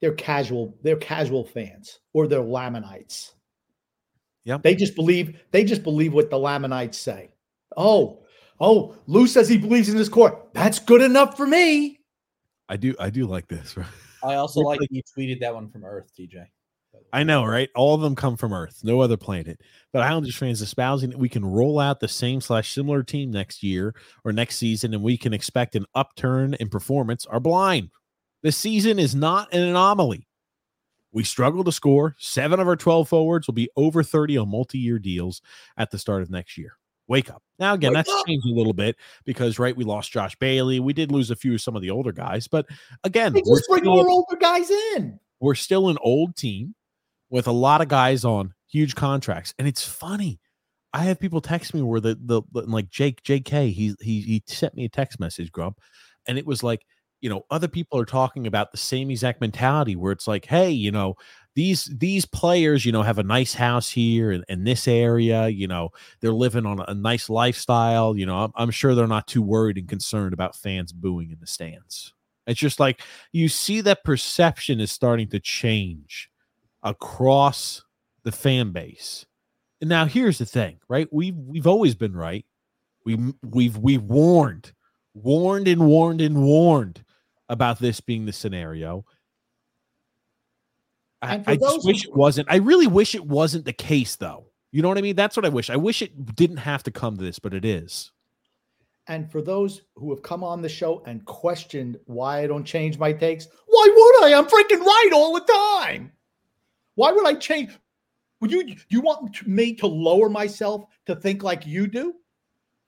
They're 0.00 0.14
casual, 0.14 0.76
they're 0.82 0.96
casual 0.96 1.44
fans 1.44 2.00
or 2.12 2.26
they're 2.26 2.40
Lamanites. 2.40 3.34
Yep. 4.44 4.62
They 4.62 4.74
just 4.74 4.94
believe, 4.94 5.40
they 5.50 5.64
just 5.64 5.82
believe 5.82 6.12
what 6.12 6.30
the 6.30 6.38
Lamanites 6.38 6.98
say. 6.98 7.30
Oh, 7.76 8.24
oh, 8.60 8.96
Lou 9.06 9.26
says 9.26 9.48
he 9.48 9.58
believes 9.58 9.88
in 9.88 9.96
his 9.96 10.08
court. 10.08 10.52
That's 10.52 10.78
good 10.78 11.02
enough 11.02 11.36
for 11.36 11.46
me. 11.46 12.00
I 12.68 12.76
do, 12.76 12.94
I 12.98 13.10
do 13.10 13.26
like 13.26 13.48
this. 13.48 13.76
Right? 13.76 13.86
I 14.22 14.34
also 14.34 14.60
like 14.60 14.80
like- 14.80 14.88
you 14.90 15.02
tweeted 15.02 15.40
that 15.40 15.54
one 15.54 15.68
from 15.70 15.84
Earth, 15.84 16.10
DJ. 16.18 16.46
I 17.12 17.22
know, 17.22 17.44
right? 17.44 17.68
All 17.74 17.94
of 17.94 18.00
them 18.00 18.14
come 18.14 18.36
from 18.36 18.52
Earth, 18.52 18.80
no 18.82 19.00
other 19.00 19.16
planet. 19.16 19.60
But 19.92 20.02
Islanders 20.02 20.36
fans 20.36 20.60
espousing 20.60 21.10
that 21.10 21.18
we 21.18 21.28
can 21.28 21.44
roll 21.44 21.78
out 21.78 22.00
the 22.00 22.08
same 22.08 22.40
slash 22.40 22.72
similar 22.72 23.02
team 23.02 23.30
next 23.30 23.62
year 23.62 23.94
or 24.24 24.32
next 24.32 24.56
season, 24.56 24.92
and 24.94 25.02
we 25.02 25.16
can 25.16 25.32
expect 25.32 25.76
an 25.76 25.86
upturn 25.94 26.54
in 26.54 26.68
performance 26.68 27.26
are 27.26 27.40
blind. 27.40 27.90
The 28.46 28.52
season 28.52 29.00
is 29.00 29.12
not 29.12 29.52
an 29.52 29.60
anomaly. 29.60 30.24
We 31.10 31.24
struggle 31.24 31.64
to 31.64 31.72
score. 31.72 32.14
Seven 32.20 32.60
of 32.60 32.68
our 32.68 32.76
12 32.76 33.08
forwards 33.08 33.48
will 33.48 33.54
be 33.54 33.68
over 33.74 34.04
30 34.04 34.38
on 34.38 34.48
multi 34.48 34.78
year 34.78 35.00
deals 35.00 35.42
at 35.76 35.90
the 35.90 35.98
start 35.98 36.22
of 36.22 36.30
next 36.30 36.56
year. 36.56 36.76
Wake 37.08 37.28
up. 37.28 37.42
Now, 37.58 37.74
again, 37.74 37.90
Wake 37.90 37.96
that's 38.06 38.12
up. 38.12 38.24
changed 38.24 38.46
a 38.46 38.54
little 38.54 38.72
bit 38.72 38.94
because, 39.24 39.58
right, 39.58 39.76
we 39.76 39.82
lost 39.82 40.12
Josh 40.12 40.36
Bailey. 40.36 40.78
We 40.78 40.92
did 40.92 41.10
lose 41.10 41.32
a 41.32 41.34
few 41.34 41.54
of 41.54 41.60
some 41.60 41.74
of 41.74 41.82
the 41.82 41.90
older 41.90 42.12
guys, 42.12 42.46
but 42.46 42.66
again, 43.02 43.32
They 43.32 43.42
we're 43.44 43.56
just 43.58 43.68
bring 43.68 43.82
more 43.82 44.08
older 44.08 44.36
guys 44.36 44.70
in. 44.70 45.18
we're 45.40 45.56
still 45.56 45.88
an 45.88 45.98
old 46.00 46.36
team 46.36 46.76
with 47.30 47.48
a 47.48 47.52
lot 47.52 47.80
of 47.80 47.88
guys 47.88 48.24
on 48.24 48.54
huge 48.70 48.94
contracts. 48.94 49.54
And 49.58 49.66
it's 49.66 49.82
funny. 49.84 50.38
I 50.92 51.02
have 51.02 51.18
people 51.18 51.40
text 51.40 51.74
me 51.74 51.82
where 51.82 51.98
the 51.98 52.16
the, 52.22 52.42
the- 52.52 52.62
like 52.62 52.90
Jake 52.90 53.24
JK 53.24 53.72
he 53.72 53.96
he 54.00 54.20
he 54.20 54.42
sent 54.46 54.76
me 54.76 54.84
a 54.84 54.88
text 54.88 55.18
message 55.18 55.50
grump 55.50 55.80
and 56.28 56.38
it 56.38 56.46
was 56.46 56.62
like 56.62 56.86
you 57.26 57.30
know 57.30 57.44
other 57.50 57.68
people 57.68 57.98
are 57.98 58.06
talking 58.06 58.46
about 58.46 58.70
the 58.70 58.78
same 58.78 59.10
exact 59.10 59.40
mentality 59.40 59.96
where 59.96 60.12
it's 60.12 60.28
like 60.28 60.46
hey 60.46 60.70
you 60.70 60.92
know 60.92 61.16
these 61.54 61.90
these 61.98 62.24
players 62.24 62.86
you 62.86 62.92
know 62.92 63.02
have 63.02 63.18
a 63.18 63.24
nice 63.24 63.52
house 63.52 63.90
here 63.90 64.30
in, 64.30 64.44
in 64.48 64.62
this 64.62 64.86
area 64.86 65.48
you 65.48 65.66
know 65.66 65.90
they're 66.20 66.32
living 66.32 66.64
on 66.64 66.78
a, 66.78 66.84
a 66.88 66.94
nice 66.94 67.28
lifestyle 67.28 68.16
you 68.16 68.24
know 68.24 68.38
I'm, 68.38 68.52
I'm 68.54 68.70
sure 68.70 68.94
they're 68.94 69.08
not 69.08 69.26
too 69.26 69.42
worried 69.42 69.76
and 69.76 69.88
concerned 69.88 70.34
about 70.34 70.54
fans 70.54 70.92
booing 70.92 71.32
in 71.32 71.40
the 71.40 71.48
stands 71.48 72.14
it's 72.46 72.60
just 72.60 72.78
like 72.78 73.02
you 73.32 73.48
see 73.48 73.80
that 73.80 74.04
perception 74.04 74.78
is 74.78 74.92
starting 74.92 75.28
to 75.30 75.40
change 75.40 76.30
across 76.86 77.82
the 78.22 78.32
fan 78.32 78.72
base. 78.72 79.26
And 79.80 79.90
now 79.90 80.06
here's 80.06 80.38
the 80.38 80.46
thing, 80.46 80.78
right? 80.88 81.08
We've 81.12 81.36
we've 81.36 81.66
always 81.66 81.94
been 81.94 82.14
right. 82.16 82.46
We 83.04 83.18
we've 83.42 83.76
we've 83.76 84.02
warned, 84.02 84.72
warned 85.14 85.68
and 85.68 85.86
warned 85.86 86.20
and 86.20 86.42
warned 86.42 87.04
about 87.48 87.78
this 87.78 88.00
being 88.00 88.26
the 88.26 88.32
scenario. 88.32 89.04
I, 91.22 91.42
I 91.46 91.56
just 91.56 91.82
who- 91.82 91.88
wish 91.88 92.04
it 92.04 92.14
wasn't. 92.14 92.48
I 92.50 92.56
really 92.56 92.86
wish 92.86 93.14
it 93.14 93.24
wasn't 93.24 93.64
the 93.64 93.72
case, 93.72 94.16
though. 94.16 94.46
You 94.72 94.82
know 94.82 94.88
what 94.88 94.98
I 94.98 95.02
mean? 95.02 95.16
That's 95.16 95.36
what 95.36 95.46
I 95.46 95.48
wish. 95.48 95.70
I 95.70 95.76
wish 95.76 96.02
it 96.02 96.36
didn't 96.36 96.58
have 96.58 96.82
to 96.84 96.90
come 96.90 97.16
to 97.16 97.24
this, 97.24 97.38
but 97.38 97.54
it 97.54 97.64
is. 97.64 98.12
And 99.08 99.30
for 99.30 99.40
those 99.40 99.82
who 99.94 100.10
have 100.10 100.22
come 100.22 100.42
on 100.42 100.60
the 100.60 100.68
show 100.68 101.02
and 101.06 101.24
questioned 101.24 101.98
why 102.06 102.40
I 102.40 102.46
don't 102.48 102.64
change 102.64 102.98
my 102.98 103.12
takes, 103.12 103.46
why 103.66 103.88
would 103.88 104.24
I? 104.24 104.36
I'm 104.36 104.46
freaking 104.46 104.84
right 104.84 105.10
all 105.14 105.32
the 105.34 105.52
time. 105.80 106.12
Why 106.96 107.12
would 107.12 107.26
I 107.26 107.34
change? 107.34 107.78
Would 108.40 108.50
you 108.50 108.74
you 108.88 109.00
want 109.00 109.46
me 109.46 109.74
to 109.74 109.86
lower 109.86 110.28
myself 110.28 110.84
to 111.06 111.14
think 111.14 111.42
like 111.42 111.66
you 111.66 111.86
do? 111.86 112.14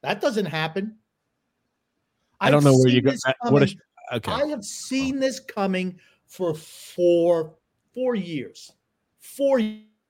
That 0.03 0.21
doesn't 0.21 0.47
happen. 0.47 0.97
I 2.41 2.51
don't 2.51 2.59
I've 2.59 2.73
know 2.73 2.79
where 2.79 2.89
you 2.89 3.01
go. 3.01 3.13
What 3.43 3.63
a, 3.63 3.75
okay. 4.13 4.33
I 4.33 4.47
have 4.47 4.65
seen 4.65 5.19
this 5.19 5.41
coming 5.41 5.99
for 6.27 6.55
four 6.55 7.55
four 7.95 8.15
years. 8.15 8.73
Four 9.19 9.61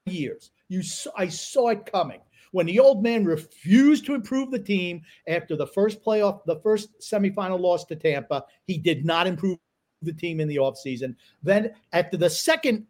years. 0.06 0.50
You 0.68 0.82
I 1.16 1.28
saw 1.28 1.68
it 1.68 1.90
coming. 1.90 2.20
When 2.52 2.66
the 2.66 2.78
old 2.78 3.02
man 3.02 3.24
refused 3.24 4.06
to 4.06 4.14
improve 4.14 4.50
the 4.50 4.58
team 4.58 5.02
after 5.26 5.56
the 5.56 5.66
first 5.66 6.02
playoff, 6.02 6.44
the 6.44 6.60
first 6.60 6.88
semifinal 7.00 7.60
loss 7.60 7.84
to 7.86 7.96
Tampa, 7.96 8.44
he 8.66 8.78
did 8.78 9.04
not 9.04 9.26
improve 9.26 9.58
the 10.02 10.12
team 10.12 10.40
in 10.40 10.48
the 10.48 10.56
offseason. 10.56 11.14
Then 11.42 11.72
after 11.92 12.16
the 12.16 12.30
second 12.30 12.86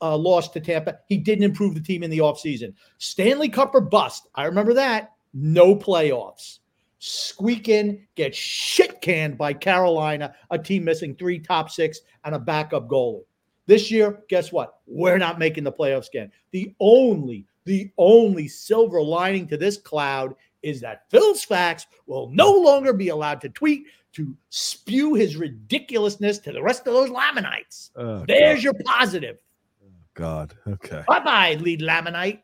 uh, 0.00 0.16
loss 0.16 0.48
to 0.50 0.60
Tampa, 0.60 0.98
he 1.06 1.16
didn't 1.16 1.44
improve 1.44 1.74
the 1.74 1.80
team 1.80 2.02
in 2.02 2.10
the 2.10 2.18
offseason. 2.18 2.74
Stanley 2.98 3.48
Cup 3.48 3.74
or 3.74 3.80
bust. 3.80 4.28
I 4.34 4.44
remember 4.44 4.74
that. 4.74 5.12
No 5.32 5.74
playoffs. 5.74 6.60
Squeak 7.06 7.68
in, 7.68 8.06
get 8.14 8.34
shit 8.34 9.02
canned 9.02 9.36
by 9.36 9.52
Carolina, 9.52 10.34
a 10.50 10.58
team 10.58 10.84
missing 10.84 11.14
three 11.14 11.38
top 11.38 11.68
six 11.68 12.00
and 12.24 12.34
a 12.34 12.38
backup 12.38 12.88
goalie. 12.88 13.24
This 13.66 13.90
year, 13.90 14.22
guess 14.30 14.50
what? 14.50 14.76
We're 14.86 15.18
not 15.18 15.38
making 15.38 15.64
the 15.64 15.72
playoffs 15.72 16.08
again. 16.08 16.32
The 16.52 16.74
only, 16.80 17.44
the 17.66 17.90
only 17.98 18.48
silver 18.48 19.02
lining 19.02 19.46
to 19.48 19.58
this 19.58 19.76
cloud 19.76 20.34
is 20.62 20.80
that 20.80 21.04
Phil's 21.10 21.44
facts 21.44 21.86
will 22.06 22.30
no 22.30 22.50
longer 22.50 22.94
be 22.94 23.10
allowed 23.10 23.42
to 23.42 23.50
tweet 23.50 23.84
to 24.14 24.34
spew 24.48 25.12
his 25.12 25.36
ridiculousness 25.36 26.38
to 26.38 26.52
the 26.52 26.62
rest 26.62 26.86
of 26.86 26.94
those 26.94 27.10
Lamanites. 27.10 27.90
Oh, 27.96 28.24
There's 28.26 28.64
your 28.64 28.74
positive. 28.82 29.36
Oh, 29.84 29.90
God. 30.14 30.54
Okay. 30.66 31.04
Bye 31.06 31.20
bye, 31.20 31.58
lead 31.60 31.82
Lamanite. 31.82 32.40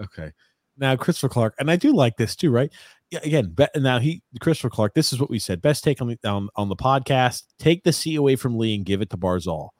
Okay. 0.00 0.32
Now 0.78 0.96
Christopher 0.96 1.28
Clark, 1.28 1.54
and 1.58 1.70
I 1.70 1.76
do 1.76 1.92
like 1.92 2.16
this 2.16 2.34
too, 2.34 2.50
right? 2.50 2.72
Again, 3.12 3.56
now 3.76 3.98
he 3.98 4.22
Christopher 4.40 4.70
Clark. 4.70 4.94
This 4.94 5.12
is 5.12 5.20
what 5.20 5.30
we 5.30 5.38
said. 5.38 5.60
Best 5.60 5.82
take 5.82 6.00
on 6.00 6.08
the 6.08 6.28
on, 6.28 6.48
on 6.54 6.68
the 6.68 6.76
podcast. 6.76 7.42
Take 7.58 7.82
the 7.82 7.92
C 7.92 8.14
away 8.14 8.36
from 8.36 8.56
Lee 8.56 8.74
and 8.74 8.84
give 8.84 9.02
it 9.02 9.10
to 9.10 9.16
Barzal. 9.16 9.70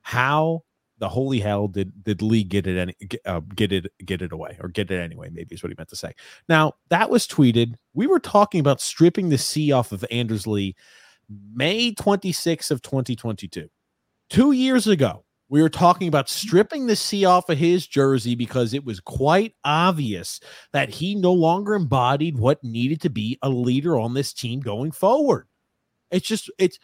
How 0.00 0.62
the 0.98 1.08
holy 1.08 1.40
hell 1.40 1.68
did 1.68 2.04
did 2.04 2.22
Lee 2.22 2.42
get 2.42 2.66
it 2.66 2.78
any 2.78 2.94
uh, 3.26 3.40
get 3.54 3.72
it 3.72 3.92
get 4.04 4.22
it 4.22 4.32
away 4.32 4.56
or 4.60 4.68
get 4.68 4.90
it 4.90 5.00
anyway? 5.00 5.28
Maybe 5.30 5.54
is 5.54 5.62
what 5.62 5.70
he 5.70 5.74
meant 5.76 5.90
to 5.90 5.96
say. 5.96 6.14
Now 6.48 6.74
that 6.88 7.10
was 7.10 7.26
tweeted. 7.26 7.74
We 7.92 8.06
were 8.06 8.20
talking 8.20 8.60
about 8.60 8.80
stripping 8.80 9.28
the 9.28 9.38
C 9.38 9.72
off 9.72 9.92
of 9.92 10.04
Anders 10.10 10.46
Lee, 10.46 10.74
May 11.54 11.92
twenty 11.92 12.32
sixth 12.32 12.70
of 12.70 12.80
twenty 12.80 13.14
twenty 13.14 13.46
two, 13.46 13.68
two 14.30 14.52
years 14.52 14.86
ago 14.86 15.24
we 15.50 15.60
were 15.60 15.68
talking 15.68 16.08
about 16.08 16.28
stripping 16.30 16.86
the 16.86 16.96
C 16.96 17.24
off 17.24 17.50
of 17.50 17.58
his 17.58 17.86
jersey 17.86 18.36
because 18.36 18.72
it 18.72 18.84
was 18.84 19.00
quite 19.00 19.54
obvious 19.64 20.40
that 20.72 20.88
he 20.88 21.14
no 21.14 21.32
longer 21.32 21.74
embodied 21.74 22.38
what 22.38 22.64
needed 22.64 23.00
to 23.02 23.10
be 23.10 23.36
a 23.42 23.50
leader 23.50 23.98
on 23.98 24.14
this 24.14 24.32
team 24.32 24.60
going 24.60 24.92
forward. 24.92 25.48
It's 26.12 26.26
just, 26.26 26.50
it's, 26.58 26.78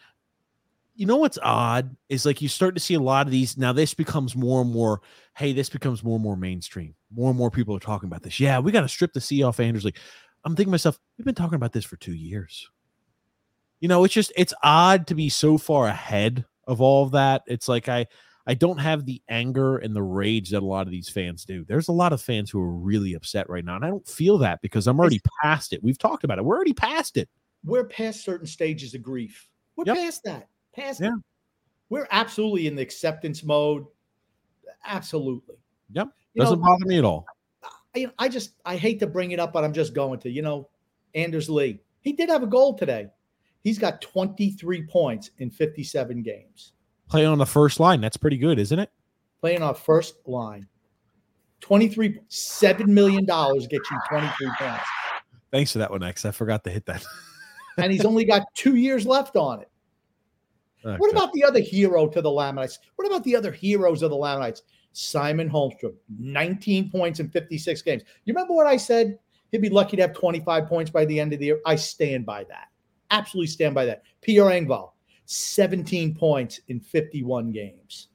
you 0.95 1.05
know 1.05 1.17
what's 1.17 1.37
odd 1.41 1.95
is 2.09 2.25
like 2.25 2.41
you 2.41 2.49
start 2.49 2.75
to 2.75 2.81
see 2.81 2.95
a 2.95 2.99
lot 2.99 3.25
of 3.25 3.31
these. 3.31 3.55
Now, 3.57 3.71
this 3.71 3.93
becomes 3.93 4.35
more 4.35 4.61
and 4.61 4.71
more, 4.71 5.01
hey, 5.37 5.53
this 5.53 5.69
becomes 5.69 6.03
more 6.03 6.15
and 6.15 6.23
more 6.23 6.35
mainstream. 6.35 6.95
More 7.13 7.29
and 7.29 7.37
more 7.37 7.51
people 7.51 7.75
are 7.75 7.79
talking 7.79 8.07
about 8.07 8.23
this. 8.23 8.39
Yeah, 8.39 8.59
we 8.59 8.71
got 8.71 8.81
to 8.81 8.89
strip 8.89 9.13
the 9.13 9.21
C 9.21 9.43
off 9.43 9.59
Anders 9.59 9.85
Lee. 9.85 9.93
I'm 10.43 10.55
thinking 10.55 10.71
myself, 10.71 10.99
we've 11.17 11.25
been 11.25 11.35
talking 11.35 11.55
about 11.55 11.71
this 11.71 11.85
for 11.85 11.97
two 11.97 12.15
years. 12.15 12.69
you 13.79 13.87
know, 13.87 14.03
it's 14.03 14.13
just 14.13 14.31
it's 14.35 14.53
odd 14.63 15.07
to 15.07 15.15
be 15.15 15.29
so 15.29 15.57
far 15.57 15.87
ahead 15.87 16.45
of 16.67 16.81
all 16.81 17.03
of 17.03 17.11
that. 17.11 17.43
It's 17.47 17.67
like 17.67 17.87
I 17.89 18.07
I 18.47 18.53
don't 18.53 18.77
have 18.77 19.05
the 19.05 19.21
anger 19.27 19.77
and 19.77 19.93
the 19.93 20.01
rage 20.01 20.51
that 20.51 20.63
a 20.63 20.65
lot 20.65 20.87
of 20.87 20.91
these 20.91 21.09
fans 21.09 21.43
do. 21.43 21.65
There's 21.67 21.89
a 21.89 21.93
lot 21.93 22.13
of 22.13 22.21
fans 22.21 22.49
who 22.49 22.61
are 22.61 22.71
really 22.71 23.13
upset 23.13 23.49
right 23.49 23.63
now, 23.65 23.75
and 23.75 23.83
I 23.83 23.89
don't 23.89 24.07
feel 24.07 24.37
that 24.39 24.61
because 24.61 24.87
I'm 24.87 24.99
already 24.99 25.21
past 25.43 25.73
it. 25.73 25.83
We've 25.83 25.97
talked 25.97 26.23
about 26.23 26.37
it. 26.39 26.45
We're 26.45 26.55
already 26.55 26.73
past 26.73 27.17
it. 27.17 27.27
We're 27.65 27.83
past 27.83 28.23
certain 28.23 28.47
stages 28.47 28.93
of 28.93 29.03
grief. 29.03 29.49
We're 29.75 29.83
Yep. 29.85 29.97
past 29.97 30.23
that. 30.23 30.47
Past 30.73 31.01
Yeah. 31.01 31.09
it. 31.15 31.23
We're 31.89 32.07
absolutely 32.11 32.67
in 32.67 32.75
the 32.75 32.81
acceptance 32.81 33.43
mode. 33.43 33.85
Absolutely. 34.85 35.55
Yep. 35.91 36.09
You 36.33 36.41
Doesn't 36.41 36.59
know, 36.59 36.65
bother 36.65 36.85
me 36.85 36.97
at 36.97 37.03
all. 37.05 37.25
I, 37.95 38.07
I 38.19 38.29
just 38.29 38.51
I 38.65 38.77
hate 38.77 38.99
to 38.99 39.07
bring 39.07 39.31
it 39.31 39.39
up, 39.39 39.51
but 39.53 39.63
I'm 39.63 39.73
just 39.73 39.93
going 39.93 40.19
to. 40.21 40.29
You 40.29 40.41
know, 40.41 40.69
Anders 41.15 41.49
Lee. 41.49 41.79
He 42.01 42.13
did 42.13 42.29
have 42.29 42.43
a 42.43 42.47
goal 42.47 42.77
today. 42.77 43.07
He's 43.63 43.79
got 43.79 44.01
23 44.01 44.83
points 44.87 45.31
in 45.39 45.49
57 45.49 46.21
games. 46.21 46.73
Play 47.09 47.25
on 47.25 47.37
the 47.37 47.45
first 47.45 47.79
line. 47.79 48.01
That's 48.01 48.17
pretty 48.17 48.37
good, 48.37 48.59
isn't 48.59 48.79
it? 48.79 48.91
Playing 49.41 49.61
on 49.61 49.75
first 49.75 50.15
line. 50.25 50.67
23 51.61 52.19
7 52.27 52.93
million 52.93 53.25
dollars 53.25 53.67
gets 53.67 53.89
you 53.89 53.97
23 54.09 54.47
points. 54.59 54.83
Thanks 55.51 55.71
for 55.71 55.79
that 55.79 55.89
one, 55.89 56.03
X. 56.03 56.25
I 56.25 56.31
forgot 56.31 56.63
to 56.65 56.69
hit 56.69 56.85
that. 56.85 57.05
And 57.79 57.91
he's 57.91 58.05
only 58.05 58.25
got 58.25 58.41
two 58.55 58.75
years 58.75 59.05
left 59.05 59.35
on 59.35 59.61
it. 59.61 59.69
What 60.81 61.11
about 61.11 61.31
the 61.33 61.43
other 61.43 61.59
hero 61.59 62.07
to 62.07 62.21
the 62.23 62.31
Lamanites? 62.31 62.79
What 62.95 63.07
about 63.07 63.23
the 63.23 63.35
other 63.35 63.51
heroes 63.51 64.01
of 64.01 64.09
the 64.09 64.15
Lamanites? 64.15 64.63
Simon 64.93 65.47
Holmstrom, 65.47 65.93
19 66.17 66.89
points 66.89 67.19
in 67.19 67.29
56 67.29 67.83
games. 67.83 68.01
You 68.25 68.33
remember 68.33 68.55
what 68.55 68.65
I 68.65 68.77
said? 68.77 69.19
He'd 69.51 69.61
be 69.61 69.69
lucky 69.69 69.95
to 69.95 70.01
have 70.01 70.13
25 70.13 70.65
points 70.65 70.89
by 70.89 71.05
the 71.05 71.19
end 71.19 71.33
of 71.33 71.39
the 71.39 71.45
year. 71.45 71.59
I 71.67 71.75
stand 71.75 72.25
by 72.25 72.45
that. 72.45 72.69
Absolutely 73.11 73.47
stand 73.47 73.75
by 73.75 73.85
that. 73.85 74.01
Pierre 74.21 74.45
Engvall, 74.45 74.93
17 75.27 76.15
points 76.15 76.61
in 76.67 76.79
51 76.79 77.51
games. 77.51 78.07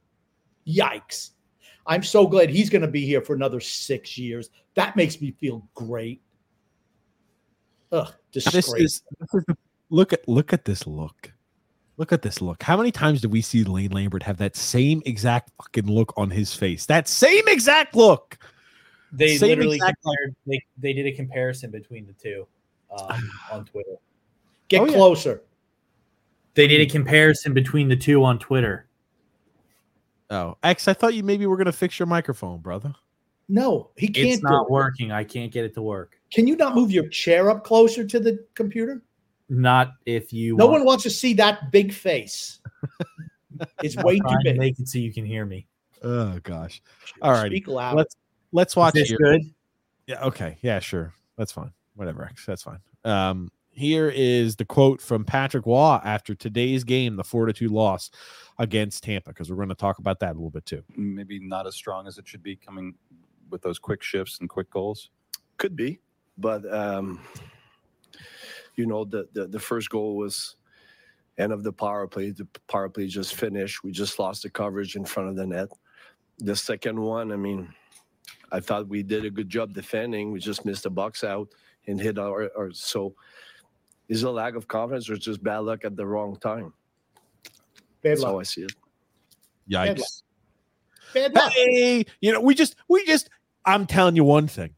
Yikes. 0.67 1.31
I'm 1.87 2.03
so 2.03 2.27
glad 2.27 2.51
he's 2.51 2.71
going 2.71 2.83
to 2.83 2.89
be 2.89 3.05
here 3.05 3.21
for 3.21 3.35
another 3.35 3.61
six 3.61 4.17
years. 4.17 4.51
That 4.75 4.97
makes 4.97 5.21
me 5.21 5.33
feel 5.33 5.67
great. 5.75 6.21
Ugh, 7.91 8.13
this 8.33 8.47
is, 8.47 8.55
this 8.55 8.69
is 8.75 9.03
the, 9.47 9.57
look 9.91 10.15
at 10.15 10.27
look 10.27 10.55
at 10.55 10.65
this 10.65 10.87
look. 10.87 11.31
Look 11.99 12.11
at 12.11 12.23
this 12.23 12.41
look. 12.41 12.63
How 12.63 12.79
many 12.79 12.91
times 12.91 13.21
did 13.21 13.31
we 13.31 13.43
see 13.43 13.65
Lane 13.65 13.91
Lambert 13.91 14.23
have 14.23 14.39
that 14.39 14.57
same 14.57 15.03
exact 15.05 15.51
fucking 15.59 15.87
look 15.87 16.15
on 16.17 16.31
his 16.31 16.55
face? 16.55 16.87
That 16.87 17.07
same 17.07 17.47
exact 17.49 17.95
look. 17.95 18.39
They 19.13 19.37
Same 19.37 19.51
literally 19.51 19.77
exact- 19.77 20.03
compared. 20.03 20.35
They, 20.47 20.65
they 20.79 20.93
did 20.95 21.07
a 21.07 21.13
comparison 21.13 21.71
between 21.71 22.07
the 22.07 22.15
two 22.15 22.47
um, 22.91 23.31
on 23.53 23.65
Twitter. 23.67 23.97
Get 24.69 24.81
Oh, 24.81 24.87
yeah. 24.87 25.35
Closer. 26.55 26.69
They 26.69 26.69
did 26.69 26.81
a 26.81 26.91
comparison 26.91 27.55
between 27.55 27.89
the 27.89 27.97
two 27.97 28.25
on 28.25 28.39
Twitter. 28.39 28.87
Oh, 30.31 30.57
X, 30.63 30.89
I 30.89 30.95
thought 30.95 31.15
you 31.15 31.23
maybe 31.23 31.47
were 31.47 31.57
gonna 31.57 31.73
fix 31.73 31.99
your 31.99 32.07
microphone, 32.07 32.61
brother. 32.61 32.95
No, 33.49 33.91
he 33.97 34.09
can't 34.09 34.29
It's 34.29 34.41
do 34.41 34.49
not 34.49 34.63
it. 34.67 34.71
working. 34.71 35.13
I 35.13 35.25
can't 35.25 35.53
get 35.53 35.65
it 35.65 35.75
to 35.75 35.83
work. 35.83 36.19
Can 36.33 36.47
you 36.47 36.57
not 36.57 36.75
move 36.75 36.91
your 36.91 37.07
chair 37.09 37.51
up 37.51 37.65
closer 37.65 38.05
to 38.07 38.19
the 38.21 38.43
computer? 38.55 39.03
Not 39.51 39.93
if 40.07 40.33
you. 40.33 40.57
No 40.57 40.67
want. 40.67 40.79
one 40.81 40.87
wants 40.87 41.03
to 41.03 41.11
see 41.11 41.35
that 41.35 41.71
big 41.71 41.93
face. 41.93 42.61
It's 43.83 43.95
way 43.97 44.17
too 44.17 44.23
Trying 44.23 44.39
to 44.45 44.51
big. 44.53 44.59
make 44.59 44.79
it 44.81 44.89
so 44.89 44.99
you 44.99 45.13
can 45.13 45.25
hear 45.27 45.45
me. 45.45 45.67
Oh 46.03 46.39
gosh. 46.43 46.83
All 47.21 47.33
righty. 47.33 47.57
Speak 47.57 47.69
loud. 47.69 47.97
Let's 47.97 48.17
let's 48.51 48.75
watch 48.75 48.97
Is 48.97 49.03
this 49.03 49.09
here. 49.11 49.19
good? 49.19 49.43
Yeah, 50.07 50.25
okay. 50.25 50.57
Yeah, 50.63 50.79
sure. 50.81 51.13
That's 51.37 51.53
fine. 51.53 51.71
Whatever, 51.95 52.25
X. 52.25 52.45
That's 52.47 52.63
fine. 52.63 52.79
Um, 53.05 53.53
here 53.73 54.13
is 54.15 54.57
the 54.57 54.65
quote 54.65 55.01
from 55.01 55.25
Patrick 55.25 55.67
Roy 55.67 55.99
after 56.05 56.35
today's 56.35 56.85
game, 56.85 57.17
the 57.17 57.25
four 57.25 57.47
to 57.47 57.53
two 57.53 57.69
loss 57.69 58.11
against 58.59 59.03
Tampa, 59.05 59.31
because 59.31 59.51
we're 59.51 59.57
going 59.57 59.69
to 59.69 59.75
talk 59.75 59.99
about 59.99 60.21
that 60.21 60.33
a 60.33 60.35
little 60.35 60.51
bit 60.51 60.67
too. 60.67 60.83
maybe 60.97 61.39
not 61.41 61.67
as 61.67 61.75
strong 61.75 62.07
as 62.07 62.19
it 62.19 62.29
should 62.29 62.43
be 62.43 62.57
coming 62.57 62.95
with 63.51 63.63
those 63.63 63.79
quick 63.79 64.03
shifts 64.03 64.39
and 64.41 64.49
quick 64.49 64.71
goals. 64.71 65.11
Could 65.59 65.77
be, 65.77 66.01
but 66.39 66.71
um, 66.73 67.21
you 68.77 68.87
know 68.87 69.05
the, 69.05 69.29
the 69.33 69.47
the 69.47 69.61
first 69.61 69.91
goal 69.91 70.17
was 70.17 70.57
end 71.39 71.53
of 71.53 71.63
the 71.63 71.73
power 71.73 72.07
play. 72.07 72.31
The 72.31 72.47
power 72.69 72.89
play 72.89 73.07
just 73.07 73.35
finished. 73.35 73.85
We 73.85 73.93
just 73.93 74.19
lost 74.19 74.43
the 74.43 74.51
coverage 74.51 74.97
in 74.97 75.05
front 75.05 75.29
of 75.29 75.37
the 75.37 75.47
net. 75.47 75.69
The 76.39 76.57
second 76.57 77.01
one, 77.01 77.33
I 77.33 77.37
mean, 77.37 77.73
I 78.51 78.61
thought 78.61 78.89
we 78.89 79.03
did 79.03 79.25
a 79.25 79.31
good 79.31 79.49
job 79.49 79.73
defending. 79.73 80.33
We 80.33 80.41
just 80.41 80.65
missed 80.65 80.87
a 80.87 80.91
box 80.91 81.23
out 81.25 81.49
and 81.87 82.01
hit 82.01 82.19
our. 82.19 82.51
our 82.57 82.73
so, 82.73 83.15
is 84.09 84.23
it 84.23 84.27
a 84.27 84.31
lack 84.31 84.55
of 84.55 84.69
confidence 84.69 85.09
or 85.09 85.17
just 85.17 85.43
bad 85.43 85.59
luck 85.59 85.85
at 85.85 85.97
the 85.97 86.07
wrong 86.07 86.37
time? 86.37 86.73
Bad 88.03 88.13
That's 88.13 88.25
how 88.25 88.39
I 88.41 88.43
see 88.43 88.63
it. 88.63 88.73
Bad 89.69 89.97
Yikes. 89.97 90.01
luck. 90.01 90.09
Bad 91.15 91.35
luck. 91.35 91.53
Hey, 91.53 92.05
you 92.21 92.33
know, 92.33 92.41
we 92.41 92.55
just, 92.55 92.77
we 92.89 93.05
just, 93.07 93.31
I'm 93.65 93.87
telling 93.87 94.17
you 94.17 94.25
one 94.25 94.49
thing. 94.49 94.75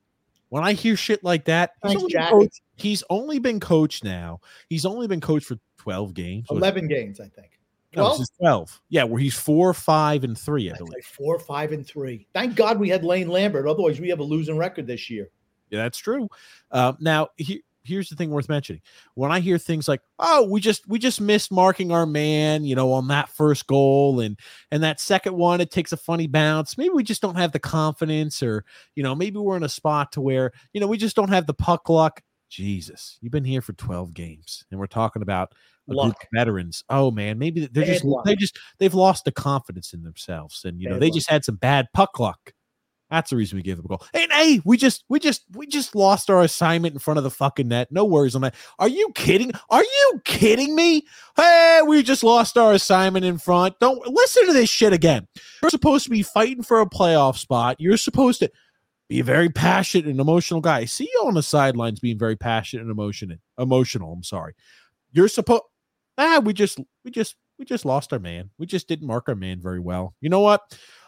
When 0.51 0.63
I 0.63 0.75
hear 0.75 0.97
shit 0.97 1.25
like 1.25 1.47
that, 1.47 1.73
he's 1.85 1.97
only, 1.97 2.13
been 2.13 2.29
coached, 2.29 2.61
he's 2.77 3.05
only 3.11 3.39
been 3.41 3.61
coached 3.61 4.05
now. 4.05 4.41
He's 4.69 4.85
only 4.85 5.09
been 5.09 5.21
coached 5.21 5.47
for 5.47 5.57
12 5.79 6.15
games. 6.15 6.47
11 6.51 6.87
games, 6.87 7.19
I 7.19 7.29
think. 7.29 7.59
No, 7.97 8.03
12? 8.03 8.13
this 8.19 8.21
is 8.21 8.31
12. 8.39 8.81
Yeah, 8.89 9.05
where 9.05 9.21
he's 9.21 9.35
four, 9.35 9.73
five, 9.75 10.23
and 10.25 10.39
three, 10.39 10.71
I 10.71 10.75
I'd 10.75 10.79
believe. 10.79 10.93
say 10.95 11.01
four, 11.03 11.39
five, 11.39 11.73
and 11.73 11.87
three. 11.87 12.27
Thank 12.35 12.55
God 12.57 12.79
we 12.79 12.89
had 12.89 13.05
Lane 13.05 13.29
Lambert. 13.29 13.67
Otherwise, 13.67 14.01
we 14.01 14.09
have 14.11 14.21
a 14.21 14.25
losing 14.25 14.57
record 14.57 14.87
this 14.87 15.11
year. 15.11 15.29
Yeah, 15.71 15.83
that's 15.83 15.99
true. 15.99 16.29
Um, 16.71 16.99
now, 17.01 17.29
he, 17.37 17.65
here's 17.85 18.09
the 18.09 18.17
thing 18.17 18.31
worth 18.31 18.49
mentioning. 18.49 18.83
When 19.15 19.31
I 19.33 19.41
hear 19.41 19.59
things 19.59 19.89
like, 19.89 20.01
"Oh, 20.19 20.49
we 20.49 20.61
just 20.61 20.89
we 20.89 20.99
just 20.99 21.21
missed 21.21 21.53
marking 21.53 21.93
our 21.93 22.07
man," 22.07 22.65
you 22.65 22.75
know, 22.75 22.93
on 22.93 23.09
that 23.09 23.29
first 23.29 23.67
goal, 23.67 24.21
and 24.21 24.39
and 24.71 24.83
that 24.83 25.01
second 25.01 25.35
one, 25.37 25.61
it 25.61 25.71
takes 25.71 25.93
a 25.93 25.97
funny 25.97 26.27
bounce. 26.27 26.79
Maybe 26.79 26.91
we 26.91 27.05
just 27.05 27.23
don't 27.23 27.37
have 27.37 27.53
the 27.53 27.59
confidence, 27.61 28.43
or 28.43 28.65
you 28.97 29.03
know, 29.03 29.15
maybe 29.15 29.39
we're 29.39 29.57
in 29.57 29.63
a 29.65 29.69
spot 29.69 30.13
to 30.13 30.21
where 30.21 30.53
you 30.73 30.81
know 30.81 30.87
we 30.87 30.97
just 30.99 31.17
don't 31.17 31.29
have 31.31 31.47
the 31.47 31.55
puck 31.55 31.89
luck. 31.89 32.23
Jesus, 32.51 33.19
you've 33.21 33.33
been 33.33 33.45
here 33.45 33.61
for 33.63 33.73
12 33.75 34.15
games, 34.15 34.65
and 34.71 34.79
we're 34.81 34.87
talking 34.87 35.23
about 35.23 35.53
veterans. 36.35 36.83
Oh 36.89 37.11
man, 37.11 37.39
maybe 37.39 37.67
they're 37.67 37.85
just 37.85 38.05
they 38.25 38.37
just 38.37 38.59
they've 38.79 38.95
lost 38.95 39.25
the 39.25 39.33
confidence 39.33 39.93
in 39.93 40.03
themselves, 40.03 40.65
and 40.65 40.81
you 40.81 40.89
know 40.89 40.95
Bad 40.97 41.03
they 41.03 41.07
luck. 41.09 41.15
just 41.17 41.31
had 41.31 41.45
some 41.45 41.57
bad 41.57 41.89
puck 41.93 42.19
luck. 42.19 42.54
That's 43.15 43.31
the 43.31 43.37
reason 43.37 43.55
we 43.55 43.63
gave 43.63 43.79
up 43.79 43.85
a 43.85 43.89
goal. 43.89 44.03
And 44.13 44.33
hey, 44.33 44.61
we 44.65 44.77
just 44.77 45.05
we 45.09 45.21
just 45.21 45.45
we 45.53 45.69
just 45.69 45.95
lost 45.95 46.31
our 46.31 46.43
assignment 46.43 46.95
in 46.95 46.99
front 46.99 47.19
of 47.19 47.23
the 47.23 47.31
fucking 47.31 47.69
net. 47.69 47.93
No 47.93 48.05
worries 48.05 48.35
on 48.35 48.43
that. 48.43 48.57
Are 48.81 48.89
you 48.89 49.13
kidding? 49.15 49.53
Are 49.71 49.85
you 49.85 50.21
kidding 50.25 50.75
me? 50.75 51.07
Hey, 51.37 51.81
we 51.87 52.03
just 52.03 52.25
lost 52.25 52.59
our 52.59 52.73
assignment 52.73 53.25
in 53.25 53.39
front. 53.39 53.79
Don't 53.79 54.05
listen 54.09 54.47
to 54.49 54.53
this 54.53 54.69
shit 54.69 54.93
again. 54.93 55.29
You're 55.63 55.71
supposed 55.71 56.03
to 56.05 56.11
be 56.11 56.25
fighting 56.25 56.65
for 56.65 56.81
a 56.81 56.87
playoff 56.87 57.39
spot. 57.39 57.77
You're 57.79 57.97
supposed 57.99 58.41
to 58.41 58.51
be 59.09 59.21
a 59.21 59.25
very 59.25 59.49
passionate 59.49 60.07
and 60.07 60.19
emotional 60.19 60.61
guy. 60.61 60.79
I 60.79 60.85
see 60.87 61.09
you 61.13 61.23
on 61.25 61.35
the 61.35 61.43
sidelines 61.43 62.01
being 62.01 62.19
very 62.19 62.35
passionate 62.35 62.83
and 62.83 62.91
emotional. 62.91 63.37
Emotional. 63.59 64.13
I'm 64.13 64.25
sorry. 64.25 64.55
You're 65.13 65.29
supposed. 65.29 65.63
Ah, 66.19 66.41
we 66.45 66.53
just 66.53 66.81
we 67.05 67.13
just 67.13 67.37
we 67.61 67.65
just 67.65 67.85
lost 67.85 68.13
our 68.13 68.19
man. 68.19 68.51
We 68.59 68.67
just 68.67 68.89
didn't 68.89 69.07
mark 69.07 69.29
our 69.29 69.37
man 69.37 69.61
very 69.63 69.79
well. 69.79 70.17
You 70.21 70.31
know 70.31 70.41
what? 70.41 70.63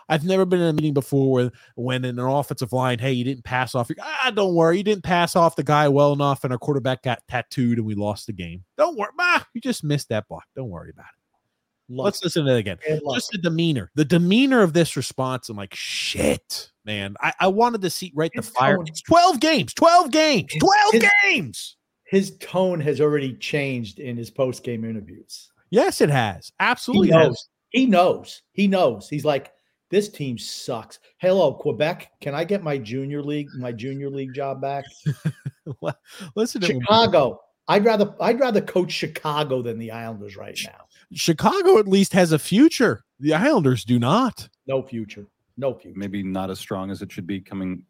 I've 0.09 0.25
never 0.25 0.45
been 0.45 0.61
in 0.61 0.69
a 0.69 0.73
meeting 0.73 0.95
before 0.95 1.31
where 1.33 1.51
when 1.75 2.05
in 2.05 2.19
an 2.19 2.25
offensive 2.25 2.73
line, 2.73 2.99
hey, 2.99 3.13
you 3.13 3.25
didn't 3.25 3.45
pass 3.45 3.75
off. 3.75 3.89
your- 3.89 3.97
Ah, 4.01 4.31
don't 4.35 4.55
worry, 4.55 4.79
you 4.79 4.85
didn't 4.85 5.03
pass 5.05 5.35
off 5.37 5.57
the 5.57 5.63
guy 5.65 5.89
well 5.89 6.13
enough, 6.13 6.45
and 6.45 6.53
our 6.53 6.59
quarterback 6.59 7.03
got 7.03 7.23
tattooed, 7.29 7.79
and 7.79 7.87
we 7.87 7.95
lost 7.95 8.27
the 8.27 8.33
game. 8.33 8.65
Don't 8.77 8.97
worry, 8.97 9.11
bah, 9.17 9.43
you 9.55 9.61
just 9.61 9.83
missed 9.85 10.09
that 10.11 10.29
block. 10.29 10.45
Don't 10.55 10.69
worry 10.71 10.91
about 10.91 11.07
it. 11.07 11.93
Luck. 11.93 12.05
Let's 12.07 12.25
listen 12.25 12.45
to 12.47 12.51
that 12.53 12.59
again. 12.59 12.79
Just 13.15 13.31
the 13.31 13.39
demeanor, 13.39 13.91
the 13.95 14.05
demeanor 14.05 14.63
of 14.63 14.73
this 14.73 14.97
response. 14.97 15.49
I'm 15.49 15.57
like, 15.57 15.75
shit, 15.75 16.73
man. 16.85 17.15
I, 17.21 17.33
I 17.41 17.47
wanted 17.49 17.83
to 17.83 17.91
see 17.91 18.13
right 18.15 18.31
the 18.35 18.43
fire. 18.43 18.77
tone- 18.77 18.87
It's 18.89 19.03
12 19.03 19.39
games, 19.41 19.73
12 19.75 20.11
games, 20.11 20.53
12 20.59 20.93
his- 20.95 21.05
games. 21.25 21.77
His 22.05 22.37
tone 22.39 22.79
has 22.81 23.01
already 23.01 23.35
changed 23.35 23.99
in 23.99 24.17
his 24.17 24.31
post 24.31 24.63
game 24.63 24.85
interviews. 24.85 25.49
Yes, 25.71 26.01
it 26.01 26.09
has. 26.11 26.47
He 26.47 26.53
Absolutely. 26.61 27.09
knows. 27.11 27.49
He 27.71 27.87
knows. 27.87 28.43
He 28.53 28.69
knows. 28.69 29.09
He's 29.09 29.25
like, 29.25 29.51
this 29.91 30.09
team 30.09 30.37
sucks. 30.39 30.99
Hello, 31.19 31.55
Quebec. 31.55 32.11
Can 32.21 32.35
I 32.35 32.45
get 32.45 32.63
my 32.63 32.77
junior 32.79 33.23
league, 33.23 33.49
my 33.59 33.73
junior 33.73 34.11
league 34.11 34.35
job 34.35 34.61
back? 34.61 34.85
has. 35.81 35.95
Listen 36.35 36.61
to 36.63 36.67
him. 36.73 36.81
Chicago. 36.81 37.41
I'd 37.69 37.85
rather 37.85 38.15
I'd 38.21 38.39
rather 38.39 38.61
coach 38.61 38.93
Chicago 38.93 39.61
than 39.63 39.79
the 39.79 39.91
Islanders 39.91 40.37
right 40.37 40.59
now. 40.65 40.85
Chicago 41.13 41.79
at 41.79 41.89
least 41.89 42.13
has 42.13 42.33
a 42.33 42.39
future. 42.39 43.05
The 43.21 43.35
Islanders 43.35 43.85
do 43.85 43.99
not. 43.99 44.49
No 44.69 44.83
future. 44.83 45.27
No 45.57 45.75
future. 45.75 45.99
Maybe 45.99 46.23
not 46.23 46.51
as 46.51 46.59
strong 46.61 46.91
as 46.91 47.03
it 47.03 47.11
should 47.11 47.27
be 47.27 47.41
coming 47.41 47.83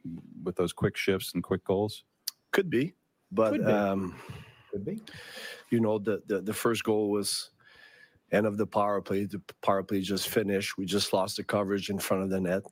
with 0.45 0.57
those 0.57 0.73
quick 0.73 0.97
shifts 0.97 1.33
and 1.35 1.43
quick 1.43 1.65
goals. 1.65 2.05
Could 2.53 2.71
be, 2.71 2.95
but 3.33 3.51
Could 3.53 3.67
be. 3.67 3.73
um, 3.73 4.15
Could 4.71 4.85
be. 4.85 5.03
you 5.71 5.81
know 5.81 5.99
the, 5.99 6.23
the 6.27 6.41
the 6.41 6.55
first 6.55 6.85
goal 6.85 7.11
was 7.11 7.51
end 8.33 8.47
of 8.47 8.57
the 8.57 8.67
power 8.67 9.01
play. 9.01 9.25
The 9.25 9.41
power 9.63 9.83
play 9.83 10.01
just 10.01 10.29
finished. 10.29 10.77
We 10.77 10.87
just 10.87 11.13
lost 11.13 11.37
the 11.37 11.45
coverage 11.45 11.91
in 11.91 11.99
front 11.99 12.23
of 12.23 12.31
the 12.31 12.41
net. 12.41 12.63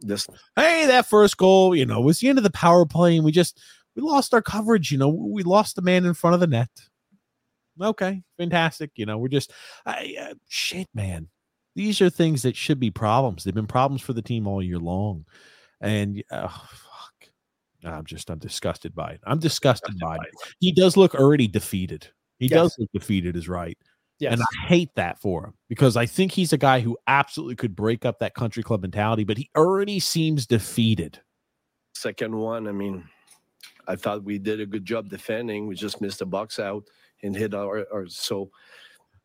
This 0.00 0.26
Hey, 0.56 0.86
that 0.86 1.06
first 1.06 1.36
goal, 1.36 1.74
you 1.74 1.86
know, 1.86 2.00
was 2.00 2.18
the 2.18 2.28
end 2.28 2.38
of 2.38 2.44
the 2.44 2.50
power 2.50 2.84
play, 2.86 3.16
and 3.16 3.24
we 3.24 3.32
just 3.32 3.60
we 3.96 4.02
lost 4.02 4.34
our 4.34 4.42
coverage. 4.42 4.90
You 4.90 4.98
know, 4.98 5.08
we 5.08 5.42
lost 5.42 5.76
the 5.76 5.82
man 5.82 6.04
in 6.04 6.14
front 6.14 6.34
of 6.34 6.40
the 6.40 6.46
net. 6.46 6.70
Okay, 7.80 8.22
fantastic. 8.38 8.90
You 8.96 9.06
know, 9.06 9.18
we're 9.18 9.28
just 9.28 9.52
I, 9.86 10.16
uh, 10.20 10.34
shit, 10.48 10.88
man. 10.94 11.28
These 11.76 12.00
are 12.00 12.10
things 12.10 12.42
that 12.42 12.54
should 12.54 12.78
be 12.78 12.90
problems. 12.90 13.42
They've 13.42 13.54
been 13.54 13.66
problems 13.66 14.00
for 14.00 14.12
the 14.12 14.22
team 14.22 14.46
all 14.46 14.62
year 14.62 14.78
long, 14.78 15.24
and 15.80 16.22
uh, 16.30 16.46
fuck, 16.48 17.28
I'm 17.84 18.04
just 18.04 18.30
I'm 18.30 18.38
disgusted 18.38 18.94
by 18.94 19.12
it. 19.12 19.20
I'm 19.24 19.40
disgusted 19.40 19.98
by 19.98 20.16
it. 20.16 20.34
He 20.60 20.70
does 20.70 20.96
look 20.96 21.14
already 21.14 21.48
defeated. 21.48 22.06
He 22.38 22.46
Yes. 22.46 22.54
does 22.54 22.76
look 22.78 22.90
defeated, 22.92 23.36
is 23.36 23.48
right. 23.48 23.78
Yes. 24.20 24.32
And 24.32 24.42
I 24.42 24.66
hate 24.66 24.94
that 24.94 25.20
for 25.20 25.46
him 25.46 25.54
because 25.68 25.96
I 25.96 26.06
think 26.06 26.32
he's 26.32 26.52
a 26.52 26.58
guy 26.58 26.80
who 26.80 26.96
absolutely 27.06 27.56
could 27.56 27.74
break 27.74 28.04
up 28.04 28.20
that 28.20 28.34
country 28.34 28.62
club 28.62 28.82
mentality, 28.82 29.24
but 29.24 29.36
he 29.36 29.50
already 29.56 29.98
seems 29.98 30.46
defeated. 30.46 31.20
Second 31.94 32.34
one, 32.36 32.68
I 32.68 32.72
mean, 32.72 33.04
I 33.88 33.96
thought 33.96 34.22
we 34.22 34.38
did 34.38 34.60
a 34.60 34.66
good 34.66 34.84
job 34.84 35.08
defending. 35.08 35.66
We 35.66 35.74
just 35.74 36.00
missed 36.00 36.20
the 36.20 36.26
box 36.26 36.58
out 36.58 36.84
and 37.22 37.34
hit 37.34 37.54
our, 37.54 37.86
our 37.92 38.06
so 38.06 38.50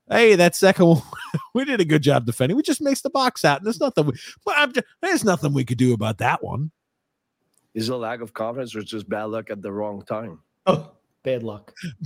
Hey, 0.10 0.36
that 0.36 0.56
second 0.56 0.86
one, 0.88 1.02
we 1.54 1.66
did 1.66 1.80
a 1.80 1.86
good 1.86 2.02
job 2.02 2.26
defending. 2.26 2.58
We 2.58 2.64
just 2.64 2.82
missed 2.82 3.04
the 3.04 3.10
box 3.10 3.46
out, 3.46 3.58
and 3.58 3.66
there's 3.66 3.80
nothing. 3.80 4.08
We, 4.08 4.14
well, 4.46 4.56
I'm 4.58 4.74
just, 4.74 4.88
there's 5.02 5.24
nothing 5.24 5.54
we 5.54 5.66
could 5.66 5.78
do 5.78 5.94
about 5.94 6.18
that 6.18 6.44
one. 6.44 6.72
is 7.76 7.90
a 7.90 7.96
lack 7.96 8.22
of 8.22 8.34
confidence 8.34 8.76
or 8.76 8.82
just 8.82 9.08
bad 9.08 9.26
luck 9.26 9.52
at 9.52 9.62
the 9.62 9.72
wrong 9.72 10.02
time. 10.04 10.40
Oh, 10.66 10.92
bad 11.24 11.44
luck. 11.44 11.74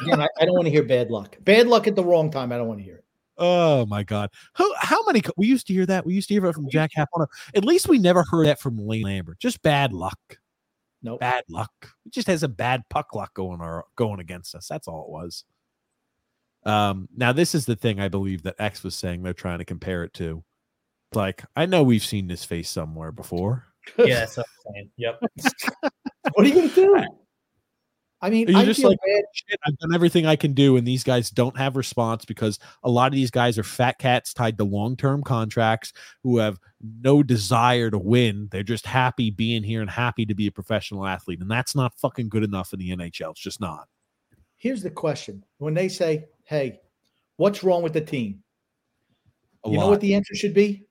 Again, 0.00 0.20
I, 0.20 0.28
I 0.40 0.44
don't 0.44 0.54
want 0.54 0.64
to 0.66 0.70
hear 0.70 0.82
bad 0.82 1.10
luck. 1.10 1.36
Bad 1.40 1.66
luck 1.66 1.86
at 1.86 1.96
the 1.96 2.04
wrong 2.04 2.30
time. 2.30 2.52
I 2.52 2.58
don't 2.58 2.68
want 2.68 2.80
to 2.80 2.84
hear 2.84 2.96
it. 2.96 3.04
Oh 3.38 3.84
my 3.86 4.02
God! 4.02 4.30
Who? 4.56 4.74
How 4.78 5.04
many? 5.04 5.20
co- 5.20 5.32
We 5.36 5.46
used 5.46 5.66
to 5.66 5.74
hear 5.74 5.84
that. 5.86 6.06
We 6.06 6.14
used 6.14 6.28
to 6.28 6.34
hear 6.34 6.46
it 6.46 6.54
from 6.54 6.70
Jack 6.70 6.92
Capuano. 6.94 7.26
At 7.54 7.64
least 7.64 7.88
we 7.88 7.98
never 7.98 8.24
heard 8.30 8.46
that 8.46 8.60
from 8.60 8.78
Lane 8.78 9.02
Lambert. 9.02 9.38
Just 9.38 9.62
bad 9.62 9.92
luck. 9.92 10.18
No, 11.02 11.18
Bad 11.18 11.44
luck. 11.50 11.70
It 12.06 12.12
just 12.12 12.26
has 12.28 12.42
a 12.42 12.48
bad 12.48 12.82
puck 12.88 13.14
luck 13.14 13.34
going 13.34 13.60
or 13.60 13.84
going 13.94 14.18
against 14.20 14.54
us. 14.54 14.66
That's 14.66 14.88
all 14.88 15.04
it 15.04 15.10
was. 15.10 15.44
Um. 16.64 17.08
Now 17.14 17.32
this 17.32 17.54
is 17.54 17.66
the 17.66 17.76
thing 17.76 18.00
I 18.00 18.08
believe 18.08 18.42
that 18.44 18.56
X 18.58 18.82
was 18.82 18.94
saying 18.94 19.22
they're 19.22 19.32
trying 19.34 19.58
to 19.58 19.64
compare 19.64 20.02
it 20.02 20.14
to. 20.14 20.42
Like 21.14 21.44
I 21.54 21.66
know 21.66 21.82
we've 21.82 22.04
seen 22.04 22.26
this 22.26 22.44
face 22.44 22.70
somewhere 22.70 23.12
before. 23.12 23.66
Yeah, 23.98 24.20
that's 24.20 24.36
what 24.38 24.46
I'm 24.46 24.72
saying. 24.74 24.90
Yep. 24.96 25.20
what 26.32 26.44
are 26.44 26.48
you 26.48 26.54
going 26.54 26.70
to 26.70 26.74
do? 26.74 27.04
I 28.22 28.30
mean, 28.30 28.48
You're 28.48 28.58
I 28.58 28.64
just 28.64 28.80
feel 28.80 28.90
like, 28.90 28.98
bad. 29.06 29.24
Shit, 29.32 29.60
I've 29.66 29.76
done 29.78 29.94
everything 29.94 30.24
I 30.24 30.36
can 30.36 30.54
do, 30.54 30.76
and 30.76 30.86
these 30.86 31.04
guys 31.04 31.30
don't 31.30 31.56
have 31.58 31.76
response 31.76 32.24
because 32.24 32.58
a 32.82 32.90
lot 32.90 33.08
of 33.08 33.12
these 33.12 33.30
guys 33.30 33.58
are 33.58 33.62
fat 33.62 33.98
cats 33.98 34.32
tied 34.32 34.56
to 34.58 34.64
long 34.64 34.96
term 34.96 35.22
contracts 35.22 35.92
who 36.22 36.38
have 36.38 36.58
no 36.80 37.22
desire 37.22 37.90
to 37.90 37.98
win. 37.98 38.48
They're 38.50 38.62
just 38.62 38.86
happy 38.86 39.30
being 39.30 39.62
here 39.62 39.82
and 39.82 39.90
happy 39.90 40.24
to 40.26 40.34
be 40.34 40.46
a 40.46 40.52
professional 40.52 41.06
athlete, 41.06 41.40
and 41.40 41.50
that's 41.50 41.74
not 41.74 41.94
fucking 41.98 42.30
good 42.30 42.42
enough 42.42 42.72
in 42.72 42.78
the 42.78 42.90
NHL. 42.90 43.32
It's 43.32 43.40
just 43.40 43.60
not. 43.60 43.86
Here's 44.56 44.82
the 44.82 44.90
question: 44.90 45.44
When 45.58 45.74
they 45.74 45.88
say, 45.88 46.24
"Hey, 46.44 46.80
what's 47.36 47.62
wrong 47.62 47.82
with 47.82 47.92
the 47.92 48.00
team?" 48.00 48.42
A 49.64 49.70
you 49.70 49.76
know 49.76 49.88
what 49.88 50.00
the 50.00 50.14
answer 50.14 50.34
should 50.34 50.54
be? 50.54 50.86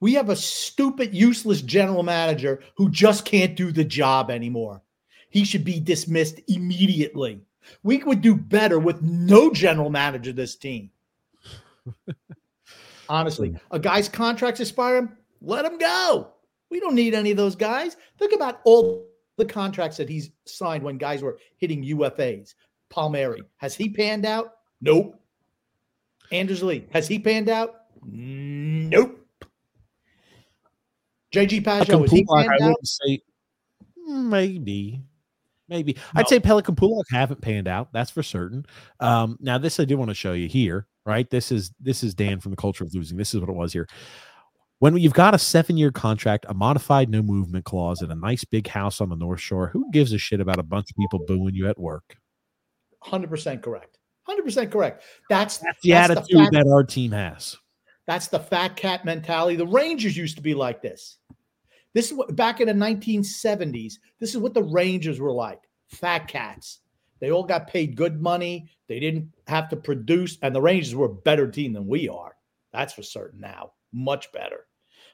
We 0.00 0.14
have 0.14 0.28
a 0.28 0.36
stupid, 0.36 1.14
useless 1.14 1.62
general 1.62 2.02
manager 2.02 2.62
who 2.76 2.90
just 2.90 3.24
can't 3.24 3.56
do 3.56 3.72
the 3.72 3.84
job 3.84 4.30
anymore. 4.30 4.82
He 5.30 5.44
should 5.44 5.64
be 5.64 5.80
dismissed 5.80 6.40
immediately. 6.48 7.40
We 7.82 7.98
would 7.98 8.20
do 8.20 8.34
better 8.34 8.78
with 8.78 9.00
no 9.02 9.50
general 9.52 9.90
manager 9.90 10.32
this 10.32 10.56
team. 10.56 10.90
Honestly, 13.08 13.56
a 13.70 13.78
guy's 13.78 14.08
contract's 14.08 14.60
expiring, 14.60 15.10
let 15.40 15.64
him 15.64 15.78
go. 15.78 16.32
We 16.70 16.80
don't 16.80 16.94
need 16.94 17.14
any 17.14 17.30
of 17.30 17.36
those 17.36 17.56
guys. 17.56 17.96
Think 18.18 18.32
about 18.32 18.60
all 18.64 19.06
the 19.36 19.44
contracts 19.44 19.96
that 19.96 20.08
he's 20.08 20.30
signed 20.44 20.84
when 20.84 20.98
guys 20.98 21.22
were 21.22 21.38
hitting 21.56 21.82
UFAs. 21.84 22.54
Palmieri, 22.90 23.42
has 23.56 23.74
he 23.74 23.88
panned 23.88 24.26
out? 24.26 24.54
Nope. 24.80 25.16
Anders 26.32 26.62
Lee, 26.62 26.86
has 26.92 27.08
he 27.08 27.18
panned 27.18 27.48
out? 27.48 27.74
Nope. 28.04 29.26
JG 31.32 31.62
Pageau, 31.62 32.04
is 32.04 32.10
he 32.10 32.24
Pulock, 32.24 32.44
I 32.44 32.58
panned 32.58 32.62
out? 32.62 32.76
say 32.86 33.22
mm, 34.08 34.24
maybe. 34.24 35.00
Maybe 35.70 35.96
I'd 36.16 36.28
say 36.28 36.40
Pelican 36.40 36.74
Pulock 36.74 37.06
haven't 37.10 37.40
panned 37.40 37.68
out. 37.68 37.92
That's 37.92 38.10
for 38.10 38.24
certain. 38.24 38.66
Um, 38.98 39.38
now, 39.40 39.56
this 39.56 39.78
I 39.78 39.84
do 39.84 39.96
want 39.96 40.10
to 40.10 40.14
show 40.14 40.32
you 40.32 40.48
here, 40.48 40.88
right? 41.06 41.30
This 41.30 41.52
is 41.52 41.70
this 41.80 42.02
is 42.02 42.12
Dan 42.12 42.40
from 42.40 42.50
the 42.50 42.56
Culture 42.56 42.82
of 42.82 42.92
Losing. 42.92 43.16
This 43.16 43.32
is 43.32 43.40
what 43.40 43.48
it 43.48 43.54
was 43.54 43.72
here. 43.72 43.86
When 44.80 44.96
you've 44.96 45.12
got 45.12 45.34
a 45.34 45.38
seven-year 45.38 45.92
contract, 45.92 46.46
a 46.48 46.54
modified 46.54 47.08
no 47.08 47.22
movement 47.22 47.66
clause, 47.66 48.00
and 48.02 48.10
a 48.10 48.16
nice 48.16 48.44
big 48.44 48.66
house 48.66 49.00
on 49.00 49.10
the 49.10 49.16
North 49.16 49.40
Shore, 49.40 49.68
who 49.68 49.90
gives 49.92 50.12
a 50.12 50.18
shit 50.18 50.40
about 50.40 50.58
a 50.58 50.64
bunch 50.64 50.90
of 50.90 50.96
people 50.96 51.20
booing 51.26 51.54
you 51.54 51.68
at 51.68 51.78
work? 51.78 52.16
100% 53.04 53.62
correct. 53.62 53.98
100% 54.28 54.70
correct. 54.70 55.04
That's, 55.28 55.58
That's 55.58 55.78
the 55.82 55.90
that's 55.90 56.10
attitude 56.10 56.44
fat- 56.44 56.52
that 56.52 56.66
our 56.66 56.82
team 56.82 57.12
has. 57.12 57.56
That's 58.06 58.28
the 58.28 58.40
fat 58.40 58.74
cat 58.76 59.04
mentality. 59.04 59.56
The 59.56 59.66
Rangers 59.66 60.16
used 60.16 60.36
to 60.36 60.42
be 60.42 60.54
like 60.54 60.82
this. 60.82 61.18
This 61.92 62.06
is 62.06 62.14
what 62.14 62.36
back 62.36 62.60
in 62.60 62.68
the 62.68 62.74
1970s, 62.74 63.94
this 64.18 64.30
is 64.30 64.38
what 64.38 64.54
the 64.54 64.62
Rangers 64.62 65.20
were 65.20 65.32
like. 65.32 65.62
Fat 65.88 66.28
cats. 66.28 66.80
They 67.18 67.30
all 67.30 67.44
got 67.44 67.66
paid 67.66 67.96
good 67.96 68.22
money. 68.22 68.68
They 68.86 69.00
didn't 69.00 69.32
have 69.46 69.68
to 69.70 69.76
produce, 69.76 70.38
and 70.42 70.54
the 70.54 70.62
Rangers 70.62 70.94
were 70.94 71.06
a 71.06 71.14
better 71.14 71.50
team 71.50 71.72
than 71.72 71.86
we 71.86 72.08
are. 72.08 72.36
That's 72.72 72.92
for 72.92 73.02
certain 73.02 73.40
now. 73.40 73.72
Much 73.92 74.32
better. 74.32 74.66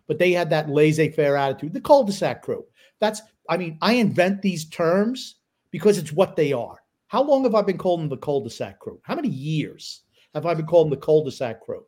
But 0.06 0.18
they 0.18 0.32
had 0.32 0.50
that 0.50 0.68
laissez-faire 0.68 1.36
attitude. 1.36 1.72
The 1.72 1.80
cul-de-sac 1.80 2.42
crew. 2.42 2.64
That's, 3.00 3.22
I 3.48 3.56
mean, 3.56 3.78
I 3.82 3.94
invent 3.94 4.40
these 4.40 4.68
terms 4.68 5.36
because 5.70 5.98
it's 5.98 6.12
what 6.12 6.36
they 6.36 6.52
are. 6.52 6.78
How 7.08 7.22
long 7.22 7.42
have 7.44 7.54
I 7.54 7.62
been 7.62 7.78
calling 7.78 8.02
them 8.02 8.10
the 8.10 8.16
cul-de-sac 8.18 8.78
crew? 8.78 9.00
How 9.02 9.16
many 9.16 9.28
years 9.28 10.02
have 10.34 10.46
I 10.46 10.54
been 10.54 10.66
calling 10.66 10.90
them 10.90 10.98
the 10.98 11.04
cul-de-sac 11.04 11.60
crew? 11.60 11.84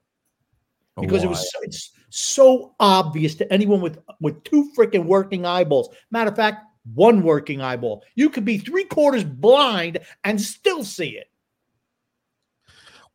Because 1.00 1.22
it 1.22 1.28
was 1.28 1.48
so, 1.52 1.58
it's 1.62 1.92
so 2.10 2.74
obvious 2.80 3.34
to 3.36 3.52
anyone 3.52 3.80
with 3.80 3.98
with 4.20 4.42
two 4.44 4.70
freaking 4.76 5.04
working 5.04 5.44
eyeballs. 5.46 5.88
Matter 6.10 6.30
of 6.30 6.36
fact, 6.36 6.64
one 6.94 7.22
working 7.22 7.60
eyeball. 7.60 8.02
You 8.14 8.30
could 8.30 8.44
be 8.44 8.58
three 8.58 8.84
quarters 8.84 9.24
blind 9.24 9.98
and 10.24 10.40
still 10.40 10.84
see 10.84 11.10
it. 11.18 11.26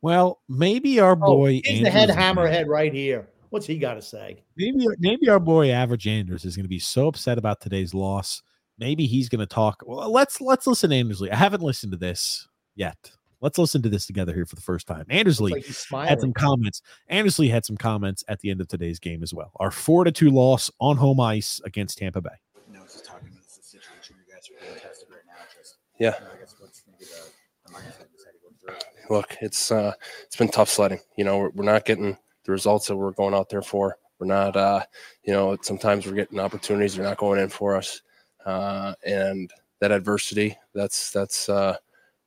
well, 0.02 0.40
maybe 0.48 1.00
our 1.00 1.12
Oh, 1.12 1.16
boy 1.16 1.60
here's 1.64 1.82
the 1.82 1.90
head 1.90 2.08
hammerhead 2.10 2.66
right 2.68 2.92
here. 2.92 3.28
What's 3.50 3.66
he 3.66 3.78
got 3.78 3.94
to 3.94 4.02
say? 4.02 4.42
maybe 4.56 4.86
maybe 4.98 5.28
our 5.28 5.40
boy 5.40 5.70
Average 5.70 6.06
Anders 6.08 6.44
is 6.44 6.56
going 6.56 6.64
to 6.64 6.68
be 6.68 6.78
so 6.80 7.08
upset 7.08 7.38
about 7.38 7.60
today's 7.60 7.94
loss. 7.94 8.42
Maybe 8.78 9.06
he's 9.06 9.28
going 9.28 9.38
to 9.40 9.46
talk. 9.46 9.82
Well, 9.86 10.10
let's 10.12 10.40
let's 10.40 10.66
listen 10.66 10.90
to 10.90 10.96
Anders 10.96 11.20
Lee. 11.20 11.30
I 11.30 11.36
haven't 11.36 11.62
listened 11.62 11.92
to 11.92 11.98
this 11.98 12.48
yet. 12.74 13.12
Let's 13.40 13.58
listen 13.58 13.82
to 13.82 13.88
this 13.88 14.06
together 14.06 14.32
here 14.34 14.46
for 14.46 14.54
the 14.56 14.62
first 14.62 14.86
time. 14.86 15.04
Anders 15.10 15.40
Lee 15.40 15.64
like 15.92 16.08
had 16.08 16.20
some 16.20 16.32
comments. 16.32 16.82
Anders 17.08 17.38
Lee 17.38 17.48
had 17.48 17.64
some 17.64 17.76
comments 17.76 18.24
at 18.28 18.40
the 18.40 18.50
end 18.50 18.60
of 18.60 18.68
today's 18.68 18.98
game 18.98 19.22
as 19.22 19.34
well. 19.34 19.52
Our 19.56 19.70
four 19.70 20.04
to 20.04 20.12
two 20.12 20.30
loss 20.30 20.70
on 20.80 20.96
home 20.96 21.20
ice 21.20 21.60
against 21.64 21.98
Tampa 21.98 22.20
Bay. 22.20 22.30
No, 22.72 22.80
just 22.82 23.04
talking 23.04 23.28
about 23.28 23.44
the 23.44 23.62
situation 23.62 24.16
you 24.26 24.34
guys 24.34 24.48
are 24.48 24.66
being 24.66 24.80
tested 24.80 25.08
right 25.10 25.20
now. 25.26 25.44
Just 25.58 25.76
Yeah. 25.98 26.14
you 26.18 26.24
know, 26.24 26.32
I 26.32 26.40
guess 26.40 26.54
what's 26.58 26.82
maybe 26.86 27.04
the, 27.04 27.66
the 27.66 27.72
mindset 27.72 28.06
you 28.10 28.16
decided 28.16 28.40
to 28.40 28.66
go 28.66 28.74
through. 29.06 29.16
Look, 29.16 29.36
it's 29.40 29.70
uh, 29.70 29.92
it's 30.24 30.36
been 30.36 30.48
tough 30.48 30.70
sledding. 30.70 31.00
You 31.16 31.24
know, 31.24 31.38
we're, 31.38 31.50
we're 31.50 31.64
not 31.64 31.84
getting 31.84 32.16
the 32.44 32.52
results 32.52 32.88
that 32.88 32.96
we're 32.96 33.12
going 33.12 33.34
out 33.34 33.48
there 33.48 33.62
for. 33.62 33.98
We're 34.18 34.26
not, 34.26 34.56
uh, 34.56 34.84
you 35.24 35.32
know, 35.32 35.56
sometimes 35.62 36.06
we're 36.06 36.14
getting 36.14 36.38
opportunities 36.38 36.94
they're 36.94 37.04
not 37.04 37.18
going 37.18 37.40
in 37.40 37.48
for 37.48 37.76
us, 37.76 38.00
uh, 38.46 38.94
and 39.04 39.50
that 39.80 39.92
adversity, 39.92 40.56
that's 40.72 41.10
that's 41.10 41.48
uh, 41.48 41.76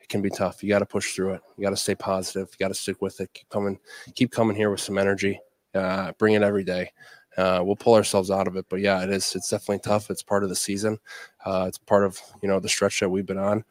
it 0.08 0.12
can 0.12 0.22
be 0.22 0.30
tough. 0.30 0.64
You 0.64 0.70
got 0.70 0.80
to 0.80 0.86
push 0.86 1.14
through 1.14 1.34
it. 1.34 1.42
You 1.58 1.64
got 1.64 1.72
to 1.72 1.78
stay 1.78 1.96
positive. 1.96 2.48
You 2.52 2.64
got 2.64 2.70
to 2.70 2.74
stick 2.74 3.02
with 3.02 3.20
it. 3.20 3.34
Keep 3.34 3.50
coming, 3.50 3.78
keep 4.16 4.32
coming 4.32 4.56
here 4.56 4.70
with 4.70 4.80
some 4.80 4.98
energy. 4.98 5.40
Uh, 5.76 6.14
bring 6.18 6.34
it 6.34 6.44
every 6.44 6.64
day. 6.64 6.92
Uh, 7.38 7.62
we'll 7.64 7.76
pull 7.76 7.94
ourselves 7.94 8.32
out 8.32 8.48
of 8.48 8.56
it. 8.56 8.66
But 8.70 8.80
yeah, 8.80 9.04
it 9.04 9.10
is. 9.10 9.36
It's 9.36 9.50
definitely 9.50 9.80
tough. 9.80 10.10
It's 10.10 10.24
part 10.24 10.44
of 10.44 10.50
the 10.50 10.56
season. 10.56 10.98
Uh, 11.46 11.66
it's 11.68 11.78
part 11.78 12.06
of 12.06 12.20
you 12.42 12.48
know 12.48 12.60
the 12.60 12.70
stretch 12.70 13.00
that 13.02 13.10
we've 13.10 13.26
been 13.26 13.38
on. 13.38 13.64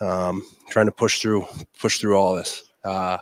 Um, 0.00 0.42
trying 0.68 0.86
to 0.86 0.92
push 0.92 1.20
through, 1.22 1.46
push 1.80 1.98
through 1.98 2.16
all 2.16 2.34
this, 2.34 2.64
uh, 2.84 3.18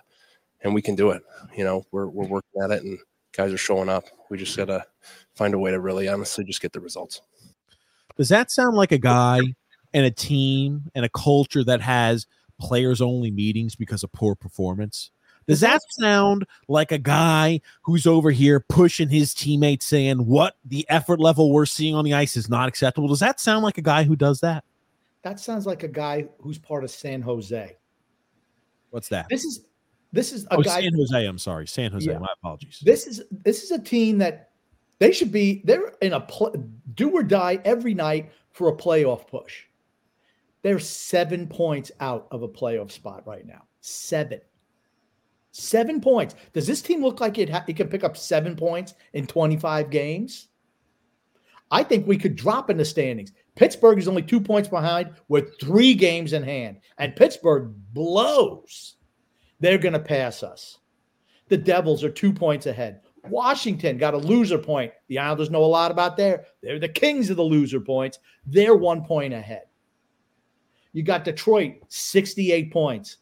and 0.63 0.75
we 0.75 0.83
can 0.83 0.97
do 0.97 1.11
it. 1.11 1.23
You 1.57 1.65
know, 1.65 1.85
we're 1.93 2.09
we're 2.09 2.27
working 2.27 2.63
at 2.63 2.71
it, 2.71 2.83
and 2.83 2.99
guys 3.33 3.53
are 3.53 3.59
showing 3.59 3.89
up. 3.89 4.05
We 4.31 4.39
just 4.39 4.57
gotta 4.57 4.85
find 5.35 5.55
a 5.55 5.59
way 5.59 5.71
to 5.71 5.81
really 5.81 6.09
honestly 6.09 6.45
just 6.45 6.63
get 6.63 6.73
the 6.73 6.81
results. 6.81 7.21
Does 8.17 8.31
that 8.31 8.51
sound 8.51 8.77
like 8.77 8.91
a 8.91 8.99
guy 8.99 9.41
and 9.93 10.05
a 10.05 10.11
team 10.11 10.91
and 10.95 11.05
a 11.05 11.09
culture 11.09 11.63
that 11.65 11.81
has 11.81 12.27
players 12.59 13.01
only 13.01 13.31
meetings 13.31 13.75
because 13.75 14.03
of 14.03 14.13
poor 14.13 14.35
performance? 14.35 15.11
Does 15.47 15.61
that 15.61 15.81
sound 16.01 16.47
like 16.69 16.91
a 16.91 16.99
guy 16.99 17.61
who's 17.83 18.07
over 18.07 18.31
here 18.31 18.61
pushing 18.61 19.11
his 19.11 19.35
teammates 19.35 19.85
saying 19.85 20.25
what 20.25 20.57
the 20.65 20.87
effort 20.89 21.21
level 21.21 21.53
we're 21.53 21.67
seeing 21.67 21.95
on 21.95 22.05
the 22.05 22.15
ice 22.15 22.37
is 22.37 22.49
not 22.49 22.67
acceptable? 22.69 23.09
Does 23.09 23.21
that 23.21 23.41
sound 23.41 23.63
like 23.63 23.77
a 23.77 23.83
guy 23.83 24.05
who 24.05 24.17
does 24.17 24.41
that? 24.41 24.65
That 25.23 25.39
sounds 25.39 25.67
like 25.67 25.83
a 25.83 25.89
guy 25.89 26.27
who's 26.41 26.59
part 26.59 26.83
of 26.85 26.91
San 26.91 27.21
Jose. 27.21 27.77
What's 28.91 29.09
that? 29.09 29.27
This 29.29 29.45
is 29.45 29.65
this 30.13 30.33
is 30.33 30.45
a 30.45 30.55
Oh, 30.55 30.63
guy. 30.63 30.81
San 30.83 30.95
Jose. 30.95 31.27
I'm 31.27 31.39
sorry. 31.39 31.67
San 31.67 31.91
Jose. 31.91 32.11
Yeah. 32.11 32.19
My 32.19 32.29
apologies. 32.41 32.81
This 32.83 33.07
is 33.07 33.23
this 33.31 33.65
is 33.65 33.71
a 33.71 33.79
team 33.79 34.19
that 34.19 34.51
they 34.99 35.13
should 35.13 35.33
be. 35.33 35.61
They're 35.65 35.89
in 36.01 36.13
a 36.13 36.21
pl- 36.21 36.55
do 36.95 37.11
or 37.11 37.23
die 37.23 37.59
every 37.65 37.95
night 37.95 38.31
for 38.53 38.69
a 38.69 38.73
playoff 38.73 39.27
push. 39.27 39.65
They're 40.65 40.79
seven 40.79 41.47
points 41.47 41.93
out 42.01 42.27
of 42.31 42.43
a 42.43 42.49
playoff 42.49 42.91
spot 42.91 43.27
right 43.27 43.47
now. 43.47 43.65
Seven. 43.83 44.41
Seven 45.53 46.01
points. 46.01 46.35
Does 46.55 46.67
this 46.67 46.81
team 46.81 47.03
look 47.03 47.21
like 47.21 47.37
it, 47.37 47.51
ha- 47.51 47.67
it 47.69 47.77
can 47.77 47.89
pick 47.89 48.03
up 48.03 48.17
seven 48.17 48.57
points 48.57 48.95
in 49.13 49.27
25 49.27 49.91
games? 49.91 50.49
I 51.71 51.83
think 51.83 52.07
we 52.07 52.17
could 52.17 52.35
drop 52.35 52.71
in 52.71 52.79
the 52.79 52.85
standings. 52.85 53.33
Pittsburgh 53.57 53.99
is 53.99 54.09
only 54.09 54.23
two 54.23 54.41
points 54.41 54.67
behind 54.67 55.11
with 55.29 55.61
three 55.61 55.93
games 55.93 56.33
in 56.33 56.43
hand, 56.43 56.79
and 56.97 57.15
Pittsburgh 57.15 57.75
blows. 57.93 58.97
They're 59.61 59.77
going 59.77 59.93
to 59.93 60.01
pass 60.01 60.43
us. 60.43 60.79
The 61.49 61.59
Devils 61.59 62.03
are 62.03 62.11
two 62.11 62.33
points 62.33 62.65
ahead. 62.65 63.03
Washington 63.29 63.99
got 63.99 64.15
a 64.15 64.19
loser 64.19 64.59
point. 64.59 64.93
The 65.09 65.19
Islanders 65.19 65.51
know 65.51 65.63
a 65.63 65.67
lot 65.67 65.91
about 65.91 66.17
there. 66.17 66.47
They're 66.63 66.79
the 66.79 66.89
kings 66.89 67.29
of 67.29 67.37
the 67.37 67.43
loser 67.43 67.81
points. 67.81 68.19
They're 68.47 68.75
one 68.75 69.05
point 69.05 69.35
ahead. 69.35 69.65
You 70.95 71.03
got 71.03 71.25
Detroit, 71.25 71.75
68 71.89 72.73
points. 72.73 73.19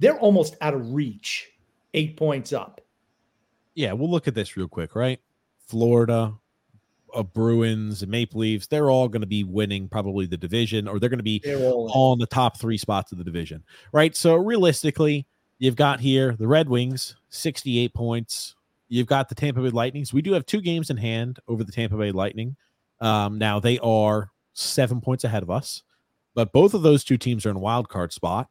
They're 0.00 0.18
almost 0.18 0.56
out 0.60 0.74
of 0.74 0.94
reach, 0.94 1.50
eight 1.92 2.16
points 2.16 2.52
up. 2.52 2.80
Yeah, 3.74 3.92
we'll 3.92 4.10
look 4.10 4.26
at 4.26 4.34
this 4.34 4.56
real 4.56 4.68
quick, 4.68 4.96
right? 4.96 5.20
Florida, 5.66 6.34
uh, 7.14 7.22
Bruins, 7.22 8.02
and 8.02 8.10
Maple 8.10 8.40
Leafs, 8.40 8.66
they're 8.66 8.90
all 8.90 9.08
going 9.08 9.20
to 9.20 9.26
be 9.26 9.44
winning 9.44 9.88
probably 9.88 10.26
the 10.26 10.36
division, 10.36 10.88
or 10.88 10.98
they're 10.98 11.08
going 11.08 11.18
to 11.18 11.22
be 11.22 11.42
all 11.46 11.86
in. 11.86 11.92
all 11.92 12.12
in 12.14 12.18
the 12.18 12.26
top 12.26 12.58
three 12.58 12.78
spots 12.78 13.12
of 13.12 13.18
the 13.18 13.24
division, 13.24 13.62
right? 13.92 14.16
So 14.16 14.34
realistically, 14.36 15.26
you've 15.58 15.76
got 15.76 16.00
here 16.00 16.34
the 16.38 16.48
Red 16.48 16.68
Wings, 16.68 17.16
68 17.28 17.92
points. 17.94 18.54
You've 18.88 19.06
got 19.06 19.28
the 19.28 19.34
Tampa 19.34 19.60
Bay 19.60 19.70
Lightnings. 19.70 20.12
We 20.12 20.22
do 20.22 20.32
have 20.32 20.46
two 20.46 20.60
games 20.60 20.90
in 20.90 20.96
hand 20.96 21.38
over 21.48 21.64
the 21.64 21.72
Tampa 21.72 21.96
Bay 21.96 22.12
Lightning. 22.12 22.56
Um, 23.00 23.38
now 23.38 23.60
they 23.60 23.78
are 23.80 24.30
seven 24.54 25.00
points 25.00 25.24
ahead 25.24 25.42
of 25.42 25.50
us, 25.50 25.82
but 26.34 26.52
both 26.52 26.74
of 26.74 26.82
those 26.82 27.04
two 27.04 27.16
teams 27.16 27.46
are 27.46 27.50
in 27.50 27.56
a 27.56 27.60
wild 27.60 27.88
card 27.88 28.12
spot, 28.12 28.48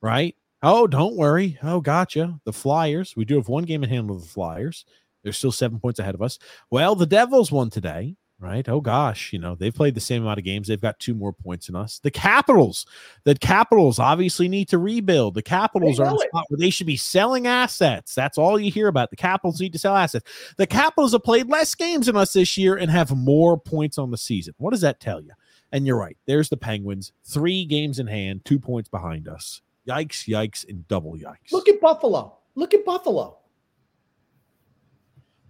right? 0.00 0.34
Oh, 0.62 0.86
don't 0.86 1.16
worry. 1.16 1.58
Oh, 1.62 1.80
gotcha. 1.80 2.40
The 2.44 2.52
Flyers. 2.52 3.14
We 3.16 3.24
do 3.24 3.36
have 3.36 3.48
one 3.48 3.64
game 3.64 3.84
in 3.84 3.90
hand 3.90 4.10
with 4.10 4.22
the 4.22 4.28
Flyers. 4.28 4.84
They're 5.22 5.32
still 5.32 5.52
seven 5.52 5.78
points 5.78 5.98
ahead 5.98 6.14
of 6.14 6.22
us. 6.22 6.38
Well, 6.70 6.94
the 6.94 7.04
Devils 7.04 7.50
won 7.50 7.68
today, 7.68 8.14
right? 8.38 8.68
Oh 8.68 8.80
gosh, 8.80 9.32
you 9.32 9.40
know 9.40 9.56
they've 9.56 9.74
played 9.74 9.96
the 9.96 10.00
same 10.00 10.22
amount 10.22 10.38
of 10.38 10.44
games. 10.44 10.68
They've 10.68 10.80
got 10.80 11.00
two 11.00 11.14
more 11.14 11.32
points 11.32 11.66
than 11.66 11.74
us. 11.74 11.98
The 11.98 12.12
Capitals, 12.12 12.86
the 13.24 13.34
Capitals 13.34 13.98
obviously 13.98 14.48
need 14.48 14.68
to 14.68 14.78
rebuild. 14.78 15.34
The 15.34 15.42
Capitals 15.42 15.98
are 15.98 16.06
in 16.06 16.14
a 16.14 16.18
spot 16.18 16.44
where 16.48 16.58
they 16.58 16.70
should 16.70 16.86
be 16.86 16.96
selling 16.96 17.48
assets. 17.48 18.14
That's 18.14 18.38
all 18.38 18.58
you 18.58 18.70
hear 18.70 18.86
about. 18.86 19.10
The 19.10 19.16
Capitals 19.16 19.60
need 19.60 19.72
to 19.72 19.80
sell 19.80 19.96
assets. 19.96 20.30
The 20.58 20.66
Capitals 20.66 21.10
have 21.12 21.24
played 21.24 21.48
less 21.48 21.74
games 21.74 22.06
than 22.06 22.16
us 22.16 22.32
this 22.32 22.56
year 22.56 22.76
and 22.76 22.88
have 22.88 23.10
more 23.16 23.58
points 23.58 23.98
on 23.98 24.12
the 24.12 24.18
season. 24.18 24.54
What 24.58 24.70
does 24.70 24.82
that 24.82 25.00
tell 25.00 25.20
you? 25.20 25.32
And 25.76 25.86
you're 25.86 25.98
right. 25.98 26.16
There's 26.24 26.48
the 26.48 26.56
Penguins, 26.56 27.12
three 27.26 27.66
games 27.66 27.98
in 27.98 28.06
hand, 28.06 28.46
two 28.46 28.58
points 28.58 28.88
behind 28.88 29.28
us. 29.28 29.60
Yikes! 29.86 30.26
Yikes! 30.26 30.66
And 30.66 30.88
double 30.88 31.18
yikes. 31.18 31.52
Look 31.52 31.68
at 31.68 31.82
Buffalo. 31.82 32.38
Look 32.54 32.72
at 32.72 32.82
Buffalo. 32.82 33.36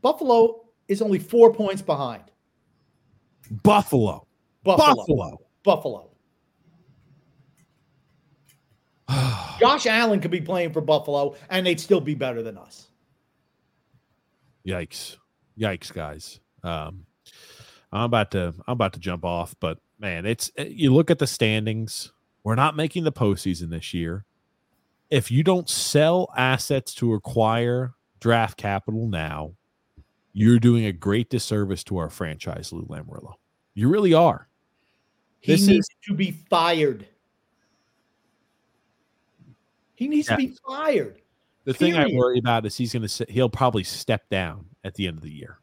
Buffalo 0.02 0.64
is 0.88 1.00
only 1.00 1.20
four 1.20 1.54
points 1.54 1.80
behind. 1.80 2.24
Buffalo. 3.62 4.26
Buffalo. 4.64 4.96
Buffalo. 4.96 5.40
Buffalo. 5.62 6.10
Josh 9.60 9.86
Allen 9.86 10.18
could 10.18 10.32
be 10.32 10.40
playing 10.40 10.72
for 10.72 10.80
Buffalo 10.80 11.36
and 11.50 11.64
they'd 11.64 11.78
still 11.78 12.00
be 12.00 12.16
better 12.16 12.42
than 12.42 12.58
us. 12.58 12.88
Yikes. 14.66 15.18
Yikes, 15.56 15.92
guys. 15.92 16.40
Um, 16.64 17.06
I'm 17.92 18.02
about 18.02 18.32
to 18.32 18.52
I'm 18.66 18.72
about 18.72 18.94
to 18.94 18.98
jump 18.98 19.24
off, 19.24 19.54
but 19.60 19.78
man, 19.98 20.26
it's 20.26 20.50
eh, 20.56 20.64
you 20.68 20.92
look 20.92 21.10
at 21.10 21.18
the 21.18 21.26
standings. 21.26 22.12
We're 22.44 22.54
not 22.54 22.76
making 22.76 23.04
the 23.04 23.12
postseason 23.12 23.70
this 23.70 23.92
year. 23.92 24.24
If 25.10 25.30
you 25.30 25.42
don't 25.42 25.68
sell 25.68 26.32
assets 26.36 26.94
to 26.96 27.14
acquire 27.14 27.94
draft 28.20 28.56
capital 28.58 29.08
now, 29.08 29.52
you're 30.32 30.58
doing 30.58 30.84
a 30.86 30.92
great 30.92 31.30
disservice 31.30 31.82
to 31.84 31.96
our 31.96 32.10
franchise, 32.10 32.72
Lou 32.72 32.84
Lamoriello. 32.86 33.34
You 33.74 33.88
really 33.88 34.14
are. 34.14 34.48
He 35.40 35.52
This 35.52 35.66
needs 35.66 35.88
is- 35.88 35.96
to 36.08 36.14
be 36.14 36.32
fired. 36.50 37.06
He 39.94 40.08
needs 40.08 40.28
Yeah. 40.28 40.36
to 40.36 40.46
be 40.48 40.56
fired. 40.66 41.20
The 41.64 41.74
thing 41.74 41.96
I 41.96 42.06
worry 42.12 42.38
about 42.38 42.64
is 42.66 42.76
he's 42.76 42.92
going 42.92 43.02
to 43.02 43.08
sit 43.08 43.30
he'll 43.30 43.48
probably 43.48 43.82
step 43.82 44.28
down 44.28 44.66
at 44.84 44.94
the 44.94 45.06
end 45.08 45.16
of 45.16 45.22
the 45.24 45.32
year. 45.32 45.58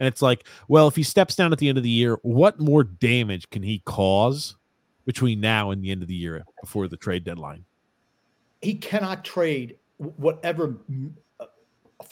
And 0.00 0.06
it's 0.08 0.22
like, 0.22 0.46
well, 0.66 0.88
if 0.88 0.96
he 0.96 1.02
steps 1.02 1.36
down 1.36 1.52
at 1.52 1.58
the 1.58 1.68
end 1.68 1.78
of 1.78 1.84
the 1.84 1.90
year, 1.90 2.18
what 2.22 2.58
more 2.58 2.82
damage 2.82 3.48
can 3.50 3.62
he 3.62 3.80
cause 3.84 4.56
between 5.06 5.40
now 5.40 5.70
and 5.70 5.82
the 5.84 5.90
end 5.90 6.02
of 6.02 6.08
the 6.08 6.14
year 6.14 6.42
before 6.62 6.88
the 6.88 6.96
trade 6.96 7.22
deadline? 7.22 7.64
He 8.62 8.74
cannot 8.74 9.24
trade 9.24 9.76
whatever 9.98 10.78
uh, 11.38 11.46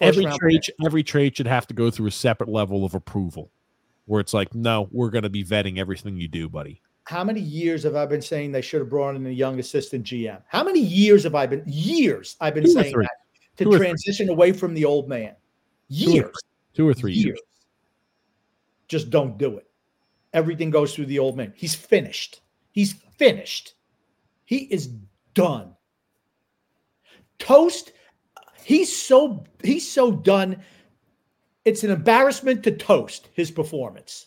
Every 0.01 0.27
trade 0.27 0.61
pick. 0.67 0.75
every 0.85 1.03
trade 1.03 1.37
should 1.37 1.47
have 1.47 1.67
to 1.69 1.75
go 1.75 1.91
through 1.91 2.09
a 2.09 2.13
separate 2.13 2.51
level 2.51 2.85
of 2.85 2.95
approval 2.95 3.51
where 4.05 4.21
it's 4.21 4.35
like, 4.35 4.55
no, 4.55 4.89
we're 4.93 5.11
going 5.11 5.23
to 5.25 5.31
be 5.31 5.43
vetting 5.45 5.79
everything 5.79 6.19
you 6.19 6.29
do, 6.29 6.49
buddy. 6.49 6.81
How 7.05 7.25
many 7.25 7.41
years 7.41 7.83
have 7.85 7.97
I 7.97 8.05
been 8.05 8.21
saying 8.21 8.53
they 8.53 8.61
should 8.61 8.81
have 8.81 8.91
brought 8.91 9.17
in 9.17 9.27
a 9.27 9.31
young 9.31 9.59
assistant 9.59 10.05
GM? 10.05 10.43
How 10.47 10.63
many 10.63 10.81
years 10.81 11.25
have 11.25 11.35
I 11.35 11.47
been 11.47 11.63
years 11.67 12.37
I've 12.41 12.55
been 12.55 12.65
Two 12.65 12.73
saying 12.73 12.95
that 12.99 13.11
to 13.57 13.65
Two 13.65 13.79
transition 13.79 14.29
away 14.29 14.53
from 14.53 14.75
the 14.75 14.85
old 14.85 15.09
man? 15.09 15.35
Two 15.91 16.11
or 16.11 16.13
Years. 16.13 16.25
three- 16.27 16.33
Two 16.75 16.87
or 16.89 16.95
three 16.95 17.13
years. 17.13 17.25
years. 17.25 17.41
Just 18.89 19.11
don't 19.11 19.39
do 19.39 19.59
it. 19.59 19.67
Everything 20.33 20.71
goes 20.71 20.95
through 20.95 21.07
the 21.07 21.19
old 21.19 21.37
man. 21.37 21.53
He's 21.57 21.75
finished. 21.75 22.41
He's 22.73 22.95
finished. 23.17 23.75
He 24.45 24.59
is 24.59 24.89
done. 25.35 25.75
Toast. 27.39 27.93
He's 28.65 28.95
so 28.95 29.45
he's 29.63 29.91
so 29.91 30.11
done. 30.11 30.63
It's 31.65 31.85
an 31.85 31.91
embarrassment 31.91 32.63
to 32.65 32.73
toast 32.73 33.29
his 33.35 33.51
performance. 33.51 34.27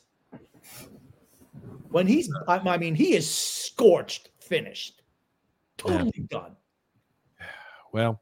When 1.89 2.07
he's, 2.07 2.31
I, 2.47 2.57
I 2.57 2.77
mean, 2.77 2.95
he 2.95 3.15
is 3.15 3.29
scorched, 3.29 4.29
finished, 4.39 5.01
totally 5.77 6.25
done. 6.29 6.55
Well, 7.91 8.21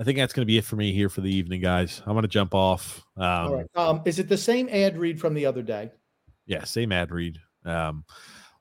I 0.00 0.04
think 0.04 0.16
that's 0.16 0.32
going 0.32 0.42
to 0.42 0.46
be 0.46 0.56
it 0.56 0.64
for 0.64 0.76
me 0.76 0.92
here 0.92 1.10
for 1.10 1.20
the 1.20 1.30
evening, 1.30 1.60
guys. 1.60 2.00
I'm 2.06 2.14
going 2.14 2.22
to 2.22 2.28
jump 2.28 2.54
off. 2.54 3.04
Um, 3.18 3.24
All 3.24 3.54
right. 3.54 3.66
Um, 3.76 4.02
is 4.06 4.18
it 4.18 4.30
the 4.30 4.38
same 4.38 4.68
ad 4.70 4.96
read 4.96 5.20
from 5.20 5.34
the 5.34 5.44
other 5.44 5.62
day? 5.62 5.90
yeah, 6.50 6.64
same 6.64 6.90
ad 6.90 7.12
read. 7.12 7.38
Um, 7.64 8.04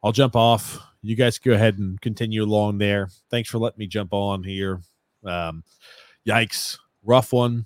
I'll 0.03 0.11
jump 0.11 0.35
off. 0.35 0.77
You 1.01 1.15
guys 1.15 1.39
go 1.39 1.53
ahead 1.53 1.79
and 1.79 1.99
continue 1.99 2.43
along 2.43 2.77
there. 2.77 3.09
Thanks 3.31 3.49
for 3.49 3.57
letting 3.57 3.79
me 3.79 3.87
jump 3.87 4.13
on 4.13 4.43
here. 4.43 4.81
Um, 5.25 5.63
yikes, 6.27 6.77
rough 7.03 7.33
one, 7.33 7.65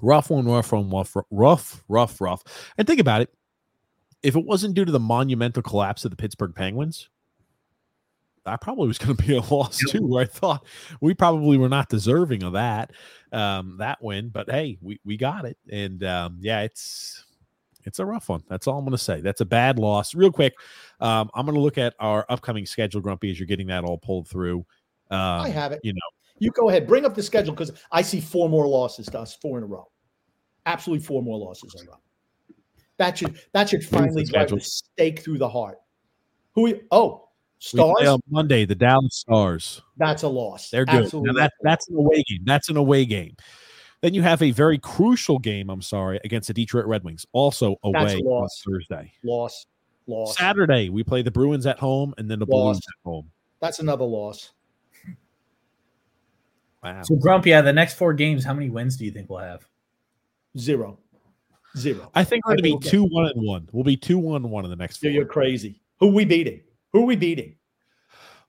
rough 0.00 0.30
one, 0.30 0.46
rough 0.46 0.70
one, 0.70 0.88
rough, 0.90 1.16
rough, 1.30 1.82
rough, 1.88 2.20
rough. 2.20 2.42
And 2.78 2.86
think 2.86 3.00
about 3.00 3.22
it. 3.22 3.30
If 4.22 4.36
it 4.36 4.44
wasn't 4.44 4.74
due 4.74 4.84
to 4.84 4.92
the 4.92 5.00
monumental 5.00 5.62
collapse 5.62 6.04
of 6.04 6.12
the 6.12 6.16
Pittsburgh 6.16 6.54
Penguins, 6.54 7.08
that 8.44 8.60
probably 8.60 8.88
was 8.88 8.98
going 8.98 9.16
to 9.16 9.22
be 9.22 9.36
a 9.36 9.40
loss 9.54 9.78
too. 9.78 10.06
Where 10.06 10.22
I 10.22 10.26
thought 10.26 10.64
we 11.00 11.14
probably 11.14 11.58
were 11.58 11.68
not 11.68 11.88
deserving 11.88 12.42
of 12.42 12.54
that, 12.54 12.92
um, 13.32 13.76
that 13.78 14.02
win. 14.02 14.28
But 14.28 14.50
hey, 14.50 14.78
we 14.80 15.00
we 15.04 15.16
got 15.16 15.44
it, 15.44 15.58
and 15.70 16.02
um, 16.04 16.38
yeah, 16.40 16.62
it's 16.62 17.24
it's 17.84 17.98
a 17.98 18.06
rough 18.06 18.28
one. 18.28 18.42
That's 18.48 18.66
all 18.66 18.78
I'm 18.78 18.84
going 18.84 18.92
to 18.92 18.98
say. 18.98 19.20
That's 19.20 19.40
a 19.40 19.46
bad 19.46 19.78
loss. 19.78 20.14
Real 20.14 20.32
quick, 20.32 20.54
um, 21.00 21.30
I'm 21.34 21.44
going 21.46 21.56
to 21.56 21.60
look 21.60 21.78
at 21.78 21.94
our 21.98 22.24
upcoming 22.28 22.66
schedule, 22.66 23.00
Grumpy, 23.00 23.30
as 23.30 23.38
you're 23.38 23.46
getting 23.46 23.66
that 23.68 23.84
all 23.84 23.98
pulled 23.98 24.28
through. 24.28 24.58
Um, 25.10 25.18
I 25.40 25.48
have 25.48 25.72
it. 25.72 25.80
You 25.82 25.92
know, 25.92 26.00
You 26.38 26.50
go 26.50 26.68
ahead, 26.68 26.86
bring 26.86 27.04
up 27.04 27.14
the 27.14 27.22
schedule 27.22 27.54
because 27.54 27.72
I 27.90 28.02
see 28.02 28.20
four 28.20 28.48
more 28.48 28.66
losses 28.66 29.06
to 29.06 29.20
us, 29.20 29.34
four 29.34 29.58
in 29.58 29.64
a 29.64 29.66
row. 29.66 29.88
Absolutely 30.66 31.04
four 31.04 31.22
more 31.22 31.38
losses 31.38 31.74
in 31.78 31.86
a 31.86 31.90
row. 31.90 31.98
That 32.98 33.18
should 33.18 33.40
that 33.52 33.68
should 33.68 33.84
finally 33.84 34.24
drive 34.24 34.50
the 34.50 34.60
stake 34.60 35.20
through 35.20 35.38
the 35.38 35.48
heart. 35.48 35.78
Who? 36.54 36.62
We, 36.62 36.82
oh, 36.90 37.28
stars. 37.68 38.08
on 38.08 38.20
Monday, 38.30 38.64
the 38.64 38.74
Dallas 38.74 39.16
Stars. 39.16 39.82
That's 39.96 40.22
a 40.22 40.28
loss. 40.28 40.70
They're 40.70 40.84
good. 40.84 41.04
Absolutely. 41.04 41.32
Now 41.32 41.40
that, 41.40 41.52
that's 41.62 41.88
an 41.88 41.96
away 41.96 42.22
game. 42.28 42.40
That's 42.44 42.68
an 42.68 42.76
away 42.76 43.04
game. 43.04 43.36
Then 44.00 44.14
you 44.14 44.22
have 44.22 44.42
a 44.42 44.50
very 44.50 44.78
crucial 44.78 45.38
game, 45.38 45.70
I'm 45.70 45.82
sorry, 45.82 46.18
against 46.24 46.48
the 46.48 46.54
Detroit 46.54 46.86
Red 46.86 47.04
Wings, 47.04 47.24
also 47.32 47.76
That's 47.84 48.14
a 48.14 48.16
away 48.16 48.22
on. 48.22 48.48
Thursday. 48.66 49.12
loss. 49.22 49.66
Loss. 50.08 50.36
Saturday, 50.36 50.88
we 50.88 51.04
play 51.04 51.22
the 51.22 51.30
Bruins 51.30 51.64
at 51.66 51.78
home 51.78 52.12
and 52.18 52.28
then 52.28 52.40
the 52.40 52.46
Loss. 52.46 52.74
Blues 52.76 52.80
at 52.88 53.08
home. 53.08 53.30
That's 53.60 53.78
another 53.78 54.04
loss. 54.04 54.50
Wow. 56.82 57.02
So 57.02 57.14
Grumpy, 57.14 57.54
out 57.54 57.60
of 57.60 57.64
the 57.66 57.72
next 57.72 57.94
four 57.94 58.12
games, 58.12 58.44
how 58.44 58.52
many 58.52 58.68
wins 58.68 58.96
do 58.96 59.04
you 59.04 59.12
think 59.12 59.30
we'll 59.30 59.38
have? 59.38 59.64
Zero. 60.58 60.98
Zero. 61.78 62.10
I 62.14 62.24
think 62.24 62.44
we're 62.44 62.56
going 62.56 62.72
to 62.72 62.78
be 62.80 62.88
two 62.90 63.04
one 63.04 63.26
and 63.26 63.46
one. 63.46 63.68
We'll 63.70 63.84
be 63.84 63.96
two 63.96 64.18
one 64.18 64.50
one 64.50 64.64
in 64.64 64.70
the 64.70 64.76
next 64.76 64.96
four. 64.96 65.10
You're, 65.10 65.22
you're 65.22 65.30
crazy. 65.30 65.80
Who 66.00 66.08
we 66.08 66.24
beating? 66.24 66.60
Who 66.92 67.02
are 67.02 67.06
we 67.06 67.16
beating? 67.16 67.56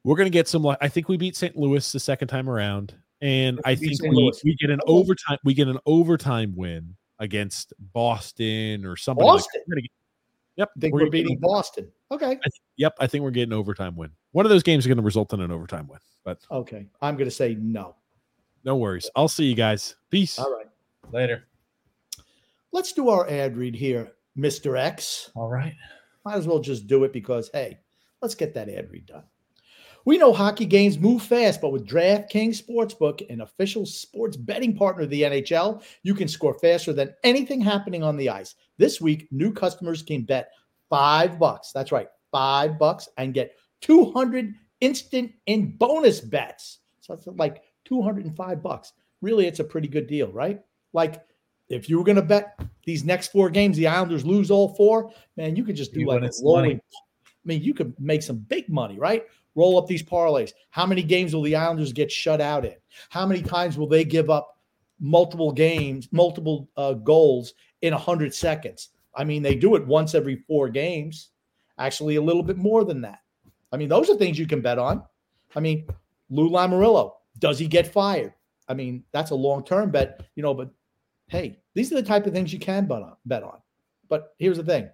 We're 0.04 0.16
going 0.18 0.26
to 0.26 0.32
get 0.32 0.48
some. 0.48 0.66
I 0.68 0.90
think 0.90 1.08
we 1.08 1.18
beat 1.18 1.36
St. 1.36 1.56
Louis 1.56 1.90
the 1.92 2.00
second 2.00 2.28
time 2.28 2.50
around, 2.50 2.94
and 3.22 3.62
I 3.64 3.74
think 3.76 3.94
St. 3.94 4.10
we, 4.10 4.16
Louis. 4.16 4.42
we 4.44 4.56
get 4.56 4.70
an 4.70 4.82
overtime. 4.86 5.38
We 5.46 5.54
get 5.54 5.68
an 5.70 5.78
overtime 5.86 6.54
win 6.56 6.96
against 7.20 7.74
Boston 7.94 8.86
or 8.86 8.98
somebody. 8.98 9.28
Boston? 9.28 9.62
that. 9.68 9.82
Get- 9.82 9.92
Yep. 10.56 10.70
I 10.78 10.80
think 10.82 10.94
we're 10.94 11.06
we're 11.06 11.10
beating 11.10 11.40
Boston. 11.42 11.92
Okay. 12.12 12.28
I 12.28 12.36
th- 12.36 12.62
yep. 12.78 12.94
I 13.00 13.08
think 13.08 13.24
we're 13.24 13.32
getting 13.32 13.54
overtime 13.54 13.96
win. 13.96 14.12
One 14.34 14.46
of 14.46 14.52
those 14.52 14.62
games 14.62 14.84
is 14.84 14.88
going 14.88 14.98
to 15.00 15.04
result 15.04 15.34
in 15.34 15.42
an 15.42 15.50
overtime 15.52 15.88
win, 15.88 15.98
but 16.24 16.42
Okay. 16.52 16.86
I'm 17.02 17.16
going 17.16 17.28
to 17.28 17.36
say 17.36 17.58
no. 17.60 17.96
no 18.64 18.76
worries. 18.76 19.10
I'll 19.16 19.28
see 19.28 19.46
you 19.46 19.56
guys. 19.56 19.96
Peace. 20.12 20.38
All 20.38 20.56
right. 20.56 20.68
Later. 21.12 21.46
Let's 22.72 22.94
do 22.94 23.10
our 23.10 23.28
ad 23.28 23.58
read 23.58 23.74
here, 23.76 24.12
Mr. 24.38 24.78
X. 24.78 25.32
All 25.36 25.50
right. 25.50 25.74
Might 26.24 26.36
as 26.36 26.46
well 26.48 26.60
just 26.60 26.86
do 26.86 27.04
it 27.04 27.14
because, 27.14 27.50
hey, 27.52 27.80
let's 28.24 28.34
get 28.36 28.54
that 28.56 28.70
ad 28.70 28.90
read 28.90 29.06
done. 29.06 29.24
We 30.06 30.18
know 30.18 30.34
hockey 30.34 30.66
games 30.66 30.98
move 30.98 31.22
fast, 31.22 31.62
but 31.62 31.72
with 31.72 31.88
DraftKings 31.88 32.62
Sportsbook, 32.62 33.30
an 33.30 33.42
official 33.42 33.86
sports 33.86 34.36
betting 34.36 34.76
partner 34.76 35.04
of 35.04 35.10
the 35.10 35.22
NHL, 35.22 35.84
you 36.04 36.14
can 36.16 36.28
score 36.28 36.54
faster 36.56 36.92
than 36.92 37.14
anything 37.24 37.62
happening 37.62 38.04
on 38.04 38.18
the 38.18 38.30
ice. 38.30 38.56
This 38.78 39.00
week, 39.00 39.28
new 39.32 39.54
customers 39.54 40.02
can 40.02 40.24
bet 40.24 40.52
five 40.90 41.38
bucks. 41.38 41.72
That's 41.72 41.92
right, 41.92 42.08
five 42.32 42.80
bucks 42.80 43.08
and 43.18 43.34
get 43.34 43.56
200 43.82 44.54
instant 44.82 45.32
in 45.46 45.78
bonus 45.78 46.20
bets. 46.20 46.80
So 47.00 47.14
it's 47.14 47.28
like 47.28 47.64
205 47.86 48.64
bucks. 48.64 48.94
Really, 49.22 49.48
it's 49.48 49.60
a 49.60 49.66
pretty 49.66 49.88
good 49.88 50.08
deal, 50.08 50.32
right? 50.32 50.60
Like 50.92 51.24
if 51.70 51.90
you 51.90 51.98
were 51.98 52.04
going 52.04 52.18
to 52.18 52.22
bet 52.22 52.60
these 52.86 53.06
next 53.06 53.32
four 53.32 53.50
games, 53.50 53.78
the 53.78 53.88
Islanders 53.88 54.26
lose 54.26 54.52
all 54.52 54.76
four, 54.76 55.12
man, 55.38 55.56
you 55.56 55.64
could 55.64 55.78
just 55.78 55.94
do 55.94 56.02
You 56.02 56.08
like 56.08 56.24
a 56.24 56.32
some 56.32 56.46
money. 56.46 56.82
I 57.44 57.48
mean, 57.48 57.62
you 57.62 57.74
could 57.74 57.94
make 58.00 58.24
some 58.24 58.38
big 58.38 58.70
money, 58.70 58.98
right? 58.98 59.24
Roll 59.56 59.78
up 59.78 59.88
these 59.88 60.04
parlays. 60.04 60.54
How 60.70 60.86
many 60.86 61.04
games 61.04 61.36
will 61.36 61.42
the 61.42 61.56
Islanders 61.56 61.94
get 61.94 62.12
shut 62.12 62.42
out 62.42 62.66
in? 62.66 62.76
How 63.10 63.26
many 63.26 63.42
times 63.42 63.78
will 63.78 63.88
they 63.88 64.04
give 64.04 64.30
up 64.30 64.58
multiple 65.00 65.52
games, 65.52 66.08
multiple 66.12 66.70
uh, 66.78 66.94
goals 66.94 67.54
in 67.82 67.94
100 67.94 68.34
seconds? 68.34 68.90
I 69.16 69.24
mean, 69.24 69.44
they 69.44 69.56
do 69.56 69.76
it 69.76 69.86
once 69.86 70.16
every 70.16 70.38
four 70.48 70.70
games, 70.70 71.30
actually, 71.78 72.16
a 72.16 72.22
little 72.22 72.44
bit 72.44 72.58
more 72.58 72.84
than 72.84 73.02
that. 73.02 73.20
I 73.72 73.78
mean, 73.78 73.90
those 73.90 74.10
are 74.10 74.16
things 74.16 74.40
you 74.40 74.48
can 74.48 74.62
bet 74.62 74.80
on. 74.80 75.04
I 75.56 75.60
mean, 75.60 75.88
Lou 76.30 76.50
Lamoriello, 76.50 77.14
does 77.40 77.60
he 77.60 77.68
get 77.68 77.92
fired? 77.92 78.34
I 78.68 78.74
mean, 78.74 79.04
that's 79.12 79.32
a 79.32 79.36
long 79.36 79.64
term 79.64 79.92
bet, 79.92 80.22
you 80.36 80.44
know, 80.44 80.54
but 80.54 80.72
hey, 81.28 81.60
these 81.74 81.92
are 81.92 81.96
the 81.96 82.04
type 82.04 82.26
of 82.26 82.34
things 82.34 82.54
you 82.54 82.60
can 82.60 82.86
bet 82.88 83.02
on. 83.02 83.16
Bet 83.26 83.44
on. 83.44 83.60
But 84.10 84.34
here's 84.38 84.58
the 84.58 84.64
thing 84.64 84.90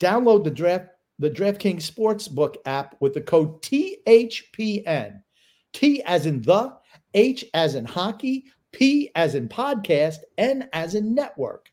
download 0.00 0.44
the 0.44 0.50
draft 0.50 0.88
the 1.18 1.30
DraftKings 1.30 1.90
Sportsbook 1.90 2.56
app 2.66 2.96
with 3.00 3.14
the 3.14 3.20
code 3.20 3.62
THPN. 3.62 5.22
T 5.72 6.02
as 6.04 6.26
in 6.26 6.42
the, 6.42 6.74
H 7.14 7.44
as 7.54 7.74
in 7.74 7.84
hockey, 7.84 8.44
P 8.72 9.10
as 9.14 9.34
in 9.34 9.48
podcast, 9.48 10.18
N 10.38 10.68
as 10.72 10.94
in 10.94 11.14
network. 11.14 11.70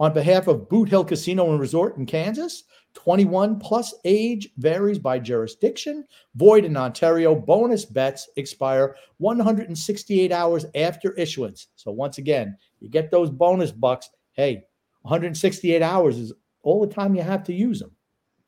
On 0.01 0.13
behalf 0.13 0.47
of 0.49 0.69
Boot 0.69 0.91
Hill 0.91 1.05
Casino 1.05 1.51
and 1.51 1.61
Resort 1.61 1.97
in 1.97 2.05
Kansas, 2.07 2.65
21 2.95 3.59
plus 3.61 3.95
age 4.05 4.51
varies 4.59 4.99
by 4.99 5.19
jurisdiction. 5.19 6.05
Void 6.35 6.65
in 6.65 6.77
Ontario. 6.77 7.35
Bonus 7.35 7.85
bets 7.85 8.29
expire 8.37 8.97
168 9.19 10.33
hours 10.33 10.67
after 10.75 11.13
issuance. 11.15 11.69
So 11.77 11.93
once 11.93 12.19
again, 12.19 12.59
you 12.81 12.91
get 12.91 13.11
those 13.11 13.31
bonus 13.31 13.71
bucks. 13.71 14.11
Hey, 14.33 14.65
168 15.03 15.83
hours 15.83 16.19
is 16.19 16.33
all 16.63 16.85
the 16.85 16.93
time 16.93 17.15
you 17.15 17.23
have 17.23 17.45
to 17.45 17.55
use 17.55 17.79
them. 17.79 17.93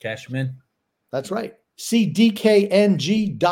Cash 0.00 0.28
'em 0.28 0.36
in. 0.36 0.56
That's 1.12 1.30
right. 1.30 1.54
See 1.76 2.12
dkng.com 2.12 3.42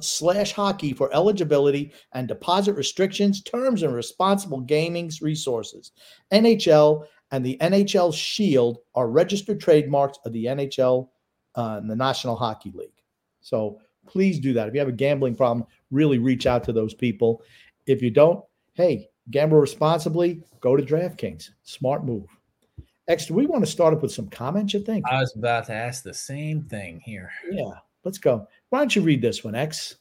slash 0.00 0.52
hockey 0.52 0.92
for 0.94 1.12
eligibility 1.14 1.92
and 2.12 2.26
deposit 2.26 2.74
restrictions, 2.74 3.42
terms, 3.42 3.82
and 3.82 3.94
responsible 3.94 4.60
gaming's 4.60 5.20
resources. 5.20 5.92
NHL 6.32 7.04
and 7.30 7.44
the 7.44 7.58
NHL 7.60 8.14
Shield 8.14 8.78
are 8.94 9.10
registered 9.10 9.60
trademarks 9.60 10.18
of 10.24 10.32
the 10.32 10.46
NHL 10.46 11.08
uh, 11.54 11.78
and 11.80 11.90
the 11.90 11.96
National 11.96 12.36
Hockey 12.36 12.72
League. 12.74 12.90
So 13.40 13.80
please 14.06 14.38
do 14.38 14.52
that. 14.54 14.68
If 14.68 14.74
you 14.74 14.80
have 14.80 14.88
a 14.88 14.92
gambling 14.92 15.34
problem, 15.34 15.66
really 15.90 16.18
reach 16.18 16.46
out 16.46 16.64
to 16.64 16.72
those 16.72 16.94
people. 16.94 17.42
If 17.86 18.00
you 18.00 18.10
don't, 18.10 18.42
hey, 18.74 19.08
gamble 19.30 19.58
responsibly, 19.58 20.42
go 20.60 20.76
to 20.76 20.82
DraftKings. 20.82 21.50
Smart 21.62 22.04
move. 22.04 22.26
X, 23.08 23.26
do 23.26 23.34
we 23.34 23.46
want 23.46 23.64
to 23.64 23.70
start 23.70 23.92
up 23.92 24.02
with 24.02 24.12
some 24.12 24.28
comments, 24.28 24.72
you 24.74 24.80
think? 24.80 25.04
I 25.08 25.20
was 25.20 25.34
about 25.36 25.66
to 25.66 25.72
ask 25.74 26.02
the 26.02 26.14
same 26.14 26.62
thing 26.62 27.00
here. 27.04 27.30
Yeah, 27.50 27.72
let's 28.04 28.18
go. 28.18 28.46
Why 28.70 28.78
don't 28.78 28.94
you 28.94 29.02
read 29.02 29.20
this 29.20 29.42
one, 29.42 29.54
X? 29.54 29.96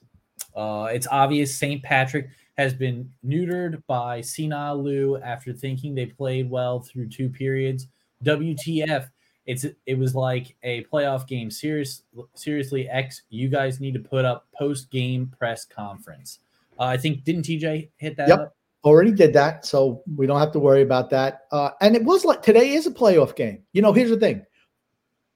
Uh, 0.55 0.89
it's 0.91 1.07
obvious 1.09 1.55
St. 1.55 1.81
Patrick 1.81 2.29
has 2.57 2.73
been 2.73 3.09
neutered 3.25 3.81
by 3.87 4.21
Senile 4.21 4.83
Lou 4.83 5.17
after 5.17 5.51
thinking 5.53 5.95
they 5.95 6.05
played 6.05 6.49
well 6.49 6.79
through 6.79 7.07
two 7.09 7.29
periods. 7.29 7.87
WTF? 8.23 9.09
It's 9.47 9.65
it 9.87 9.97
was 9.97 10.13
like 10.13 10.55
a 10.61 10.83
playoff 10.85 11.27
game. 11.27 11.49
Serious, 11.49 12.03
seriously, 12.35 12.87
X. 12.87 13.23
You 13.29 13.49
guys 13.49 13.79
need 13.79 13.95
to 13.95 13.99
put 13.99 14.23
up 14.23 14.47
post 14.55 14.91
game 14.91 15.33
press 15.37 15.65
conference. 15.65 16.39
Uh, 16.79 16.83
I 16.83 16.97
think 16.97 17.23
didn't 17.23 17.43
TJ 17.45 17.89
hit 17.97 18.15
that 18.17 18.27
Yep. 18.29 18.39
up? 18.39 18.55
Already 18.83 19.11
did 19.11 19.33
that, 19.33 19.65
so 19.65 20.03
we 20.15 20.25
don't 20.25 20.39
have 20.39 20.51
to 20.53 20.59
worry 20.59 20.81
about 20.81 21.09
that. 21.11 21.41
Uh, 21.51 21.69
and 21.81 21.95
it 21.95 22.03
was 22.03 22.25
like 22.25 22.41
today 22.41 22.71
is 22.73 22.87
a 22.87 22.91
playoff 22.91 23.35
game. 23.35 23.63
You 23.73 23.81
know, 23.83 23.93
here's 23.93 24.09
the 24.09 24.17
thing: 24.17 24.43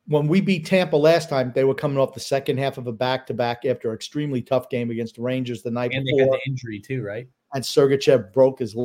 when 0.07 0.27
we 0.27 0.41
beat 0.41 0.65
Tampa 0.65 0.95
last 0.95 1.29
time, 1.29 1.51
they 1.53 1.63
were 1.63 1.75
coming 1.75 1.97
off 1.99 2.13
the 2.13 2.19
second 2.19 2.57
half 2.57 2.77
of 2.79 2.87
a 2.87 2.91
back 2.91 3.27
to 3.27 3.33
back 3.35 3.63
after 3.65 3.89
an 3.89 3.95
extremely 3.95 4.41
tough 4.41 4.69
game 4.69 4.89
against 4.89 5.15
the 5.15 5.21
Rangers 5.21 5.61
the 5.61 5.69
night 5.71 5.91
And 5.93 6.05
they 6.05 6.11
had 6.17 6.25
before. 6.25 6.39
the 6.43 6.49
injury 6.51 6.79
too, 6.79 7.03
right? 7.03 7.27
and 7.53 7.63
Sergachev 7.63 8.33
broke 8.33 8.59
his 8.59 8.75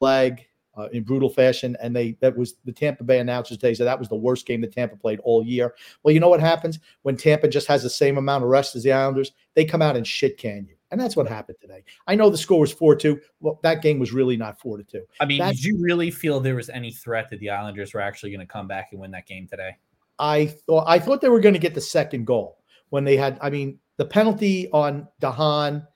leg 0.00 0.46
uh, 0.76 0.88
in 0.92 1.02
brutal 1.02 1.30
fashion. 1.30 1.76
And 1.82 1.94
they 1.94 2.12
that 2.20 2.36
was 2.36 2.56
the 2.64 2.72
Tampa 2.72 3.04
Bay 3.04 3.18
announcers 3.20 3.56
today 3.58 3.74
said 3.74 3.86
that 3.86 3.98
was 3.98 4.08
the 4.08 4.16
worst 4.16 4.46
game 4.46 4.60
that 4.60 4.72
Tampa 4.72 4.96
played 4.96 5.20
all 5.20 5.44
year. 5.44 5.74
Well, 6.02 6.12
you 6.12 6.20
know 6.20 6.28
what 6.28 6.40
happens 6.40 6.78
when 7.02 7.16
Tampa 7.16 7.48
just 7.48 7.66
has 7.68 7.82
the 7.82 7.90
same 7.90 8.18
amount 8.18 8.44
of 8.44 8.50
rest 8.50 8.76
as 8.76 8.82
the 8.82 8.92
Islanders? 8.92 9.32
They 9.54 9.64
come 9.64 9.82
out 9.82 9.96
and 9.96 10.06
shit 10.06 10.36
can 10.36 10.66
you. 10.68 10.76
And 10.90 11.00
that's 11.00 11.14
what 11.16 11.28
happened 11.28 11.58
today. 11.60 11.84
I 12.08 12.16
know 12.16 12.30
the 12.30 12.38
score 12.38 12.60
was 12.60 12.72
4 12.72 12.96
2. 12.96 13.20
Well, 13.40 13.60
that 13.62 13.80
game 13.82 13.98
was 13.98 14.12
really 14.12 14.36
not 14.36 14.58
4 14.60 14.78
to 14.78 14.82
2. 14.84 15.02
I 15.20 15.24
mean, 15.24 15.38
That's- 15.38 15.56
did 15.56 15.64
you 15.64 15.78
really 15.80 16.10
feel 16.10 16.40
there 16.40 16.56
was 16.56 16.68
any 16.68 16.90
threat 16.90 17.30
that 17.30 17.38
the 17.40 17.50
Islanders 17.50 17.94
were 17.94 18.00
actually 18.00 18.30
going 18.30 18.40
to 18.46 18.52
come 18.52 18.66
back 18.66 18.88
and 18.92 19.00
win 19.00 19.10
that 19.12 19.26
game 19.26 19.46
today? 19.46 19.76
I 20.18 20.46
thought 20.46 20.84
I 20.86 20.98
thought 20.98 21.20
they 21.20 21.28
were 21.28 21.40
going 21.40 21.54
to 21.54 21.60
get 21.60 21.74
the 21.74 21.80
second 21.80 22.26
goal 22.26 22.58
when 22.90 23.04
they 23.04 23.16
had. 23.16 23.38
I 23.40 23.50
mean, 23.50 23.78
the 23.96 24.04
penalty 24.04 24.68
on 24.72 25.08
de 25.20 25.30
Haan. 25.30 25.86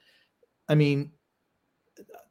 I 0.68 0.74
mean, 0.74 1.12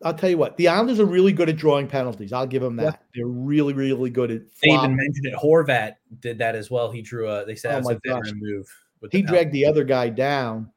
I'll 0.03 0.13
tell 0.13 0.29
you 0.29 0.37
what. 0.37 0.57
The 0.57 0.69
Islanders 0.69 0.99
are 0.99 1.05
really 1.05 1.31
good 1.33 1.49
at 1.49 1.55
drawing 1.55 1.87
penalties. 1.87 2.33
I'll 2.33 2.47
give 2.47 2.61
them 2.61 2.75
that. 2.77 3.03
They're 3.15 3.27
really, 3.27 3.73
really 3.73 4.09
good 4.09 4.31
at. 4.31 4.41
They 4.61 4.69
flop- 4.69 4.85
even 4.85 4.95
mentioned 4.95 5.25
it. 5.27 5.33
Horvat 5.35 5.93
did 6.19 6.37
that 6.39 6.55
as 6.55 6.71
well. 6.71 6.91
He 6.91 7.01
drew 7.01 7.29
a. 7.29 7.45
They 7.45 7.55
said 7.55 7.75
Oh 7.75 7.81
my 7.89 7.93
a 7.93 7.99
veteran 8.05 8.39
move. 8.41 8.65
with 9.01 9.11
the 9.11 9.17
he 9.19 9.23
dragged 9.23 9.51
the 9.51 9.65
other 9.65 9.83
guy 9.83 10.09
down, 10.09 10.71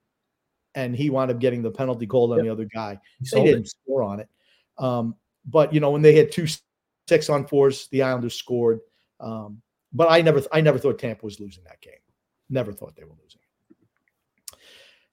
and 0.77 0.95
he 0.95 1.11
wound 1.11 1.31
up 1.33 1.41
getting 1.41 1.63
the 1.63 1.71
penalty 1.71 2.07
called 2.07 2.31
on 2.33 2.39
Yep. 2.39 2.45
the 2.45 2.53
other 2.53 2.65
guy. 2.73 3.01
He 3.19 3.29
They 3.33 3.45
didn't 3.45 3.63
it. 3.65 3.69
score 3.69 4.03
on 4.05 4.21
it. 4.21 4.29
Um, 4.79 5.17
but 5.45 5.73
you 5.75 5.81
know, 5.81 5.91
when 5.91 6.03
they 6.03 6.15
had 6.15 6.31
two 6.31 6.47
six 7.09 7.29
on 7.29 7.47
fours, 7.47 7.89
the 7.89 8.03
Islanders 8.03 8.35
scored. 8.35 8.81
Um, 9.19 9.61
but 9.93 10.09
I 10.11 10.21
never, 10.21 10.43
I 10.53 10.61
never 10.61 10.79
thought 10.79 10.99
Tampa 10.99 11.25
was 11.25 11.41
losing 11.41 11.65
that 11.65 11.81
game. 11.81 11.95
Never 12.51 12.73
thought 12.73 12.95
they 12.95 13.05
were 13.05 13.17
losing. 13.23 13.41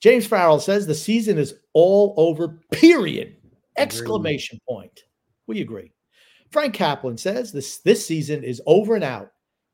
James 0.02 0.26
Farrell 0.26 0.60
says 0.60 0.86
the 0.86 0.94
season 0.94 1.38
is 1.38 1.56
all 1.74 2.14
over. 2.18 2.60
Period! 2.72 3.38
Exclamation 3.78 4.60
point. 4.68 5.04
We 5.48 5.62
agree. 5.62 5.92
Frank 6.52 6.74
Kaplan 6.74 7.18
says 7.18 7.52
this 7.52 7.78
this 7.80 8.06
season 8.06 8.44
is 8.44 8.62
over 8.68 8.96
and 8.96 9.04
out. 9.04 9.32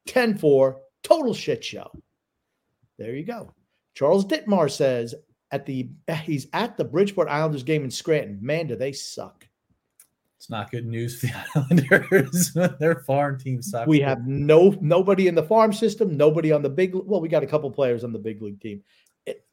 10-4, 0.08 0.78
total 1.04 1.34
shit 1.34 1.64
show. 1.64 1.92
There 2.98 3.16
you 3.16 3.24
go. 3.26 3.54
Charles 3.96 4.26
Dittmar 4.26 4.72
says 4.72 5.14
at 5.52 5.66
the 5.66 5.90
he's 6.24 6.48
at 6.54 6.78
the 6.78 6.86
Bridgeport 6.86 7.28
Islanders 7.30 7.64
game 7.64 7.84
in 7.84 7.92
Scranton. 7.92 8.40
Man, 8.42 8.68
do 8.68 8.76
they 8.76 8.92
suck. 8.92 9.46
It's 10.38 10.50
not 10.50 10.72
good 10.72 10.86
news 10.86 11.20
for 11.20 11.28
the 11.28 11.44
Islanders. 11.56 12.54
Their 12.80 13.02
farm 13.02 13.38
team 13.38 13.62
sucks. 13.62 13.88
We 13.88 14.00
have 14.00 14.26
no 14.26 14.78
nobody 14.80 15.28
in 15.28 15.36
the 15.36 15.44
farm 15.44 15.74
system, 15.74 16.16
nobody 16.16 16.52
on 16.52 16.62
the 16.62 16.70
big. 16.70 16.96
Well, 16.96 17.20
we 17.20 17.28
got 17.28 17.44
a 17.44 17.48
couple 17.48 17.70
players 17.72 18.04
on 18.06 18.14
the 18.14 18.20
big 18.20 18.42
league 18.42 18.62
team. 18.62 18.82
It, 19.26 19.46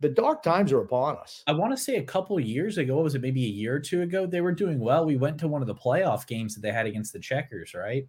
the 0.00 0.08
dark 0.08 0.42
times 0.42 0.72
are 0.72 0.80
upon 0.80 1.16
us. 1.18 1.44
I 1.46 1.52
want 1.52 1.72
to 1.76 1.80
say 1.80 1.94
a 1.96 2.02
couple 2.02 2.40
years 2.40 2.76
ago, 2.78 3.02
was 3.02 3.14
it 3.14 3.20
maybe 3.22 3.44
a 3.44 3.48
year 3.48 3.76
or 3.76 3.78
two 3.78 4.02
ago? 4.02 4.26
They 4.26 4.40
were 4.40 4.50
doing 4.50 4.80
well. 4.80 5.06
We 5.06 5.16
went 5.16 5.38
to 5.38 5.48
one 5.48 5.62
of 5.62 5.68
the 5.68 5.76
playoff 5.76 6.26
games 6.26 6.54
that 6.56 6.60
they 6.62 6.72
had 6.72 6.86
against 6.86 7.12
the 7.12 7.20
Checkers, 7.20 7.72
right? 7.72 8.08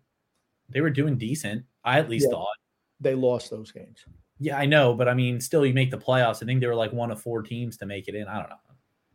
They 0.70 0.82
were 0.82 0.90
doing 0.90 1.20
decent. 1.20 1.66
I 1.84 2.00
at 2.00 2.10
least 2.10 2.26
Yeah. 2.28 2.38
thought. 2.38 2.56
They 3.00 3.14
lost 3.14 3.52
those 3.52 3.72
games. 3.72 4.06
Yeah, 4.44 4.58
I 4.58 4.66
know, 4.66 4.94
but 4.94 5.08
I 5.08 5.14
mean, 5.14 5.40
still, 5.40 5.66
you 5.66 5.74
make 5.74 5.90
the 5.90 5.98
playoffs. 5.98 6.44
I 6.44 6.46
think 6.46 6.60
they 6.60 6.68
were 6.68 6.76
like 6.76 6.92
one 6.92 7.12
of 7.12 7.22
four 7.22 7.42
teams 7.42 7.78
to 7.78 7.86
make 7.86 8.10
it 8.10 8.16
in. 8.16 8.28
I 8.28 8.40
don't 8.40 8.50
know. 8.50 8.56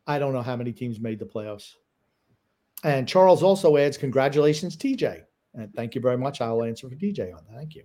I 0.06 0.18
don't 0.18 0.32
know 0.32 0.40
how 0.40 0.56
many 0.56 0.72
teams 0.72 0.98
made 1.00 1.18
the 1.18 1.26
playoffs. 1.26 1.74
And 2.82 3.06
Charles 3.06 3.42
also 3.42 3.76
adds, 3.76 3.98
congratulations, 3.98 4.74
TJ. 4.74 5.24
And 5.52 5.74
thank 5.74 5.94
you 5.94 6.00
very 6.00 6.16
much. 6.16 6.40
I'll 6.40 6.62
answer 6.62 6.88
for 6.88 6.94
DJ 6.94 7.34
on 7.34 7.42
that. 7.46 7.58
Thank 7.58 7.74
you. 7.74 7.82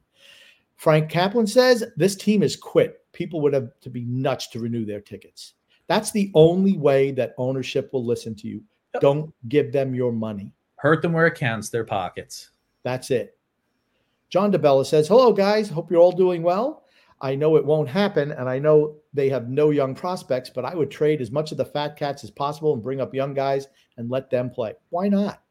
Frank 0.78 1.10
Kaplan 1.10 1.46
says, 1.46 1.84
this 1.98 2.16
team 2.16 2.44
is 2.44 2.56
quit. 2.56 3.02
People 3.12 3.42
would 3.42 3.52
have 3.52 3.78
to 3.82 3.90
be 3.90 4.06
nuts 4.06 4.48
to 4.52 4.62
renew 4.62 4.86
their 4.86 5.02
tickets. 5.02 5.56
That's 5.88 6.12
the 6.12 6.32
only 6.36 6.78
way 6.78 7.12
that 7.12 7.36
ownership 7.38 7.92
will 7.92 8.06
listen 8.06 8.36
to 8.36 8.48
you. 8.48 8.64
Yep. 8.94 9.02
Don't 9.02 9.34
give 9.50 9.74
them 9.74 9.94
your 9.94 10.14
money. 10.14 10.54
Hurt 10.78 11.02
them 11.02 11.12
where 11.12 11.28
it 11.28 11.36
counts, 11.36 11.68
their 11.68 11.84
pockets. 11.84 12.52
That's 12.84 13.12
it. 13.12 13.38
John 14.30 14.50
DeBella 14.50 14.86
says, 14.86 15.10
Hello, 15.10 15.34
guys. 15.34 15.68
Hope 15.68 15.92
you're 15.92 16.00
all 16.00 16.14
doing 16.14 16.42
well. 16.42 16.83
I 17.24 17.36
know 17.36 17.56
it 17.56 17.66
won't 17.66 17.88
happen, 17.88 18.34
and 18.34 18.50
I 18.50 18.60
know 18.60 18.98
they 19.14 19.30
have 19.30 19.50
no 19.50 19.70
young 19.70 19.96
prospects, 19.96 20.50
but 20.50 20.66
I 20.66 20.76
would 20.76 20.92
trade 20.92 21.22
as 21.22 21.32
much 21.32 21.54
of 21.54 21.58
the 21.58 21.64
fat 21.64 21.96
cats 21.96 22.26
as 22.26 22.30
possible 22.30 22.74
and 22.74 22.84
bring 22.84 23.00
up 23.00 23.14
young 23.14 23.34
guys 23.34 23.68
and 23.96 24.10
let 24.12 24.30
them 24.30 24.50
play. 24.50 24.74
Why 24.90 25.08
not? 25.08 25.42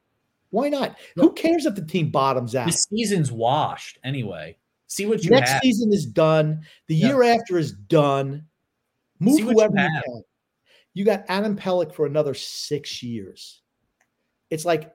Why 0.50 0.68
not? 0.68 0.98
Who 1.16 1.32
cares 1.32 1.64
if 1.64 1.74
the 1.74 1.84
team 1.84 2.10
bottoms 2.10 2.54
out? 2.54 2.66
The 2.66 2.72
season's 2.72 3.32
washed 3.32 3.98
anyway. 4.04 4.58
See 4.86 5.06
what 5.06 5.24
you 5.24 5.30
Next 5.30 5.50
have. 5.50 5.62
season 5.62 5.90
is 5.94 6.04
done. 6.04 6.66
The 6.88 6.94
Yeah. 6.94 7.06
year 7.08 7.22
after 7.22 7.56
is 7.56 7.72
done. 7.72 8.46
Move 9.18 9.32
what 9.32 9.38
you 9.38 9.50
whoever 9.52 9.72
you, 9.78 10.02
can. 10.04 10.22
You 10.92 11.04
got 11.06 11.24
Adam 11.28 11.56
Pelech 11.56 11.94
for 11.94 12.04
another 12.04 12.34
six 12.34 13.02
years. 13.02 13.62
It's 14.50 14.66
like, 14.66 14.94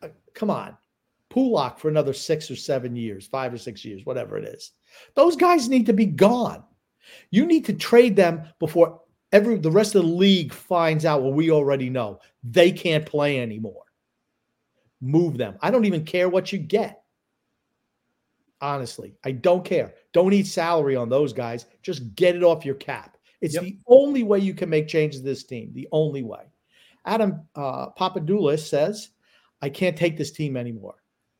uh, 0.00 0.08
come 0.32 0.50
on, 0.50 0.76
Pulock 1.30 1.78
for 1.78 1.88
another 1.88 2.12
six 2.12 2.50
or 2.50 2.56
seven 2.56 2.96
years, 2.96 3.26
five 3.26 3.52
or 3.52 3.58
six 3.58 3.84
years, 3.84 4.04
whatever 4.04 4.38
it 4.38 4.44
is. 4.44 4.72
Those 5.14 5.36
guys 5.36 5.68
need 5.68 5.86
to 5.86 5.92
be 5.92 6.06
gone. 6.06 6.64
You 7.30 7.46
need 7.46 7.64
to 7.66 7.72
trade 7.74 8.16
them 8.16 8.42
before 8.58 9.00
every 9.32 9.58
the 9.58 9.70
rest 9.70 9.94
of 9.94 10.02
the 10.02 10.08
league 10.08 10.52
finds 10.52 11.04
out 11.04 11.22
what 11.22 11.34
we 11.34 11.50
already 11.50 11.90
know. 11.90 12.20
They 12.44 12.72
can't 12.72 13.04
play 13.04 13.40
anymore. 13.40 13.82
Move 15.00 15.36
them. 15.38 15.56
I 15.60 15.70
don't 15.70 15.84
even 15.84 16.04
care 16.04 16.28
what 16.28 16.52
you 16.52 16.58
get. 16.58 17.02
Honestly, 18.60 19.14
I 19.24 19.32
don't 19.32 19.64
care. 19.64 19.94
Don't 20.12 20.32
eat 20.32 20.46
salary 20.46 20.96
on 20.96 21.08
those 21.08 21.32
guys. 21.32 21.66
Just 21.82 22.14
get 22.16 22.34
it 22.34 22.42
off 22.42 22.64
your 22.64 22.74
cap. 22.74 23.16
It's 23.40 23.54
Yep. 23.54 23.62
the 23.62 23.78
only 23.86 24.24
way 24.24 24.40
you 24.40 24.52
can 24.54 24.68
make 24.68 24.88
changes 24.88 25.20
to 25.20 25.24
this 25.26 25.44
team. 25.44 25.70
The 25.72 25.88
only 25.92 26.22
way. 26.24 26.44
Adam 27.04 27.42
uh, 27.54 27.90
Papadoulis 27.90 28.66
says, 28.66 29.10
I 29.62 29.68
can't 29.68 29.96
take 29.96 30.16
this 30.16 30.32
team 30.32 30.56
anymore. 30.56 30.96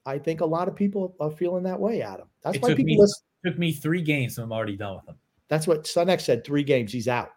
I 0.08 0.18
think 0.18 0.40
a 0.40 0.46
lot 0.46 0.68
of 0.68 0.74
people 0.74 1.14
are 1.20 1.30
feeling 1.30 1.62
that 1.64 1.78
way, 1.78 2.00
Adam. 2.00 2.28
That's 2.42 2.56
It 2.56 2.62
why 2.62 2.70
people 2.70 2.84
me- 2.84 2.98
listen. 2.98 3.22
Took 3.44 3.58
me 3.58 3.72
three 3.72 4.02
games, 4.02 4.36
and 4.36 4.44
I'm 4.46 4.52
already 4.52 4.76
done 4.76 4.96
with 4.96 5.04
them. 5.06 5.16
That's 5.48 5.66
what 5.68 5.86
Son 5.86 6.08
X 6.10 6.24
said. 6.24 6.44
Three 6.44 6.64
games, 6.64 6.92
he's 6.92 7.06
out. 7.08 7.30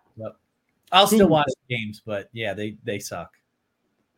I'll 0.93 1.07
still 1.07 1.29
watch 1.29 1.47
games, 1.69 2.01
but 2.05 2.27
yeah, 2.33 2.53
they 2.53 2.75
they 2.83 2.99
suck. 2.99 3.29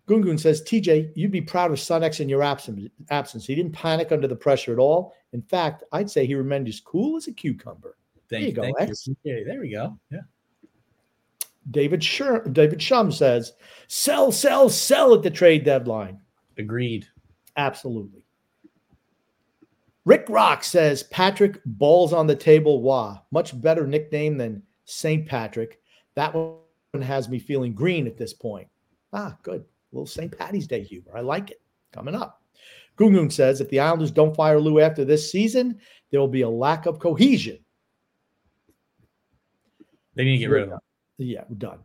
Gungun 0.07 0.39
says, 0.39 0.63
TJ, 0.63 1.11
you'd 1.15 1.31
be 1.31 1.41
proud 1.41 1.71
of 1.71 1.79
Son 1.79 2.03
X 2.03 2.19
in 2.19 2.27
your 2.27 2.41
absence. 2.41 2.89
absence. 3.09 3.45
He 3.45 3.53
didn't 3.55 3.73
panic 3.73 4.11
under 4.11 4.27
the 4.27 4.35
pressure 4.35 4.73
at 4.73 4.79
all. 4.79 5.13
In 5.33 5.41
fact, 5.41 5.83
I'd 5.91 6.09
say 6.09 6.25
he 6.25 6.35
remained 6.35 6.67
as 6.67 6.79
cool 6.79 7.15
as 7.15 7.27
a 7.27 7.31
cucumber. 7.31 7.97
Thank 8.29 8.45
you 8.45 8.51
go, 8.53 8.63
thank 8.63 8.79
X. 8.81 9.07
Yeah, 9.23 9.41
there 9.45 9.61
we 9.61 9.69
go. 9.69 9.97
Yeah. 10.11 10.21
David 11.69 12.03
Shur- 12.03 12.47
David 12.51 12.81
Shum 12.81 13.11
says, 13.11 13.53
sell, 13.87 14.31
sell, 14.31 14.69
sell 14.69 15.13
at 15.13 15.21
the 15.23 15.31
trade 15.31 15.63
deadline. 15.63 16.19
Agreed. 16.57 17.07
Absolutely. 17.55 18.22
Rick 20.05 20.25
Rock 20.27 20.63
says 20.63 21.03
Patrick 21.03 21.61
balls 21.65 22.11
on 22.13 22.27
the 22.27 22.35
table. 22.35 22.81
Wah, 22.81 23.19
much 23.31 23.59
better 23.61 23.87
nickname 23.87 24.37
than 24.37 24.63
St. 24.85 25.25
Patrick. 25.25 25.79
That 26.15 26.33
one 26.33 27.01
has 27.01 27.29
me 27.29 27.39
feeling 27.39 27.73
green 27.73 28.05
at 28.05 28.17
this 28.17 28.33
point. 28.33 28.67
Ah, 29.13 29.37
good. 29.43 29.61
A 29.61 29.95
little 29.95 30.05
St. 30.05 30.35
Patty's 30.37 30.67
Day 30.67 30.83
humor. 30.83 31.11
I 31.15 31.21
like 31.21 31.51
it. 31.51 31.61
Coming 31.91 32.15
up. 32.15 32.41
Gungun 32.97 33.31
says 33.31 33.61
if 33.61 33.69
the 33.69 33.79
Islanders 33.79 34.11
don't 34.11 34.35
fire 34.35 34.59
Lou 34.59 34.79
after 34.79 35.05
this 35.05 35.31
season, 35.31 35.79
there 36.11 36.19
will 36.19 36.27
be 36.27 36.41
a 36.41 36.49
lack 36.49 36.85
of 36.85 36.99
cohesion. 36.99 37.59
They 40.15 40.25
need 40.25 40.33
to 40.33 40.39
get 40.39 40.49
rid 40.49 40.63
of 40.63 40.69
him. 40.69 40.79
Yeah, 41.17 41.43
we're 41.49 41.55
done. 41.55 41.79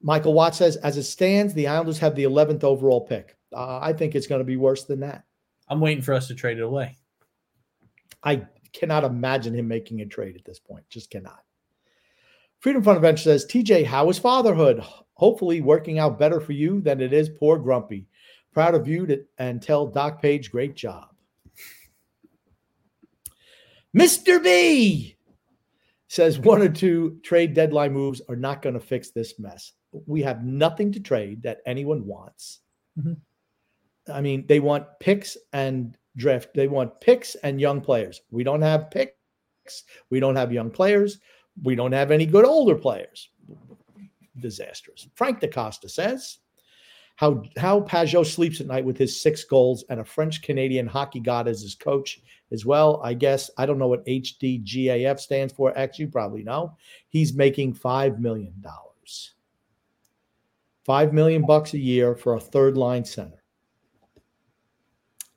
Michael 0.00 0.34
Watt 0.34 0.54
says, 0.54 0.76
as 0.76 0.96
it 0.96 1.04
stands, 1.04 1.54
the 1.54 1.68
Islanders 1.68 1.98
have 1.98 2.16
the 2.16 2.24
11th 2.24 2.64
overall 2.64 3.00
pick. 3.00 3.36
Uh, 3.52 3.78
I 3.80 3.92
think 3.92 4.14
it's 4.14 4.26
going 4.26 4.40
to 4.40 4.44
be 4.44 4.56
worse 4.56 4.84
than 4.84 5.00
that. 5.00 5.24
I'm 5.68 5.80
waiting 5.80 6.02
for 6.02 6.12
us 6.12 6.26
to 6.28 6.34
trade 6.34 6.58
it 6.58 6.62
away. 6.62 6.96
I 8.22 8.46
cannot 8.72 9.04
imagine 9.04 9.54
him 9.54 9.68
making 9.68 10.00
a 10.00 10.06
trade 10.06 10.36
at 10.36 10.44
this 10.44 10.58
point. 10.58 10.88
Just 10.88 11.10
cannot. 11.10 11.42
Freedom 12.60 12.82
Fund 12.82 12.96
Adventure 12.96 13.24
says, 13.24 13.46
TJ, 13.46 13.84
how 13.84 14.08
is 14.08 14.18
fatherhood? 14.18 14.82
Hopefully 15.14 15.60
working 15.60 15.98
out 15.98 16.18
better 16.18 16.40
for 16.40 16.52
you 16.52 16.80
than 16.80 17.00
it 17.00 17.12
is 17.12 17.28
poor 17.28 17.58
Grumpy. 17.58 18.06
Proud 18.52 18.74
of 18.74 18.86
you 18.86 19.06
to, 19.06 19.24
and 19.38 19.60
tell 19.60 19.86
Doc 19.86 20.22
Page, 20.22 20.50
great 20.50 20.76
job. 20.76 21.08
Mr. 23.96 24.42
B 24.42 25.16
says 26.08 26.38
one 26.38 26.62
or 26.62 26.68
two 26.68 27.18
trade 27.22 27.54
deadline 27.54 27.92
moves 27.92 28.20
are 28.28 28.36
not 28.36 28.62
going 28.62 28.74
to 28.74 28.80
fix 28.80 29.10
this 29.10 29.38
mess. 29.38 29.72
We 30.06 30.22
have 30.22 30.44
nothing 30.44 30.92
to 30.92 31.00
trade 31.00 31.42
that 31.42 31.60
anyone 31.66 32.06
wants. 32.06 32.60
Mhm. 32.98 33.16
I 34.12 34.20
mean, 34.20 34.46
they 34.46 34.60
want 34.60 34.86
picks 35.00 35.36
and 35.52 35.96
draft. 36.16 36.48
They 36.54 36.68
want 36.68 37.00
picks 37.00 37.34
and 37.36 37.60
young 37.60 37.80
players. 37.80 38.22
We 38.30 38.44
don't 38.44 38.62
have 38.62 38.90
picks. 38.90 39.84
We 40.10 40.20
don't 40.20 40.36
have 40.36 40.52
young 40.52 40.70
players. 40.70 41.18
We 41.62 41.74
don't 41.74 41.92
have 41.92 42.10
any 42.10 42.26
good 42.26 42.44
older 42.44 42.74
players. 42.74 43.28
Disastrous. 44.40 45.08
Frank 45.14 45.40
DaCosta 45.40 45.88
says 45.88 46.38
how 47.16 47.42
how 47.56 47.80
Pageau 47.80 48.24
sleeps 48.24 48.60
at 48.60 48.66
night 48.66 48.84
with 48.84 48.96
his 48.96 49.20
six 49.20 49.44
goals 49.44 49.84
and 49.90 50.00
a 50.00 50.04
French 50.04 50.42
Canadian 50.42 50.86
hockey 50.86 51.20
god 51.20 51.46
as 51.46 51.62
his 51.62 51.74
coach 51.74 52.20
as 52.50 52.64
well. 52.64 53.00
I 53.04 53.14
guess 53.14 53.50
I 53.58 53.66
don't 53.66 53.78
know 53.78 53.88
what 53.88 54.06
HDGAF 54.06 55.20
stands 55.20 55.52
for. 55.52 55.76
X, 55.76 55.98
you 55.98 56.08
probably 56.08 56.42
know. 56.42 56.76
He's 57.08 57.34
making 57.34 57.74
five 57.74 58.18
million 58.18 58.54
dollars. 58.60 59.34
Five 60.84 61.12
million 61.12 61.46
bucks 61.46 61.74
a 61.74 61.78
year 61.78 62.16
for 62.16 62.34
a 62.34 62.40
third 62.40 62.76
line 62.76 63.04
center. 63.04 63.41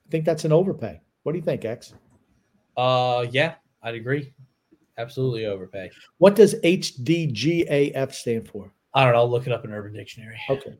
I 0.05 0.09
think 0.09 0.25
that's 0.25 0.45
an 0.45 0.51
overpay. 0.51 0.99
What 1.23 1.31
do 1.31 1.37
you 1.37 1.43
think, 1.43 1.65
X? 1.65 1.93
Uh, 2.77 3.25
yeah, 3.31 3.55
I'd 3.81 3.95
agree. 3.95 4.33
Absolutely 4.97 5.45
overpay. 5.45 5.89
What 6.19 6.35
does 6.35 6.55
HDGAF 6.61 8.13
stand 8.13 8.47
for? 8.47 8.71
I 8.93 9.03
don't 9.03 9.13
know. 9.13 9.19
I'll 9.19 9.29
look 9.29 9.47
it 9.47 9.53
up 9.53 9.65
in 9.65 9.71
Urban 9.71 9.93
Dictionary. 9.93 10.39
Okay. 10.49 10.77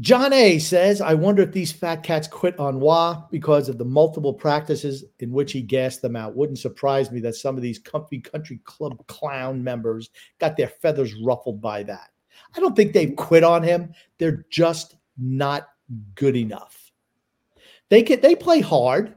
John 0.00 0.32
A 0.32 0.58
says, 0.58 1.00
I 1.00 1.14
wonder 1.14 1.42
if 1.42 1.52
these 1.52 1.70
fat 1.70 2.02
cats 2.02 2.26
quit 2.26 2.58
on 2.58 2.80
Roy 2.80 3.14
because 3.30 3.68
of 3.68 3.78
the 3.78 3.84
multiple 3.84 4.34
practices 4.34 5.04
in 5.20 5.30
which 5.30 5.52
he 5.52 5.62
gassed 5.62 6.02
them 6.02 6.16
out. 6.16 6.34
Wouldn't 6.34 6.58
surprise 6.58 7.12
me 7.12 7.20
that 7.20 7.36
some 7.36 7.56
of 7.56 7.62
these 7.62 7.78
comfy 7.78 8.20
country 8.20 8.60
club 8.64 9.04
clown 9.06 9.62
members 9.62 10.10
got 10.40 10.56
their 10.56 10.68
feathers 10.68 11.14
ruffled 11.22 11.60
by 11.60 11.84
that. 11.84 12.10
I 12.56 12.60
don't 12.60 12.74
think 12.74 12.92
they've 12.92 13.14
quit 13.14 13.44
on 13.44 13.62
him. 13.62 13.92
They're 14.18 14.44
just 14.50 14.96
not 15.16 15.68
good 16.16 16.34
enough. 16.34 16.83
They 17.90 18.02
can 18.02 18.20
they 18.20 18.34
play 18.34 18.60
hard. 18.60 19.14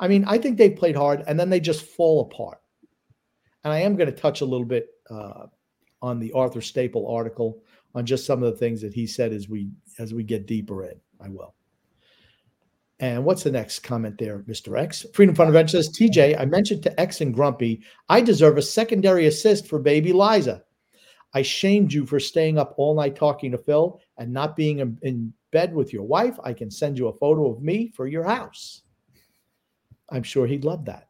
I 0.00 0.08
mean, 0.08 0.24
I 0.26 0.38
think 0.38 0.56
they've 0.56 0.74
played 0.74 0.96
hard 0.96 1.24
and 1.26 1.38
then 1.38 1.50
they 1.50 1.60
just 1.60 1.82
fall 1.82 2.22
apart. 2.22 2.60
And 3.64 3.72
I 3.72 3.80
am 3.80 3.96
going 3.96 4.10
to 4.10 4.16
touch 4.16 4.40
a 4.40 4.46
little 4.46 4.66
bit 4.66 4.88
uh, 5.10 5.46
on 6.00 6.20
the 6.20 6.32
Arthur 6.32 6.60
Staple 6.60 7.08
article 7.08 7.62
on 7.94 8.06
just 8.06 8.26
some 8.26 8.42
of 8.42 8.52
the 8.52 8.58
things 8.58 8.80
that 8.82 8.94
he 8.94 9.06
said 9.06 9.32
as 9.32 9.48
we 9.48 9.70
as 9.98 10.14
we 10.14 10.22
get 10.22 10.46
deeper 10.46 10.84
in. 10.84 11.00
I 11.20 11.28
will. 11.28 11.54
And 13.00 13.24
what's 13.24 13.44
the 13.44 13.52
next 13.52 13.80
comment 13.80 14.18
there, 14.18 14.40
Mr. 14.40 14.78
X? 14.78 15.06
Freedom 15.14 15.34
Fund 15.34 15.48
Adventure 15.48 15.82
says, 15.82 15.96
TJ, 15.96 16.38
I 16.38 16.44
mentioned 16.44 16.82
to 16.82 17.00
X 17.00 17.20
and 17.20 17.32
Grumpy, 17.32 17.80
I 18.08 18.20
deserve 18.20 18.58
a 18.58 18.62
secondary 18.62 19.26
assist 19.26 19.68
for 19.68 19.78
baby 19.78 20.12
Liza. 20.12 20.64
I 21.32 21.42
shamed 21.42 21.92
you 21.92 22.06
for 22.06 22.18
staying 22.18 22.58
up 22.58 22.74
all 22.76 22.96
night 22.96 23.14
talking 23.14 23.52
to 23.52 23.58
Phil 23.58 24.00
and 24.16 24.32
not 24.32 24.56
being 24.56 24.80
in, 24.80 24.98
in 25.02 25.32
bed 25.50 25.74
with 25.74 25.92
your 25.92 26.04
wife. 26.04 26.38
I 26.42 26.52
can 26.52 26.70
send 26.70 26.98
you 26.98 27.08
a 27.08 27.16
photo 27.16 27.50
of 27.50 27.62
me 27.62 27.88
for 27.88 28.06
your 28.06 28.24
house. 28.24 28.82
I'm 30.10 30.22
sure 30.22 30.46
he'd 30.46 30.64
love 30.64 30.84
that. 30.86 31.08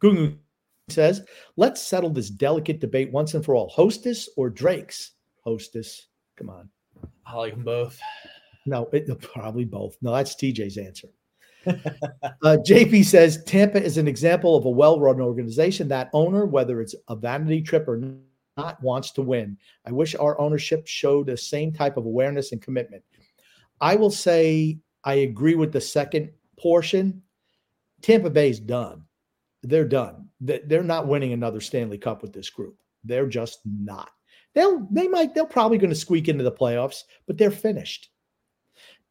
Gungu 0.00 0.36
says, 0.88 1.24
let's 1.56 1.82
settle 1.82 2.10
this 2.10 2.30
delicate 2.30 2.80
debate 2.80 3.12
once 3.12 3.34
and 3.34 3.44
for 3.44 3.54
all. 3.54 3.68
Hostess 3.68 4.28
or 4.36 4.50
Drake's? 4.50 5.12
Hostess. 5.44 6.06
Come 6.36 6.50
on. 6.50 6.68
I 7.26 7.34
like 7.36 7.54
them 7.54 7.64
both. 7.64 7.98
No, 8.66 8.88
it, 8.92 9.06
probably 9.20 9.64
both. 9.64 9.96
No, 10.02 10.12
that's 10.12 10.34
TJ's 10.34 10.78
answer. 10.78 11.08
uh, 11.66 12.56
JP 12.66 13.04
says 13.04 13.42
Tampa 13.44 13.82
is 13.82 13.98
an 13.98 14.08
example 14.08 14.56
of 14.56 14.64
a 14.64 14.70
well 14.70 15.00
run 15.00 15.20
organization. 15.20 15.88
That 15.88 16.08
owner, 16.12 16.46
whether 16.46 16.80
it's 16.80 16.94
a 17.08 17.16
vanity 17.16 17.60
trip 17.62 17.88
or 17.88 18.00
not, 18.58 18.82
wants 18.82 19.12
to 19.12 19.22
win. 19.22 19.56
I 19.86 19.92
wish 19.92 20.14
our 20.14 20.38
ownership 20.38 20.86
showed 20.86 21.26
the 21.26 21.36
same 21.36 21.72
type 21.72 21.96
of 21.96 22.04
awareness 22.04 22.52
and 22.52 22.60
commitment. 22.60 23.02
I 23.80 23.94
will 23.94 24.10
say 24.10 24.78
I 25.04 25.14
agree 25.14 25.54
with 25.54 25.72
the 25.72 25.80
second 25.80 26.30
portion. 26.58 27.22
Tampa 28.02 28.28
Bay's 28.28 28.60
done. 28.60 29.04
They're 29.62 29.88
done. 29.88 30.28
They're 30.40 30.82
not 30.82 31.08
winning 31.08 31.32
another 31.32 31.60
Stanley 31.60 31.98
Cup 31.98 32.22
with 32.22 32.32
this 32.32 32.50
group. 32.50 32.76
They're 33.04 33.26
just 33.26 33.60
not. 33.64 34.10
They'll 34.54 34.86
they 34.90 35.08
might 35.08 35.34
they're 35.34 35.44
probably 35.44 35.78
going 35.78 35.90
to 35.90 35.96
squeak 35.96 36.28
into 36.28 36.44
the 36.44 36.52
playoffs, 36.52 37.02
but 37.26 37.38
they're 37.38 37.50
finished. 37.50 38.10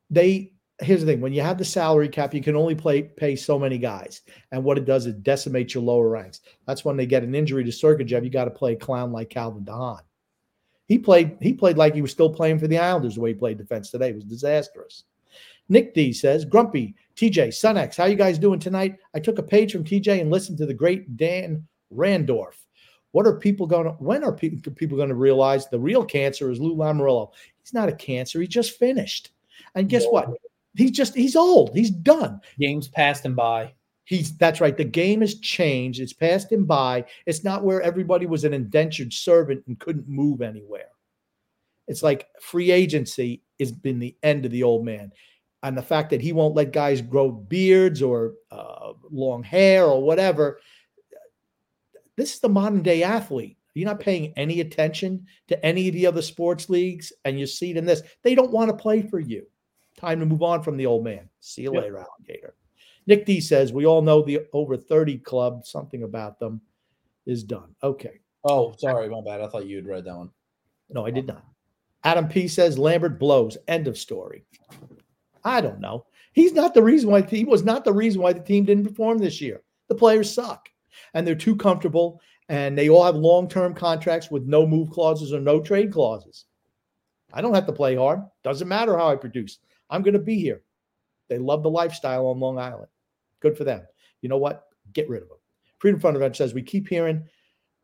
They 0.10 0.54
here's 0.80 1.02
the 1.02 1.08
thing 1.08 1.22
when 1.22 1.34
you 1.34 1.42
have 1.42 1.58
the 1.58 1.66
salary 1.66 2.10
cap, 2.10 2.34
you 2.34 2.42
can 2.42 2.56
only 2.56 2.76
play 2.76 3.04
pay 3.04 3.36
so 3.36 3.58
many 3.58 3.78
guys. 3.78 4.22
And 4.52 4.64
what 4.64 4.78
it 4.78 4.86
does 4.86 5.06
is 5.06 5.16
decimate 5.16 5.74
your 5.74 5.84
lower 5.84 6.10
ranks. 6.10 6.42
That's 6.66 6.86
when 6.86 6.98
they 6.98 7.06
get 7.06 7.24
an 7.24 7.36
injury 7.36 7.64
to 7.64 7.72
Sergachev, 7.72 8.24
you 8.24 8.30
got 8.30 8.46
to 8.46 8.52
play 8.52 8.74
a 8.74 8.78
clown 8.78 9.12
like 9.12 9.30
Calvin 9.30 9.64
de 9.64 9.72
Haan. 9.72 10.02
He 10.88 10.98
played, 10.98 11.38
he 11.42 11.54
played 11.54 11.78
like 11.78 11.96
he 11.96 12.02
was 12.02 12.12
still 12.12 12.30
playing 12.30 12.60
for 12.60 12.68
the 12.68 12.78
Islanders 12.78 13.16
the 13.16 13.22
way 13.22 13.32
he 13.32 13.40
played 13.40 13.58
defense 13.58 13.92
today. 13.92 14.10
It 14.10 14.16
was 14.16 14.24
disastrous. 14.24 15.04
Nick 15.70 15.94
D 15.94 16.14
says, 16.14 16.46
Grumpy, 16.46 16.96
TJ, 17.18 17.54
Son 17.54 17.78
X, 17.78 17.98
how 17.98 18.06
you 18.06 18.16
guys 18.16 18.40
doing 18.40 18.60
tonight? 18.60 18.98
I 19.14 19.20
took 19.20 19.38
a 19.38 19.44
page 19.44 19.74
from 19.74 19.84
TJ 19.84 20.22
and 20.22 20.32
listened 20.32 20.58
to 20.60 20.66
the 20.66 20.74
great 20.74 21.18
Dan 21.18 21.68
Randorf. 21.94 22.54
What 23.12 23.28
are 23.28 23.38
people 23.38 23.68
going 23.68 23.86
to, 23.86 23.92
when 23.94 24.24
are 24.24 24.32
people, 24.32 24.72
people 24.74 24.96
going 24.96 25.10
to 25.10 25.16
realize 25.16 25.68
the 25.68 25.80
real 25.80 26.06
cancer 26.06 26.50
is 26.52 26.60
Lou 26.60 26.76
Lamoriello? 26.76 27.32
He's 27.62 27.74
not 27.74 27.90
a 27.90 27.94
cancer. 27.96 28.40
He 28.40 28.48
just 28.48 28.78
finished. 28.78 29.32
And 29.76 29.90
guess 29.90 30.06
what? 30.06 30.30
He's 30.78 30.92
just 30.92 31.16
he's 31.16 31.36
old. 31.36 31.76
He's 31.76 31.90
done. 31.90 32.40
Games 32.60 32.88
passed 32.88 33.26
him 33.26 33.36
by. 33.36 33.74
He's 34.06 34.38
that's 34.38 34.62
right. 34.62 34.78
The 34.78 34.86
game 34.86 35.22
has 35.22 35.40
changed. 35.40 36.00
It's 36.00 36.14
passed 36.14 36.52
him 36.52 36.66
by. 36.66 37.06
It's 37.26 37.44
not 37.44 37.64
where 37.64 37.82
everybody 37.82 38.28
was 38.28 38.44
an 38.44 38.54
indentured 38.54 39.12
servant 39.12 39.64
and 39.68 39.80
couldn't 39.80 40.08
move 40.08 40.42
anywhere. 40.42 40.90
It's 41.88 42.04
like 42.04 42.28
free 42.40 42.72
agency 42.72 43.42
has 43.60 43.72
been 43.72 43.98
the 43.98 44.16
end 44.22 44.46
of 44.46 44.52
the 44.52 44.64
old 44.64 44.86
man. 44.86 45.12
And 45.64 45.76
the 45.76 45.82
fact 45.82 46.12
that 46.12 46.22
he 46.22 46.32
won't 46.32 46.56
let 46.56 46.72
guys 46.72 47.02
grow 47.02 47.32
beards 47.32 48.04
or 48.04 48.36
uh, 48.52 48.94
long 49.10 49.42
hair 49.42 49.86
or 49.86 50.02
whatever. 50.02 50.60
This 52.16 52.36
is 52.36 52.40
the 52.40 52.50
modern 52.50 52.84
day 52.84 53.04
athlete. 53.04 53.58
You're 53.74 53.90
not 53.90 54.00
paying 54.00 54.34
any 54.38 54.62
attention 54.62 55.26
to 55.48 55.66
any 55.66 55.88
of 55.88 55.94
the 55.94 56.08
other 56.08 56.22
sports 56.22 56.70
leagues, 56.70 57.12
and 57.26 57.40
you 57.40 57.46
see 57.46 57.72
it 57.72 57.78
in 57.78 57.86
this. 57.86 58.02
They 58.24 58.36
don't 58.36 58.52
want 58.52 58.70
to 58.70 58.76
play 58.76 59.02
for 59.02 59.20
you. 59.20 59.46
Time 59.98 60.20
to 60.20 60.26
move 60.26 60.44
on 60.44 60.62
from 60.62 60.78
the 60.78 60.86
old 60.86 61.04
man. 61.04 61.28
See 61.40 61.64
you 61.64 61.74
yep. 61.74 61.84
later, 61.84 61.98
alligator. 61.98 62.56
Nick 63.08 63.26
D 63.26 63.42
says 63.42 63.74
we 63.74 63.86
all 63.86 64.02
know 64.02 64.22
the 64.22 64.42
over 64.54 64.78
30 64.78 65.18
club, 65.20 65.66
something 65.66 66.04
about 66.04 66.40
them 66.40 66.62
is 67.26 67.44
done. 67.44 67.76
Okay. 67.84 68.20
Oh, 68.44 68.74
sorry, 68.78 69.10
my 69.10 69.22
bad. 69.22 69.42
I 69.42 69.48
thought 69.48 69.66
you 69.66 69.78
had 69.78 69.88
read 69.88 70.06
that 70.06 70.16
one. 70.16 70.30
No, 70.90 71.06
I 71.06 71.12
did 71.12 71.28
not. 71.28 71.44
Adam 72.04 72.28
P 72.28 72.48
says 72.48 72.78
Lambert 72.78 73.20
blows. 73.20 73.58
End 73.68 73.88
of 73.88 73.98
story. 73.98 74.46
I 75.44 75.62
don't 75.62 75.80
know. 75.80 76.06
He's 76.34 76.54
not 76.54 76.74
the 76.74 76.84
reason 76.84 77.10
why 77.10 77.22
he 77.24 77.44
was 77.44 77.64
not 77.64 77.84
the 77.84 77.94
reason 77.94 78.22
why 78.22 78.34
the 78.34 78.40
team 78.40 78.66
didn't 78.66 78.86
perform 78.86 79.18
this 79.18 79.42
year. 79.42 79.64
The 79.88 79.96
players 79.96 80.32
suck 80.32 80.70
and 81.14 81.26
they're 81.26 81.36
too 81.36 81.56
comfortable 81.56 82.22
and 82.50 82.78
they 82.78 82.90
all 82.90 83.04
have 83.04 83.16
long-term 83.16 83.74
contracts 83.74 84.30
with 84.30 84.46
no 84.46 84.66
move 84.66 84.90
clauses 84.90 85.34
or 85.34 85.40
no 85.40 85.60
trade 85.60 85.92
clauses. 85.92 86.46
I 87.34 87.42
don't 87.42 87.54
have 87.54 87.66
to 87.66 87.74
play 87.74 87.96
hard. 87.96 88.22
Doesn't 88.44 88.68
matter 88.68 88.98
how 88.98 89.10
I 89.10 89.16
produce. 89.16 89.60
I'm 89.90 90.02
going 90.02 90.14
to 90.14 90.20
be 90.20 90.40
here. 90.40 90.62
They 91.30 91.38
love 91.38 91.64
the 91.64 91.70
lifestyle 91.70 92.28
on 92.28 92.40
Long 92.40 92.58
Island. 92.58 92.88
Good 93.42 93.58
for 93.58 93.64
them. 93.64 93.82
You 94.22 94.30
know 94.30 94.38
what? 94.38 94.66
Get 94.94 95.10
rid 95.10 95.22
of 95.22 95.30
them. 95.30 95.38
Freedom 95.80 96.00
Front 96.00 96.16
event 96.16 96.36
says 96.36 96.54
we 96.54 96.62
keep 96.62 96.88
hearing 96.88 97.24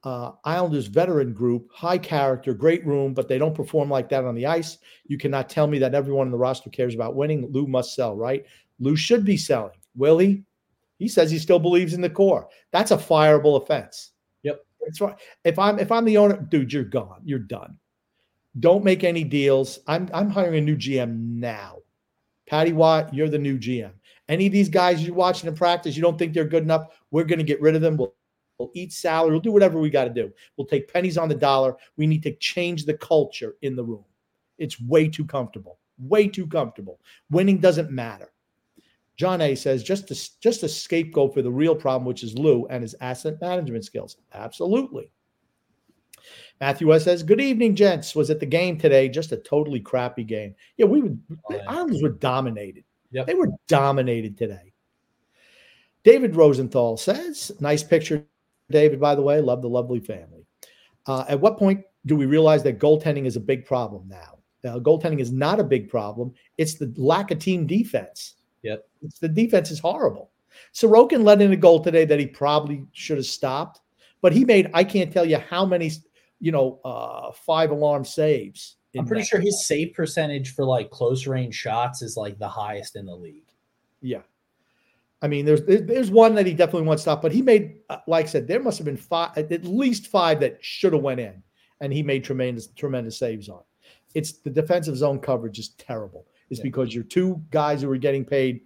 uh, 0.03 0.31
Islanders 0.43 0.87
veteran 0.87 1.33
group, 1.33 1.69
high 1.71 1.97
character, 1.97 2.53
great 2.53 2.85
room, 2.85 3.13
but 3.13 3.27
they 3.27 3.37
don't 3.37 3.55
perform 3.55 3.89
like 3.89 4.09
that 4.09 4.25
on 4.25 4.35
the 4.35 4.45
ice. 4.45 4.77
You 5.05 5.17
cannot 5.17 5.49
tell 5.49 5.67
me 5.67 5.79
that 5.79 5.95
everyone 5.95 6.27
in 6.27 6.31
the 6.31 6.37
roster 6.37 6.69
cares 6.69 6.95
about 6.95 7.15
winning. 7.15 7.47
Lou 7.51 7.67
must 7.67 7.95
sell, 7.95 8.15
right? 8.15 8.45
Lou 8.79 8.95
should 8.95 9.23
be 9.23 9.37
selling. 9.37 9.77
Will 9.95 10.17
he? 10.17 10.43
He 10.97 11.07
says 11.07 11.31
he 11.31 11.39
still 11.39 11.59
believes 11.59 11.93
in 11.93 12.01
the 12.01 12.09
core. 12.09 12.47
That's 12.71 12.91
a 12.91 12.97
fireable 12.97 13.61
offense. 13.61 14.11
Yep. 14.43 14.65
That's 14.81 15.01
right. 15.01 15.15
If 15.43 15.57
I'm 15.57 15.79
if 15.79 15.91
I'm 15.91 16.05
the 16.05 16.17
owner, 16.17 16.37
dude, 16.37 16.73
you're 16.73 16.83
gone. 16.83 17.21
You're 17.23 17.39
done. 17.39 17.77
Don't 18.59 18.83
make 18.83 19.03
any 19.03 19.23
deals. 19.23 19.79
I'm 19.87 20.09
I'm 20.13 20.29
hiring 20.29 20.55
a 20.55 20.61
new 20.61 20.75
GM 20.75 21.17
now. 21.17 21.77
Patty 22.53 22.71
Roy, 22.71 23.03
you're 23.11 23.29
the 23.29 23.39
new 23.39 23.57
GM. 23.57 23.93
Any 24.29 24.45
of 24.45 24.51
these 24.51 24.69
guys 24.69 25.03
you're 25.03 25.15
watching 25.15 25.47
in 25.47 25.55
practice, 25.55 25.95
you 25.95 26.03
don't 26.03 26.19
think 26.19 26.35
they're 26.35 26.45
good 26.45 26.61
enough, 26.61 26.85
we're 27.09 27.23
going 27.23 27.39
to 27.39 27.43
get 27.43 27.59
rid 27.59 27.73
of 27.73 27.81
them. 27.81 27.97
We'll, 27.97 28.13
we'll 28.59 28.69
eat 28.75 28.93
salary. 28.93 29.31
We'll 29.31 29.39
do 29.39 29.51
whatever 29.51 29.79
we 29.79 29.89
got 29.89 30.03
to 30.03 30.11
do. 30.11 30.31
We'll 30.55 30.67
take 30.67 30.93
pennies 30.93 31.17
on 31.17 31.29
the 31.29 31.33
dollar. 31.33 31.75
We 31.97 32.05
need 32.05 32.21
to 32.21 32.35
change 32.35 32.85
the 32.85 32.93
culture 32.93 33.55
in 33.63 33.75
the 33.75 33.83
room. 33.83 34.05
It's 34.59 34.79
way 34.79 35.07
too 35.07 35.25
comfortable. 35.25 35.79
Way 35.97 36.27
too 36.27 36.45
comfortable. 36.45 36.99
Winning 37.31 37.57
doesn't 37.57 37.89
matter. 37.89 38.31
John 39.15 39.41
A 39.41 39.55
says 39.55 39.81
just 39.81 40.39
just 40.39 40.61
a 40.61 40.69
scapegoat 40.69 41.33
for 41.33 41.41
the 41.41 41.51
real 41.51 41.75
problem, 41.75 42.05
which 42.05 42.21
is 42.21 42.37
Lou 42.37 42.67
and 42.67 42.83
his 42.83 42.95
asset 43.01 43.41
management 43.41 43.85
skills. 43.85 44.17
Absolutely. 44.31 45.09
Matthew 46.59 46.93
S 46.93 47.03
says, 47.03 47.23
Good 47.23 47.41
evening, 47.41 47.75
gents. 47.75 48.15
Was 48.15 48.29
at 48.29 48.39
the 48.39 48.45
game 48.45 48.77
today. 48.77 49.09
Just 49.09 49.31
a 49.31 49.37
totally 49.37 49.79
crappy 49.79 50.23
game. 50.23 50.55
Yeah, 50.77 50.85
we 50.85 51.01
would 51.01 51.21
oh, 51.49 51.53
the 51.53 51.69
Islanders 51.69 52.01
were 52.01 52.09
dominated. 52.09 52.83
Yep. 53.11 53.27
They 53.27 53.35
were 53.35 53.49
dominated 53.67 54.37
today. 54.37 54.73
David 56.03 56.35
Rosenthal 56.35 56.97
says, 56.97 57.51
nice 57.59 57.83
picture, 57.83 58.25
David, 58.69 58.99
by 58.99 59.15
the 59.15 59.21
way. 59.21 59.39
Love 59.39 59.61
the 59.61 59.69
lovely 59.69 59.99
family. 59.99 60.45
Uh, 61.05 61.25
at 61.27 61.39
what 61.39 61.57
point 61.57 61.83
do 62.05 62.15
we 62.15 62.25
realize 62.25 62.63
that 62.63 62.79
goaltending 62.79 63.25
is 63.25 63.35
a 63.35 63.41
big 63.41 63.65
problem 63.65 64.07
now? 64.07 64.39
Uh, 64.65 64.79
goaltending 64.79 65.19
is 65.19 65.31
not 65.31 65.59
a 65.59 65.63
big 65.63 65.89
problem. 65.89 66.33
It's 66.57 66.75
the 66.75 66.93
lack 66.97 67.31
of 67.31 67.39
team 67.39 67.67
defense. 67.67 68.35
Yep. 68.63 68.85
It's 69.01 69.19
the 69.19 69.29
defense 69.29 69.71
is 69.71 69.79
horrible. 69.79 70.31
Sorokin 70.73 71.23
let 71.23 71.41
in 71.41 71.51
a 71.51 71.57
goal 71.57 71.83
today 71.83 72.05
that 72.05 72.19
he 72.19 72.25
probably 72.25 72.85
should 72.93 73.17
have 73.17 73.25
stopped, 73.25 73.81
but 74.21 74.33
he 74.33 74.45
made, 74.45 74.69
I 74.73 74.83
can't 74.83 75.11
tell 75.11 75.25
you 75.25 75.37
how 75.37 75.65
many 75.65 75.91
you 76.43 76.51
know, 76.51 76.81
uh, 76.83 77.31
five 77.31 77.71
alarm 77.71 78.03
saves. 78.03 78.75
I'm 78.97 79.07
pretty 79.07 79.23
sure 79.23 79.39
his 79.39 79.65
save 79.65 79.93
percentage 79.93 80.53
for 80.53 80.65
like 80.65 80.91
close 80.91 81.25
range 81.25 81.55
shots 81.55 82.01
is 82.01 82.17
like 82.17 82.37
the 82.37 82.49
highest 82.49 82.97
in 82.97 83.05
the 83.05 83.15
league. 83.15 83.47
Yeah. 84.01 84.23
I 85.21 85.29
mean, 85.29 85.45
there's 85.45 85.61
there's 85.63 86.11
one 86.11 86.35
that 86.35 86.45
he 86.45 86.53
definitely 86.53 86.85
wants 86.85 87.03
to 87.03 87.09
stop, 87.09 87.21
but 87.21 87.31
he 87.31 87.41
made, 87.41 87.77
uh, 87.89 87.99
like 88.07 88.25
I 88.25 88.27
said, 88.27 88.45
there 88.45 88.61
must 88.61 88.77
have 88.77 88.83
been 88.83 88.97
five, 88.97 89.37
at 89.37 89.63
least 89.63 90.07
five 90.07 90.41
that 90.41 90.57
should 90.59 90.91
have 90.91 91.01
went 91.01 91.21
in, 91.21 91.41
and 91.79 91.93
he 91.93 92.03
made 92.03 92.25
tremendous 92.25 92.67
tremendous 92.67 93.17
saves 93.17 93.47
on. 93.47 93.61
It's 94.13 94.33
the 94.33 94.49
defensive 94.49 94.97
zone 94.97 95.19
coverage 95.19 95.59
is 95.59 95.69
terrible. 95.69 96.27
It's 96.49 96.59
yeah. 96.59 96.63
because 96.63 96.93
you're 96.93 97.05
two 97.05 97.41
guys 97.51 97.81
who 97.81 97.89
are 97.89 97.97
getting 97.97 98.25
paid 98.25 98.63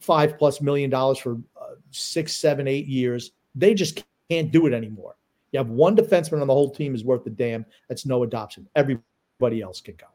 five 0.00 0.36
plus 0.36 0.60
million 0.60 0.90
dollars 0.90 1.16
for 1.16 1.38
uh, 1.58 1.76
six, 1.92 2.36
seven, 2.36 2.68
eight 2.68 2.86
years. 2.86 3.30
They 3.54 3.72
just 3.72 4.04
can't 4.28 4.52
do 4.52 4.66
it 4.66 4.74
anymore. 4.74 5.16
You 5.54 5.58
have 5.58 5.70
one 5.70 5.94
defenseman 5.94 6.40
on 6.40 6.48
the 6.48 6.52
whole 6.52 6.68
team 6.68 6.96
is 6.96 7.04
worth 7.04 7.24
a 7.26 7.30
damn. 7.30 7.64
That's 7.88 8.04
no 8.04 8.24
adoption. 8.24 8.68
Everybody 8.74 9.62
else 9.62 9.80
can 9.80 9.94
go. 9.94 10.06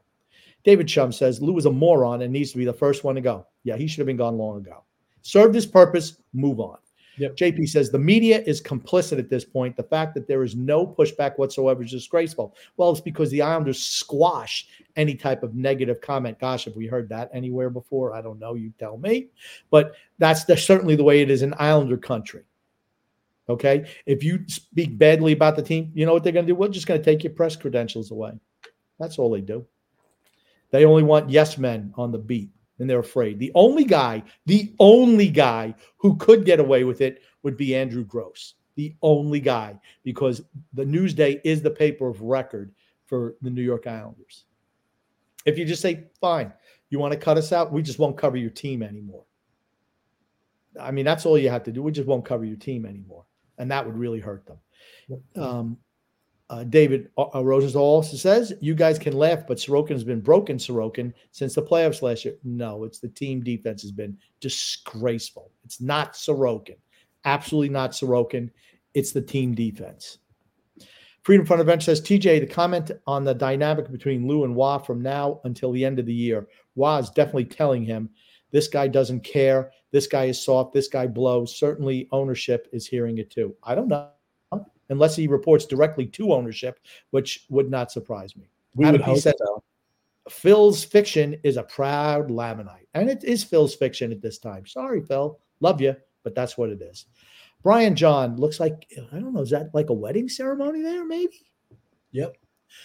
David 0.64 0.86
Chum 0.86 1.12
says 1.12 1.40
Lou 1.40 1.56
is 1.56 1.64
a 1.64 1.72
moron 1.72 2.20
and 2.20 2.30
needs 2.30 2.52
to 2.52 2.58
be 2.58 2.66
the 2.66 2.74
first 2.74 3.04
one 3.04 3.14
to 3.14 3.22
go. 3.22 3.46
Yeah, 3.64 3.78
he 3.78 3.86
should 3.86 4.00
have 4.00 4.06
been 4.06 4.18
gone 4.18 4.36
long 4.36 4.58
ago. 4.58 4.84
Served 5.22 5.54
his 5.54 5.64
purpose, 5.64 6.18
move 6.34 6.60
on. 6.60 6.76
Yep. 7.16 7.36
JP 7.36 7.68
says 7.70 7.90
the 7.90 7.98
media 7.98 8.42
is 8.42 8.60
complicit 8.60 9.18
at 9.18 9.30
this 9.30 9.46
point. 9.46 9.78
The 9.78 9.82
fact 9.82 10.12
that 10.14 10.28
there 10.28 10.42
is 10.42 10.56
no 10.56 10.86
pushback 10.86 11.38
whatsoever 11.38 11.82
is 11.82 11.90
disgraceful. 11.90 12.54
Well, 12.76 12.90
it's 12.90 13.00
because 13.00 13.30
the 13.30 13.40
Islanders 13.40 13.82
squash 13.82 14.68
any 14.96 15.14
type 15.14 15.42
of 15.42 15.54
negative 15.54 16.02
comment. 16.02 16.38
Gosh, 16.38 16.66
have 16.66 16.76
we 16.76 16.86
heard 16.86 17.08
that 17.08 17.30
anywhere 17.32 17.70
before? 17.70 18.12
I 18.12 18.20
don't 18.20 18.38
know. 18.38 18.52
You 18.54 18.74
tell 18.78 18.98
me. 18.98 19.28
But 19.70 19.94
that's 20.18 20.44
the, 20.44 20.54
certainly 20.54 20.96
the 20.96 21.04
way 21.04 21.22
it 21.22 21.30
is 21.30 21.40
in 21.40 21.54
Islander 21.58 21.96
country. 21.96 22.42
Okay. 23.50 23.90
If 24.06 24.22
you 24.22 24.44
speak 24.46 24.96
badly 24.96 25.32
about 25.32 25.56
the 25.56 25.62
team, 25.62 25.90
you 25.92 26.06
know 26.06 26.12
what 26.12 26.22
they're 26.22 26.32
going 26.32 26.46
to 26.46 26.52
do? 26.52 26.56
We're 26.56 26.68
just 26.68 26.86
going 26.86 27.00
to 27.00 27.04
take 27.04 27.24
your 27.24 27.32
press 27.32 27.56
credentials 27.56 28.12
away. 28.12 28.32
That's 28.98 29.18
all 29.18 29.30
they 29.30 29.40
do. 29.40 29.66
They 30.70 30.84
only 30.84 31.02
want 31.02 31.30
yes 31.30 31.58
men 31.58 31.92
on 31.96 32.12
the 32.12 32.18
beat 32.18 32.50
and 32.78 32.88
they're 32.88 33.00
afraid. 33.00 33.40
The 33.40 33.50
only 33.56 33.84
guy, 33.84 34.22
the 34.46 34.72
only 34.78 35.28
guy 35.28 35.74
who 35.96 36.16
could 36.16 36.44
get 36.44 36.60
away 36.60 36.84
with 36.84 37.00
it 37.00 37.22
would 37.42 37.56
be 37.56 37.74
Andrew 37.74 38.04
Gross. 38.04 38.54
The 38.76 38.94
only 39.02 39.40
guy, 39.40 39.78
because 40.04 40.42
the 40.72 40.84
Newsday 40.84 41.40
is 41.42 41.60
the 41.60 41.70
paper 41.70 42.08
of 42.08 42.22
record 42.22 42.72
for 43.04 43.34
the 43.42 43.50
New 43.50 43.62
York 43.62 43.88
Islanders. 43.88 44.44
If 45.44 45.58
you 45.58 45.64
just 45.64 45.82
say, 45.82 46.04
fine, 46.20 46.52
you 46.88 47.00
want 47.00 47.12
to 47.12 47.18
cut 47.18 47.36
us 47.36 47.52
out, 47.52 47.72
we 47.72 47.82
just 47.82 47.98
won't 47.98 48.16
cover 48.16 48.36
your 48.36 48.50
team 48.50 48.82
anymore. 48.82 49.24
I 50.80 50.92
mean, 50.92 51.04
that's 51.04 51.26
all 51.26 51.36
you 51.36 51.50
have 51.50 51.64
to 51.64 51.72
do. 51.72 51.82
We 51.82 51.90
just 51.90 52.06
won't 52.06 52.24
cover 52.24 52.44
your 52.44 52.56
team 52.56 52.86
anymore 52.86 53.24
and 53.60 53.70
that 53.70 53.86
would 53.86 53.96
really 53.96 54.20
hurt 54.20 54.44
them. 54.46 54.58
Um, 55.36 55.78
Uh, 56.50 56.64
David 56.64 57.10
uh, 57.16 57.26
uh, 57.32 57.44
Rosenthal 57.44 57.80
also 57.80 58.16
says, 58.16 58.52
You 58.60 58.74
guys 58.74 58.98
can 58.98 59.12
laugh, 59.12 59.46
but 59.46 59.58
Sorokin 59.58 59.90
has 59.92 60.02
been 60.02 60.20
broken, 60.20 60.56
Sorokin, 60.56 61.12
since 61.30 61.54
the 61.54 61.62
playoffs 61.62 62.02
last 62.02 62.24
year. 62.24 62.34
No, 62.42 62.82
it's 62.82 62.98
the 62.98 63.08
team 63.08 63.40
defense 63.40 63.82
has 63.82 63.92
been 63.92 64.18
disgraceful. 64.40 65.52
It's 65.64 65.80
not 65.80 66.14
Sorokin. 66.14 66.76
Absolutely 67.24 67.68
not 67.68 67.92
Sorokin. 67.92 68.50
It's 68.94 69.12
the 69.12 69.22
team 69.22 69.54
defense. 69.54 70.18
Freedom 71.22 71.46
Front 71.46 71.64
Bench 71.66 71.84
says, 71.84 72.00
TJ, 72.00 72.40
the 72.40 72.46
comment 72.46 72.90
on 73.06 73.22
the 73.22 73.34
dynamic 73.34 73.88
between 73.92 74.26
Lou 74.26 74.42
and 74.42 74.56
Roy 74.56 74.78
from 74.78 75.00
now 75.02 75.40
until 75.44 75.70
the 75.70 75.84
end 75.84 76.00
of 76.00 76.06
the 76.06 76.12
year. 76.12 76.48
Roy 76.74 76.98
is 76.98 77.10
definitely 77.10 77.44
telling 77.44 77.84
him 77.84 78.10
this 78.50 78.66
guy 78.66 78.88
doesn't 78.88 79.20
care. 79.20 79.70
This 79.92 80.06
guy 80.06 80.24
is 80.24 80.42
soft. 80.42 80.72
This 80.72 80.88
guy 80.88 81.06
blows. 81.06 81.56
Certainly, 81.56 82.08
ownership 82.12 82.68
is 82.72 82.86
hearing 82.86 83.18
it 83.18 83.30
too. 83.30 83.54
I 83.62 83.74
don't 83.74 83.88
know 83.88 84.08
unless 84.90 85.16
he 85.16 85.26
reports 85.26 85.64
directly 85.64 86.04
to 86.04 86.32
ownership, 86.32 86.80
which 87.10 87.46
would 87.48 87.70
not 87.70 87.90
surprise 87.90 88.36
me. 88.36 88.50
We 88.74 88.84
Adam 88.84 89.00
would 89.00 89.04
hope 89.06 89.18
said, 89.18 89.34
so. 89.38 89.62
Phil's 90.28 90.84
fiction 90.84 91.36
is 91.42 91.56
a 91.56 91.62
proud 91.62 92.28
Lamanite. 92.28 92.86
And 92.94 93.08
it 93.08 93.24
is 93.24 93.42
Phil's 93.42 93.74
fiction 93.74 94.12
at 94.12 94.20
this 94.20 94.38
time. 94.38 94.66
Sorry, 94.66 95.00
Phil. 95.00 95.38
Love 95.60 95.80
you, 95.80 95.96
but 96.22 96.34
that's 96.34 96.58
what 96.58 96.70
it 96.70 96.82
is. 96.82 97.06
Brian 97.62 97.94
John 97.94 98.36
looks 98.36 98.58
like, 98.60 98.86
I 99.12 99.18
don't 99.18 99.32
know, 99.32 99.42
is 99.42 99.50
that 99.50 99.74
like 99.74 99.90
a 99.90 99.94
wedding 99.94 100.28
ceremony 100.28 100.82
there, 100.82 101.04
maybe? 101.04 101.46
Yep. 102.12 102.36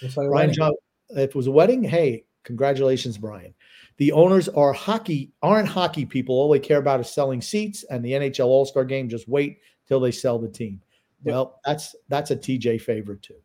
Like 0.01 0.13
Brian 0.13 0.29
wedding. 0.31 0.55
John, 0.55 0.73
if 1.09 1.29
it 1.29 1.35
was 1.35 1.47
a 1.47 1.51
wedding, 1.51 1.83
hey, 1.83 2.25
congratulations, 2.45 3.17
Brian. 3.17 3.53
The 3.97 4.11
owners 4.13 4.47
are 4.49 4.71
hockey, 4.71 5.31
aren't 5.41 5.67
hockey 5.67 6.05
people. 6.05 6.35
All 6.35 6.49
they 6.49 6.59
care 6.59 6.79
about 6.79 6.99
is 6.99 7.09
selling 7.09 7.41
seats, 7.41 7.83
and 7.89 8.03
the 8.03 8.11
NHL 8.11 8.45
All 8.45 8.65
Star 8.65 8.85
game. 8.85 9.09
Just 9.09 9.27
wait 9.27 9.59
till 9.87 9.99
they 9.99 10.11
sell 10.11 10.39
the 10.39 10.47
team. 10.47 10.81
Well, 11.23 11.59
that's 11.65 11.95
that's 12.07 12.31
a 12.31 12.35
TJ 12.35 12.81
favorite 12.81 13.21
too. 13.21 13.35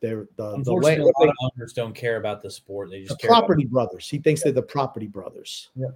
They're 0.00 0.28
the 0.36 0.62
the, 0.62 0.72
land, 0.72 1.00
a 1.00 1.04
lot 1.04 1.14
of 1.20 1.34
owners 1.56 1.72
don't 1.72 1.94
care 1.94 2.18
about 2.18 2.42
the 2.42 2.50
sport. 2.50 2.90
They 2.90 3.00
the 3.00 3.08
just 3.08 3.20
care 3.20 3.30
about 3.30 3.40
property 3.40 3.64
brothers. 3.64 4.08
He 4.08 4.18
thinks 4.18 4.42
they're 4.42 4.52
the 4.52 4.62
property 4.62 5.06
brothers. 5.06 5.70
Yeah. 5.74 5.88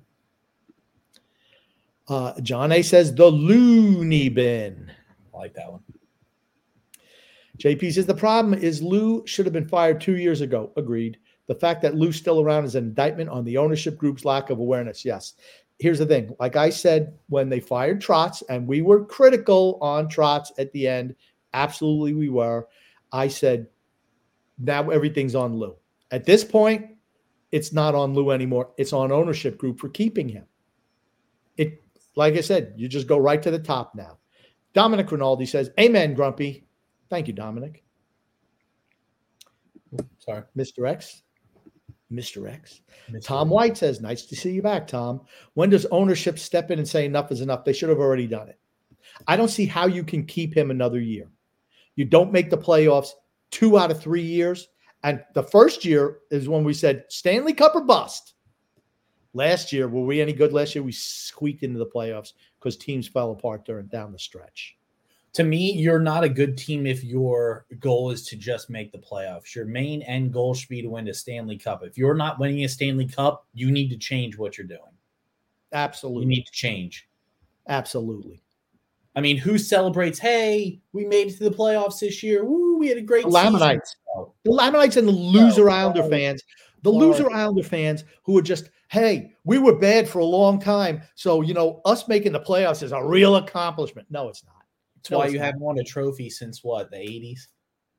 Uh, 2.08 2.40
John 2.40 2.72
A 2.72 2.80
says 2.80 3.14
the 3.14 3.26
loony 3.26 4.30
bin. 4.30 4.90
I 5.34 5.36
like 5.36 5.54
that 5.54 5.70
one. 5.70 5.82
JP 7.58 7.92
says 7.92 8.06
the 8.06 8.14
problem 8.14 8.54
is 8.54 8.80
Lou 8.80 9.26
should 9.26 9.44
have 9.44 9.52
been 9.52 9.68
fired 9.68 10.00
two 10.00 10.16
years 10.16 10.40
ago. 10.40 10.72
Agreed. 10.76 11.18
The 11.48 11.54
fact 11.54 11.82
that 11.82 11.94
Lou's 11.94 12.16
still 12.16 12.40
around 12.40 12.66
is 12.66 12.74
an 12.74 12.84
indictment 12.84 13.30
on 13.30 13.44
the 13.44 13.56
ownership 13.56 13.96
group's 13.96 14.24
lack 14.24 14.50
of 14.50 14.58
awareness. 14.58 15.04
Yes. 15.04 15.34
Here's 15.78 15.98
the 15.98 16.06
thing. 16.06 16.34
Like 16.38 16.56
I 16.56 16.70
said, 16.70 17.18
when 17.28 17.48
they 17.48 17.58
fired 17.58 18.00
Trotz, 18.00 18.42
and 18.48 18.66
we 18.66 18.82
were 18.82 19.04
critical 19.04 19.78
on 19.80 20.08
Trotz 20.08 20.50
at 20.58 20.70
the 20.72 20.86
end, 20.86 21.16
absolutely 21.54 22.12
we 22.12 22.28
were. 22.28 22.68
I 23.12 23.28
said, 23.28 23.66
now 24.58 24.90
everything's 24.90 25.34
on 25.34 25.56
Lou. 25.56 25.74
At 26.10 26.24
this 26.24 26.44
point, 26.44 26.86
it's 27.50 27.72
not 27.72 27.94
on 27.94 28.12
Lou 28.12 28.30
anymore. 28.30 28.70
It's 28.76 28.92
on 28.92 29.10
ownership 29.10 29.56
group 29.56 29.80
for 29.80 29.88
keeping 29.88 30.28
him. 30.28 30.44
It, 31.56 31.82
like 32.14 32.34
I 32.34 32.42
said, 32.42 32.74
you 32.76 32.88
just 32.88 33.06
go 33.06 33.18
right 33.18 33.42
to 33.42 33.50
the 33.50 33.58
top 33.58 33.94
now. 33.94 34.18
Dominic 34.74 35.10
Rinaldi 35.10 35.46
says, 35.46 35.70
Amen, 35.80 36.12
Grumpy. 36.12 36.66
Thank 37.08 37.26
you, 37.26 37.32
Dominic. 37.32 37.84
Sorry. 40.18 40.42
Mr. 40.56 40.86
X. 40.86 41.22
Mr. 42.12 42.50
X. 42.50 42.80
Tom 43.22 43.50
White 43.50 43.76
says, 43.76 44.00
Nice 44.00 44.22
to 44.26 44.36
see 44.36 44.52
you 44.52 44.62
back, 44.62 44.86
Tom. 44.86 45.20
When 45.54 45.70
does 45.70 45.86
ownership 45.86 46.38
step 46.38 46.70
in 46.70 46.78
and 46.78 46.88
say 46.88 47.04
enough 47.04 47.30
is 47.30 47.40
enough? 47.40 47.64
They 47.64 47.72
should 47.72 47.90
have 47.90 47.98
already 47.98 48.26
done 48.26 48.48
it. 48.48 48.58
I 49.26 49.36
don't 49.36 49.48
see 49.48 49.66
how 49.66 49.86
you 49.86 50.04
can 50.04 50.24
keep 50.24 50.56
him 50.56 50.70
another 50.70 51.00
year. 51.00 51.28
You 51.96 52.04
don't 52.04 52.32
make 52.32 52.50
the 52.50 52.58
playoffs 52.58 53.10
two 53.50 53.78
out 53.78 53.90
of 53.90 54.00
three 54.00 54.22
years. 54.22 54.68
And 55.04 55.22
the 55.34 55.42
first 55.42 55.84
year 55.84 56.18
is 56.30 56.48
when 56.48 56.64
we 56.64 56.74
said 56.74 57.04
Stanley 57.08 57.52
Cup 57.52 57.74
or 57.74 57.82
bust. 57.82 58.34
Last 59.34 59.72
year, 59.72 59.88
were 59.88 60.04
we 60.04 60.20
any 60.20 60.32
good 60.32 60.52
last 60.52 60.74
year? 60.74 60.82
We 60.82 60.92
squeaked 60.92 61.62
into 61.62 61.78
the 61.78 61.86
playoffs 61.86 62.32
because 62.58 62.76
teams 62.76 63.06
fell 63.06 63.30
apart 63.30 63.64
during 63.64 63.86
down 63.86 64.12
the 64.12 64.18
stretch. 64.18 64.77
To 65.34 65.44
me, 65.44 65.72
you're 65.72 66.00
not 66.00 66.24
a 66.24 66.28
good 66.28 66.56
team 66.56 66.86
if 66.86 67.04
your 67.04 67.66
goal 67.78 68.10
is 68.10 68.26
to 68.28 68.36
just 68.36 68.70
make 68.70 68.90
the 68.90 68.98
playoffs. 68.98 69.54
Your 69.54 69.66
main 69.66 70.02
end 70.02 70.32
goal 70.32 70.54
should 70.54 70.68
be 70.68 70.82
to 70.82 70.88
win 70.88 71.06
a 71.08 71.14
Stanley 71.14 71.58
Cup. 71.58 71.82
If 71.84 71.96
you're 71.96 72.14
not 72.14 72.40
winning 72.40 72.64
a 72.64 72.68
Stanley 72.68 73.06
Cup, 73.06 73.46
you 73.54 73.70
need 73.70 73.88
to 73.90 73.96
change 73.96 74.36
what 74.36 74.58
you're 74.58 74.66
doing. 74.66 74.80
Absolutely. 75.72 76.22
You 76.22 76.28
need 76.28 76.44
to 76.46 76.52
change. 76.52 77.08
Absolutely. 77.68 78.42
I 79.14 79.20
mean, 79.20 79.36
who 79.36 79.58
celebrates? 79.58 80.18
Hey, 80.18 80.80
we 80.92 81.04
made 81.04 81.28
it 81.28 81.38
to 81.38 81.44
the 81.44 81.54
playoffs 81.54 82.00
this 82.00 82.22
year. 82.22 82.44
Woo, 82.44 82.78
we 82.78 82.88
had 82.88 82.98
a 82.98 83.02
great 83.02 83.24
The 83.24 83.30
season." 83.30 83.52
Lamanites. 83.52 83.96
The 84.44 84.50
Lamanites 84.50 84.96
and 84.96 85.06
the 85.06 85.12
loser 85.12 85.68
Islander 85.68 86.04
fans, 86.04 86.42
the 86.82 86.90
loser 86.90 87.30
Islander 87.30 87.62
fans 87.62 88.04
who 88.22 88.38
are 88.38 88.42
just, 88.42 88.70
hey, 88.90 89.34
we 89.44 89.58
were 89.58 89.76
bad 89.76 90.08
for 90.08 90.20
a 90.20 90.24
long 90.24 90.60
time. 90.60 91.02
So, 91.14 91.42
you 91.42 91.52
know, 91.52 91.80
us 91.84 92.08
making 92.08 92.32
the 92.32 92.40
playoffs 92.40 92.82
is 92.82 92.92
a 92.92 93.04
real 93.04 93.36
accomplishment. 93.36 94.08
No, 94.10 94.28
it's 94.28 94.44
not. 94.44 94.57
That's 94.98 95.10
No, 95.10 95.18
why 95.18 95.24
it's 95.24 95.32
you 95.32 95.38
not. 95.38 95.44
haven't 95.46 95.60
won 95.60 95.78
a 95.78 95.84
trophy 95.84 96.28
since 96.30 96.62
what, 96.64 96.90
the 96.90 96.96
80s? 96.98 97.48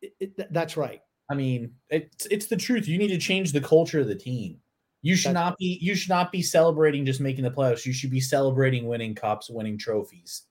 It- 0.01 0.15
it- 0.19 0.35
th- 0.35 0.49
that's 0.51 0.77
right. 0.77 1.01
I 1.29 1.35
mean, 1.35 1.75
it's 1.89 2.25
it's 2.27 2.47
the 2.47 2.57
truth. 2.57 2.87
You 2.87 2.97
need 2.97 3.09
to 3.09 3.17
change 3.19 3.51
the 3.51 3.61
culture 3.61 3.99
of 3.99 4.07
the 4.07 4.15
team. 4.15 4.59
You 5.01 5.15
should 5.15 5.29
That's 5.29 5.49
not 5.51 5.57
be 5.57 5.77
you 5.81 5.93
should 5.95 6.09
not 6.09 6.31
be 6.31 6.41
celebrating 6.41 7.05
just 7.05 7.19
making 7.21 7.43
the 7.43 7.51
playoffs. 7.51 7.85
You 7.85 7.93
should 7.93 8.09
be 8.09 8.19
celebrating 8.19 8.87
winning 8.87 9.13
cups, 9.15 9.49
winning 9.49 9.77
trophies. 9.77 10.43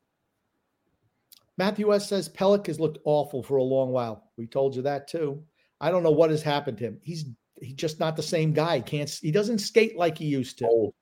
Matthew 1.57 1.93
S 1.93 2.09
says 2.09 2.29
Pelech 2.29 2.66
has 2.69 2.79
looked 2.79 2.99
awful 3.05 3.43
for 3.43 3.57
a 3.57 3.62
long 3.62 3.91
while. 3.91 4.31
We 4.37 4.47
told 4.47 4.77
you 4.77 4.83
that 4.83 5.09
too. 5.09 5.43
I 5.81 5.91
don't 5.91 6.05
know 6.05 6.12
what 6.12 6.31
has 6.31 6.43
happened 6.43 6.79
to 6.79 6.85
him. 6.85 7.01
He's 7.03 7.25
he's 7.61 7.75
just 7.75 7.99
not 7.99 8.15
the 8.16 8.23
same 8.23 8.53
guy. 8.53 8.77
He 8.77 8.83
Can't 8.83 9.11
he 9.20 9.33
doesn't 9.33 9.59
skate 9.59 9.97
like 9.97 10.16
he 10.16 10.27
used 10.27 10.59
to. 10.59 10.95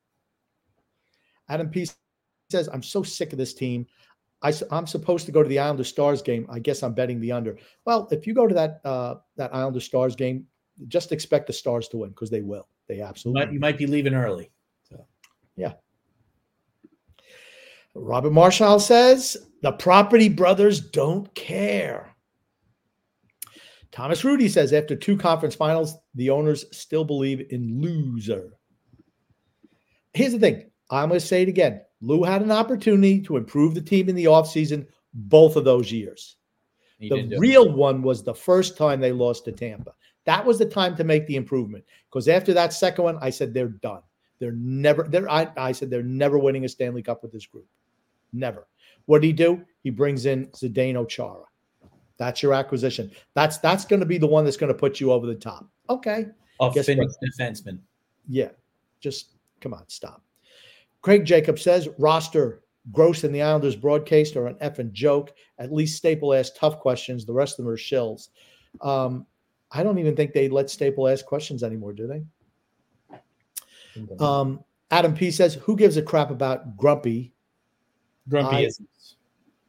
Adam 1.48 1.68
P 1.68 1.86
says, 2.50 2.68
I'm 2.72 2.82
so 2.82 3.02
sick 3.02 3.32
of 3.32 3.38
this 3.38 3.54
team. 3.54 3.86
I, 4.42 4.52
am 4.70 4.86
supposed 4.86 5.26
to 5.26 5.32
go 5.32 5.42
to 5.42 5.48
the 5.48 5.58
Islander 5.58 5.84
Stars 5.84 6.22
game. 6.22 6.46
I 6.50 6.58
guess 6.58 6.82
I'm 6.82 6.94
betting 6.94 7.20
the 7.20 7.32
under. 7.32 7.58
Well, 7.84 8.08
if 8.10 8.26
you 8.26 8.34
go 8.34 8.46
to 8.46 8.54
that 8.54 8.80
uh, 8.84 9.16
that 9.36 9.54
Islander 9.54 9.80
Stars 9.80 10.14
game, 10.14 10.46
just 10.88 11.12
expect 11.12 11.46
the 11.46 11.52
Stars 11.52 11.88
to 11.88 11.98
win 11.98 12.10
because 12.10 12.30
they 12.30 12.42
will. 12.42 12.68
They 12.88 12.96
You 12.96 13.04
absolutely. 13.04 13.44
might, 13.46 13.52
you 13.52 13.60
might 13.60 13.78
be 13.78 13.86
leaving 13.86 14.14
early. 14.14 14.50
So. 14.88 15.06
Yeah. 15.56 15.72
Robert 17.94 18.32
Marshall 18.32 18.78
says 18.78 19.36
the 19.62 19.72
property 19.72 20.28
brothers 20.28 20.80
don't 20.80 21.34
care. 21.34 22.14
Thomas 23.90 24.24
Rudy 24.24 24.48
says 24.48 24.74
after 24.74 24.94
two 24.94 25.16
conference 25.16 25.54
finals, 25.54 25.96
the 26.14 26.28
owners 26.28 26.66
still 26.70 27.04
believe 27.04 27.46
in 27.50 27.80
loser. 27.80 28.52
Here's 30.12 30.32
the 30.32 30.38
thing 30.38 30.70
I'm 30.90 31.08
going 31.08 31.20
to 31.20 31.26
say 31.26 31.42
it 31.42 31.48
again. 31.48 31.80
Lou 32.00 32.22
had 32.22 32.42
an 32.42 32.50
opportunity 32.50 33.20
to 33.22 33.36
improve 33.36 33.74
the 33.74 33.80
team 33.80 34.08
in 34.08 34.14
the 34.14 34.26
offseason 34.26 34.86
both 35.14 35.56
of 35.56 35.64
those 35.64 35.90
years. 35.90 36.36
He 36.98 37.08
the 37.08 37.36
real 37.38 37.70
one 37.72 38.02
was 38.02 38.22
the 38.22 38.34
first 38.34 38.76
time 38.76 39.00
they 39.00 39.12
lost 39.12 39.44
to 39.44 39.52
Tampa. 39.52 39.92
That 40.24 40.44
was 40.44 40.58
the 40.58 40.66
time 40.66 40.96
to 40.96 41.04
make 41.04 41.26
the 41.26 41.36
improvement. 41.36 41.84
Because 42.10 42.28
after 42.28 42.52
that 42.54 42.72
second 42.72 43.04
one, 43.04 43.18
I 43.20 43.30
said 43.30 43.52
they're 43.52 43.68
done. 43.68 44.00
They're 44.38 44.52
never. 44.52 45.04
They're. 45.04 45.30
I, 45.30 45.48
I 45.56 45.72
said 45.72 45.90
they're 45.90 46.02
never 46.02 46.38
winning 46.38 46.64
a 46.64 46.68
Stanley 46.68 47.02
Cup 47.02 47.22
with 47.22 47.32
this 47.32 47.46
group. 47.46 47.66
Never. 48.32 48.66
What 49.06 49.22
did 49.22 49.28
he 49.28 49.32
do? 49.32 49.64
He 49.82 49.90
brings 49.90 50.26
in 50.26 50.46
Zdeno 50.48 51.08
Chara. 51.08 51.44
That's 52.18 52.42
your 52.42 52.54
acquisition. 52.54 53.10
That's 53.34 53.58
that's 53.58 53.84
going 53.84 54.00
to 54.00 54.06
be 54.06 54.18
the 54.18 54.26
one 54.26 54.44
that's 54.44 54.56
going 54.56 54.72
to 54.72 54.78
put 54.78 55.00
you 55.00 55.12
over 55.12 55.26
the 55.26 55.34
top. 55.34 55.66
Okay. 55.88 56.26
a 56.60 56.70
guess 56.70 56.86
finished 56.86 57.16
defenseman. 57.22 57.78
Yeah. 58.28 58.50
Just 59.00 59.32
come 59.60 59.74
on, 59.74 59.84
stop. 59.88 60.22
Craig 61.06 61.24
Jacob 61.24 61.56
says 61.56 61.88
roster 61.98 62.64
Gross 62.90 63.22
and 63.22 63.32
the 63.32 63.40
Islanders 63.40 63.76
broadcast 63.76 64.34
are 64.34 64.48
an 64.48 64.56
effing 64.56 64.90
joke. 64.90 65.32
At 65.56 65.72
least 65.72 65.96
Staple 65.96 66.34
asked 66.34 66.56
tough 66.56 66.80
questions. 66.80 67.24
The 67.24 67.32
rest 67.32 67.60
of 67.60 67.64
them 67.64 67.72
are 67.72 67.76
shills. 67.76 68.30
Um, 68.80 69.24
I 69.70 69.84
don't 69.84 70.00
even 70.00 70.16
think 70.16 70.32
they 70.32 70.48
let 70.48 70.68
Staple 70.68 71.06
ask 71.06 71.24
questions 71.24 71.62
anymore, 71.62 71.92
do 71.92 72.08
they? 72.08 72.24
Um, 74.18 74.64
Adam 74.90 75.14
P 75.14 75.30
says, 75.30 75.54
"Who 75.54 75.76
gives 75.76 75.96
a 75.96 76.02
crap 76.02 76.32
about 76.32 76.76
Grumpy? 76.76 77.32
Grumpy 78.28 78.56
I- 78.56 78.62
is 78.62 78.80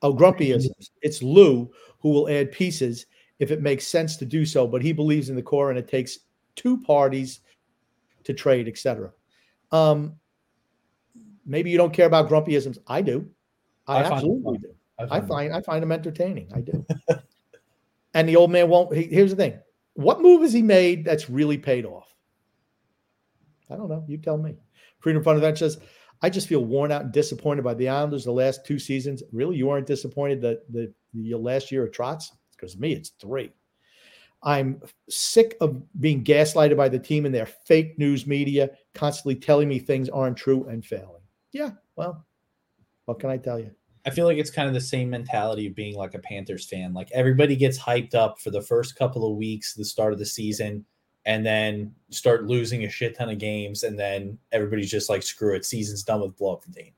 Oh, 0.01 0.13
Grumpy 0.13 0.53
is. 0.53 0.71
It's 1.03 1.21
Lou 1.21 1.71
who 1.99 2.09
will 2.09 2.27
add 2.29 2.51
pieces 2.51 3.05
if 3.37 3.51
it 3.51 3.61
makes 3.61 3.85
sense 3.85 4.17
to 4.17 4.25
do 4.25 4.43
so, 4.43 4.65
but 4.65 4.81
he 4.81 4.91
believes 4.91 5.29
in 5.29 5.35
the 5.35 5.43
core, 5.43 5.69
and 5.69 5.77
it 5.77 5.87
takes 5.87 6.17
two 6.55 6.81
parties 6.81 7.41
to 8.23 8.33
trade, 8.33 8.67
etc. 8.67 9.13
Um, 9.71 10.19
maybe 11.47 11.71
you 11.71 11.77
don't 11.77 11.93
care 11.93 12.05
about 12.05 12.29
Grumpyisms. 12.29 12.77
I 12.87 13.01
do. 13.01 13.27
I, 13.87 13.99
I 13.99 14.03
find 14.03 14.05
them 14.05 14.13
absolutely 14.13 14.57
do. 14.59 14.75
I 14.99 15.03
I 15.03 15.07
find 15.07 15.27
find 15.27 15.53
I 15.53 15.61
find 15.61 15.83
him 15.83 15.91
entertaining. 15.91 16.51
I 16.53 16.61
do. 16.61 16.85
and 18.13 18.29
the 18.29 18.35
old 18.35 18.51
man 18.51 18.69
won't. 18.69 18.95
He, 18.95 19.03
here's 19.03 19.31
the 19.31 19.37
thing: 19.37 19.59
what 19.93 20.21
move 20.21 20.43
has 20.43 20.53
he 20.53 20.61
made 20.61 21.05
that's 21.05 21.29
really 21.29 21.57
paid 21.57 21.85
off? 21.85 22.13
I 23.69 23.75
don't 23.75 23.89
know. 23.89 24.03
You 24.07 24.17
tell 24.17 24.37
me. 24.37 24.55
Freedom 24.99 25.23
Fund 25.23 25.37
Event 25.37 25.57
says, 25.57 25.79
I 26.21 26.29
just 26.29 26.47
feel 26.47 26.65
worn 26.65 26.91
out 26.91 27.03
and 27.03 27.11
disappointed 27.11 27.63
by 27.63 27.73
the 27.73 27.89
Islanders 27.89 28.25
the 28.25 28.31
last 28.31 28.65
two 28.65 28.79
seasons. 28.79 29.21
Really, 29.31 29.57
you 29.57 29.69
aren't 29.69 29.87
disappointed 29.87 30.41
that 30.41 30.71
the, 30.71 30.91
the 31.13 31.35
last 31.35 31.71
year 31.71 31.85
of 31.85 31.91
Trotz? 31.91 32.31
Because 32.51 32.77
me, 32.77 32.93
it's 32.93 33.09
three. 33.21 33.51
I'm 34.43 34.81
sick 35.09 35.57
of 35.61 35.81
being 35.99 36.23
gaslighted 36.23 36.77
by 36.77 36.89
the 36.89 36.99
team 36.99 37.25
and 37.25 37.33
their 37.33 37.45
fake 37.45 37.97
news 37.99 38.25
media, 38.25 38.71
constantly 38.93 39.35
telling 39.35 39.67
me 39.67 39.79
things 39.79 40.09
aren't 40.09 40.37
true 40.37 40.67
and 40.67 40.85
failing. 40.85 41.16
Yeah, 41.57 41.71
well, 41.95 42.23
what 43.05 43.19
can 43.19 43.31
I 43.31 43.37
tell 43.37 43.59
you? 43.59 43.71
I 44.05 44.11
feel 44.11 44.27
like 44.27 44.37
it's 44.37 44.51
kind 44.51 44.67
of 44.67 44.75
the 44.75 44.81
same 44.81 45.09
mentality 45.09 45.65
of 45.65 45.73
being 45.73 45.95
like 45.95 46.13
a 46.13 46.19
Panthers 46.19 46.67
fan. 46.67 46.93
Like 46.93 47.09
everybody 47.11 47.55
gets 47.55 47.79
hyped 47.79 48.13
up 48.13 48.39
for 48.39 48.51
the 48.51 48.61
first 48.61 48.95
couple 48.95 49.29
of 49.29 49.37
weeks, 49.37 49.73
the 49.73 49.83
start 49.83 50.13
of 50.13 50.19
the 50.19 50.25
season, 50.25 50.85
and 51.25 51.43
then 51.43 51.95
start 52.11 52.45
losing 52.45 52.83
a 52.83 52.89
shit 52.89 53.17
ton 53.17 53.29
of 53.29 53.39
games, 53.39 53.81
and 53.81 53.97
then 53.97 54.37
everybody's 54.51 54.91
just 54.91 55.09
like, 55.09 55.23
screw 55.23 55.55
it, 55.55 55.65
season's 55.65 56.03
done 56.03 56.21
with 56.21 56.37
blow 56.37 56.53
up 56.53 56.63
the 56.63 56.71
team. 56.71 56.91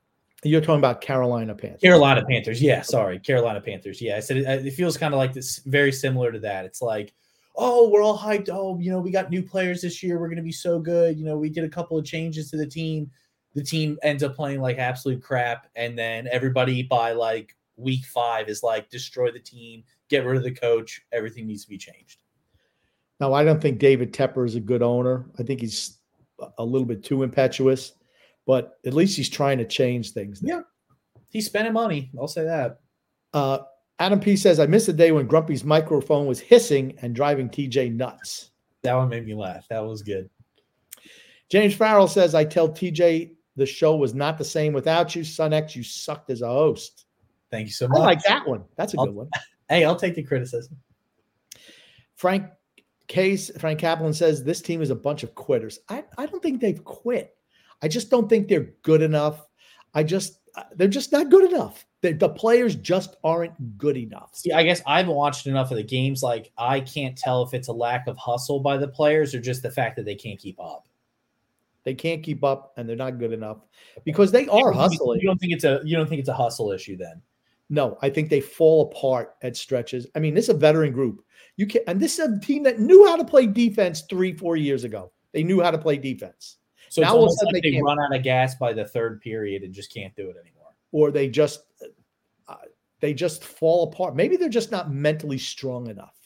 You're 0.44 0.60
talking 0.60 0.76
about 0.76 1.00
Carolina 1.00 1.54
Panthers. 1.54 1.80
Carolina 1.80 2.22
Panthers, 2.28 2.60
yeah, 2.60 2.82
sorry, 2.82 3.18
Carolina 3.18 3.62
Panthers. 3.62 4.02
Yeah, 4.02 4.18
I 4.18 4.20
said 4.20 4.36
it, 4.36 4.66
it 4.66 4.72
feels 4.72 4.98
kind 4.98 5.14
of 5.14 5.18
like 5.18 5.32
this, 5.32 5.60
very 5.60 5.90
similar 5.90 6.30
to 6.32 6.38
that. 6.40 6.66
It's 6.66 6.82
like, 6.82 7.14
oh, 7.56 7.88
we're 7.88 8.02
all 8.02 8.18
hyped. 8.18 8.50
Oh, 8.52 8.78
you 8.78 8.90
know, 8.90 9.00
we 9.00 9.10
got 9.10 9.30
new 9.30 9.42
players 9.42 9.80
this 9.80 10.02
year. 10.02 10.20
We're 10.20 10.28
going 10.28 10.36
to 10.36 10.42
be 10.42 10.52
so 10.52 10.78
good. 10.78 11.18
You 11.18 11.24
know, 11.24 11.38
we 11.38 11.48
did 11.48 11.64
a 11.64 11.68
couple 11.68 11.96
of 11.96 12.04
changes 12.04 12.50
to 12.50 12.58
the 12.58 12.66
team. 12.66 13.10
The 13.54 13.64
team 13.64 13.98
ends 14.02 14.22
up 14.22 14.36
playing 14.36 14.60
like 14.60 14.78
absolute 14.78 15.22
crap. 15.22 15.66
And 15.76 15.98
then 15.98 16.28
everybody 16.30 16.82
by 16.82 17.12
like 17.12 17.56
week 17.76 18.04
five 18.04 18.48
is 18.48 18.62
like, 18.62 18.90
destroy 18.90 19.30
the 19.30 19.40
team, 19.40 19.82
get 20.08 20.24
rid 20.24 20.36
of 20.36 20.44
the 20.44 20.52
coach. 20.52 21.02
Everything 21.12 21.46
needs 21.46 21.64
to 21.64 21.70
be 21.70 21.78
changed. 21.78 22.22
Now, 23.18 23.34
I 23.34 23.44
don't 23.44 23.60
think 23.60 23.78
David 23.78 24.12
Tepper 24.14 24.46
is 24.46 24.54
a 24.54 24.60
good 24.60 24.82
owner. 24.82 25.26
I 25.38 25.42
think 25.42 25.60
he's 25.60 25.98
a 26.58 26.64
little 26.64 26.86
bit 26.86 27.04
too 27.04 27.22
impetuous, 27.22 27.92
but 28.46 28.78
at 28.86 28.94
least 28.94 29.16
he's 29.16 29.28
trying 29.28 29.58
to 29.58 29.66
change 29.66 30.12
things. 30.12 30.40
Yeah. 30.42 30.60
He's 31.28 31.46
spending 31.46 31.74
money. 31.74 32.10
I'll 32.18 32.28
say 32.28 32.44
that. 32.44 32.80
Uh, 33.32 33.58
Adam 33.98 34.18
P 34.18 34.36
says, 34.36 34.58
I 34.58 34.66
missed 34.66 34.86
the 34.86 34.94
day 34.94 35.12
when 35.12 35.26
Grumpy's 35.26 35.64
microphone 35.64 36.26
was 36.26 36.40
hissing 36.40 36.96
and 37.02 37.14
driving 37.14 37.50
TJ 37.50 37.94
nuts. 37.94 38.50
That 38.82 38.94
one 38.94 39.10
made 39.10 39.26
me 39.26 39.34
laugh. 39.34 39.66
That 39.68 39.84
was 39.84 40.02
good. 40.02 40.30
James 41.50 41.74
Farrell 41.74 42.08
says, 42.08 42.34
I 42.34 42.44
tell 42.44 42.70
TJ 42.70 43.32
the 43.56 43.66
show 43.66 43.96
was 43.96 44.14
not 44.14 44.38
the 44.38 44.44
same 44.44 44.72
without 44.72 45.14
you. 45.14 45.24
Son 45.24 45.52
X, 45.52 45.74
you 45.76 45.82
sucked 45.82 46.30
as 46.30 46.42
a 46.42 46.48
host. 46.48 47.06
Thank 47.50 47.66
you 47.66 47.72
so 47.72 47.88
much. 47.88 47.98
I 48.00 48.04
like 48.04 48.22
that 48.24 48.46
one. 48.46 48.64
That's 48.76 48.94
a 48.94 48.98
I'll- 48.98 49.06
good 49.06 49.14
one. 49.14 49.30
Hey, 49.68 49.84
I'll 49.84 49.96
take 49.96 50.14
the 50.16 50.22
criticism. 50.22 50.76
Frank 52.16 52.46
Case, 53.08 53.50
Frank 53.58 53.78
Kaplan 53.80 54.12
says, 54.12 54.44
This 54.44 54.60
team 54.60 54.82
is 54.82 54.90
a 54.90 54.94
bunch 54.94 55.22
of 55.22 55.34
quitters. 55.34 55.78
I, 55.88 56.04
I 56.18 56.26
don't 56.26 56.42
think 56.42 56.60
they've 56.60 56.84
quit. 56.84 57.36
I 57.82 57.88
just 57.88 58.10
don't 58.10 58.28
think 58.28 58.48
they're 58.48 58.72
good 58.82 59.02
enough. 59.02 59.46
I 59.94 60.02
just, 60.02 60.38
uh, 60.54 60.64
they're 60.76 60.86
just 60.88 61.12
not 61.12 61.30
good 61.30 61.50
enough. 61.52 61.86
The, 62.02 62.12
the 62.12 62.28
players 62.28 62.76
just 62.76 63.16
aren't 63.24 63.78
good 63.78 63.96
enough. 63.96 64.30
See, 64.34 64.52
I 64.52 64.62
guess 64.62 64.82
I 64.86 64.98
haven't 64.98 65.14
watched 65.14 65.46
enough 65.46 65.70
of 65.70 65.76
the 65.76 65.82
games. 65.82 66.22
Like, 66.22 66.50
I 66.58 66.80
can't 66.80 67.16
tell 67.16 67.42
if 67.42 67.54
it's 67.54 67.68
a 67.68 67.72
lack 67.72 68.06
of 68.06 68.16
hustle 68.16 68.60
by 68.60 68.76
the 68.76 68.88
players 68.88 69.34
or 69.34 69.40
just 69.40 69.62
the 69.62 69.70
fact 69.70 69.96
that 69.96 70.04
they 70.04 70.14
can't 70.14 70.38
keep 70.38 70.58
up. 70.60 70.88
They 71.84 71.94
can't 71.94 72.22
keep 72.22 72.44
up 72.44 72.74
and 72.76 72.88
they're 72.88 72.96
not 72.96 73.18
good 73.18 73.32
enough 73.32 73.58
because 74.04 74.30
they 74.30 74.46
are 74.48 74.70
hustling. 74.72 75.20
You 75.20 75.26
don't 75.26 75.38
think 75.38 75.52
it's 75.52 75.64
a 75.64 75.80
you 75.84 75.96
don't 75.96 76.08
think 76.08 76.20
it's 76.20 76.28
a 76.28 76.34
hustle 76.34 76.72
issue 76.72 76.96
then? 76.96 77.22
No, 77.70 77.98
I 78.02 78.10
think 78.10 78.28
they 78.28 78.40
fall 78.40 78.90
apart 78.90 79.36
at 79.42 79.56
stretches. 79.56 80.06
I 80.14 80.18
mean, 80.18 80.34
this 80.34 80.46
is 80.46 80.54
a 80.54 80.58
veteran 80.58 80.92
group. 80.92 81.24
You 81.56 81.66
can, 81.66 81.82
and 81.86 82.00
this 82.00 82.18
is 82.18 82.28
a 82.28 82.40
team 82.40 82.64
that 82.64 82.80
knew 82.80 83.06
how 83.06 83.16
to 83.16 83.24
play 83.24 83.46
defense 83.46 84.02
three, 84.10 84.32
four 84.32 84.56
years 84.56 84.84
ago. 84.84 85.12
They 85.32 85.44
knew 85.44 85.62
how 85.62 85.70
to 85.70 85.78
play 85.78 85.96
defense, 85.96 86.56
So 86.88 87.00
it's 87.00 87.08
Now 87.08 87.16
all 87.16 87.24
of 87.24 87.28
a 87.28 87.32
sudden 87.32 87.54
like 87.54 87.62
they 87.62 87.70
they 87.70 87.82
run 87.82 87.98
out 88.00 88.14
of 88.14 88.22
gas 88.22 88.56
by 88.56 88.72
the 88.72 88.84
third 88.84 89.20
period 89.20 89.62
and 89.62 89.72
just 89.72 89.94
can't 89.94 90.14
do 90.16 90.28
it 90.28 90.36
anymore. 90.40 90.74
or 90.92 91.10
they 91.12 91.28
just 91.28 91.60
uh, 92.48 92.56
they 92.98 93.14
just 93.14 93.44
fall 93.44 93.84
apart. 93.84 94.16
Maybe 94.16 94.36
they're 94.36 94.48
just 94.48 94.72
not 94.72 94.92
mentally 94.92 95.38
strong 95.38 95.86
enough. 95.88 96.16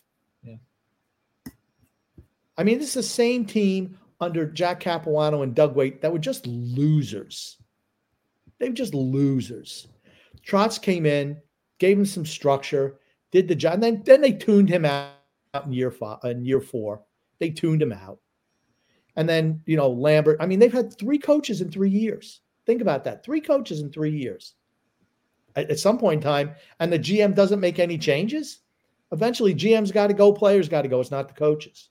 Yeah. 0.42 0.56
I 2.56 2.64
mean, 2.64 2.78
this 2.78 2.88
is 2.88 2.94
the 2.94 3.02
same 3.02 3.44
team 3.44 3.98
under 4.20 4.46
Jack 4.46 4.80
Capuano 4.80 5.42
and 5.42 5.54
Doug 5.54 5.74
Weight 5.74 6.00
that 6.00 6.12
were 6.12 6.18
just 6.18 6.46
losers. 6.46 7.58
They 8.58 8.68
were 8.68 8.74
just 8.74 8.94
losers. 8.94 9.88
Trotz 10.46 10.80
came 10.80 11.06
in, 11.06 11.36
gave 11.78 11.98
him 11.98 12.06
some 12.06 12.26
structure, 12.26 12.98
did 13.30 13.48
the 13.48 13.54
job, 13.54 13.74
and 13.74 13.82
then 13.82 14.02
then 14.04 14.20
they 14.20 14.32
tuned 14.32 14.68
him 14.68 14.84
out 14.84 15.10
in 15.64 15.72
year 15.72 15.90
five, 15.90 16.18
in 16.24 16.44
year 16.44 16.60
four. 16.60 17.02
They 17.40 17.50
tuned 17.50 17.82
him 17.82 17.92
out, 17.92 18.20
and 19.16 19.28
then 19.28 19.62
you 19.66 19.76
know 19.76 19.90
Lambert. 19.90 20.36
I 20.40 20.46
mean, 20.46 20.58
they've 20.58 20.72
had 20.72 20.96
three 20.96 21.18
coaches 21.18 21.60
in 21.60 21.70
three 21.70 21.90
years. 21.90 22.40
Think 22.66 22.80
about 22.80 23.04
that: 23.04 23.24
three 23.24 23.40
coaches 23.40 23.80
in 23.80 23.90
three 23.90 24.16
years. 24.16 24.54
At, 25.56 25.70
at 25.70 25.78
some 25.78 25.98
point 25.98 26.18
in 26.18 26.22
time, 26.22 26.54
and 26.80 26.92
the 26.92 26.98
GM 26.98 27.34
doesn't 27.34 27.60
make 27.60 27.78
any 27.78 27.98
changes. 27.98 28.60
Eventually, 29.12 29.54
GM's 29.54 29.92
got 29.92 30.08
to 30.08 30.14
go, 30.14 30.32
players 30.32 30.68
got 30.68 30.82
to 30.82 30.88
go. 30.88 31.00
It's 31.00 31.10
not 31.10 31.28
the 31.28 31.34
coaches. 31.34 31.90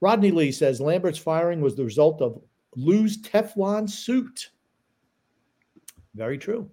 Rodney 0.00 0.30
Lee 0.30 0.52
says 0.52 0.80
Lambert's 0.80 1.18
firing 1.18 1.60
was 1.60 1.74
the 1.74 1.84
result 1.84 2.22
of 2.22 2.40
Lou's 2.76 3.20
Teflon 3.20 3.88
suit. 3.88 4.50
Very 6.14 6.38
true. 6.38 6.70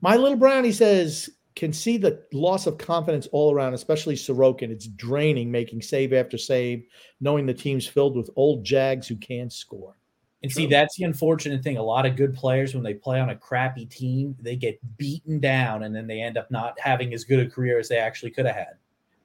My 0.00 0.16
little 0.16 0.36
brownie 0.36 0.72
says 0.72 1.30
can 1.56 1.72
see 1.72 1.96
the 1.98 2.22
loss 2.32 2.68
of 2.68 2.78
confidence 2.78 3.26
all 3.32 3.52
around, 3.52 3.74
especially 3.74 4.14
Sorokin. 4.14 4.70
It's 4.70 4.86
draining 4.86 5.50
making 5.50 5.82
save 5.82 6.12
after 6.12 6.38
save, 6.38 6.86
knowing 7.20 7.46
the 7.46 7.54
team's 7.54 7.86
filled 7.86 8.16
with 8.16 8.30
old 8.36 8.64
Jags 8.64 9.08
who 9.08 9.16
can't 9.16 9.52
score. 9.52 9.96
And 10.44 10.52
see, 10.52 10.66
that's 10.66 10.96
the 10.96 11.04
unfortunate 11.04 11.64
thing. 11.64 11.78
A 11.78 11.82
lot 11.82 12.06
of 12.06 12.14
good 12.14 12.32
players, 12.32 12.74
when 12.74 12.84
they 12.84 12.94
play 12.94 13.18
on 13.18 13.30
a 13.30 13.36
crappy 13.36 13.86
team, 13.86 14.36
they 14.40 14.54
get 14.54 14.78
beaten 14.98 15.40
down 15.40 15.82
and 15.82 15.92
then 15.92 16.06
they 16.06 16.20
end 16.22 16.38
up 16.38 16.48
not 16.48 16.78
having 16.78 17.12
as 17.12 17.24
good 17.24 17.40
a 17.40 17.50
career 17.50 17.80
as 17.80 17.88
they 17.88 17.98
actually 17.98 18.30
could 18.30 18.46
have 18.46 18.54
had. 18.54 18.74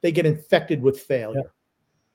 They 0.00 0.10
get 0.10 0.26
infected 0.26 0.82
with 0.82 1.00
failure. 1.00 1.52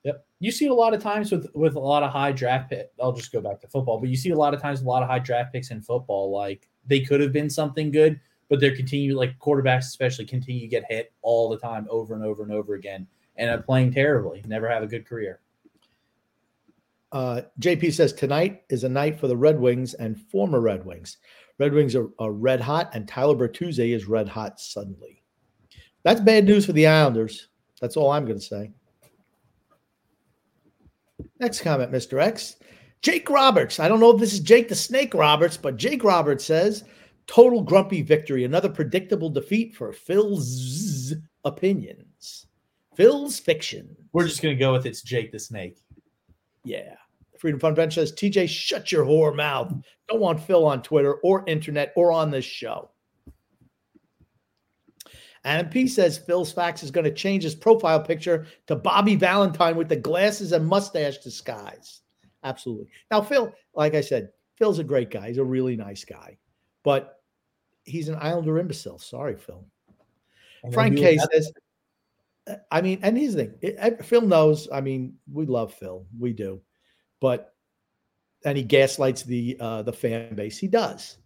Yep. 0.03 0.25
You 0.39 0.51
see 0.51 0.67
a 0.67 0.73
lot 0.73 0.93
of 0.93 1.01
times 1.01 1.31
with 1.31 1.47
with 1.53 1.75
a 1.75 1.79
lot 1.79 2.03
of 2.03 2.11
high 2.11 2.31
draft 2.31 2.69
pick. 2.69 2.91
I'll 3.01 3.11
just 3.11 3.31
go 3.31 3.41
back 3.41 3.59
to 3.61 3.67
football, 3.67 3.99
but 3.99 4.09
you 4.09 4.15
see 4.15 4.29
a 4.29 4.37
lot 4.37 4.53
of 4.53 4.61
times 4.61 4.81
a 4.81 4.85
lot 4.85 5.03
of 5.03 5.09
high 5.09 5.19
draft 5.19 5.53
picks 5.53 5.71
in 5.71 5.81
football. 5.81 6.31
Like 6.31 6.69
they 6.85 7.01
could 7.01 7.19
have 7.19 7.33
been 7.33 7.49
something 7.49 7.91
good, 7.91 8.19
but 8.49 8.59
they're 8.59 8.75
continue 8.75 9.17
like 9.17 9.37
quarterbacks 9.39 9.87
especially 9.87 10.25
continue 10.25 10.61
to 10.61 10.67
get 10.67 10.83
hit 10.87 11.11
all 11.21 11.49
the 11.49 11.57
time 11.57 11.87
over 11.89 12.13
and 12.15 12.23
over 12.23 12.43
and 12.43 12.51
over 12.51 12.75
again 12.75 13.07
and 13.39 13.49
are 13.49 13.61
playing 13.61 13.91
terribly, 13.91 14.43
never 14.45 14.69
have 14.69 14.83
a 14.83 14.87
good 14.87 15.07
career. 15.07 15.39
Uh, 17.11 17.41
JP 17.59 17.93
says 17.93 18.13
tonight 18.13 18.63
is 18.69 18.83
a 18.83 18.89
night 18.89 19.19
for 19.19 19.27
the 19.27 19.35
Red 19.35 19.59
Wings 19.59 19.95
and 19.95 20.19
former 20.29 20.59
Red 20.59 20.85
Wings. 20.85 21.17
Red 21.57 21.73
Wings 21.73 21.95
are, 21.95 22.09
are 22.19 22.31
red 22.31 22.61
hot, 22.61 22.91
and 22.93 23.07
Tyler 23.07 23.35
Bertuzzi 23.35 23.95
is 23.95 24.05
red 24.05 24.29
hot 24.29 24.59
suddenly. 24.59 25.23
That's 26.03 26.21
bad 26.21 26.45
news 26.45 26.65
for 26.65 26.73
the 26.73 26.85
Islanders. 26.85 27.47
That's 27.81 27.97
all 27.97 28.11
I'm 28.11 28.25
going 28.25 28.39
to 28.39 28.45
say. 28.45 28.71
Next 31.39 31.61
comment, 31.61 31.91
Mr. 31.91 32.21
X. 32.21 32.57
Jake 33.01 33.29
Roberts. 33.29 33.79
I 33.79 33.87
don't 33.87 33.99
know 33.99 34.11
if 34.11 34.19
this 34.19 34.33
is 34.33 34.39
Jake 34.39 34.67
the 34.67 34.75
Snake 34.75 35.13
Roberts, 35.13 35.55
but 35.57 35.77
Jake 35.77 36.03
Roberts 36.03 36.43
says 36.45 36.83
total 37.27 37.61
grumpy 37.61 38.01
victory. 38.01 38.43
Another 38.43 38.69
predictable 38.69 39.29
defeat 39.29 39.75
for 39.75 39.93
Phil's 39.93 41.13
opinions. 41.45 42.47
Phil's 42.95 43.39
fiction. 43.39 43.95
We're 44.11 44.27
just 44.27 44.41
gonna 44.41 44.55
go 44.55 44.73
with 44.73 44.85
it's 44.85 45.01
Jake 45.01 45.31
the 45.31 45.39
Snake. 45.39 45.77
Yeah. 46.65 46.95
Freedom 47.37 47.59
Fun 47.59 47.73
Bench 47.73 47.95
says, 47.95 48.11
TJ, 48.11 48.49
shut 48.49 48.91
your 48.91 49.05
whore 49.05 49.33
mouth. 49.33 49.73
Don't 50.09 50.19
want 50.19 50.43
Phil 50.43 50.65
on 50.65 50.81
Twitter 50.81 51.15
or 51.15 51.45
internet 51.47 51.93
or 51.95 52.11
on 52.11 52.31
this 52.31 52.43
show. 52.43 52.91
Adam 55.45 55.69
P 55.69 55.87
says 55.87 56.17
Phil's 56.17 56.51
fax 56.51 56.83
is 56.83 56.91
going 56.91 57.05
to 57.05 57.13
change 57.13 57.43
his 57.43 57.55
profile 57.55 58.01
picture 58.01 58.45
to 58.67 58.75
Bobby 58.75 59.15
Valentine 59.15 59.75
with 59.75 59.89
the 59.89 59.95
glasses 59.95 60.51
and 60.51 60.67
mustache 60.67 61.19
disguise. 61.19 62.01
Absolutely. 62.43 62.87
Now, 63.09 63.21
Phil, 63.21 63.53
like 63.73 63.95
I 63.95 64.01
said, 64.01 64.29
Phil's 64.57 64.79
a 64.79 64.83
great 64.83 65.09
guy. 65.09 65.27
He's 65.27 65.37
a 65.37 65.43
really 65.43 65.75
nice 65.77 66.03
guy, 66.03 66.37
but 66.83 67.21
he's 67.83 68.09
an 68.09 68.15
Islander 68.15 68.59
imbecile. 68.59 68.99
Sorry, 68.99 69.35
Phil. 69.37 69.65
Frank 70.73 70.97
K 70.97 71.17
says, 71.31 71.51
I 72.69 72.81
mean, 72.81 72.99
and 73.01 73.17
here's 73.17 73.35
the 73.35 73.45
thing 73.45 73.53
it- 73.61 74.03
Phil 74.03 74.21
knows, 74.21 74.67
I 74.71 74.81
mean, 74.81 75.17
we 75.31 75.45
love 75.45 75.73
Phil, 75.73 76.05
we 76.19 76.33
do, 76.33 76.61
but, 77.21 77.53
and 78.43 78.57
he 78.57 78.63
gaslights 78.63 79.23
the, 79.23 79.55
uh, 79.59 79.83
the 79.83 79.93
fan 79.93 80.35
base. 80.35 80.57
He 80.57 80.67
does, 80.67 81.17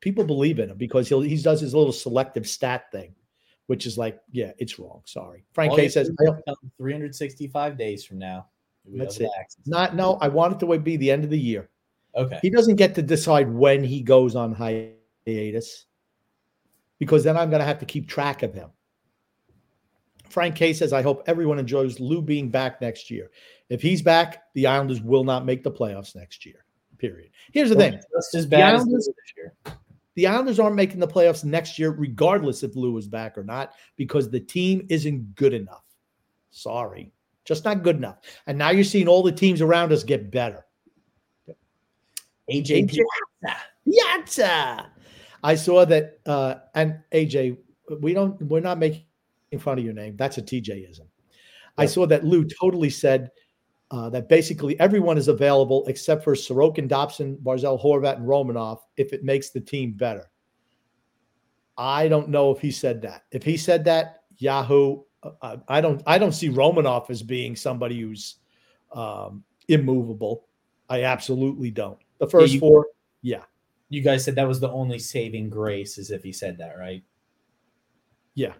people 0.00 0.24
believe 0.24 0.58
in 0.58 0.70
him 0.70 0.76
because 0.76 1.08
he'll, 1.08 1.20
he 1.20 1.36
does 1.36 1.60
his 1.60 1.74
little 1.74 1.92
selective 1.92 2.46
stat 2.46 2.90
thing, 2.92 3.14
which 3.66 3.86
is 3.86 3.98
like, 3.98 4.20
yeah, 4.32 4.52
it's 4.58 4.78
wrong. 4.78 5.02
Sorry. 5.04 5.44
Frank 5.52 5.72
all 5.72 5.76
K 5.78 5.88
says, 5.88 6.08
have 6.08 6.16
I 6.20 6.24
to 6.24 6.42
don't, 6.46 6.60
do 6.60 6.66
is 6.66 6.72
365 6.78 7.78
days 7.78 8.04
from 8.04 8.18
now. 8.18 8.46
that's 8.86 9.18
it. 9.18 9.30
Not, 9.66 9.94
no, 9.94 10.18
I 10.20 10.28
want 10.28 10.54
it 10.54 10.66
to 10.66 10.78
be 10.78 10.96
the 10.96 11.10
end 11.10 11.24
of 11.24 11.30
the 11.30 11.38
year. 11.38 11.68
Okay. 12.14 12.38
He 12.42 12.50
doesn't 12.50 12.76
get 12.76 12.94
to 12.96 13.02
decide 13.02 13.50
when 13.52 13.84
he 13.84 14.00
goes 14.02 14.34
on 14.34 14.52
hiatus 14.52 15.86
because 16.98 17.24
then 17.24 17.36
I'm 17.36 17.50
going 17.50 17.60
to 17.60 17.66
have 17.66 17.78
to 17.78 17.86
keep 17.86 18.08
track 18.08 18.42
of 18.42 18.54
him. 18.54 18.70
Frank 20.28 20.56
K 20.56 20.72
says, 20.72 20.92
I 20.92 21.02
hope 21.02 21.22
everyone 21.26 21.58
enjoys 21.58 22.00
Lou 22.00 22.20
being 22.20 22.50
back 22.50 22.80
next 22.80 23.10
year. 23.10 23.30
If 23.70 23.80
he's 23.80 24.02
back, 24.02 24.44
the 24.54 24.66
Islanders 24.66 25.00
will 25.00 25.24
not 25.24 25.44
make 25.44 25.62
the 25.62 25.70
playoffs 25.70 26.14
next 26.14 26.44
year. 26.44 26.64
Period. 26.98 27.30
Here's 27.52 27.70
the 27.70 27.76
Well, 27.76 27.90
thing 27.90 28.00
Just 28.14 28.34
as 28.34 28.44
The 28.44 28.50
bad 28.50 28.74
as 28.74 28.84
this 28.86 29.08
year. 29.36 29.54
The 30.18 30.26
Islanders 30.26 30.58
aren't 30.58 30.74
making 30.74 30.98
the 30.98 31.06
playoffs 31.06 31.44
next 31.44 31.78
year, 31.78 31.92
regardless 31.92 32.64
if 32.64 32.74
Lou 32.74 32.96
is 32.98 33.06
back 33.06 33.38
or 33.38 33.44
not, 33.44 33.74
because 33.94 34.28
the 34.28 34.40
team 34.40 34.84
isn't 34.90 35.36
good 35.36 35.54
enough. 35.54 35.84
Sorry, 36.50 37.12
just 37.44 37.64
not 37.64 37.84
good 37.84 37.94
enough. 37.94 38.16
And 38.48 38.58
now 38.58 38.70
you're 38.70 38.82
seeing 38.82 39.06
all 39.06 39.22
the 39.22 39.30
teams 39.30 39.60
around 39.60 39.92
us 39.92 40.02
get 40.02 40.32
better. 40.32 40.66
AJ 42.50 42.90
Piazza. 42.90 43.60
Piazza. 43.88 44.90
I 45.44 45.54
saw 45.54 45.84
that, 45.84 46.18
uh, 46.26 46.56
and 46.74 46.98
AJ, 47.12 47.56
we 48.00 48.12
don't, 48.12 48.42
we're 48.42 48.58
not 48.58 48.80
making 48.80 49.04
fun 49.60 49.78
of 49.78 49.84
your 49.84 49.94
name. 49.94 50.16
That's 50.16 50.36
a 50.38 50.42
TJism. 50.42 51.06
I 51.76 51.86
saw 51.86 52.06
that 52.08 52.24
Lou 52.24 52.44
totally 52.44 52.90
said 52.90 53.30
uh, 53.90 54.10
that 54.10 54.28
basically 54.28 54.78
everyone 54.80 55.16
is 55.16 55.28
available 55.28 55.84
except 55.86 56.22
for 56.22 56.34
Sorokin, 56.34 56.88
Dobson, 56.88 57.38
Barzal, 57.42 57.82
Horvat, 57.82 58.16
and 58.16 58.26
Romanov 58.26 58.80
if 58.96 59.12
it 59.12 59.24
makes 59.24 59.50
the 59.50 59.60
team 59.60 59.92
better. 59.92 60.30
I 61.78 62.08
don't 62.08 62.28
know 62.28 62.50
if 62.50 62.60
he 62.60 62.70
said 62.70 63.00
that. 63.02 63.22
If 63.30 63.42
he 63.44 63.56
said 63.56 63.84
that, 63.84 64.24
Yahoo, 64.38 65.02
uh, 65.42 65.56
I 65.68 65.80
don't. 65.80 66.02
I 66.06 66.18
don't 66.18 66.32
see 66.32 66.48
Romanov 66.48 67.08
as 67.10 67.22
being 67.22 67.56
somebody 67.56 68.00
who's 68.00 68.36
um, 68.92 69.42
immovable. 69.68 70.46
I 70.88 71.04
absolutely 71.04 71.70
don't. 71.70 71.98
The 72.18 72.26
first 72.28 72.52
Yeah, 72.52 72.54
you- 72.54 72.60
four, 72.60 72.86
yeah, 73.22 73.42
You 73.90 74.00
guys 74.02 74.24
said 74.24 74.34
that 74.36 74.46
was 74.46 74.60
the 74.60 74.70
only 74.70 74.98
saving 74.98 75.50
grace, 75.50 75.98
as 75.98 76.10
if 76.10 76.22
he 76.22 76.32
said 76.32 76.58
that, 76.58 76.78
right? 76.78 77.02
yeah. 78.34 78.52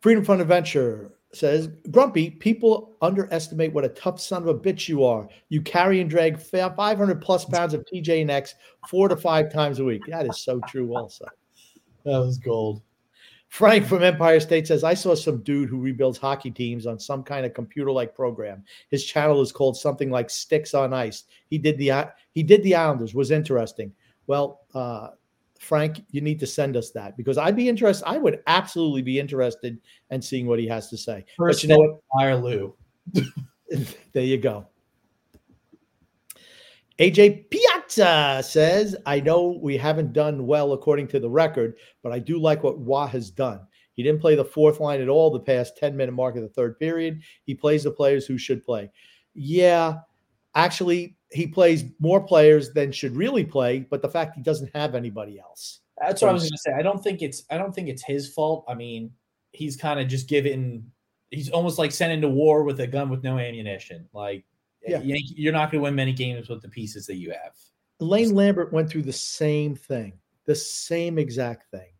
Freedom 0.00 0.24
Fund 0.24 0.40
Adventure 0.40 1.15
says, 1.36 1.68
Grumpy, 1.90 2.30
people 2.30 2.96
underestimate 3.02 3.72
what 3.72 3.84
a 3.84 3.90
tough 3.90 4.20
son 4.20 4.42
of 4.42 4.48
a 4.48 4.54
bitch 4.54 4.88
you 4.88 5.04
are. 5.04 5.28
You 5.48 5.62
carry 5.62 6.00
and 6.00 6.10
drag 6.10 6.38
500 6.38 7.20
plus 7.20 7.44
pounds 7.44 7.74
of 7.74 7.84
PJ&X 7.92 8.54
four 8.88 9.08
to 9.08 9.16
five 9.16 9.52
times 9.52 9.78
a 9.78 9.84
week. 9.84 10.02
That 10.08 10.26
is 10.26 10.42
so 10.42 10.60
true, 10.68 10.96
also. 10.96 11.26
That 12.04 12.18
was 12.18 12.38
gold. 12.38 12.82
Frank 13.48 13.86
from 13.86 14.02
Empire 14.02 14.40
State 14.40 14.66
says, 14.66 14.84
I 14.84 14.94
saw 14.94 15.14
some 15.14 15.42
dude 15.42 15.68
who 15.68 15.80
rebuilds 15.80 16.18
hockey 16.18 16.50
teams 16.50 16.86
on 16.86 16.98
some 16.98 17.22
kind 17.22 17.46
of 17.46 17.54
computer 17.54 17.90
like 17.90 18.14
program. 18.14 18.64
His 18.90 19.04
channel 19.04 19.40
is 19.40 19.52
called 19.52 19.76
something 19.76 20.10
like 20.10 20.30
Sticks 20.30 20.74
on 20.74 20.92
Ice. 20.92 21.24
He 21.48 21.58
did 21.58 21.78
the 21.78 22.08
he 22.32 22.42
did 22.42 22.62
the 22.62 22.74
Islanders, 22.74 23.14
was 23.14 23.30
interesting. 23.30 23.92
Well, 24.26 24.62
uh, 24.74 25.10
Frank, 25.60 26.02
you 26.10 26.20
need 26.20 26.40
to 26.40 26.46
send 26.46 26.76
us 26.76 26.90
that 26.92 27.16
because 27.16 27.38
I'd 27.38 27.56
be 27.56 27.68
interested. 27.68 28.06
I 28.06 28.18
would 28.18 28.42
absolutely 28.46 29.02
be 29.02 29.18
interested 29.18 29.78
in 30.10 30.22
seeing 30.22 30.46
what 30.46 30.58
he 30.58 30.66
has 30.66 30.88
to 30.90 30.96
say. 30.96 31.24
First, 31.36 31.58
but 31.58 31.62
you 31.62 31.68
know 31.68 31.78
what? 31.78 32.00
fire 32.12 32.36
Lou. 32.36 32.74
there 34.12 34.24
you 34.24 34.38
go. 34.38 34.66
AJ 36.98 37.50
Piazza 37.50 38.42
says, 38.42 38.96
I 39.04 39.20
know 39.20 39.58
we 39.60 39.76
haven't 39.76 40.14
done 40.14 40.46
well 40.46 40.72
according 40.72 41.08
to 41.08 41.20
the 41.20 41.28
record, 41.28 41.76
but 42.02 42.10
I 42.10 42.18
do 42.18 42.38
like 42.38 42.62
what 42.62 42.84
Roy 42.84 43.06
has 43.06 43.30
done. 43.30 43.60
He 43.94 44.02
didn't 44.02 44.20
play 44.20 44.34
the 44.34 44.44
fourth 44.44 44.80
line 44.80 45.00
at 45.00 45.08
all 45.08 45.30
the 45.30 45.40
past 45.40 45.76
10 45.76 45.96
minute 45.96 46.12
mark 46.12 46.36
of 46.36 46.42
the 46.42 46.48
third 46.48 46.78
period. 46.78 47.22
He 47.44 47.54
plays 47.54 47.84
the 47.84 47.90
players 47.90 48.26
who 48.26 48.38
should 48.38 48.64
play. 48.64 48.90
Yeah, 49.34 49.96
actually, 50.54 51.15
he 51.32 51.46
plays 51.46 51.84
more 51.98 52.20
players 52.20 52.72
than 52.72 52.92
should 52.92 53.16
really 53.16 53.44
play, 53.44 53.80
but 53.80 54.02
the 54.02 54.08
fact 54.08 54.36
he 54.36 54.42
doesn't 54.42 54.74
have 54.74 54.94
anybody 54.94 55.38
else. 55.38 55.80
That's 56.00 56.22
what 56.22 56.28
I 56.28 56.32
was 56.32 56.42
going 56.42 56.52
to 56.52 56.58
say. 56.58 56.72
I 56.72 56.82
don't 56.82 57.02
think 57.02 57.22
it's. 57.22 57.44
I 57.50 57.58
don't 57.58 57.74
think 57.74 57.88
it's 57.88 58.02
his 58.04 58.32
fault. 58.32 58.64
I 58.68 58.74
mean, 58.74 59.10
he's 59.52 59.76
kind 59.76 59.98
of 59.98 60.08
just 60.08 60.28
given. 60.28 60.90
He's 61.30 61.50
almost 61.50 61.78
like 61.78 61.90
sent 61.90 62.12
into 62.12 62.28
war 62.28 62.62
with 62.62 62.80
a 62.80 62.86
gun 62.86 63.08
with 63.08 63.24
no 63.24 63.38
ammunition. 63.38 64.08
Like, 64.12 64.44
eh, 64.84 64.92
Yeah. 64.92 65.00
you- 65.00 65.34
you're 65.36 65.52
not 65.52 65.70
going 65.72 65.80
to 65.80 65.84
win 65.84 65.94
many 65.94 66.12
games 66.12 66.48
with 66.48 66.62
the 66.62 66.68
pieces 66.68 67.06
that 67.06 67.16
you 67.16 67.30
have. 67.32 67.54
Lane 67.98 68.34
Lambert 68.34 68.72
went 68.72 68.90
through 68.90 69.02
the 69.02 69.12
same 69.12 69.74
thing, 69.74 70.12
the 70.44 70.54
same 70.54 71.18
exact 71.18 71.70
thing. 71.70 71.92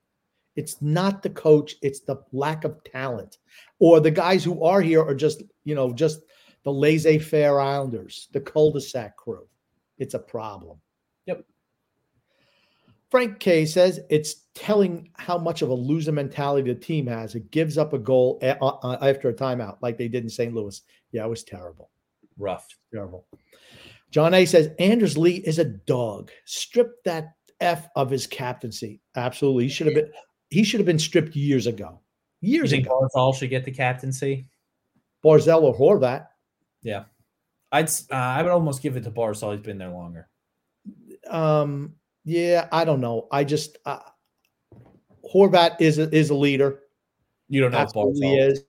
It's 0.57 0.81
not 0.81 1.23
the 1.23 1.31
coach, 1.31 1.75
it's 1.83 2.01
the 2.01 2.23
lack 2.33 2.65
of 2.65 2.83
talent. 2.85 3.39
Or 3.79 3.99
the 4.01 4.11
guys 4.11 4.45
who 4.45 4.63
are 4.63 4.81
here 4.81 5.03
are 5.03 5.15
just, 5.15 5.43
you 5.65 5.75
know, 5.75 5.93
just 5.93 6.21
the 6.67 6.73
laissez 6.73 7.21
faire 7.21 7.61
Islanders, 7.61 8.27
the 8.33 8.41
cul 8.41 8.73
de 8.73 8.81
sac 8.81 9.17
crew. 9.17 9.47
It's 9.99 10.15
a 10.15 10.19
problem. 10.19 10.79
Yep. 11.27 11.45
Frank 13.09 13.39
K 13.39 13.65
says 13.65 14.01
it's 14.11 14.47
telling 14.53 15.09
how 15.15 15.39
much 15.39 15.63
of 15.63 15.69
a 15.69 15.75
loser 15.75 16.11
mentality 16.11 16.75
the 16.75 16.79
team 16.79 17.07
has. 17.07 17.37
It 17.37 17.53
gives 17.53 17.79
up 17.79 17.93
a 17.93 18.01
goal 18.01 18.41
a- 18.43 18.59
after 19.01 19.29
a 19.29 19.33
timeout, 19.33 19.77
like 19.81 19.97
they 19.97 20.09
did 20.09 20.25
in 20.25 20.29
St. 20.29 20.53
Louis. 20.53 20.83
Yeah, 21.13 21.25
it 21.25 21.31
was 21.31 21.45
terrible. 21.45 21.91
Rough. 22.37 22.67
Terrible. 22.93 23.29
John 24.11 24.35
A 24.35 24.45
says 24.45 24.71
Anders 24.81 25.17
Lee 25.17 25.37
is 25.37 25.61
a 25.61 25.65
dog. 25.65 26.33
Strip 26.47 27.01
that 27.05 27.35
F 27.61 27.89
of 27.95 28.11
his 28.11 28.27
captaincy. 28.27 29.01
Absolutely. 29.15 29.65
He 29.65 29.71
should 29.71 29.87
have 29.87 29.95
been 29.95 30.11
he 30.51 30.65
should 30.65 30.81
have 30.81 30.87
been 30.87 30.99
stripped 30.99 31.37
years 31.37 31.69
ago. 31.69 32.01
You 32.41 32.55
Years 32.55 32.71
think 32.71 32.87
ago. 32.87 33.09
Barzal 33.15 33.37
should 33.37 33.51
get 33.51 33.65
the 33.65 33.71
captaincy? 33.71 34.49
Barzal 35.25 35.63
or 35.63 35.77
Horvat. 35.77 36.27
Yeah, 36.83 37.05
I'd. 37.73 37.89
Uh, 37.89 38.15
I 38.15 38.43
would 38.43 38.53
almost 38.53 38.83
give 38.83 38.97
it 38.97 39.05
to 39.05 39.11
Barzal. 39.11 39.53
He's 39.53 39.65
been 39.65 39.79
there 39.79 39.91
longer. 39.91 40.29
Um, 41.29 41.95
yeah, 42.25 42.69
I 42.73 42.85
don't 42.85 43.01
know. 43.01 43.29
I 43.31 43.45
just 43.45 43.79
uh, 43.87 44.01
Horvat 45.33 45.81
is 45.81 45.99
a, 45.99 46.15
is 46.15 46.31
a 46.31 46.35
leader. 46.35 46.81
You 47.49 47.61
don't 47.61 47.73
know 47.73 47.79
Absolutely 47.79 48.29
Barzal. 48.29 48.51
is. 48.51 48.65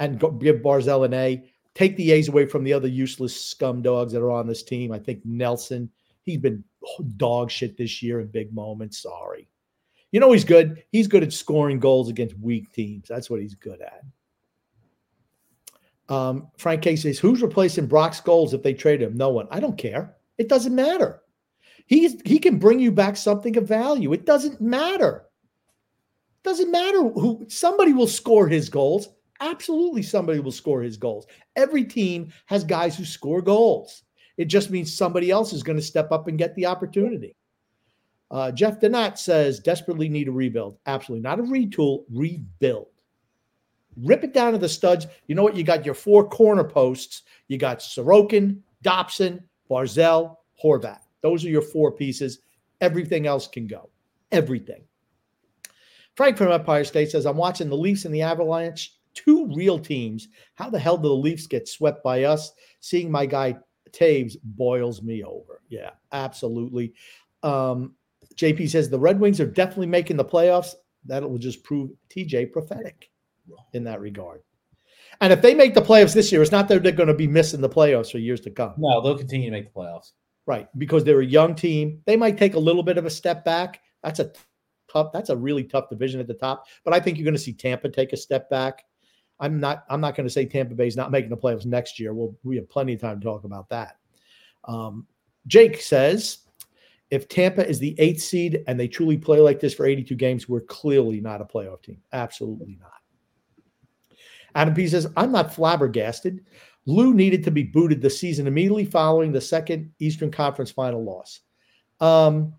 And 0.00 0.18
go, 0.18 0.30
give 0.30 0.56
Barzal 0.56 1.04
an 1.04 1.14
A. 1.14 1.50
Take 1.74 1.96
the 1.96 2.12
A's 2.12 2.28
away 2.28 2.46
from 2.46 2.64
the 2.64 2.72
other 2.72 2.88
useless 2.88 3.38
scum 3.38 3.82
dogs 3.82 4.12
that 4.12 4.22
are 4.22 4.30
on 4.30 4.46
this 4.46 4.62
team. 4.62 4.92
I 4.92 4.98
think 4.98 5.20
Nelson, 5.24 5.90
he's 6.22 6.38
been 6.38 6.64
dog 7.16 7.50
shit 7.50 7.76
this 7.76 8.02
year 8.02 8.20
in 8.20 8.28
big 8.28 8.52
moments. 8.52 9.02
Sorry. 9.02 9.48
You 10.10 10.20
know 10.20 10.32
he's 10.32 10.44
good. 10.44 10.82
He's 10.90 11.06
good 11.06 11.22
at 11.22 11.32
scoring 11.32 11.78
goals 11.78 12.08
against 12.08 12.38
weak 12.38 12.72
teams. 12.72 13.08
That's 13.08 13.28
what 13.28 13.40
he's 13.40 13.54
good 13.54 13.80
at. 13.80 14.02
Um, 16.08 16.48
Frank 16.56 16.82
K 16.82 16.96
says, 16.96 17.18
"Who's 17.18 17.42
replacing 17.42 17.86
Brock's 17.86 18.20
goals 18.20 18.54
if 18.54 18.62
they 18.62 18.74
trade 18.74 19.02
him? 19.02 19.16
No 19.16 19.28
one. 19.28 19.46
I 19.50 19.60
don't 19.60 19.76
care. 19.76 20.16
It 20.38 20.48
doesn't 20.48 20.74
matter. 20.74 21.22
He's 21.86 22.20
he 22.24 22.38
can 22.38 22.58
bring 22.58 22.80
you 22.80 22.92
back 22.92 23.16
something 23.16 23.56
of 23.56 23.66
value. 23.66 24.12
It 24.12 24.26
doesn't 24.26 24.60
matter. 24.60 25.26
It 26.36 26.44
Doesn't 26.44 26.70
matter 26.70 27.02
who 27.08 27.44
somebody 27.48 27.92
will 27.92 28.06
score 28.06 28.46
his 28.48 28.68
goals. 28.68 29.08
Absolutely, 29.40 30.02
somebody 30.02 30.40
will 30.40 30.52
score 30.52 30.82
his 30.82 30.96
goals. 30.96 31.26
Every 31.56 31.84
team 31.84 32.32
has 32.46 32.64
guys 32.64 32.96
who 32.96 33.04
score 33.04 33.42
goals. 33.42 34.02
It 34.36 34.46
just 34.46 34.70
means 34.70 34.94
somebody 34.94 35.30
else 35.30 35.52
is 35.52 35.62
going 35.62 35.78
to 35.78 35.82
step 35.82 36.12
up 36.12 36.28
and 36.28 36.38
get 36.38 36.54
the 36.54 36.66
opportunity. 36.66 37.36
Uh, 38.30 38.52
Jeff 38.52 38.78
Donat 38.78 39.16
says, 39.18 39.58
desperately 39.58 40.08
need 40.08 40.28
a 40.28 40.32
rebuild. 40.32 40.78
Absolutely. 40.86 41.22
Not 41.22 41.40
a 41.40 41.42
retool, 41.42 42.04
rebuild. 42.12 42.88
Rip 44.02 44.24
it 44.24 44.32
down 44.32 44.52
to 44.52 44.58
the 44.58 44.68
studs. 44.68 45.06
You 45.26 45.34
know 45.34 45.42
what? 45.42 45.56
You 45.56 45.64
got 45.64 45.84
your 45.84 45.94
four 45.94 46.28
corner 46.28 46.64
posts. 46.64 47.22
You 47.48 47.58
got 47.58 47.78
Sorokin, 47.78 48.60
Dobson, 48.82 49.42
Barzal, 49.70 50.36
Horvat. 50.62 51.00
Those 51.22 51.44
are 51.44 51.50
your 51.50 51.62
four 51.62 51.92
pieces. 51.92 52.40
Everything 52.80 53.26
else 53.26 53.48
can 53.48 53.66
go. 53.66 53.90
Everything. 54.30 54.82
Frank 56.14 56.36
from 56.36 56.52
Empire 56.52 56.84
State 56.84 57.10
says, 57.10 57.26
I'm 57.26 57.36
watching 57.36 57.68
the 57.68 57.76
Leafs 57.76 58.04
and 58.04 58.14
the 58.14 58.22
Avalanche, 58.22 58.94
two 59.14 59.46
real 59.54 59.78
teams. 59.78 60.28
How 60.54 60.70
the 60.70 60.78
hell 60.78 60.96
do 60.96 61.08
the 61.08 61.14
Leafs 61.14 61.46
get 61.46 61.68
swept 61.68 62.02
by 62.02 62.24
us? 62.24 62.52
Seeing 62.80 63.10
my 63.10 63.26
guy 63.26 63.56
Toews 63.90 64.36
boils 64.42 65.02
me 65.02 65.24
over. 65.24 65.62
Yeah, 65.68 65.90
absolutely. 66.12 66.92
Um, 67.42 67.94
JP 68.34 68.68
says 68.68 68.90
the 68.90 68.98
Red 68.98 69.18
Wings 69.20 69.40
are 69.40 69.46
definitely 69.46 69.86
making 69.86 70.16
the 70.16 70.24
playoffs. 70.24 70.74
That 71.06 71.28
will 71.28 71.38
just 71.38 71.62
prove 71.62 71.90
TJ 72.10 72.52
prophetic 72.52 73.10
in 73.72 73.84
that 73.84 74.00
regard. 74.00 74.42
And 75.20 75.32
if 75.32 75.42
they 75.42 75.54
make 75.54 75.74
the 75.74 75.82
playoffs 75.82 76.14
this 76.14 76.30
year, 76.30 76.42
it's 76.42 76.52
not 76.52 76.68
that 76.68 76.82
they're 76.82 76.92
going 76.92 77.08
to 77.08 77.14
be 77.14 77.26
missing 77.26 77.60
the 77.60 77.68
playoffs 77.68 78.12
for 78.12 78.18
years 78.18 78.40
to 78.42 78.50
come. 78.50 78.74
No, 78.76 79.02
they'll 79.02 79.18
continue 79.18 79.50
to 79.50 79.56
make 79.56 79.72
the 79.72 79.78
playoffs. 79.78 80.12
Right. 80.46 80.68
Because 80.78 81.04
they're 81.04 81.20
a 81.20 81.26
young 81.26 81.54
team. 81.54 82.02
They 82.06 82.16
might 82.16 82.38
take 82.38 82.54
a 82.54 82.58
little 82.58 82.82
bit 82.82 82.98
of 82.98 83.04
a 83.04 83.10
step 83.10 83.44
back. 83.44 83.80
That's 84.02 84.20
a 84.20 84.32
tough, 84.90 85.12
that's 85.12 85.30
a 85.30 85.36
really 85.36 85.64
tough 85.64 85.88
division 85.90 86.20
at 86.20 86.28
the 86.28 86.34
top. 86.34 86.66
But 86.84 86.94
I 86.94 87.00
think 87.00 87.18
you're 87.18 87.24
going 87.24 87.34
to 87.34 87.40
see 87.40 87.52
Tampa 87.52 87.88
take 87.88 88.12
a 88.12 88.16
step 88.16 88.48
back. 88.48 88.84
I'm 89.40 89.60
not 89.60 89.84
I'm 89.88 90.00
not 90.00 90.16
going 90.16 90.26
to 90.26 90.32
say 90.32 90.46
Tampa 90.46 90.74
Bay's 90.74 90.96
not 90.96 91.12
making 91.12 91.30
the 91.30 91.36
playoffs 91.36 91.66
next 91.66 92.00
year. 92.00 92.12
We'll 92.12 92.36
we 92.42 92.56
have 92.56 92.68
plenty 92.68 92.94
of 92.94 93.00
time 93.00 93.20
to 93.20 93.24
talk 93.24 93.44
about 93.44 93.68
that. 93.68 93.96
Um, 94.64 95.06
Jake 95.46 95.80
says 95.80 96.38
if 97.10 97.28
Tampa 97.28 97.66
is 97.66 97.78
the 97.78 97.94
eighth 97.98 98.20
seed 98.20 98.64
and 98.66 98.78
they 98.78 98.88
truly 98.88 99.16
play 99.16 99.40
like 99.40 99.60
this 99.60 99.74
for 99.74 99.86
82 99.86 100.14
games, 100.16 100.48
we're 100.48 100.60
clearly 100.60 101.20
not 101.20 101.40
a 101.40 101.44
playoff 101.44 101.82
team. 101.82 102.02
Absolutely 102.12 102.76
not. 102.80 102.97
Adam 104.58 104.74
P 104.74 104.88
says, 104.88 105.06
I'm 105.16 105.30
not 105.30 105.54
flabbergasted. 105.54 106.44
Lou 106.84 107.14
needed 107.14 107.44
to 107.44 107.52
be 107.52 107.62
booted 107.62 108.02
the 108.02 108.10
season 108.10 108.48
immediately 108.48 108.84
following 108.84 109.30
the 109.30 109.40
second 109.40 109.92
Eastern 110.00 110.32
Conference 110.32 110.72
final 110.72 111.04
loss. 111.04 111.40
Um, 112.00 112.54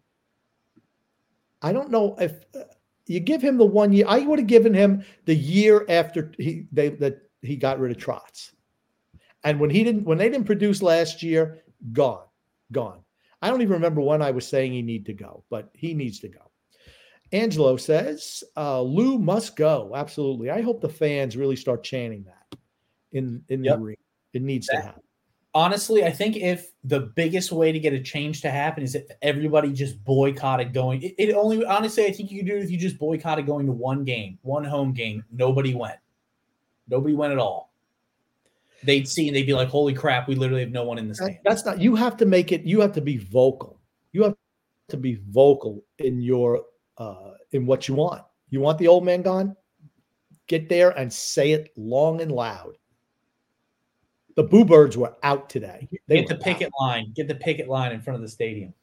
I 1.62 1.74
don't 1.74 1.92
know 1.92 2.16
if 2.18 2.46
uh, 2.56 2.64
you 3.06 3.20
give 3.20 3.42
him 3.42 3.58
the 3.58 3.66
one 3.66 3.92
year. 3.92 4.06
I 4.08 4.20
would 4.20 4.40
have 4.40 4.48
given 4.48 4.74
him 4.74 5.04
the 5.26 5.36
year 5.36 5.86
after 5.90 6.32
he 6.38 6.68
they 6.72 6.88
that 6.90 7.22
he 7.42 7.58
got 7.58 7.80
rid 7.80 7.92
of 7.92 7.98
Trotz, 8.02 8.54
and 9.44 9.60
when 9.60 9.70
he 9.70 9.84
didn't 9.84 10.06
when 10.06 10.18
they 10.18 10.30
didn't 10.30 10.46
produce 10.46 10.82
last 10.82 11.22
year, 11.22 11.64
gone, 11.92 12.24
gone. 12.72 13.02
I 13.42 13.50
don't 13.50 13.62
even 13.62 13.74
remember 13.74 14.00
when 14.00 14.22
I 14.22 14.32
was 14.32 14.48
saying 14.48 14.72
he 14.72 14.82
need 14.82 15.06
to 15.08 15.14
go, 15.14 15.44
but 15.50 15.70
he 15.74 15.94
needs 15.94 16.20
to 16.20 16.30
go. 16.30 16.49
Angelo 17.32 17.78
says 17.78 18.44
uh, 18.58 18.82
Lou 18.82 19.20
must 19.20 19.56
go. 19.56 19.92
Absolutely. 19.96 20.50
I 20.50 20.62
hope 20.62 20.82
the 20.82 20.90
fans 20.90 21.38
really 21.38 21.56
start 21.56 21.84
chanting 21.84 22.24
that 22.26 22.58
in 23.12 23.44
in 23.50 23.64
Yep. 23.64 23.78
the 23.78 23.84
arena. 23.84 23.98
It 24.34 24.42
needs 24.44 24.68
to 24.68 24.76
happen. 24.80 25.02
honestly, 25.56 26.04
I 26.06 26.12
think 26.12 26.38
if 26.38 26.72
the 26.84 27.00
biggest 27.00 27.52
way 27.52 27.72
to 27.72 27.80
get 27.80 27.94
a 27.94 28.00
change 28.00 28.42
to 28.42 28.52
happen 28.52 28.84
is 28.84 28.94
if 28.96 29.06
everybody 29.24 29.74
just 29.74 30.04
boycotted 30.04 30.74
going, 30.74 31.02
it, 31.02 31.16
it 31.18 31.34
only 31.34 31.66
honestly, 31.66 32.06
I 32.06 32.12
think 32.12 32.30
you 32.32 32.40
could 32.40 32.48
do 32.48 32.58
it 32.58 32.64
if 32.64 32.70
you 32.72 32.78
just 32.78 33.00
boycotted 33.00 33.46
going 33.48 33.66
to 33.66 33.72
one 33.72 34.04
game, 34.04 34.38
one 34.44 34.64
home 34.64 34.94
game. 34.94 35.24
Nobody 35.32 35.74
went. 35.74 35.98
Nobody 36.88 37.14
went 37.16 37.34
at 37.34 37.40
all. 37.40 37.74
They'd 38.84 39.08
see 39.08 39.28
and 39.28 39.36
they'd 39.36 39.44
be 39.46 39.54
like, 39.54 39.68
"Holy 39.68 39.94
crap, 39.94 40.28
we 40.28 40.36
literally 40.36 40.62
have 40.62 40.72
no 40.72 40.84
one 40.84 40.98
in 40.98 41.08
the 41.08 41.14
That- 41.16 41.40
That's 41.44 41.66
not. 41.66 41.82
You 41.82 41.96
have 41.96 42.16
to 42.18 42.26
make 42.26 42.52
it. 42.52 42.62
You 42.64 42.80
have 42.82 42.94
to 42.94 43.02
be 43.02 43.18
vocal. 43.18 43.80
You 44.14 44.24
have 44.24 44.36
to 44.90 44.98
be 44.98 45.16
vocal 45.30 45.84
in 45.98 46.22
your 46.22 46.64
uh 47.00 47.32
in 47.52 47.66
what 47.66 47.88
you 47.88 47.96
want. 47.96 48.24
You 48.50 48.60
want 48.60 48.78
the 48.78 48.88
old 48.88 49.06
man 49.06 49.22
gone? 49.22 49.56
Get 50.48 50.70
there 50.70 50.92
and 50.92 51.12
say 51.12 51.52
it 51.52 51.72
long 51.76 52.22
and 52.22 52.32
loud. 52.32 52.78
The 54.36 54.44
Boo 54.44 54.66
Birds 54.66 54.98
were 54.98 55.16
out 55.24 55.50
today. 55.50 55.88
They 56.08 56.22
Get 56.22 56.30
the 56.30 56.36
picket 56.36 56.68
out. 56.68 56.86
line. 56.86 57.12
Get 57.16 57.28
the 57.28 57.36
picket 57.36 57.68
line 57.68 57.92
in 57.92 58.02
front 58.02 58.16
of 58.16 58.22
the 58.22 58.30
stadium. 58.30 58.74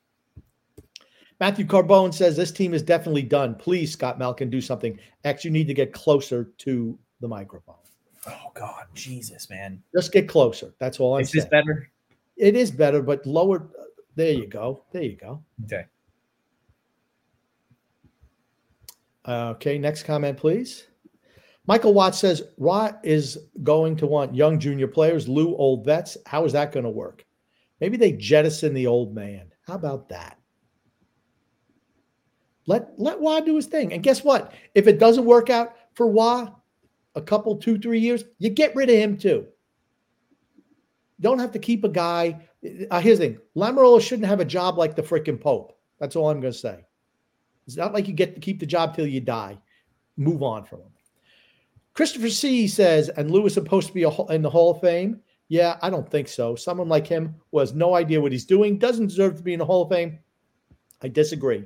Matthew 1.40 1.66
Carbone 1.66 2.14
says 2.14 2.36
this 2.36 2.52
team 2.52 2.72
is 2.72 2.82
definitely 2.82 3.22
done. 3.22 3.54
Please, 3.54 3.92
Scott 3.92 4.18
Malkin, 4.18 4.48
do 4.48 4.60
something. 4.60 4.98
X, 5.24 5.44
you 5.44 5.50
need 5.50 5.66
to 5.66 5.74
get 5.74 5.92
closer 5.92 6.52
to 6.58 6.98
the 7.20 7.28
microphone. 7.28 7.76
Oh 8.26 8.50
God, 8.54 8.86
Jesus, 8.94 9.48
man! 9.50 9.82
Just 9.94 10.12
get 10.12 10.28
closer. 10.28 10.74
That's 10.78 10.98
all 10.98 11.16
I'm 11.16 11.22
Is 11.22 11.32
this 11.32 11.44
better? 11.44 11.90
It 12.36 12.56
is 12.56 12.70
better, 12.70 13.02
but 13.02 13.24
lower. 13.26 13.68
There 14.14 14.32
you 14.32 14.46
go. 14.46 14.84
There 14.92 15.02
you 15.02 15.16
go. 15.16 15.42
Okay. 15.64 15.86
Okay, 19.26 19.78
next 19.78 20.04
comment, 20.04 20.36
please. 20.38 20.86
Michael 21.66 21.94
Watts 21.94 22.18
says 22.18 22.44
Rot 22.58 23.00
is 23.02 23.38
going 23.64 23.96
to 23.96 24.06
want 24.06 24.34
young 24.34 24.58
junior 24.60 24.86
players, 24.86 25.28
Lou 25.28 25.56
old 25.56 25.84
vets. 25.84 26.16
How 26.24 26.44
is 26.44 26.52
that 26.52 26.70
going 26.70 26.84
to 26.84 26.90
work? 26.90 27.24
Maybe 27.80 27.96
they 27.96 28.12
jettison 28.12 28.72
the 28.72 28.86
old 28.86 29.14
man. 29.14 29.52
How 29.66 29.74
about 29.74 30.08
that? 30.10 30.38
Let 32.66 32.98
let 32.98 33.20
Roy 33.20 33.40
do 33.40 33.56
his 33.56 33.66
thing. 33.66 33.92
And 33.92 34.02
guess 34.02 34.24
what? 34.24 34.52
If 34.74 34.86
it 34.86 34.98
doesn't 34.98 35.24
work 35.24 35.50
out 35.50 35.76
for 35.94 36.08
Roy, 36.08 36.46
a 37.14 37.22
couple, 37.22 37.56
two, 37.56 37.78
three 37.78 38.00
years, 38.00 38.24
you 38.38 38.50
get 38.50 38.74
rid 38.74 38.90
of 38.90 38.96
him 38.96 39.16
too. 39.16 39.46
Don't 41.20 41.38
have 41.38 41.52
to 41.52 41.58
keep 41.58 41.84
a 41.84 41.88
guy. 41.88 42.40
Uh, 42.90 43.00
here's 43.00 43.18
the 43.18 43.26
thing: 43.26 43.38
Lamoriello 43.56 44.00
shouldn't 44.00 44.28
have 44.28 44.40
a 44.40 44.44
job 44.44 44.78
like 44.78 44.94
the 44.94 45.02
freaking 45.02 45.40
Pope. 45.40 45.78
That's 45.98 46.14
all 46.16 46.30
I'm 46.30 46.40
going 46.40 46.52
to 46.52 46.58
say. 46.58 46.85
It's 47.66 47.76
not 47.76 47.92
like 47.92 48.06
you 48.06 48.14
get 48.14 48.34
to 48.34 48.40
keep 48.40 48.60
the 48.60 48.66
job 48.66 48.94
till 48.94 49.06
you 49.06 49.20
die. 49.20 49.58
Move 50.16 50.42
on 50.42 50.64
from 50.64 50.80
him. 50.80 50.90
Christopher 51.94 52.28
C 52.28 52.68
says, 52.68 53.08
and 53.08 53.30
Lou 53.30 53.46
is 53.46 53.54
supposed 53.54 53.88
to 53.88 53.94
be 53.94 54.02
in 54.02 54.42
the 54.42 54.50
Hall 54.50 54.70
of 54.70 54.80
Fame. 54.80 55.20
Yeah, 55.48 55.76
I 55.80 55.90
don't 55.90 56.10
think 56.10 56.28
so. 56.28 56.54
Someone 56.54 56.88
like 56.88 57.06
him 57.06 57.34
who 57.50 57.58
has 57.58 57.72
no 57.72 57.94
idea 57.94 58.20
what 58.20 58.32
he's 58.32 58.44
doing 58.44 58.78
doesn't 58.78 59.06
deserve 59.06 59.36
to 59.36 59.42
be 59.42 59.52
in 59.52 59.58
the 59.58 59.64
Hall 59.64 59.82
of 59.82 59.90
Fame. 59.90 60.18
I 61.02 61.08
disagree 61.08 61.64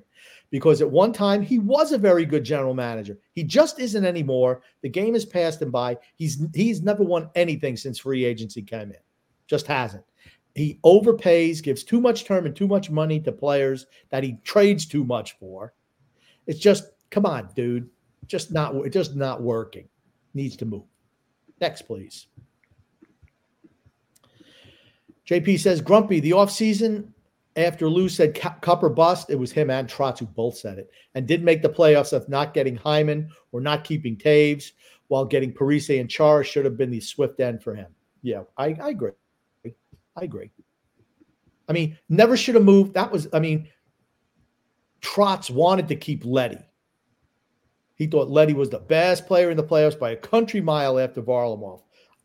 because 0.51 0.82
at 0.82 0.90
one 0.90 1.12
time 1.12 1.43
he 1.43 1.59
was 1.59 1.93
a 1.93 1.98
very 1.98 2.24
good 2.24 2.44
general 2.44 2.74
manager. 2.74 3.18
He 3.32 3.44
just 3.44 3.78
isn't 3.78 4.05
anymore. 4.05 4.62
The 4.82 4.89
game 4.89 5.14
has 5.14 5.24
passed 5.24 5.62
him 5.62 5.70
by. 5.70 5.97
He's 6.16 6.44
he's 6.55 6.82
never 6.82 7.02
won 7.02 7.31
anything 7.35 7.77
since 7.77 7.98
free 7.98 8.24
agency 8.24 8.62
came 8.62 8.90
in. 8.90 8.98
Just 9.47 9.66
hasn't. 9.66 10.05
He 10.55 10.81
overpays, 10.85 11.62
gives 11.62 11.85
too 11.85 12.01
much 12.01 12.24
term 12.24 12.47
and 12.47 12.55
too 12.55 12.66
much 12.66 12.90
money 12.90 13.20
to 13.20 13.32
players 13.32 13.86
that 14.10 14.24
he 14.24 14.39
trades 14.43 14.85
too 14.85 15.05
much 15.05 15.39
for. 15.39 15.72
It's 16.47 16.59
just 16.59 16.85
come 17.11 17.27
on, 17.27 17.51
dude. 17.55 17.89
Just 18.27 18.53
not 18.53 18.75
it's 18.75 18.95
just 18.95 19.17
not 19.17 19.43
working. 19.43 19.89
Needs 20.35 20.57
to 20.57 20.65
move. 20.65 20.85
Next, 21.61 21.83
please. 21.83 22.27
JP 25.27 25.61
says 25.61 25.81
Grumpy, 25.81 26.21
the 26.21 26.33
offseason 26.33 27.09
after 27.57 27.89
Lou 27.89 28.09
said 28.09 28.35
Cu- 28.35 28.61
Cup 28.61 28.83
or 28.83 28.89
bust, 28.89 29.31
it 29.31 29.37
was 29.37 29.53
him 29.53 29.71
and 29.71 29.89
Trotz 29.89 30.19
who 30.19 30.27
both 30.27 30.57
said 30.57 30.79
it, 30.79 30.91
and 31.15 31.27
did 31.27 31.43
make 31.45 31.62
the 31.62 31.69
playoffs 31.69 32.12
of 32.12 32.29
not 32.29 32.55
getting 32.55 32.77
Hyman 32.77 33.31
or 33.53 33.61
not 33.61 33.85
keeping 33.85 34.17
Toews, 34.17 34.73
while 35.09 35.25
getting 35.25 35.53
Parise 35.53 36.01
and 36.01 36.09
Char 36.09 36.45
should 36.45 36.65
have 36.65 36.77
been 36.77 36.91
the 36.91 37.01
swift 37.01 37.41
end 37.41 37.62
for 37.62 37.75
him. 37.75 37.89
Yeah, 38.23 38.43
I, 38.57 38.77
I 38.81 38.91
agree. 38.91 39.11
I 39.67 40.23
agree. 40.23 40.51
I 41.69 41.73
mean, 41.73 41.99
never 42.09 42.37
should 42.37 42.55
have 42.55 42.65
moved. 42.65 42.95
That 42.95 43.11
was, 43.11 43.29
I 43.33 43.41
mean, 43.41 43.69
Trotz 45.01 45.51
wanted 45.51 45.89
to 45.89 45.97
keep 45.97 46.24
Leddy. 46.24 46.59
He 47.94 48.06
thought 48.06 48.31
Leddy 48.31 48.55
was 48.55 48.70
the 48.70 48.78
best 48.78 49.27
player 49.27 49.51
in 49.51 49.56
the 49.56 49.64
playoffs 49.64 49.98
by 49.98 50.12
a 50.12 50.16
country 50.16 50.60
mile 50.60 50.98
after 50.98 51.22
Varlamov, 51.22 51.82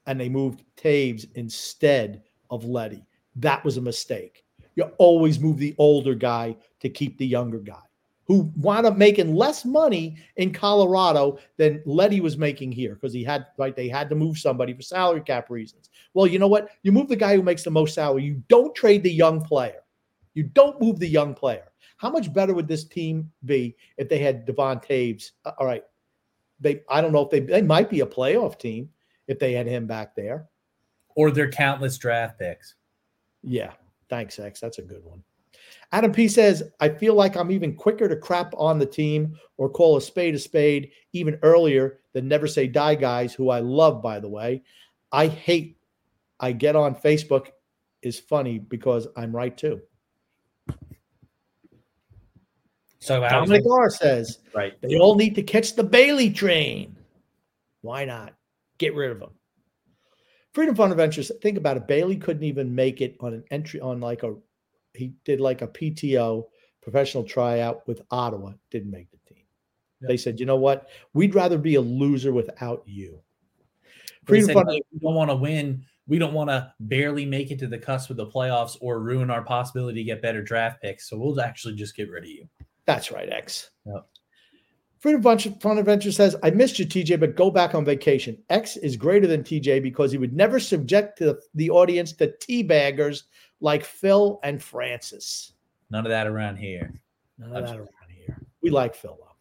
and 0.07 0.19
they 0.19 0.29
moved 0.29 0.63
Toews 0.77 1.27
instead 1.35 2.23
of 2.49 2.65
Leddy. 2.65 3.05
That 3.35 3.63
was 3.65 3.77
a 3.77 3.81
mistake. 3.81 4.45
You 4.75 4.85
always 4.97 5.39
move 5.39 5.57
the 5.57 5.75
older 5.77 6.15
guy 6.15 6.55
to 6.79 6.89
keep 6.89 7.17
the 7.17 7.27
younger 7.27 7.59
guy 7.59 7.81
who 8.25 8.51
wound 8.57 8.85
up 8.85 8.97
making 8.97 9.35
less 9.35 9.65
money 9.65 10.17
in 10.37 10.51
Colorado 10.51 11.37
than 11.57 11.81
Leddy 11.85 12.21
was 12.21 12.37
making 12.37 12.71
here 12.71 12.95
because 12.95 13.13
he 13.13 13.23
had 13.23 13.45
right 13.57 13.75
they 13.75 13.87
had 13.87 14.09
to 14.09 14.15
move 14.15 14.37
somebody 14.37 14.73
for 14.73 14.81
salary 14.81 15.21
cap 15.21 15.49
reasons. 15.49 15.89
Well, 16.13 16.27
you 16.27 16.39
know 16.39 16.47
what? 16.47 16.69
You 16.83 16.91
move 16.91 17.07
the 17.07 17.15
guy 17.15 17.35
who 17.35 17.43
makes 17.43 17.63
the 17.63 17.71
most 17.71 17.93
salary. 17.93 18.23
You 18.23 18.41
don't 18.47 18.75
trade 18.75 19.03
the 19.03 19.11
young 19.11 19.41
player. 19.41 19.81
You 20.33 20.43
don't 20.43 20.81
move 20.81 20.99
the 20.99 21.07
young 21.07 21.33
player. 21.33 21.71
How 21.97 22.09
much 22.09 22.33
better 22.33 22.53
would 22.53 22.67
this 22.67 22.83
team 22.83 23.31
be 23.45 23.75
if 23.97 24.09
they 24.09 24.19
had 24.19 24.45
Devon 24.45 24.79
Toews? 24.79 25.31
Uh, 25.45 25.51
All 25.59 25.65
right, 25.65 25.83
they 26.59 26.81
I 26.89 27.01
don't 27.01 27.13
know 27.13 27.23
if 27.23 27.29
they 27.29 27.39
they 27.39 27.61
might 27.61 27.89
be 27.89 28.01
a 28.01 28.05
playoff 28.05 28.59
team 28.59 28.89
if 29.27 29.39
they 29.39 29.53
had 29.53 29.67
him 29.67 29.87
back 29.87 30.15
there. 30.15 30.47
Or 31.15 31.31
their 31.31 31.49
countless 31.49 31.97
draft 31.97 32.39
picks. 32.39 32.75
Yeah, 33.41 33.71
thanks, 34.09 34.37
X. 34.37 34.59
That's 34.59 34.79
a 34.79 34.81
good 34.81 35.03
one. 35.03 35.23
Adam 35.91 36.11
P 36.11 36.27
says, 36.27 36.63
I 36.79 36.89
feel 36.89 37.13
like 37.13 37.35
I'm 37.35 37.51
even 37.51 37.75
quicker 37.75 38.09
to 38.09 38.15
crap 38.15 38.53
on 38.57 38.79
the 38.79 38.85
team 38.85 39.37
or 39.57 39.69
call 39.69 39.97
a 39.97 40.01
spade 40.01 40.35
a 40.35 40.39
spade 40.39 40.91
even 41.13 41.39
earlier 41.41 41.99
than 42.13 42.27
never 42.27 42.47
say 42.47 42.67
die 42.67 42.95
guys, 42.95 43.33
who 43.33 43.49
I 43.49 43.59
love, 43.59 44.01
by 44.01 44.19
the 44.19 44.29
way. 44.29 44.63
I 45.11 45.27
hate, 45.27 45.77
I 46.39 46.51
get 46.51 46.75
on 46.75 46.95
Facebook 46.95 47.47
is 48.01 48.19
funny 48.19 48.59
because 48.59 49.07
I'm 49.15 49.35
right 49.35 49.55
too. 49.55 49.81
So 53.05 53.21
Dominic 53.21 53.63
R 53.71 53.91
says, 53.91 54.39
right. 54.55 54.73
they 54.81 54.97
all 54.97 55.13
need 55.13 55.35
to 55.35 55.43
catch 55.43 55.75
the 55.75 55.83
Bailey 55.83 56.31
train. 56.31 56.95
Why 57.81 58.03
not? 58.03 58.33
Get 58.79 58.95
rid 58.95 59.11
of 59.11 59.19
them. 59.19 59.29
Freedom 60.53 60.73
Fund 60.73 60.91
Adventures, 60.91 61.31
think 61.39 61.59
about 61.59 61.77
it. 61.77 61.87
Bailey 61.87 62.17
couldn't 62.17 62.45
even 62.45 62.73
make 62.73 63.01
it 63.01 63.15
on 63.19 63.35
an 63.35 63.43
entry 63.51 63.79
on 63.79 63.99
like 63.99 64.23
a 64.23 64.33
he 64.95 65.13
did 65.23 65.39
like 65.39 65.61
a 65.61 65.67
PTO 65.67 66.45
professional 66.81 67.23
tryout 67.23 67.87
with 67.87 68.01
Ottawa, 68.09 68.53
didn't 68.71 68.89
make 68.89 69.11
the 69.11 69.17
team. 69.31 69.43
They 70.01 70.17
said, 70.17 70.39
you 70.39 70.47
know 70.47 70.55
what? 70.55 70.89
We'd 71.13 71.35
rather 71.35 71.59
be 71.59 71.75
a 71.75 71.81
loser 71.81 72.33
without 72.33 72.81
you. 72.87 73.21
Freedom 74.25 74.47
said, 74.47 74.53
Fund 74.55 74.69
"Hey, 74.71 74.81
we 74.91 74.99
don't 74.99 75.13
want 75.13 75.29
to 75.29 75.35
win. 75.35 75.85
We 76.07 76.17
don't 76.17 76.33
want 76.33 76.49
to 76.49 76.73
barely 76.79 77.25
make 77.25 77.51
it 77.51 77.59
to 77.59 77.67
the 77.67 77.77
cusp 77.77 78.09
of 78.09 78.17
the 78.17 78.25
playoffs 78.25 78.77
or 78.81 78.99
ruin 78.99 79.29
our 79.29 79.43
possibility 79.43 79.99
to 79.99 80.05
get 80.05 80.23
better 80.23 80.41
draft 80.41 80.81
picks. 80.81 81.07
So 81.07 81.19
we'll 81.19 81.39
actually 81.39 81.75
just 81.75 81.95
get 81.95 82.09
rid 82.09 82.23
of 82.23 82.29
you. 82.31 82.47
That's 82.85 83.11
right, 83.11 83.29
X. 83.29 83.71
Yep. 83.85 84.07
Freedom 84.99 85.21
Fun 85.21 85.37
Fun 85.37 85.77
Adventure 85.77 86.11
says, 86.11 86.35
I 86.41 86.49
missed 86.49 86.79
you, 86.79 86.85
TJ, 86.85 87.19
but 87.19 87.35
go 87.35 87.51
back 87.51 87.75
on 87.75 87.85
vacation. 87.85 88.37
X 88.49 88.77
is 88.77 88.95
greater 88.95 89.27
than 89.27 89.43
TJ 89.43 89.83
because 89.83 90.11
he 90.11 90.17
would 90.17 90.33
never 90.33 90.59
subject 90.59 91.17
to 91.19 91.37
the 91.53 91.69
audience 91.69 92.11
to 92.13 92.33
teabaggers 92.41 93.23
like 93.61 93.83
Phil 93.83 94.39
and 94.43 94.61
Francis. 94.61 95.53
None 95.91 96.05
of 96.05 96.09
that 96.09 96.27
around 96.27 96.57
here. 96.57 96.99
None 97.37 97.55
of 97.55 97.65
that 97.65 97.75
around 97.77 97.89
here. 98.09 98.41
We 98.61 98.71
like 98.71 98.95
Phil, 98.95 99.15
though. 99.19 99.35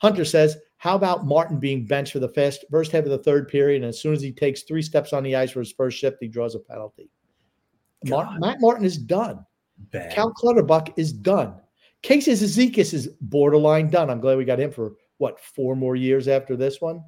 Hunter 0.00 0.24
says, 0.24 0.56
How 0.78 0.96
about 0.96 1.26
Martin 1.26 1.58
being 1.58 1.86
benched 1.86 2.12
for 2.12 2.18
the 2.18 2.28
first, 2.28 2.64
first 2.70 2.90
half 2.90 3.04
of 3.04 3.10
the 3.10 3.18
third 3.18 3.48
period? 3.48 3.82
And 3.82 3.88
as 3.88 4.00
soon 4.00 4.12
as 4.12 4.20
he 4.20 4.32
takes 4.32 4.62
three 4.62 4.82
steps 4.82 5.12
on 5.12 5.22
the 5.22 5.36
ice 5.36 5.52
for 5.52 5.60
his 5.60 5.72
first 5.72 5.96
shift, 5.98 6.18
he 6.20 6.28
draws 6.28 6.54
a 6.54 6.58
penalty. 6.58 7.08
Mar- 8.04 8.36
Matt 8.38 8.60
Martin 8.60 8.84
is 8.84 8.98
done. 8.98 9.44
Bad. 9.92 10.12
Cal 10.12 10.32
Clutterbuck 10.32 10.98
is 10.98 11.12
done. 11.12 11.54
Casey 12.02 12.32
Cizikas 12.32 12.94
is 12.94 13.08
borderline 13.20 13.90
done. 13.90 14.10
I'm 14.10 14.20
glad 14.20 14.38
we 14.38 14.44
got 14.44 14.60
him 14.60 14.70
for 14.70 14.94
what 15.18 15.40
four 15.40 15.74
more 15.74 15.96
years 15.96 16.28
after 16.28 16.56
this 16.56 16.80
one. 16.80 17.02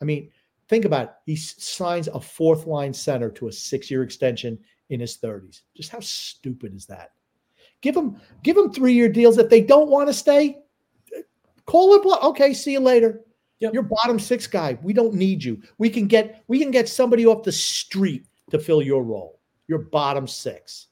I 0.00 0.04
mean, 0.04 0.30
think 0.68 0.84
about 0.84 1.04
it. 1.04 1.10
He 1.26 1.36
signs 1.36 2.08
a 2.08 2.20
fourth 2.20 2.66
line 2.66 2.92
center 2.92 3.30
to 3.32 3.48
a 3.48 3.52
six 3.52 3.90
year 3.90 4.02
extension 4.02 4.58
in 4.88 5.00
his 5.00 5.18
30s. 5.18 5.62
Just 5.76 5.90
how 5.90 6.00
stupid 6.00 6.74
is 6.74 6.86
that? 6.86 7.10
Give 7.80 7.94
them 7.94 8.20
give 8.42 8.56
them 8.56 8.72
three 8.72 8.92
year 8.92 9.08
deals. 9.08 9.38
If 9.38 9.48
they 9.48 9.62
don't 9.62 9.88
want 9.88 10.08
to 10.08 10.14
stay, 10.14 10.58
call 11.66 11.94
it. 11.94 12.02
bluff. 12.02 12.22
Okay, 12.22 12.52
see 12.52 12.72
you 12.72 12.80
later. 12.80 13.22
You're 13.58 13.82
bottom 13.82 14.18
six 14.18 14.46
guy. 14.46 14.78
We 14.82 14.94
don't 14.94 15.14
need 15.14 15.44
you. 15.44 15.60
We 15.76 15.90
can 15.90 16.06
get 16.06 16.44
we 16.48 16.58
can 16.58 16.70
get 16.70 16.88
somebody 16.88 17.26
off 17.26 17.42
the 17.42 17.52
street 17.52 18.26
to 18.50 18.58
fill 18.58 18.82
your 18.82 19.02
role. 19.02 19.40
You're 19.68 19.80
bottom 19.80 20.26
six. 20.26 20.88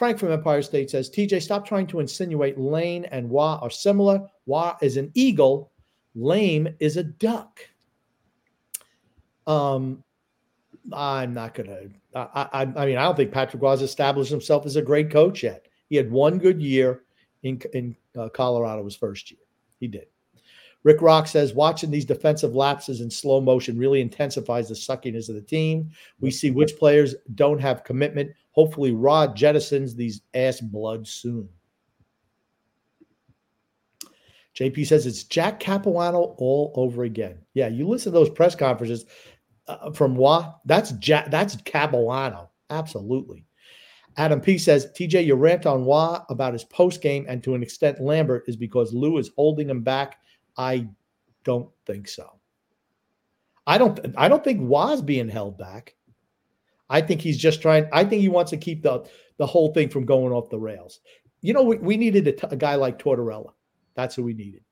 Frank 0.00 0.18
from 0.18 0.32
Empire 0.32 0.62
State 0.62 0.88
says, 0.88 1.10
TJ, 1.10 1.42
stop 1.42 1.68
trying 1.68 1.86
to 1.88 2.00
insinuate 2.00 2.58
Lane 2.58 3.04
and 3.10 3.30
Roy 3.30 3.58
are 3.60 3.68
similar. 3.68 4.26
Roy 4.46 4.72
is 4.80 4.96
an 4.96 5.10
eagle, 5.12 5.72
Lame 6.14 6.74
is 6.80 6.96
a 6.96 7.02
duck. 7.02 7.60
Um, 9.46 10.02
I'm 10.90 11.34
not 11.34 11.52
gonna. 11.52 11.80
I, 12.14 12.48
I, 12.50 12.62
I 12.62 12.86
mean, 12.86 12.96
I 12.96 13.02
don't 13.02 13.14
think 13.14 13.30
Patrick 13.30 13.62
Roy 13.62 13.72
Roy's 13.72 13.82
established 13.82 14.30
himself 14.30 14.64
as 14.64 14.76
a 14.76 14.80
great 14.80 15.10
coach 15.10 15.42
yet. 15.42 15.66
He 15.90 15.96
had 15.96 16.10
one 16.10 16.38
good 16.38 16.62
year 16.62 17.02
in 17.42 17.60
in 17.74 17.94
uh, 18.18 18.30
Colorado 18.30 18.82
his 18.86 18.96
first 18.96 19.30
year. 19.30 19.40
He 19.80 19.86
did. 19.86 20.06
Rick 20.82 21.02
Rock 21.02 21.26
says 21.26 21.52
watching 21.52 21.90
these 21.90 22.06
defensive 22.06 22.54
lapses 22.54 23.02
in 23.02 23.10
slow 23.10 23.40
motion 23.40 23.76
really 23.76 24.00
intensifies 24.00 24.68
the 24.70 24.74
suckiness 24.74 25.28
of 25.28 25.34
the 25.34 25.42
team. 25.42 25.90
We 26.20 26.30
see 26.30 26.50
which 26.50 26.78
players 26.78 27.14
don't 27.34 27.60
have 27.60 27.84
commitment. 27.84 28.30
Hopefully, 28.52 28.92
Rod 28.92 29.36
jettisons 29.36 29.94
these 29.94 30.22
ass 30.34 30.60
bloods 30.60 31.10
soon. 31.10 31.48
JP 34.54 34.86
says 34.86 35.06
it's 35.06 35.24
Jack 35.24 35.60
Capuano 35.60 36.34
all 36.38 36.72
over 36.74 37.04
again. 37.04 37.38
Yeah, 37.54 37.68
you 37.68 37.88
listen 37.88 38.12
to 38.12 38.18
those 38.18 38.30
press 38.30 38.54
conferences 38.54 39.06
uh, 39.68 39.92
from 39.92 40.16
Roy. 40.16 40.42
That's 40.64 40.92
Jack. 40.92 41.30
That's 41.30 41.56
Capuano. 41.56 42.50
Absolutely. 42.68 43.46
Adam 44.16 44.40
P 44.40 44.58
says, 44.58 44.88
TJ, 44.98 45.24
your 45.24 45.36
rant 45.36 45.66
on 45.66 45.84
Roy 45.84 46.16
about 46.28 46.52
his 46.52 46.64
post 46.64 47.00
game 47.00 47.24
and 47.28 47.42
to 47.44 47.54
an 47.54 47.62
extent 47.62 48.00
Lambert 48.00 48.44
is 48.48 48.56
because 48.56 48.92
Lou 48.92 49.18
is 49.18 49.30
holding 49.36 49.70
him 49.70 49.82
back. 49.82 50.18
I 50.56 50.88
don't 51.44 51.70
think 51.86 52.08
so. 52.08 52.40
I 53.66 53.78
don't. 53.78 54.00
I 54.16 54.28
don't 54.28 54.42
think 54.42 54.60
Roy's 54.62 55.00
being 55.00 55.28
held 55.28 55.56
back. 55.56 55.94
I 56.90 57.00
think 57.00 57.22
he's 57.22 57.38
just 57.38 57.62
trying. 57.62 57.88
I 57.92 58.04
think 58.04 58.20
he 58.20 58.28
wants 58.28 58.50
to 58.50 58.56
keep 58.56 58.82
the 58.82 59.08
the 59.38 59.46
whole 59.46 59.72
thing 59.72 59.88
from 59.88 60.04
going 60.04 60.32
off 60.32 60.50
the 60.50 60.58
rails. 60.58 61.00
You 61.40 61.54
know, 61.54 61.62
we, 61.62 61.76
we 61.76 61.96
needed 61.96 62.28
a, 62.28 62.32
t- 62.32 62.48
a 62.50 62.56
guy 62.56 62.74
like 62.74 62.98
Tortorella. 62.98 63.52
That's 63.94 64.14
who 64.14 64.24
we 64.24 64.34
needed. 64.34 64.62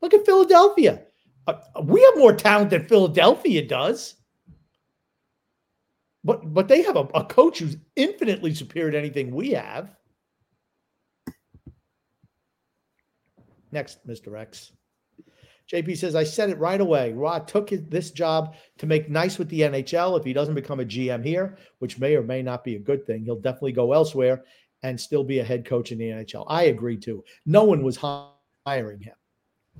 Look 0.00 0.14
at 0.14 0.26
Philadelphia. 0.26 1.04
Uh, 1.46 1.54
we 1.84 2.02
have 2.02 2.16
more 2.16 2.32
talent 2.32 2.70
than 2.70 2.88
Philadelphia 2.88 3.66
does. 3.66 4.14
But 6.24 6.54
but 6.54 6.68
they 6.68 6.82
have 6.82 6.96
a, 6.96 7.06
a 7.14 7.24
coach 7.24 7.58
who's 7.58 7.76
infinitely 7.96 8.54
superior 8.54 8.92
to 8.92 8.98
anything 8.98 9.34
we 9.34 9.50
have. 9.50 9.94
Next, 13.72 14.06
Mr. 14.06 14.38
X. 14.38 14.72
JP 15.72 15.96
says, 15.96 16.14
I 16.14 16.24
said 16.24 16.50
it 16.50 16.58
right 16.58 16.80
away. 16.80 17.12
Roy 17.12 17.38
took 17.40 17.70
his, 17.70 17.82
this 17.88 18.10
job 18.10 18.54
to 18.78 18.86
make 18.86 19.08
nice 19.08 19.38
with 19.38 19.48
the 19.48 19.60
NHL. 19.60 20.18
If 20.18 20.24
he 20.24 20.34
doesn't 20.34 20.54
become 20.54 20.80
a 20.80 20.84
GM 20.84 21.24
here, 21.24 21.56
which 21.78 21.98
may 21.98 22.14
or 22.14 22.22
may 22.22 22.42
not 22.42 22.62
be 22.62 22.76
a 22.76 22.80
good 22.80 23.06
thing, 23.06 23.24
he'll 23.24 23.40
definitely 23.40 23.72
go 23.72 23.92
elsewhere 23.92 24.44
and 24.82 25.00
still 25.00 25.24
be 25.24 25.38
a 25.38 25.44
head 25.44 25.64
coach 25.64 25.90
in 25.90 25.98
the 25.98 26.04
NHL. 26.08 26.44
I 26.48 26.64
agree 26.64 26.98
too. 26.98 27.24
No 27.46 27.64
one 27.64 27.82
was 27.82 27.96
hiring 27.96 29.00
him 29.00 29.14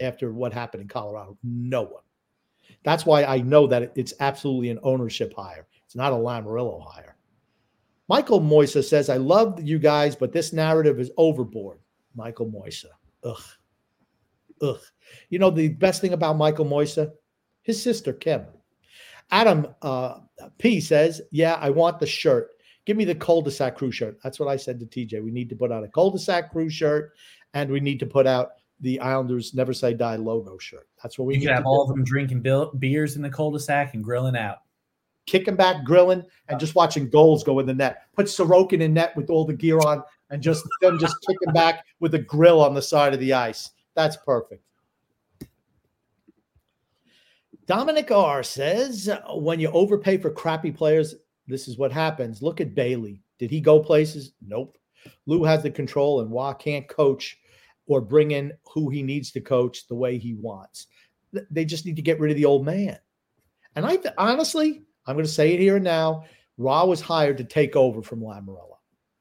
after 0.01 0.33
what 0.33 0.55
happened 0.55 0.83
in 0.83 0.89
Colorado. 0.89 1.37
No 1.43 1.83
one. 1.83 2.03
That's 2.85 3.05
why 3.05 3.25
I 3.25 3.39
know 3.39 3.67
that 3.67 3.93
it's 3.95 4.15
absolutely 4.21 4.71
an 4.71 4.79
ownership 4.83 5.35
hire. 5.37 5.67
It's 5.85 5.97
not 5.97 6.13
a 6.13 6.17
Lamoriello 6.17 6.83
hire. 6.89 7.17
Michael 8.09 8.41
Moisa 8.41 8.83
says, 8.83 9.11
I 9.11 9.19
love 9.19 9.61
you 9.63 9.79
guys, 9.79 10.17
but 10.17 10.33
this 10.33 10.53
narrative 10.53 10.99
is 10.99 11.11
overboard. 11.17 11.81
Michael 12.15 12.47
Moisa. 12.47 12.87
Ugh. 13.25 13.43
Ugh. 14.63 14.81
You 15.31 15.39
know, 15.39 15.51
the 15.51 15.69
best 15.69 16.01
thing 16.01 16.13
about 16.13 16.37
Michael 16.37 16.65
Moisa? 16.67 17.13
His 17.63 17.81
sister, 17.83 18.13
Kim. 18.13 18.45
Adam 19.31 19.67
uh, 19.83 20.19
P 20.59 20.81
says, 20.81 21.23
Yeah, 21.31 21.55
I 21.55 21.71
want 21.71 21.99
the 22.01 22.07
shirt. 22.07 22.51
Give 22.85 22.97
me 22.97 23.05
the 23.05 23.15
cul-de-sac 23.15 23.77
crew 23.77 23.93
shirt. 23.93 24.19
That's 24.25 24.41
what 24.41 24.49
I 24.49 24.57
said 24.57 24.81
to 24.81 24.87
TJ. 24.87 25.23
We 25.23 25.31
need 25.31 25.49
to 25.51 25.57
put 25.57 25.71
out 25.71 25.85
a 25.85 25.89
cul-de-sac 25.89 26.51
crew 26.51 26.69
shirt, 26.69 27.13
and 27.55 27.71
we 27.71 27.79
need 27.81 28.01
to 28.01 28.07
put 28.07 28.27
out 28.27 28.51
the 28.81 28.99
Islanders 28.99 29.55
Never 29.55 29.73
Say 29.73 29.95
Die 29.95 30.17
logo 30.17 30.59
shirt. 30.59 30.89
That's 31.01 31.17
what 31.17 31.27
we 31.27 31.35
You 31.35 31.41
need 31.41 31.47
could 31.47 31.55
have 31.55 31.67
all 31.67 31.87
do. 31.87 31.93
of 31.93 31.97
them 31.97 32.05
drinking 32.05 32.43
beers 32.81 33.15
in 33.15 33.23
the 33.23 33.31
cul-de-sac 33.31 33.95
and 33.95 34.03
grilling 34.03 34.37
out. 34.37 34.59
kicking 35.27 35.55
back, 35.55 35.85
grilling, 35.85 36.25
and 36.49 36.59
just 36.59 36.75
watching 36.75 37.09
goals 37.09 37.45
go 37.45 37.61
in 37.61 37.67
the 37.67 37.73
net. 37.75 38.03
Put 38.17 38.27
Sorokin 38.27 38.81
in 38.81 38.93
net 38.93 39.17
with 39.17 39.31
all 39.31 39.45
the 39.45 39.55
gear 39.55 39.79
on, 39.79 40.03
and 40.31 40.43
just 40.43 40.65
them 40.81 40.99
just 40.99 41.15
kicking 41.25 41.55
back 41.55 41.85
with 42.01 42.15
a 42.17 42.19
grill 42.19 42.61
on 42.61 42.75
the 42.75 42.83
side 42.83 43.15
of 43.15 43.21
the 43.21 43.33
ice. 43.33 43.71
That's 43.95 44.17
perfect. 44.17 44.65
Dominic 47.73 48.11
R 48.11 48.43
says, 48.43 49.09
when 49.35 49.59
you 49.59 49.71
overpay 49.71 50.19
for 50.19 50.31
crappy 50.31 50.71
players, 50.71 51.15
this 51.47 51.69
is 51.69 51.79
what 51.79 51.91
happens. 51.91 52.43
Look 52.43 52.61
at 52.61 52.75
Bailey. 52.75 53.23
Did 53.39 53.51
he 53.51 53.63
go 53.63 53.81
places? 53.81 54.35
Nope. 54.47 54.77
Lou 55.25 55.43
has 55.45 55.63
the 55.63 55.71
control, 55.71 56.21
and 56.21 56.31
Roy 56.31 56.53
can't 56.53 56.87
coach 56.87 57.39
or 57.87 58.03
bring 58.03 58.33
in 58.33 58.53
who 58.75 58.91
he 58.91 59.03
needs 59.03 59.31
to 59.31 59.41
coach 59.41 59.89
the 59.89 59.95
way 59.95 60.19
he 60.19 60.35
wants. 60.35 60.89
They 61.51 61.65
just 61.65 61.87
need 61.87 61.97
to 61.97 62.03
get 62.03 62.21
rid 62.21 62.31
of 62.31 62.37
the 62.37 62.45
old 62.45 62.67
man. 62.67 62.99
And 63.75 63.87
I 63.87 63.97
th- 63.97 64.15
honestly, 64.19 64.83
I'm 65.07 65.17
going 65.17 65.25
to 65.25 65.33
say 65.33 65.55
it 65.55 65.61
here 65.61 65.77
and 65.77 65.85
now. 65.85 66.27
Roy 66.59 66.85
was 66.85 67.01
hired 67.01 67.39
to 67.39 67.45
take 67.45 67.75
over 67.75 68.03
from 68.03 68.21
Lamoriello. 68.21 68.77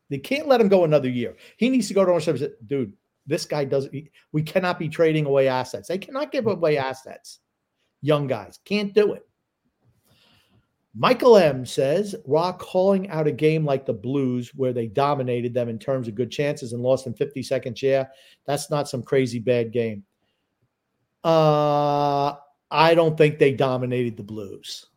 They 0.10 0.18
can't 0.18 0.50
let 0.50 0.60
him 0.60 0.68
go 0.68 0.84
another 0.84 1.08
year. 1.08 1.38
He 1.56 1.70
needs 1.70 1.88
to 1.88 1.94
go 1.94 2.04
to 2.04 2.12
ownership 2.12 2.60
dude, 2.66 2.92
this 3.26 3.46
guy 3.46 3.64
doesn't. 3.64 3.96
We 4.34 4.44
cannot 4.44 4.78
be 4.78 4.90
trading 4.90 5.26
away 5.26 5.48
assets. 5.48 5.88
They 5.88 5.98
cannot 5.98 6.34
give 6.34 6.48
away 6.48 6.78
assets. 6.78 7.40
Young 8.02 8.28
guys 8.28 8.60
can't 8.66 8.94
do 8.94 9.14
it. 9.14 9.28
Michael 10.94 11.38
M 11.38 11.66
says 11.66 12.16
Roy 12.26 12.52
calling 12.52 13.10
out 13.10 13.28
a 13.28 13.32
game 13.32 13.64
like 13.64 13.86
the 13.86 13.94
Blues 13.94 14.54
where 14.54 14.74
they 14.74 14.88
dominated 14.88 15.54
them 15.54 15.70
in 15.70 15.80
terms 15.80 16.08
of 16.08 16.16
good 16.16 16.32
chances 16.32 16.74
and 16.74 16.84
lost 16.84 17.08
in 17.08 17.14
50 17.14 17.42
seconds. 17.44 17.82
Yeah, 17.82 18.08
that's 18.46 18.70
not 18.70 18.90
some 18.90 19.02
crazy 19.02 19.40
bad 19.40 19.72
game. 19.72 20.04
Uh, 21.24 22.36
I 22.70 22.94
don't 22.94 23.18
think 23.18 23.40
they 23.40 23.54
dominated 23.54 24.18
the 24.18 24.24
Blues. 24.24 24.88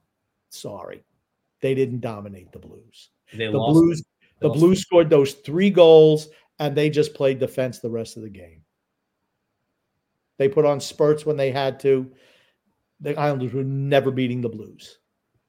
Sorry, 0.50 1.04
they 1.60 1.74
didn't 1.74 2.00
dominate 2.00 2.50
the 2.50 2.58
Blues. 2.58 3.10
They 3.32 3.46
the. 3.46 3.52
Blues, 3.52 4.02
the. 4.40 4.48
Blues 4.48 4.80
scored 4.80 5.10
those 5.10 5.34
three 5.34 5.70
goals 5.70 6.28
and 6.58 6.76
they 6.76 6.90
just 6.90 7.14
played 7.14 7.38
defense 7.38 7.78
the 7.78 7.90
rest 7.90 8.16
of 8.16 8.22
the 8.24 8.30
game. 8.30 8.62
They 10.38 10.48
put 10.48 10.64
on 10.64 10.80
spurts 10.80 11.24
when 11.24 11.36
they 11.36 11.52
had 11.52 11.78
to. 11.80 12.10
The 13.00 13.18
Islanders 13.18 13.52
were 13.52 13.64
never 13.64 14.10
beating 14.10 14.40
the 14.40 14.48
Blues. 14.48 14.98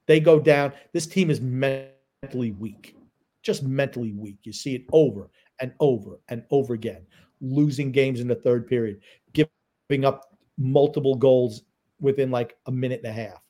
They 0.06 0.20
go 0.20 0.38
down. 0.38 0.72
This 0.92 1.06
team 1.06 1.30
is 1.30 1.40
mentally 1.40 2.52
weak, 2.52 2.96
just 3.42 3.62
mentally 3.62 4.12
weak. 4.12 4.38
You 4.42 4.52
see 4.52 4.74
it 4.74 4.84
over 4.92 5.30
and 5.60 5.72
over 5.80 6.20
and 6.28 6.44
over 6.50 6.74
again, 6.74 7.06
losing 7.40 7.92
games 7.92 8.20
in 8.20 8.28
the 8.28 8.34
third 8.34 8.66
period, 8.66 9.00
giving 9.32 10.04
up 10.04 10.36
multiple 10.58 11.14
goals 11.14 11.62
within 12.00 12.30
like 12.30 12.56
a 12.66 12.72
minute 12.72 13.00
and 13.04 13.10
a 13.10 13.12
half. 13.12 13.42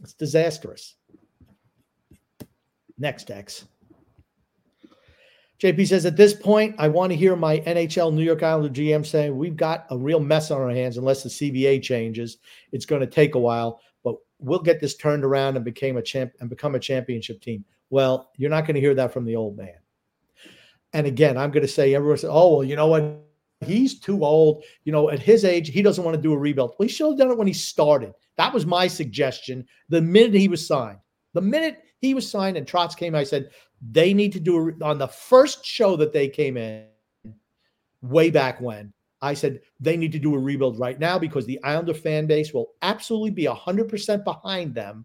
It's 0.00 0.14
disastrous. 0.14 0.96
Next, 2.98 3.30
X. 3.30 3.66
JP 5.60 5.88
says, 5.88 6.06
at 6.06 6.16
this 6.16 6.32
point, 6.32 6.74
I 6.78 6.88
want 6.88 7.12
to 7.12 7.16
hear 7.16 7.36
my 7.36 7.58
NHL 7.60 8.14
New 8.14 8.22
York 8.22 8.42
Islander 8.42 8.70
GM 8.70 9.04
saying 9.04 9.36
we've 9.36 9.56
got 9.56 9.84
a 9.90 9.98
real 9.98 10.18
mess 10.18 10.50
on 10.50 10.60
our 10.60 10.70
hands 10.70 10.96
unless 10.96 11.22
the 11.22 11.28
CBA 11.28 11.82
changes. 11.82 12.38
It's 12.72 12.86
going 12.86 13.02
to 13.02 13.06
take 13.06 13.34
a 13.34 13.38
while, 13.38 13.82
but 14.02 14.14
we'll 14.38 14.60
get 14.60 14.80
this 14.80 14.96
turned 14.96 15.22
around 15.22 15.56
and 15.56 15.64
became 15.64 15.98
a 15.98 16.02
champ 16.02 16.32
and 16.40 16.48
become 16.48 16.76
a 16.76 16.80
championship 16.80 17.42
team. 17.42 17.62
Well, 17.90 18.30
you're 18.38 18.48
not 18.48 18.64
going 18.64 18.76
to 18.76 18.80
hear 18.80 18.94
that 18.94 19.12
from 19.12 19.26
the 19.26 19.36
old 19.36 19.58
man. 19.58 19.74
And 20.94 21.06
again, 21.06 21.36
I'm 21.36 21.50
going 21.50 21.66
to 21.66 21.68
say 21.68 21.94
everyone 21.94 22.16
says, 22.16 22.30
oh, 22.32 22.56
well, 22.56 22.64
you 22.64 22.74
know 22.74 22.86
what? 22.86 23.22
He's 23.66 24.00
too 24.00 24.24
old. 24.24 24.64
You 24.84 24.92
know, 24.92 25.10
at 25.10 25.18
his 25.18 25.44
age, 25.44 25.68
he 25.68 25.82
doesn't 25.82 26.02
want 26.02 26.16
to 26.16 26.22
do 26.22 26.32
a 26.32 26.38
rebuild. 26.38 26.74
Well, 26.78 26.88
he 26.88 26.92
should 26.92 27.10
have 27.10 27.18
done 27.18 27.30
it 27.30 27.36
when 27.36 27.46
he 27.46 27.52
started. 27.52 28.14
That 28.38 28.54
was 28.54 28.64
my 28.64 28.86
suggestion. 28.86 29.66
The 29.90 30.00
minute 30.00 30.32
he 30.32 30.48
was 30.48 30.66
signed, 30.66 31.00
the 31.34 31.42
minute 31.42 31.82
he 32.00 32.14
was 32.14 32.28
signed 32.28 32.56
and 32.56 32.66
Trotz 32.66 32.96
came, 32.96 33.14
I 33.14 33.24
said, 33.24 33.50
they 33.80 34.12
need 34.12 34.32
to 34.32 34.40
do 34.40 34.68
a, 34.68 34.84
on 34.84 34.98
the 34.98 35.08
first 35.08 35.64
show 35.64 35.96
that 35.96 36.12
they 36.12 36.28
came 36.28 36.56
in 36.56 36.86
way 38.02 38.30
back 38.30 38.60
when. 38.60 38.92
I 39.22 39.34
said 39.34 39.60
they 39.78 39.96
need 39.96 40.12
to 40.12 40.18
do 40.18 40.34
a 40.34 40.38
rebuild 40.38 40.78
right 40.78 40.98
now 40.98 41.18
because 41.18 41.44
the 41.44 41.62
Islander 41.62 41.94
fan 41.94 42.26
base 42.26 42.54
will 42.54 42.72
absolutely 42.82 43.30
be 43.30 43.44
100% 43.44 44.24
behind 44.24 44.74
them 44.74 45.04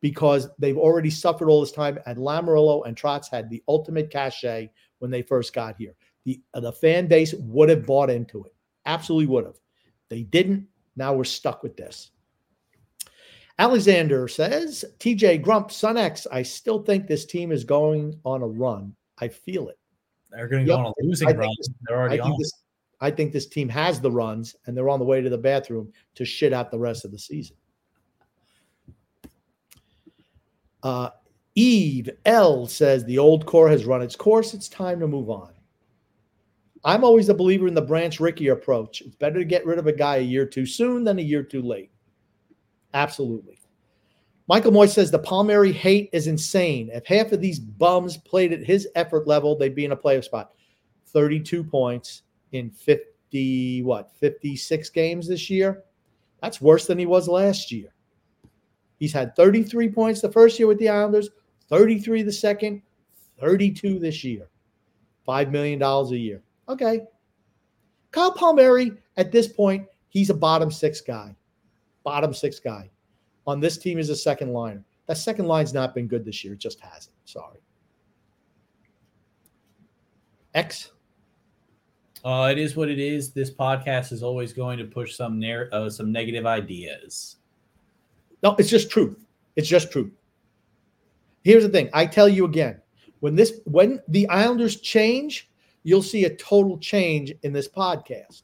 because 0.00 0.48
they've 0.58 0.78
already 0.78 1.10
suffered 1.10 1.48
all 1.48 1.60
this 1.60 1.72
time. 1.72 1.98
And 2.06 2.18
Lamoriello 2.18 2.86
and 2.86 2.96
Trotz 2.96 3.30
had 3.30 3.50
the 3.50 3.62
ultimate 3.68 4.10
cachet 4.10 4.70
when 5.00 5.10
they 5.10 5.22
first 5.22 5.52
got 5.52 5.76
here. 5.76 5.94
The, 6.24 6.40
uh, 6.54 6.60
the 6.60 6.72
fan 6.72 7.06
base 7.06 7.34
would 7.34 7.68
have 7.68 7.86
bought 7.86 8.10
into 8.10 8.44
it, 8.44 8.54
absolutely 8.86 9.26
would 9.26 9.44
have. 9.44 9.60
They 10.08 10.22
didn't. 10.22 10.66
Now 10.96 11.12
we're 11.12 11.24
stuck 11.24 11.62
with 11.62 11.76
this. 11.76 12.10
Alexander 13.58 14.28
says, 14.28 14.84
TJ 14.98 15.40
Grump, 15.42 15.70
Son 15.70 15.96
X, 15.96 16.26
I 16.30 16.42
still 16.42 16.82
think 16.82 17.06
this 17.06 17.24
team 17.24 17.50
is 17.52 17.64
going 17.64 18.18
on 18.24 18.42
a 18.42 18.46
run. 18.46 18.94
I 19.18 19.28
feel 19.28 19.68
it. 19.70 19.78
They're 20.30 20.46
going 20.48 20.64
to 20.66 20.68
Yep. 20.70 20.78
go 20.78 20.86
on 20.86 20.92
a 21.00 21.04
losing 21.06 21.28
I 21.28 21.32
run. 21.32 21.48
this- 21.56 21.70
They're 21.88 21.96
I 21.96 22.00
already 22.00 22.16
think 22.18 22.32
on. 22.34 22.38
this 22.38 22.52
I 22.98 23.10
think 23.10 23.32
this 23.32 23.46
team 23.46 23.68
has 23.68 24.00
the 24.00 24.10
runs 24.10 24.56
and 24.66 24.74
they're 24.76 24.88
on 24.88 24.98
the 24.98 25.04
way 25.04 25.20
to 25.20 25.28
the 25.28 25.36
bathroom 25.36 25.92
to 26.14 26.24
shit 26.24 26.54
out 26.54 26.70
the 26.70 26.78
rest 26.78 27.04
of 27.04 27.10
the 27.12 27.18
season. 27.18 27.56
Uh 30.82 31.10
Eve 31.54 32.10
L 32.26 32.66
says 32.66 33.04
the 33.04 33.18
old 33.18 33.46
core 33.46 33.68
has 33.68 33.84
run 33.86 34.02
its 34.02 34.16
course. 34.16 34.52
It's 34.54 34.68
time 34.68 35.00
to 35.00 35.08
move 35.08 35.30
on. 35.30 35.52
I'm 36.84 37.02
always 37.04 37.28
a 37.30 37.34
believer 37.34 37.66
in 37.66 37.74
the 37.74 37.80
Branch 37.82 38.18
Rickey 38.20 38.48
approach. 38.48 39.00
It's 39.00 39.16
better 39.16 39.38
to 39.38 39.44
get 39.44 39.64
rid 39.66 39.78
of 39.78 39.86
a 39.86 39.92
guy 39.92 40.16
a 40.16 40.20
year 40.20 40.44
too 40.46 40.66
soon 40.66 41.02
than 41.04 41.18
a 41.18 41.22
year 41.22 41.42
too 41.42 41.62
late. 41.62 41.90
Absolutely. 42.96 43.60
Michael 44.48 44.72
Moy 44.72 44.86
says 44.86 45.10
the 45.10 45.18
Palmieri 45.18 45.70
hate 45.70 46.08
is 46.14 46.28
insane. 46.28 46.88
If 46.90 47.04
half 47.04 47.30
of 47.32 47.42
these 47.42 47.58
bums 47.58 48.16
played 48.16 48.54
at 48.54 48.64
his 48.64 48.88
effort 48.94 49.26
level, 49.26 49.54
they'd 49.54 49.74
be 49.74 49.84
in 49.84 49.92
a 49.92 49.96
playoff 49.96 50.24
spot. 50.24 50.52
32 51.08 51.62
points 51.62 52.22
in 52.52 52.70
50, 52.70 53.82
what, 53.82 54.10
56 54.16 54.88
games 54.90 55.28
this 55.28 55.50
year? 55.50 55.84
That's 56.40 56.62
worse 56.62 56.86
than 56.86 56.98
he 56.98 57.04
was 57.04 57.28
last 57.28 57.70
year. 57.70 57.92
He's 58.98 59.12
had 59.12 59.36
33 59.36 59.90
points 59.90 60.22
the 60.22 60.32
first 60.32 60.58
year 60.58 60.66
with 60.66 60.78
the 60.78 60.88
Islanders, 60.88 61.28
33 61.68 62.22
the 62.22 62.32
second, 62.32 62.80
32 63.40 63.98
this 63.98 64.24
year. 64.24 64.48
$5 65.28 65.50
million 65.50 65.82
a 65.82 66.06
year. 66.12 66.40
Okay. 66.66 67.02
Kyle 68.10 68.32
Palmieri, 68.32 68.92
at 69.18 69.32
this 69.32 69.48
point, 69.48 69.86
he's 70.08 70.30
a 70.30 70.34
bottom 70.34 70.70
six 70.70 71.02
guy. 71.02 71.36
Bottom 72.06 72.32
six 72.32 72.60
guy. 72.60 72.88
On 73.48 73.58
this 73.58 73.76
team 73.76 73.98
is 73.98 74.10
a 74.10 74.16
second 74.16 74.52
liner. 74.52 74.84
That 75.08 75.18
second 75.18 75.46
line's 75.46 75.74
not 75.74 75.92
been 75.92 76.06
good 76.06 76.24
this 76.24 76.44
year. 76.44 76.52
It 76.52 76.60
just 76.60 76.78
hasn't. 76.78 77.16
Sorry. 77.24 77.58
X. 80.54 80.92
Uh, 82.24 82.48
it 82.52 82.58
is 82.58 82.76
what 82.76 82.88
it 82.88 83.00
is. 83.00 83.32
This 83.32 83.50
podcast 83.50 84.12
is 84.12 84.22
always 84.22 84.52
going 84.52 84.78
to 84.78 84.84
push 84.84 85.16
some 85.16 85.40
narr- 85.40 85.68
uh, 85.72 85.90
some 85.90 86.12
negative 86.12 86.46
ideas. 86.46 87.38
No, 88.44 88.54
it's 88.56 88.70
just 88.70 88.88
truth. 88.88 89.26
It's 89.56 89.68
just 89.68 89.90
truth. 89.90 90.12
Here's 91.42 91.64
the 91.64 91.70
thing. 91.70 91.90
I 91.92 92.06
tell 92.06 92.28
you 92.28 92.44
again, 92.44 92.80
when 93.18 93.34
this 93.34 93.60
when 93.64 94.00
the 94.06 94.28
Islanders 94.28 94.80
change, 94.80 95.50
you'll 95.82 96.04
see 96.04 96.24
a 96.24 96.36
total 96.36 96.78
change 96.78 97.32
in 97.42 97.52
this 97.52 97.68
podcast. 97.68 98.42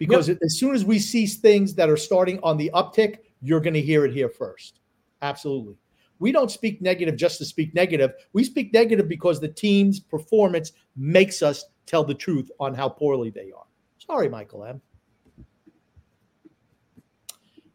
Because 0.00 0.28
yep. 0.28 0.38
as 0.42 0.58
soon 0.58 0.74
as 0.74 0.82
we 0.82 0.98
see 0.98 1.26
things 1.26 1.74
that 1.74 1.90
are 1.90 1.96
starting 1.96 2.40
on 2.42 2.56
the 2.56 2.70
uptick, 2.74 3.18
you're 3.42 3.60
going 3.60 3.74
to 3.74 3.82
hear 3.82 4.06
it 4.06 4.14
here 4.14 4.30
first. 4.30 4.80
Absolutely. 5.20 5.76
We 6.18 6.32
don't 6.32 6.50
speak 6.50 6.80
negative 6.80 7.16
just 7.16 7.36
to 7.38 7.44
speak 7.44 7.74
negative. 7.74 8.12
We 8.32 8.42
speak 8.42 8.72
negative 8.72 9.08
because 9.08 9.40
the 9.40 9.48
team's 9.48 10.00
performance 10.00 10.72
makes 10.96 11.42
us 11.42 11.66
tell 11.84 12.02
the 12.02 12.14
truth 12.14 12.50
on 12.58 12.74
how 12.74 12.88
poorly 12.88 13.28
they 13.28 13.52
are. 13.52 13.66
Sorry, 13.98 14.30
Michael 14.30 14.64
M. 14.64 14.80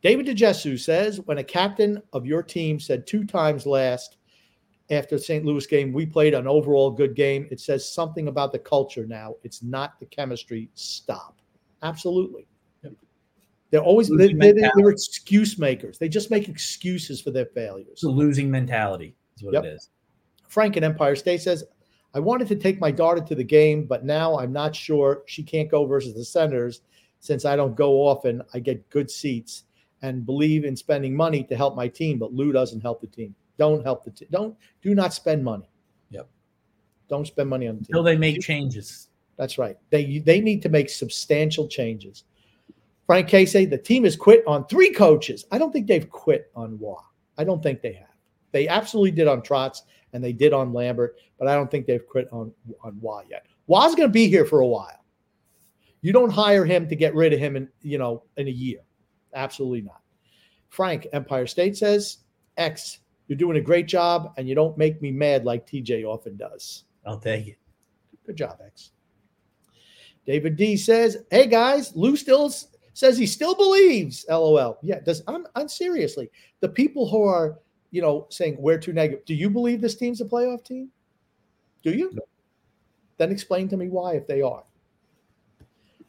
David 0.02 0.26
DeJesu 0.26 0.80
says 0.80 1.22
when 1.22 1.38
a 1.38 1.44
captain 1.44 2.02
of 2.12 2.26
your 2.26 2.42
team 2.42 2.80
said 2.80 3.06
two 3.06 3.24
times 3.24 3.68
last 3.68 4.18
after 4.90 5.18
the 5.18 5.22
St. 5.22 5.46
Louis 5.46 5.66
game, 5.68 5.94
we 5.94 6.08
played 6.08 6.34
an 6.34 6.48
overall 6.48 6.90
good 6.90 7.16
game, 7.16 7.48
it 7.52 7.60
says 7.60 7.88
something 7.88 8.28
about 8.28 8.52
the 8.52 8.60
culture 8.60 9.06
now. 9.06 9.36
It's 9.44 9.62
not 9.62 10.00
the 10.00 10.06
chemistry. 10.08 10.70
Stop. 10.74 11.40
Absolutely. 11.86 12.48
They're 13.72 13.82
always 13.82 14.10
they're, 14.10 14.30
they're, 14.34 14.54
they're, 14.54 14.90
excuse 14.90 15.58
makers. 15.58 15.98
They 15.98 16.08
just 16.08 16.32
make 16.32 16.48
excuses 16.48 17.22
for 17.22 17.32
their 17.32 17.48
failures. 17.48 17.90
It's 17.92 18.04
a 18.04 18.10
losing 18.10 18.50
mentality 18.50 19.16
is 19.36 19.44
what 19.44 19.54
yep. 19.54 19.66
it 19.66 19.68
is. 19.68 19.90
Frank 20.48 20.78
in 20.78 20.84
Empire 20.84 21.16
State 21.16 21.42
says, 21.42 21.64
I 22.14 22.20
wanted 22.20 22.48
to 22.48 22.56
take 22.56 22.80
my 22.80 22.92
daughter 22.92 23.22
to 23.22 23.36
the 23.36 23.44
game, 23.44 23.86
but 23.86 24.06
now 24.06 24.40
I'm 24.40 24.54
not 24.54 24.74
sure 24.76 25.24
she 25.26 25.44
can't 25.44 25.70
go 25.70 25.86
versus 25.86 26.14
the 26.14 26.24
Senators 26.24 26.82
since 27.20 27.44
I 27.44 27.56
don't 27.56 27.76
go 27.76 28.08
often. 28.08 28.42
I 28.54 28.60
get 28.60 28.90
good 28.90 29.12
seats 29.12 29.64
and 30.02 30.26
believe 30.26 30.64
in 30.64 30.76
spending 30.76 31.14
money 31.16 31.44
to 31.44 31.58
help 31.58 31.76
my 31.76 31.88
team, 31.88 32.18
but 32.18 32.32
Lou 32.32 32.52
doesn't 32.52 32.82
help 32.82 33.02
the 33.02 33.08
team. 33.08 33.36
Don't 33.58 33.84
help 33.84 34.06
the 34.06 34.12
team. 34.12 34.30
Don't 34.32 34.56
do 34.82 34.96
not 34.96 35.14
spend 35.14 35.44
money. 35.44 35.70
Yep. 36.12 36.30
Don't 37.10 37.28
spend 37.28 37.50
money 37.50 37.68
on 37.68 37.76
the 37.76 37.82
team. 37.82 37.88
Until 37.90 38.04
they 38.04 38.18
make 38.18 38.40
changes. 38.42 39.10
That's 39.38 39.58
right. 39.58 39.78
They 39.90 40.20
they 40.20 40.40
need 40.40 40.62
to 40.62 40.70
make 40.70 40.90
substantial 40.90 41.68
changes. 41.68 42.24
Frank 43.06 43.28
Casey, 43.28 43.66
the 43.66 43.78
team 43.78 44.04
has 44.04 44.16
quit 44.16 44.44
on 44.48 44.66
three 44.66 44.92
coaches. 44.92 45.46
I 45.52 45.58
don't 45.58 45.72
think 45.72 45.88
they've 45.88 46.10
quit 46.10 46.52
on 46.56 46.80
Roy. 46.80 46.96
I 47.38 47.44
don't 47.44 47.62
think 47.62 47.82
they 47.82 47.94
have. 47.94 48.08
They 48.52 48.68
absolutely 48.68 49.12
did 49.12 49.28
on 49.28 49.42
Trotz 49.42 49.82
and 50.14 50.24
they 50.24 50.34
did 50.34 50.54
on 50.54 50.74
Lambert, 50.74 51.18
but 51.38 51.48
I 51.48 51.56
don't 51.56 51.70
think 51.70 51.86
they've 51.86 52.06
quit 52.06 52.28
on 52.32 52.52
on 52.84 52.98
Roy 53.02 53.24
yet. 53.30 53.46
Roy's 53.68 53.96
going 53.96 54.08
to 54.08 54.14
be 54.14 54.28
here 54.28 54.46
for 54.46 54.62
a 54.62 54.68
while. 54.68 55.06
You 56.02 56.14
don't 56.14 56.32
hire 56.32 56.66
him 56.66 56.88
to 56.88 56.96
get 56.96 57.16
rid 57.16 57.34
of 57.34 57.40
him 57.40 57.56
in 57.56 57.68
you 57.82 57.98
know 57.98 58.24
in 58.38 58.48
a 58.48 58.52
year. 58.52 58.80
Absolutely 59.34 59.82
not. 59.82 60.02
Frank 60.70 61.08
Empire 61.14 61.48
State 61.48 61.78
says 61.78 62.20
X. 62.58 63.00
You're 63.28 63.38
doing 63.38 63.58
a 63.58 63.62
great 63.62 63.88
job, 63.88 64.34
and 64.38 64.48
you 64.48 64.54
don't 64.54 64.78
make 64.78 65.02
me 65.02 65.12
mad 65.12 65.46
like 65.46 65.66
TJ 65.66 66.06
often 66.06 66.38
does. 66.38 66.84
I'll 67.08 67.20
take 67.20 67.48
it. 67.48 67.58
Good 68.26 68.38
job, 68.38 68.60
X. 68.64 68.92
David 70.26 70.56
D 70.56 70.76
says, 70.78 71.18
"Hey 71.32 71.48
guys, 71.48 71.96
Lou 71.96 72.16
still 72.16 72.52
says 72.94 73.18
he 73.18 73.26
still 73.26 73.56
believes." 73.56 74.26
LOL. 74.30 74.78
Yeah, 74.82 75.00
does 75.00 75.22
I'm, 75.28 75.48
I'm 75.56 75.68
seriously 75.68 76.30
the 76.62 76.70
people 76.70 77.08
who 77.08 77.24
are 77.24 77.60
you 77.92 78.02
know 78.02 78.28
saying 78.30 78.58
we're 78.60 78.80
too 78.80 78.94
negative. 78.94 79.26
Do 79.26 79.36
you 79.36 79.50
believe 79.50 79.82
this 79.82 79.96
team's 79.96 80.22
a 80.22 80.26
playoff 80.26 80.64
team? 80.64 80.90
Do 81.84 81.92
you? 81.92 82.12
No. 82.14 82.24
Then 83.18 83.32
explain 83.32 83.70
to 83.70 83.78
me 83.78 83.88
why 83.88 84.16
if 84.16 84.28
they 84.28 84.42
are. 84.42 84.64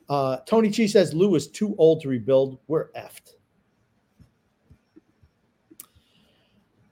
Uh, 0.08 0.38
Tony 0.46 0.70
Chi 0.70 0.86
says 0.86 1.12
Lou 1.12 1.34
is 1.34 1.48
too 1.48 1.74
old 1.78 2.00
to 2.02 2.08
rebuild. 2.08 2.58
We're 2.68 2.90
effed. 2.92 3.34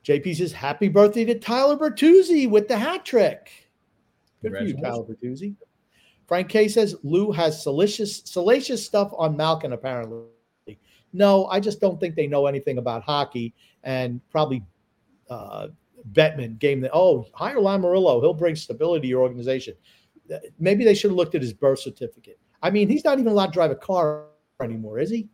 JP 0.05 0.36
says 0.36 0.52
happy 0.52 0.88
birthday 0.88 1.24
to 1.24 1.38
Tyler 1.38 1.76
Bertuzzi 1.76 2.48
with 2.48 2.68
the 2.68 2.76
hat 2.76 3.05
trick. 3.05 3.51
Good 4.42 4.52
for 4.52 4.62
you, 4.62 4.76
Tyler 4.76 5.05
Bertuzzi. 5.05 5.55
Frank 6.26 6.48
K 6.48 6.68
says 6.68 6.96
Lou 7.02 7.32
has 7.32 7.62
salacious, 7.62 8.22
salacious 8.24 8.84
stuff 8.84 9.12
on 9.16 9.36
Malkin, 9.36 9.72
apparently. 9.72 10.24
No, 11.12 11.46
I 11.46 11.60
just 11.60 11.80
don't 11.80 12.01
think 12.01 12.16
they 12.16 12.26
know 12.26 12.46
anything 12.46 12.78
about 12.78 13.02
hockey 13.02 13.55
and 13.84 14.20
probably 14.30 14.64
uh, 15.30 15.68
Bettman 16.12 16.59
game 16.59 16.80
that, 16.80 16.90
oh, 16.92 17.26
hire 17.32 17.56
Lamoriello. 17.56 18.20
He'll 18.20 18.34
bring 18.34 18.56
stability 18.56 19.02
to 19.02 19.09
your 19.09 19.22
organization. 19.22 19.74
Maybe 20.59 20.84
they 20.84 20.94
should 20.94 21.10
have 21.10 21.16
looked 21.16 21.34
at 21.34 21.42
his 21.42 21.52
birth 21.52 21.78
certificate. 21.78 22.38
I 22.62 22.70
mean, 22.70 22.88
he's 22.88 23.05
not 23.05 23.18
even 23.18 23.30
allowed 23.30 23.46
to 23.46 23.52
drive 23.52 23.70
a 23.70 23.76
car 23.76 24.24
anymore, 24.60 24.98
is 24.98 25.10
he? 25.10 25.28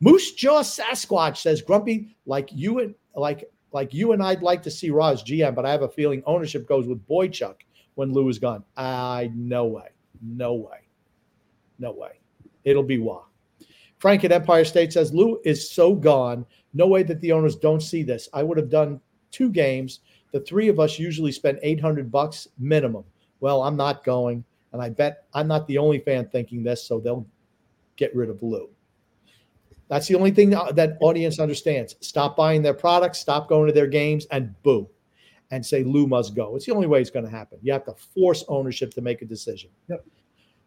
Moose 0.00 0.32
Jaw 0.32 0.62
Sasquatch 0.62 1.38
says, 1.38 1.62
Grumpy, 1.62 2.16
like 2.26 2.48
you 2.52 2.80
and 2.80 2.94
like 3.14 3.50
like 3.72 3.92
you 3.92 4.12
and 4.12 4.22
I'd 4.22 4.42
like 4.42 4.62
to 4.62 4.70
see 4.70 4.90
Roz 4.90 5.22
GM, 5.22 5.54
but 5.54 5.66
I 5.66 5.70
have 5.70 5.82
a 5.82 5.88
feeling 5.88 6.22
ownership 6.26 6.66
goes 6.66 6.86
with 6.86 7.06
Boychuk 7.06 7.56
when 7.96 8.12
Lou 8.12 8.28
is 8.28 8.38
gone. 8.38 8.62
I 8.76 9.30
no 9.34 9.64
way, 9.64 9.88
no 10.22 10.54
way, 10.54 10.78
no 11.78 11.92
way. 11.92 12.20
It'll 12.64 12.82
be 12.82 12.98
Roy. 12.98 13.20
Frank 13.98 14.24
at 14.24 14.32
Empire 14.32 14.64
State 14.64 14.92
says 14.92 15.12
Lou 15.12 15.40
is 15.44 15.70
so 15.70 15.94
gone. 15.94 16.46
No 16.74 16.86
way 16.86 17.02
that 17.02 17.20
the 17.20 17.32
owners 17.32 17.56
don't 17.56 17.82
see 17.82 18.02
this. 18.02 18.28
I 18.32 18.42
would 18.42 18.58
have 18.58 18.70
done 18.70 19.00
two 19.30 19.50
games. 19.50 20.00
The 20.32 20.40
three 20.40 20.68
of 20.68 20.78
us 20.78 20.98
usually 20.98 21.32
spend 21.32 21.58
800 21.62 22.12
bucks 22.12 22.48
minimum. 22.58 23.04
Well, 23.40 23.62
I'm 23.62 23.76
not 23.76 24.04
going. 24.04 24.44
And 24.72 24.82
I 24.82 24.90
bet 24.90 25.24
I'm 25.32 25.48
not 25.48 25.66
the 25.66 25.78
only 25.78 26.00
fan 26.00 26.28
thinking 26.28 26.62
this, 26.62 26.86
so 26.86 27.00
they'll 27.00 27.26
get 27.96 28.14
rid 28.14 28.28
of 28.28 28.42
Lou. 28.42 28.68
That's 29.88 30.08
the 30.08 30.16
only 30.16 30.32
thing 30.32 30.50
that 30.50 30.98
audience 31.00 31.38
understands. 31.38 31.94
Stop 32.00 32.36
buying 32.36 32.60
their 32.60 32.74
products, 32.74 33.20
stop 33.20 33.48
going 33.48 33.68
to 33.68 33.72
their 33.72 33.86
games, 33.86 34.26
and 34.30 34.60
boo, 34.62 34.88
and 35.50 35.64
say 35.64 35.84
Lou 35.84 36.06
must 36.06 36.34
go. 36.34 36.56
It's 36.56 36.66
the 36.66 36.74
only 36.74 36.86
way 36.86 37.00
it's 37.00 37.10
going 37.10 37.24
to 37.24 37.30
happen. 37.30 37.58
You 37.62 37.72
have 37.72 37.84
to 37.84 37.94
force 38.14 38.44
ownership 38.48 38.92
to 38.94 39.00
make 39.00 39.22
a 39.22 39.24
decision. 39.24 39.70
Yep. 39.88 40.04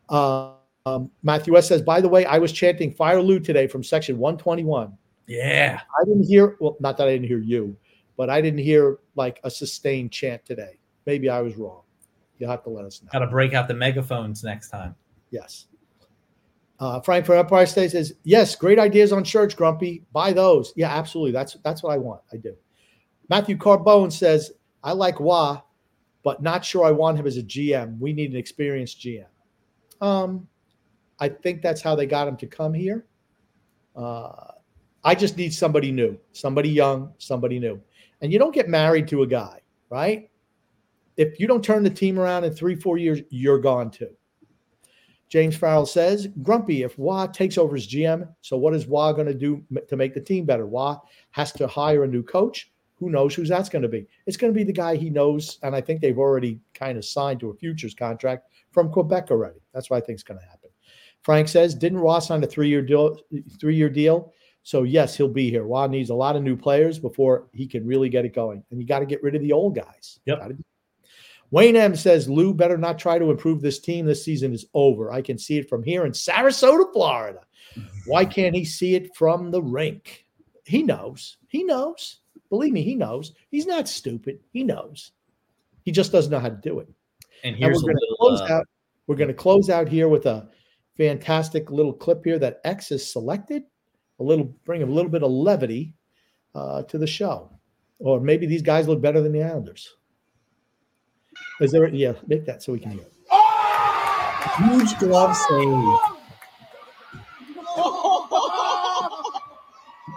Uh, 0.09 0.53
um, 0.85 1.11
Matthew 1.23 1.57
S 1.57 1.67
says, 1.67 1.81
by 1.81 2.01
the 2.01 2.07
way, 2.07 2.25
I 2.25 2.37
was 2.37 2.51
chanting 2.51 2.91
Fire 2.91 3.21
Lou 3.21 3.39
today 3.39 3.67
from 3.67 3.83
section 3.83 4.17
121. 4.17 4.97
Yeah. 5.27 5.81
I 5.99 6.05
didn't 6.05 6.23
hear, 6.23 6.57
well, 6.59 6.77
not 6.79 6.97
that 6.97 7.07
I 7.07 7.11
didn't 7.11 7.27
hear 7.27 7.39
you, 7.39 7.75
but 8.17 8.29
I 8.29 8.41
didn't 8.41 8.59
hear 8.59 8.99
like 9.15 9.39
a 9.43 9.51
sustained 9.51 10.11
chant 10.11 10.45
today. 10.45 10.79
Maybe 11.05 11.29
I 11.29 11.41
was 11.41 11.57
wrong. 11.57 11.81
You'll 12.37 12.49
have 12.49 12.63
to 12.63 12.69
let 12.69 12.85
us 12.85 13.01
know. 13.01 13.09
Got 13.11 13.19
to 13.19 13.27
break 13.27 13.53
out 13.53 13.67
the 13.67 13.73
megaphones 13.73 14.43
next 14.43 14.69
time. 14.69 14.95
Yes. 15.29 15.65
Uh, 16.79 17.01
Frank 17.01 17.25
from 17.25 17.35
Empire 17.35 17.65
State 17.65 17.91
says, 17.91 18.13
"Yes, 18.23 18.55
great 18.55 18.79
ideas 18.79 19.11
on 19.11 19.25
shirts, 19.25 19.53
Grumpy. 19.53 20.05
Buy 20.13 20.31
those. 20.31 20.71
Yeah, 20.77 20.95
absolutely. 20.95 21.33
That's 21.33 21.57
that's 21.63 21.83
what 21.83 21.91
I 21.91 21.97
want. 21.97 22.21
I 22.31 22.37
do." 22.37 22.55
Matthew 23.29 23.57
Carbone 23.57 24.11
says, 24.11 24.53
"I 24.83 24.93
like 24.93 25.19
Roy, 25.19 25.57
but 26.23 26.41
not 26.41 26.65
sure 26.65 26.85
I 26.85 26.91
want 26.91 27.17
him 27.17 27.27
as 27.27 27.37
a 27.37 27.43
GM. 27.43 27.99
We 27.99 28.13
need 28.13 28.31
an 28.31 28.37
experienced 28.37 28.99
GM." 28.99 29.27
Um, 30.01 30.47
I 31.19 31.29
think 31.29 31.61
that's 31.61 31.81
how 31.81 31.95
they 31.95 32.05
got 32.05 32.27
him 32.27 32.37
to 32.37 32.47
come 32.47 32.73
here. 32.73 33.05
Uh, 33.95 34.51
I 35.03 35.15
just 35.15 35.37
need 35.37 35.53
somebody 35.53 35.91
new, 35.91 36.17
somebody 36.31 36.69
young, 36.69 37.13
somebody 37.17 37.59
new. 37.59 37.81
And 38.21 38.31
you 38.31 38.39
don't 38.39 38.53
get 38.53 38.69
married 38.69 39.07
to 39.09 39.23
a 39.23 39.27
guy, 39.27 39.61
right? 39.89 40.29
if 41.19 41.37
you 41.37 41.47
don't 41.47 41.63
turn 41.63 41.83
the 41.83 41.89
team 41.89 42.17
around 42.17 42.45
in 42.45 42.53
three, 42.53 42.75
four 42.75 42.97
years, 42.97 43.19
you're 43.29 43.59
gone 43.59 43.91
too. 43.91 44.09
James 45.27 45.53
Farrell 45.53 45.85
says, 45.85 46.29
Grumpy, 46.41 46.83
if 46.83 46.95
Roy 46.97 47.27
takes 47.33 47.57
over 47.57 47.75
as 47.75 47.85
GM, 47.85 48.33
so 48.39 48.55
what 48.55 48.73
is 48.73 48.87
Roy 48.87 49.11
going 49.11 49.27
to 49.27 49.33
do 49.33 49.61
to 49.89 49.97
make 49.97 50.13
the 50.13 50.21
team 50.21 50.45
better? 50.45 50.65
Roy 50.65 50.95
has 51.31 51.51
to 51.51 51.67
hire 51.67 52.05
a 52.05 52.07
new 52.07 52.23
coach 52.23 52.71
Who 52.99 53.09
knows 53.09 53.33
who's 53.33 53.49
that's 53.49 53.69
going 53.69 53.81
to 53.81 53.87
be? 53.87 54.07
It's 54.25 54.37
going 54.37 54.53
to 54.53 54.57
be 54.57 54.63
the 54.63 54.73
guy 54.73 54.95
he 54.95 55.09
knows, 55.09 55.57
and 55.63 55.75
I 55.75 55.81
think 55.81 56.01
they've 56.01 56.17
already 56.17 56.59
kind 56.73 56.97
of 56.97 57.05
signed 57.05 57.39
to 57.39 57.49
a 57.49 57.55
futures 57.55 57.95
contract 57.95 58.49
from 58.71 58.91
Quebec 58.91 59.31
already. 59.31 59.59
That's 59.73 59.89
what 59.89 59.97
I 59.97 60.05
think 60.05 60.17
is 60.17 60.23
going 60.23 60.39
to 60.39 60.45
happen. 60.45 60.69
Frank 61.21 61.47
says, 61.47 61.75
didn't 61.75 61.99
Ross 61.99 62.27
sign 62.27 62.43
a 62.43 62.47
three-year 62.47 62.81
deal? 62.81 63.17
Three-year 63.59 63.89
deal. 63.89 64.33
So 64.63 64.83
yes, 64.83 65.15
he'll 65.15 65.29
be 65.29 65.49
here. 65.49 65.65
Juan 65.65 65.91
needs 65.91 66.09
a 66.09 66.15
lot 66.15 66.35
of 66.35 66.43
new 66.43 66.55
players 66.55 66.99
before 66.99 67.47
he 67.53 67.65
can 67.65 67.87
really 67.87 68.09
get 68.09 68.25
it 68.25 68.33
going, 68.33 68.63
and 68.69 68.79
you 68.79 68.85
got 68.85 68.99
to 68.99 69.05
get 69.05 69.23
rid 69.23 69.35
of 69.35 69.41
the 69.41 69.51
old 69.53 69.75
guys. 69.75 70.19
Yep. 70.25 70.39
Gotta- 70.39 70.57
Wayne 71.51 71.75
M 71.75 71.95
says 71.95 72.29
Lou 72.29 72.53
better 72.53 72.77
not 72.77 72.99
try 72.99 73.17
to 73.17 73.31
improve 73.31 73.61
this 73.61 73.79
team. 73.79 74.05
This 74.05 74.23
season 74.23 74.53
is 74.53 74.67
over. 74.75 75.11
I 75.11 75.21
can 75.21 75.37
see 75.37 75.57
it 75.57 75.67
from 75.67 75.81
here 75.81 76.05
in 76.05 76.11
Sarasota, 76.11 76.93
Florida. 76.93 77.39
Why 78.05 78.23
can't 78.25 78.55
he 78.55 78.65
see 78.65 78.93
it 78.93 79.15
from 79.15 79.49
the 79.49 79.61
rink? 79.61 80.27
He 80.65 80.83
knows. 80.83 81.37
He 81.47 81.63
knows. 81.63 82.18
Believe 82.49 82.73
me, 82.73 82.81
he 82.81 82.95
knows. 82.95 83.33
He's 83.51 83.65
not 83.65 83.87
stupid. 83.87 84.39
He 84.51 84.63
knows. 84.63 85.11
He 85.83 85.91
just 85.91 86.11
doesn't 86.11 86.31
know 86.31 86.39
how 86.39 86.49
to 86.49 86.55
do 86.55 86.79
it. 86.79 86.87
And 87.43 87.55
And 87.55 87.73
we're 87.73 87.81
going 87.81 87.95
to 87.95 88.01
little, 88.19 88.37
close 88.37 88.41
uh, 88.41 88.53
out. 88.53 88.65
We're 89.07 89.15
going 89.15 89.29
to 89.29 89.33
close 89.33 89.69
out 89.69 89.87
here 89.87 90.07
with 90.07 90.25
a 90.25 90.49
fantastic 90.97 91.71
little 91.71 91.93
clip 91.93 92.23
here 92.23 92.39
that 92.39 92.59
X 92.63 92.89
has 92.89 93.11
selected. 93.11 93.63
A 94.19 94.23
little 94.23 94.45
bring 94.65 94.83
a 94.83 94.85
little 94.85 95.09
bit 95.09 95.23
of 95.23 95.31
levity 95.31 95.93
uh, 96.53 96.83
to 96.83 96.97
the 96.97 97.07
show, 97.07 97.49
or 97.99 98.19
maybe 98.19 98.45
these 98.45 98.61
guys 98.61 98.87
look 98.87 99.01
better 99.01 99.21
than 99.21 99.31
the 99.31 99.41
Islanders. 99.41 99.95
Is 101.61 101.71
there? 101.71 101.87
Yeah, 101.87 102.13
make 102.27 102.45
that 102.45 102.61
so 102.61 102.73
we 102.73 102.79
can 102.79 102.91
hear. 102.91 103.05
Huge 104.57 104.97
glove 104.99 105.35
save. 105.37 106.18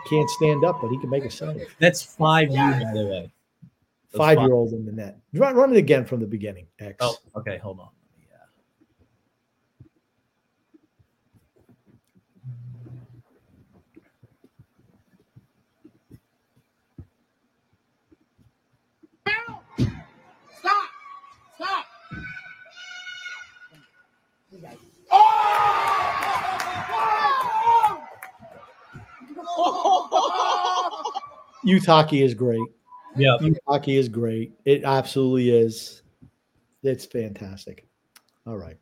Can't 0.08 0.30
stand 0.30 0.64
up, 0.64 0.80
but 0.80 0.90
he 0.90 0.98
can 0.98 1.10
make 1.10 1.24
a 1.24 1.30
save. 1.30 1.74
That's 1.78 2.02
five 2.02 2.50
U, 2.50 2.56
by 2.56 2.90
the 2.92 3.06
way. 3.06 3.32
That's 4.12 4.18
Five 4.18 4.40
year 4.40 4.52
old 4.52 4.72
in 4.72 4.84
the 4.84 4.92
net. 4.92 5.16
Run, 5.32 5.54
run 5.54 5.72
it 5.72 5.78
again 5.78 6.04
from 6.04 6.20
the 6.20 6.26
beginning. 6.26 6.66
X. 6.78 6.96
Oh, 7.00 7.16
okay. 7.36 7.56
Hold 7.58 7.80
on. 7.80 7.88
Yeah. 8.18 8.36
Stop! 20.58 20.84
Stop! 21.56 21.86
Youth 31.64 31.86
hockey 31.86 32.22
is 32.22 32.34
great. 32.34 32.62
Yeah. 33.16 33.36
Youth 33.40 33.58
hockey 33.66 33.96
is 33.96 34.08
great. 34.08 34.52
It 34.64 34.84
absolutely 34.84 35.50
is. 35.50 36.02
It's 36.82 37.04
fantastic. 37.04 37.86
All 38.46 38.56
right. 38.56 38.76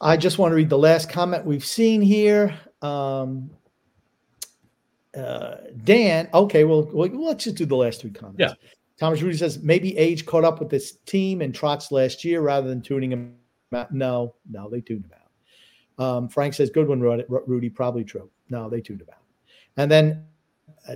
I 0.00 0.16
just 0.16 0.38
want 0.38 0.50
to 0.52 0.56
read 0.56 0.68
the 0.68 0.78
last 0.78 1.08
comment 1.08 1.44
we've 1.44 1.64
seen 1.64 2.02
here. 2.02 2.58
Um, 2.80 3.50
uh, 5.16 5.56
Dan, 5.84 6.28
okay, 6.34 6.64
well, 6.64 6.88
well, 6.92 7.08
let's 7.08 7.44
just 7.44 7.56
do 7.56 7.66
the 7.66 7.76
last 7.76 8.00
three 8.00 8.10
comments. 8.10 8.40
Yeah. 8.40 8.54
Thomas 8.98 9.22
Rudy 9.22 9.36
says 9.36 9.62
maybe 9.62 9.96
age 9.96 10.26
caught 10.26 10.44
up 10.44 10.58
with 10.58 10.70
this 10.70 10.96
team 11.06 11.40
and 11.40 11.52
Trotz 11.52 11.90
last 11.90 12.24
year 12.24 12.40
rather 12.40 12.68
than 12.68 12.80
tuning 12.80 13.12
him 13.12 13.34
out. 13.74 13.92
No, 13.92 14.34
no, 14.50 14.68
they 14.68 14.80
tuned 14.80 15.04
him 15.04 15.12
out. 15.14 16.04
Um, 16.04 16.28
Frank 16.28 16.54
says 16.54 16.70
good 16.70 16.88
one, 16.88 17.00
Rudy, 17.00 17.24
Rudy. 17.28 17.68
Probably 17.68 18.04
true. 18.04 18.30
No, 18.48 18.68
they 18.68 18.80
tuned 18.80 19.02
him 19.02 19.08
out. 19.12 19.22
And 19.76 19.90
then 19.90 20.24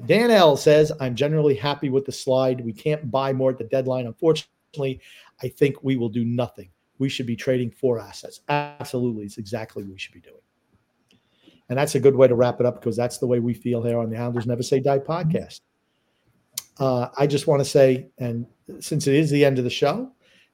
Dan 0.06 0.30
L 0.30 0.56
says, 0.56 0.92
I'm 1.00 1.14
generally 1.14 1.54
happy 1.54 1.90
with 1.90 2.04
the 2.04 2.12
slide. 2.12 2.64
We 2.64 2.72
can't 2.72 3.10
buy 3.10 3.32
more 3.32 3.50
at 3.50 3.58
the 3.58 3.64
deadline. 3.64 4.06
Unfortunately, 4.06 5.00
I 5.42 5.48
think 5.48 5.82
we 5.82 5.96
will 5.96 6.08
do 6.08 6.24
nothing. 6.24 6.70
We 6.98 7.08
should 7.08 7.26
be 7.26 7.36
trading 7.36 7.70
for 7.70 7.98
assets. 7.98 8.40
Absolutely. 8.48 9.24
It's 9.24 9.38
exactly 9.38 9.84
what 9.84 9.92
we 9.92 9.98
should 9.98 10.14
be 10.14 10.20
doing. 10.20 10.40
And 11.68 11.78
that's 11.78 11.94
a 11.94 12.00
good 12.00 12.16
way 12.16 12.28
to 12.28 12.34
wrap 12.34 12.60
it 12.60 12.66
up 12.66 12.80
because 12.80 12.96
that's 12.96 13.18
the 13.18 13.26
way 13.26 13.38
we 13.40 13.54
feel 13.54 13.82
here 13.82 13.98
on 13.98 14.10
the 14.10 14.16
Islanders 14.16 14.46
Never 14.46 14.62
Say 14.62 14.80
Die 14.80 14.98
podcast. 15.00 15.60
Uh, 16.78 17.08
I 17.16 17.26
just 17.26 17.46
want 17.46 17.60
to 17.60 17.64
say, 17.64 18.08
and 18.18 18.46
since 18.80 19.06
it 19.06 19.14
is 19.14 19.30
the 19.30 19.44
end 19.44 19.58
of 19.58 19.64
the 19.64 19.70
show, 19.70 20.10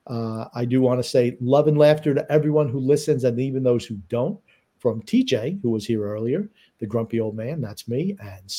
uh, 0.07 0.47
I 0.55 0.65
do 0.65 0.81
want 0.81 1.03
to 1.03 1.09
say 1.09 1.37
love 1.41 1.69
and 1.69 1.79
laughter 1.79 2.15
to 2.15 2.33
everyone 2.33 2.69
who 2.69 2.81
listens 2.81 3.25
and 3.25 3.39
even 3.41 3.63
those 3.63 3.85
who 3.85 3.97
don't. 4.09 4.39
From 4.79 5.01
TJ, 5.03 5.63
who 5.63 5.71
was 5.71 5.87
here 5.87 6.03
earlier, 6.03 6.51
the 6.81 6.87
grumpy 6.87 7.21
old 7.21 7.37
man, 7.37 7.61
that's 7.61 7.87
me, 7.87 8.17
and 8.21 8.53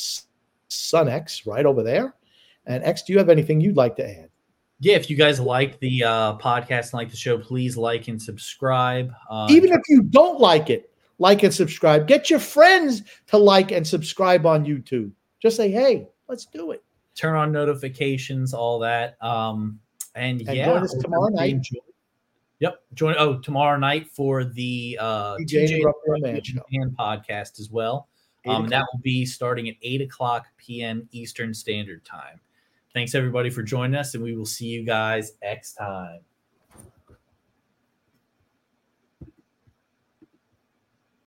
Son 0.74 1.08
X 1.08 1.46
right 1.46 1.64
over 1.66 1.82
there. 1.82 2.14
And 2.66 2.82
X, 2.84 3.02
do 3.02 3.12
you 3.12 3.18
have 3.18 3.28
anything 3.28 3.60
you'd 3.60 3.76
like 3.76 3.96
to 3.96 4.08
add? 4.08 4.28
Yeah, 4.80 4.96
if 4.96 5.08
you 5.08 5.16
guys 5.16 5.38
like 5.40 5.78
the 5.80 6.02
uh, 6.04 6.36
podcast 6.38 6.86
and 6.86 6.94
like 6.94 7.10
the 7.10 7.16
show, 7.16 7.38
please 7.38 7.76
like 7.76 8.08
and 8.08 8.20
subscribe. 8.20 9.12
Uh, 9.30 9.46
Even 9.50 9.72
if 9.72 9.80
you 9.88 10.02
don't 10.02 10.40
like 10.40 10.68
it, 10.70 10.90
like 11.18 11.42
and 11.42 11.54
subscribe. 11.54 12.06
Get 12.08 12.28
your 12.28 12.40
friends 12.40 13.02
to 13.28 13.38
like 13.38 13.70
and 13.70 13.86
subscribe 13.86 14.46
on 14.46 14.64
YouTube. 14.64 15.12
Just 15.40 15.56
say, 15.56 15.70
hey, 15.70 16.08
let's 16.28 16.46
do 16.46 16.72
it. 16.72 16.82
turn 17.14 17.36
on 17.36 17.52
notifications, 17.52 18.52
all 18.52 18.78
that. 18.80 19.16
Um, 19.22 19.78
and, 20.16 20.40
And 20.48 20.56
yeah, 20.56 20.66
join 20.66 20.82
us 20.82 20.94
tomorrow 20.94 21.28
night. 21.28 21.50
enjoy- 21.50 21.78
Yep, 22.60 22.78
join. 22.94 23.14
Oh, 23.18 23.38
tomorrow 23.40 23.76
night 23.76 24.08
for 24.10 24.44
the 24.44 24.96
uh, 25.00 25.34
TJ 25.36 25.46
TJ 25.46 25.60
and 25.60 25.68
the 25.68 25.84
Rubber 25.84 26.18
Man 26.32 26.42
Show. 26.42 26.62
and 26.72 26.96
podcast 26.96 27.58
as 27.60 27.68
well. 27.70 28.08
Um, 28.46 28.68
that 28.68 28.84
will 28.92 29.00
be 29.00 29.24
starting 29.24 29.68
at 29.68 29.76
eight 29.82 30.00
o'clock 30.00 30.46
p.m. 30.56 31.08
Eastern 31.12 31.54
Standard 31.54 32.04
Time. 32.04 32.40
Thanks 32.92 33.14
everybody 33.14 33.50
for 33.50 33.62
joining 33.62 33.96
us, 33.96 34.14
and 34.14 34.22
we 34.22 34.36
will 34.36 34.46
see 34.46 34.66
you 34.66 34.84
guys 34.84 35.32
next 35.42 35.74
time. 35.74 36.20